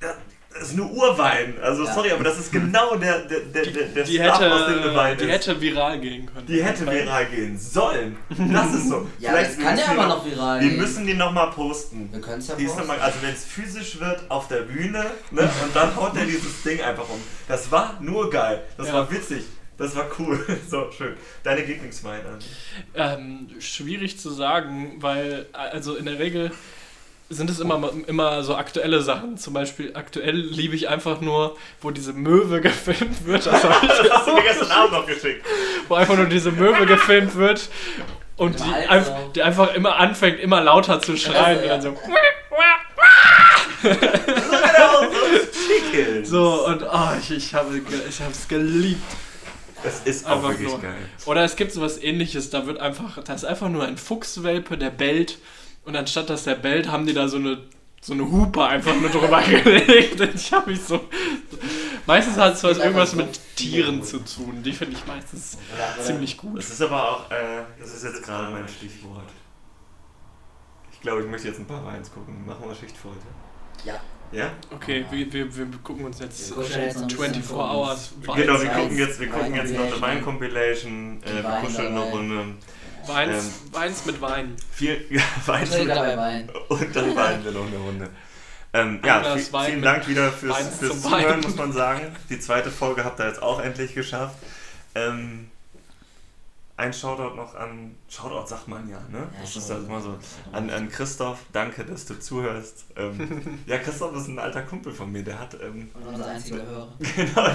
das 0.00 0.16
ist 0.60 0.72
eine 0.72 0.82
Urwein, 0.84 1.54
also 1.62 1.84
Ja. 1.84 1.92
sorry, 1.94 2.10
aber 2.12 2.24
das 2.24 2.38
ist 2.38 2.52
genau 2.52 2.96
der, 2.96 3.20
der, 3.20 3.40
der, 3.40 3.62
der, 3.66 3.82
der 3.88 4.04
Die 4.04 4.14
Stuff, 4.14 4.32
aus 4.32 4.38
dem 4.38 4.48
eine 4.48 4.80
hätte, 4.80 4.94
Wein 4.94 5.18
die 5.18 5.24
ist. 5.24 5.30
hätte 5.32 5.60
viral 5.60 6.00
gehen 6.00 6.26
können. 6.26 6.46
die 6.46 6.62
hätte 6.64 6.86
viral 6.90 7.26
gehen 7.26 7.58
sollen, 7.58 8.16
das 8.28 8.74
ist 8.74 8.88
so. 8.88 9.06
Ja, 9.18 9.30
Vielleicht 9.30 9.50
das 9.50 9.58
kann 9.64 9.74
müssen 9.74 9.86
ja 9.86 9.92
aber 10.02 10.06
noch 10.14 10.24
viral 10.26 10.60
Wir 10.60 10.68
gehen. 10.70 10.78
müssen 10.78 11.06
die 11.06 11.14
nochmal 11.14 11.50
posten. 11.50 12.08
Wir 12.12 12.20
können 12.20 12.38
es 12.38 12.48
ja 12.48 12.54
Die 12.56 12.64
posten. 12.64 12.80
noch 12.80 12.86
mal, 12.88 12.98
also 13.00 13.18
wenn 13.22 13.32
es 13.34 13.44
physisch 13.44 14.00
wird 14.00 14.22
auf 14.30 14.48
der 14.48 14.60
Bühne, 14.62 15.06
ne, 15.30 15.42
und 15.42 15.74
dann 15.76 15.94
haut 15.96 16.16
er 16.16 16.24
dieses 16.24 16.62
Ding 16.62 16.80
einfach 16.82 17.08
um. 17.08 17.20
Das 17.46 17.70
war 17.70 17.98
nur 18.00 18.30
geil. 18.30 18.62
Das 18.76 18.88
Ja. 18.88 18.94
war 18.94 19.10
witzig. 19.10 19.44
Das 19.76 19.94
war 19.94 20.06
cool. 20.18 20.44
So, 20.68 20.90
schön. 20.90 21.14
Deine 21.44 21.64
Lieblingswein, 21.64 22.20
Andi? 22.26 22.46
Ähm, 22.94 23.48
schwierig 23.60 24.18
zu 24.18 24.30
sagen, 24.30 24.96
weil 24.98 25.46
also 25.52 25.94
in 25.94 26.04
der 26.06 26.18
Regel 26.18 26.50
sind 27.30 27.50
es 27.50 27.60
immer, 27.60 27.90
immer 28.06 28.42
so 28.42 28.54
aktuelle 28.56 29.02
Sachen. 29.02 29.36
Zum 29.36 29.52
Beispiel 29.52 29.90
aktuell 29.94 30.34
liebe 30.36 30.74
ich 30.74 30.88
einfach 30.88 31.20
nur, 31.20 31.56
wo 31.82 31.90
diese 31.90 32.12
Möwe 32.14 32.60
gefilmt 32.60 33.26
wird. 33.26 33.44
Das 33.46 33.62
Das 33.62 34.10
hast 34.10 34.26
du 34.28 34.34
mir 34.34 34.42
gestern 34.48 34.70
Abend 34.70 34.92
noch 34.92 35.06
geschickt. 35.06 35.44
wo 35.88 35.94
einfach 35.94 36.16
nur 36.16 36.26
diese 36.26 36.50
Möwe 36.52 36.86
gefilmt 36.86 37.34
wird 37.36 37.68
und 38.36 38.58
die, 38.58 38.62
so. 39.04 39.30
die 39.34 39.42
einfach 39.42 39.74
immer 39.74 39.96
anfängt, 39.96 40.40
immer 40.40 40.60
lauter 40.62 41.00
zu 41.00 41.16
schreien. 41.16 41.64
ja. 41.66 41.74
Und 41.74 41.84
dann 41.84 41.96
so, 41.96 41.96
Chicken. 45.68 46.24
so 46.24 46.66
und 46.66 46.82
oh, 46.82 47.08
ich, 47.20 47.30
ich 47.30 47.54
habe 47.54 47.78
ge- 47.80 48.00
ich 48.08 48.20
habe 48.20 48.32
es 48.32 48.48
geliebt. 48.48 49.02
Das 49.82 50.00
ist 50.04 50.26
auch 50.26 50.36
Einfach 50.36 50.48
wirklich 50.50 50.68
nur. 50.70 50.80
geil. 50.80 50.94
Oder 51.26 51.44
es 51.44 51.54
gibt 51.54 51.70
sowas 51.72 52.02
ähnliches, 52.02 52.50
da 52.50 52.66
wird 52.66 52.80
einfach, 52.80 53.22
da 53.22 53.32
ist 53.34 53.44
einfach 53.44 53.68
nur 53.68 53.84
ein 53.86 53.96
Fuchswelpe, 53.96 54.76
der 54.76 54.90
bellt 54.90 55.38
und 55.88 55.96
anstatt 55.96 56.30
dass 56.30 56.44
der 56.44 56.54
bellt, 56.54 56.88
haben 56.90 57.06
die 57.06 57.14
da 57.14 57.26
so 57.28 57.36
eine 57.38 57.58
so 58.00 58.12
eine 58.12 58.30
Hupe 58.30 58.64
einfach 58.64 58.94
nur 58.94 59.10
drüber 59.10 59.42
gelegt. 59.64 60.20
Und 60.20 60.32
ich 60.34 60.52
habe 60.52 60.70
mich 60.70 60.80
so. 60.80 61.00
Meistens 62.06 62.36
hat 62.36 62.54
es 62.54 62.62
was 62.62 62.78
irgendwas 62.78 63.14
mit 63.16 63.28
Tieren 63.56 64.02
zu 64.04 64.18
tun. 64.18 64.62
Die 64.62 64.72
finde 64.72 64.96
ich 64.96 65.04
meistens 65.04 65.58
oder- 65.74 66.00
ziemlich 66.04 66.36
gut. 66.36 66.58
Das 66.58 66.70
ist 66.70 66.80
aber 66.80 67.10
auch, 67.10 67.30
äh, 67.32 67.64
das 67.80 67.94
ist 67.94 68.04
jetzt 68.04 68.22
gerade 68.22 68.52
mein 68.52 68.68
Stichwort. 68.68 69.26
Ich 70.92 71.00
glaube, 71.00 71.22
ich 71.22 71.28
möchte 71.28 71.48
jetzt 71.48 71.58
ein 71.58 71.66
paar 71.66 71.84
Weins 71.84 72.12
gucken. 72.12 72.46
Machen 72.46 72.68
wir 72.68 72.74
Schicht 72.74 72.96
für 72.96 73.08
heute. 73.08 73.18
Ja. 73.84 74.00
Ja? 74.30 74.50
Okay, 74.74 75.04
wir, 75.10 75.32
wir, 75.32 75.56
wir 75.56 75.66
gucken 75.82 76.04
uns 76.04 76.20
jetzt 76.20 76.50
noch 76.50 76.58
bisschen 76.58 77.08
24 77.08 77.42
vor 77.44 77.64
uns. 77.70 78.12
Hours 78.26 78.36
genau, 78.36 78.60
wir 78.60 78.68
gucken 78.68 78.98
jetzt, 78.98 79.18
wir 79.20 79.28
gucken 79.28 79.54
jetzt 79.54 79.74
noch 79.74 79.86
eine 79.86 80.00
Wein-Compilation. 80.00 81.22
Äh, 81.24 81.42
wir 81.42 81.50
kuscheln 81.62 81.86
eine 81.88 81.96
dabei. 81.96 82.10
Runde. 82.10 82.44
Weins, 83.08 83.44
Ähm, 83.44 83.72
Weins 83.72 84.04
mit 84.06 84.20
Wein. 84.20 84.56
Viel, 84.72 85.04
ja, 85.10 85.22
Wein 85.46 85.68
Trink 85.68 85.88
dabei 85.88 86.16
Wein. 86.16 86.50
Und 86.68 86.94
dann 86.96 87.16
weinen 87.16 87.44
wir 87.44 87.52
noch 87.52 87.66
eine 87.66 87.76
Runde. 87.76 88.10
Ähm, 88.74 89.00
ja, 89.04 89.20
Glas 89.20 89.38
vi- 89.48 89.52
Wein 89.52 89.64
vielen 89.66 89.76
mit 89.80 89.84
Dank 89.86 90.08
wieder 90.08 90.30
fürs, 90.30 90.56
fürs 90.78 91.02
Zuhören, 91.02 91.24
Wein. 91.24 91.40
muss 91.40 91.56
man 91.56 91.72
sagen. 91.72 92.14
Die 92.28 92.38
zweite 92.38 92.70
Folge 92.70 93.04
habt 93.04 93.18
ihr 93.20 93.26
jetzt 93.26 93.42
auch 93.42 93.60
endlich 93.60 93.94
geschafft. 93.94 94.36
Ähm, 94.94 95.50
ein 96.78 96.92
Shoutout 96.92 97.34
noch 97.34 97.56
an, 97.56 97.96
Shoutout 98.08 98.46
sagt 98.46 98.68
man 98.68 98.88
ja, 98.88 99.00
ne? 99.10 99.18
Ja, 99.18 99.40
das 99.40 99.56
ist 99.56 99.68
halt 99.68 99.84
immer 99.84 100.00
so. 100.00 100.16
An, 100.52 100.70
an 100.70 100.88
Christoph, 100.88 101.40
danke, 101.52 101.84
dass 101.84 102.06
du 102.06 102.18
zuhörst. 102.20 102.84
Ähm, 102.94 103.58
ja, 103.66 103.78
Christoph 103.78 104.14
ist 104.16 104.28
ein 104.28 104.38
alter 104.38 104.62
Kumpel 104.62 104.92
von 104.92 105.10
mir, 105.10 105.24
der 105.24 105.40
hat, 105.40 105.54
ähm, 105.60 105.90
Und 105.92 106.06
unser 106.06 106.26
einziger 106.26 106.64
Hörer. 106.64 106.88
genau, 107.16 107.48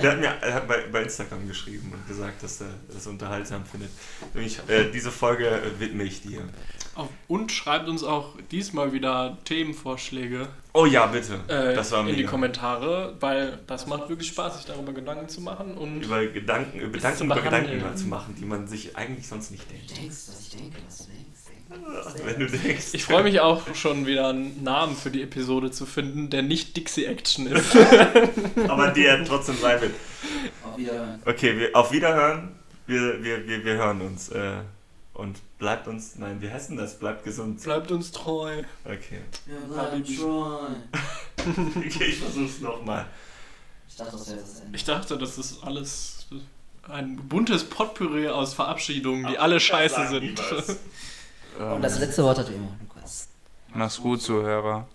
der 0.00 0.12
hat 0.12 0.20
mir 0.20 0.28
er 0.40 0.54
hat 0.54 0.68
bei, 0.68 0.86
bei 0.90 1.02
Instagram 1.02 1.46
geschrieben 1.46 1.92
und 1.92 2.08
gesagt, 2.08 2.42
dass 2.42 2.62
er 2.62 2.70
das 2.92 3.06
unterhaltsam 3.06 3.62
findet. 3.66 3.90
Und 4.32 4.40
ich, 4.40 4.58
äh, 4.68 4.90
diese 4.90 5.10
Folge 5.10 5.48
äh, 5.48 5.78
widme 5.78 6.04
ich 6.04 6.22
dir. 6.22 6.42
Und 7.26 7.52
schreibt 7.52 7.88
uns 7.88 8.04
auch 8.04 8.36
diesmal 8.50 8.92
wieder 8.92 9.38
Themenvorschläge 9.44 10.48
Oh 10.74 10.86
ja, 10.86 11.06
bitte. 11.06 11.40
äh, 11.48 11.74
das 11.74 11.92
war 11.92 12.06
in 12.08 12.16
die. 12.16 12.24
Kommentare, 12.24 13.14
weil 13.20 13.58
das 13.66 13.86
macht 13.86 14.08
wirklich 14.08 14.28
Spaß, 14.28 14.56
sich 14.56 14.66
darüber 14.66 14.92
Gedanken 14.92 15.28
zu 15.28 15.42
machen. 15.42 15.74
Und 15.74 16.02
über 16.02 16.24
Gedanken, 16.26 16.80
über 16.80 16.92
Gedanken, 16.92 17.18
zu 17.18 17.24
über. 17.24 17.40
Gedanken 17.40 17.80
mal 17.80 17.94
zu 17.94 18.06
machen, 18.06 18.34
die 18.38 18.44
man 18.44 18.66
sich 18.66 18.96
eigentlich 18.96 19.26
sonst 19.26 19.50
nicht 19.50 19.70
denkt. 19.70 19.90
Du 19.90 19.94
denkst, 19.94 20.16
was 20.28 20.40
ich 20.40 20.50
denke, 20.50 20.78
was 20.86 20.98
du 20.98 21.04
denkst. 21.04 21.22
Wenn 22.24 22.38
du 22.38 22.46
denkst. 22.46 22.86
ich 22.92 23.04
freue 23.04 23.22
mich 23.22 23.40
auch 23.40 23.74
schon 23.74 24.06
wieder 24.06 24.28
einen 24.28 24.62
Namen 24.62 24.96
für 24.96 25.10
die 25.10 25.22
Episode 25.22 25.70
zu 25.70 25.86
finden, 25.86 26.30
der 26.30 26.42
nicht 26.42 26.76
Dixie 26.76 27.06
Action 27.06 27.46
ist. 27.46 27.76
Aber 28.68 28.88
der 28.88 29.24
trotzdem 29.24 29.56
sein 29.56 29.80
wird. 29.80 29.94
Auf 30.64 30.78
Wiederhören. 30.78 31.22
Okay, 31.24 31.58
wir, 31.58 31.76
auf 31.76 31.92
Wiederhören. 31.92 32.48
Wir, 32.86 33.22
wir, 33.22 33.46
wir, 33.46 33.64
wir 33.64 33.74
hören 33.74 34.00
uns. 34.02 34.28
Äh, 34.30 34.56
und 35.14 35.38
bleibt 35.62 35.86
uns. 35.86 36.16
Nein, 36.16 36.42
wie 36.42 36.50
heißt 36.50 36.70
denn 36.70 36.76
das? 36.76 36.98
Bleibt 36.98 37.22
gesund. 37.22 37.62
Bleibt 37.62 37.92
uns 37.92 38.10
treu. 38.10 38.62
Okay. 38.84 39.20
Wir 39.46 39.60
bleiben 39.60 40.04
treu. 40.04 40.58
okay 41.76 42.04
ich 42.04 42.18
versuch's 42.18 42.60
nochmal. 42.60 43.06
Ich 43.88 43.94
dachte, 43.94 44.12
das 44.12 44.28
wäre 44.28 44.40
das 44.40 44.60
Ende. 44.60 44.76
Ich 44.76 44.84
dachte, 44.84 45.16
das 45.16 45.38
ist 45.38 45.62
alles 45.62 46.26
ein 46.88 47.16
buntes 47.28 47.62
Potpourri 47.62 48.28
aus 48.28 48.54
Verabschiedungen, 48.54 49.28
die 49.28 49.38
alle 49.38 49.60
scheiße 49.60 50.08
sind. 50.08 50.40
Und 51.58 51.82
das 51.82 52.00
letzte 52.00 52.24
Wort 52.24 52.38
hat 52.38 52.50
wie 52.50 52.54
immer 52.54 52.76
Lukas. 52.80 53.28
Mach's 53.72 53.98
gut, 53.98 54.20
Zuhörer. 54.20 54.88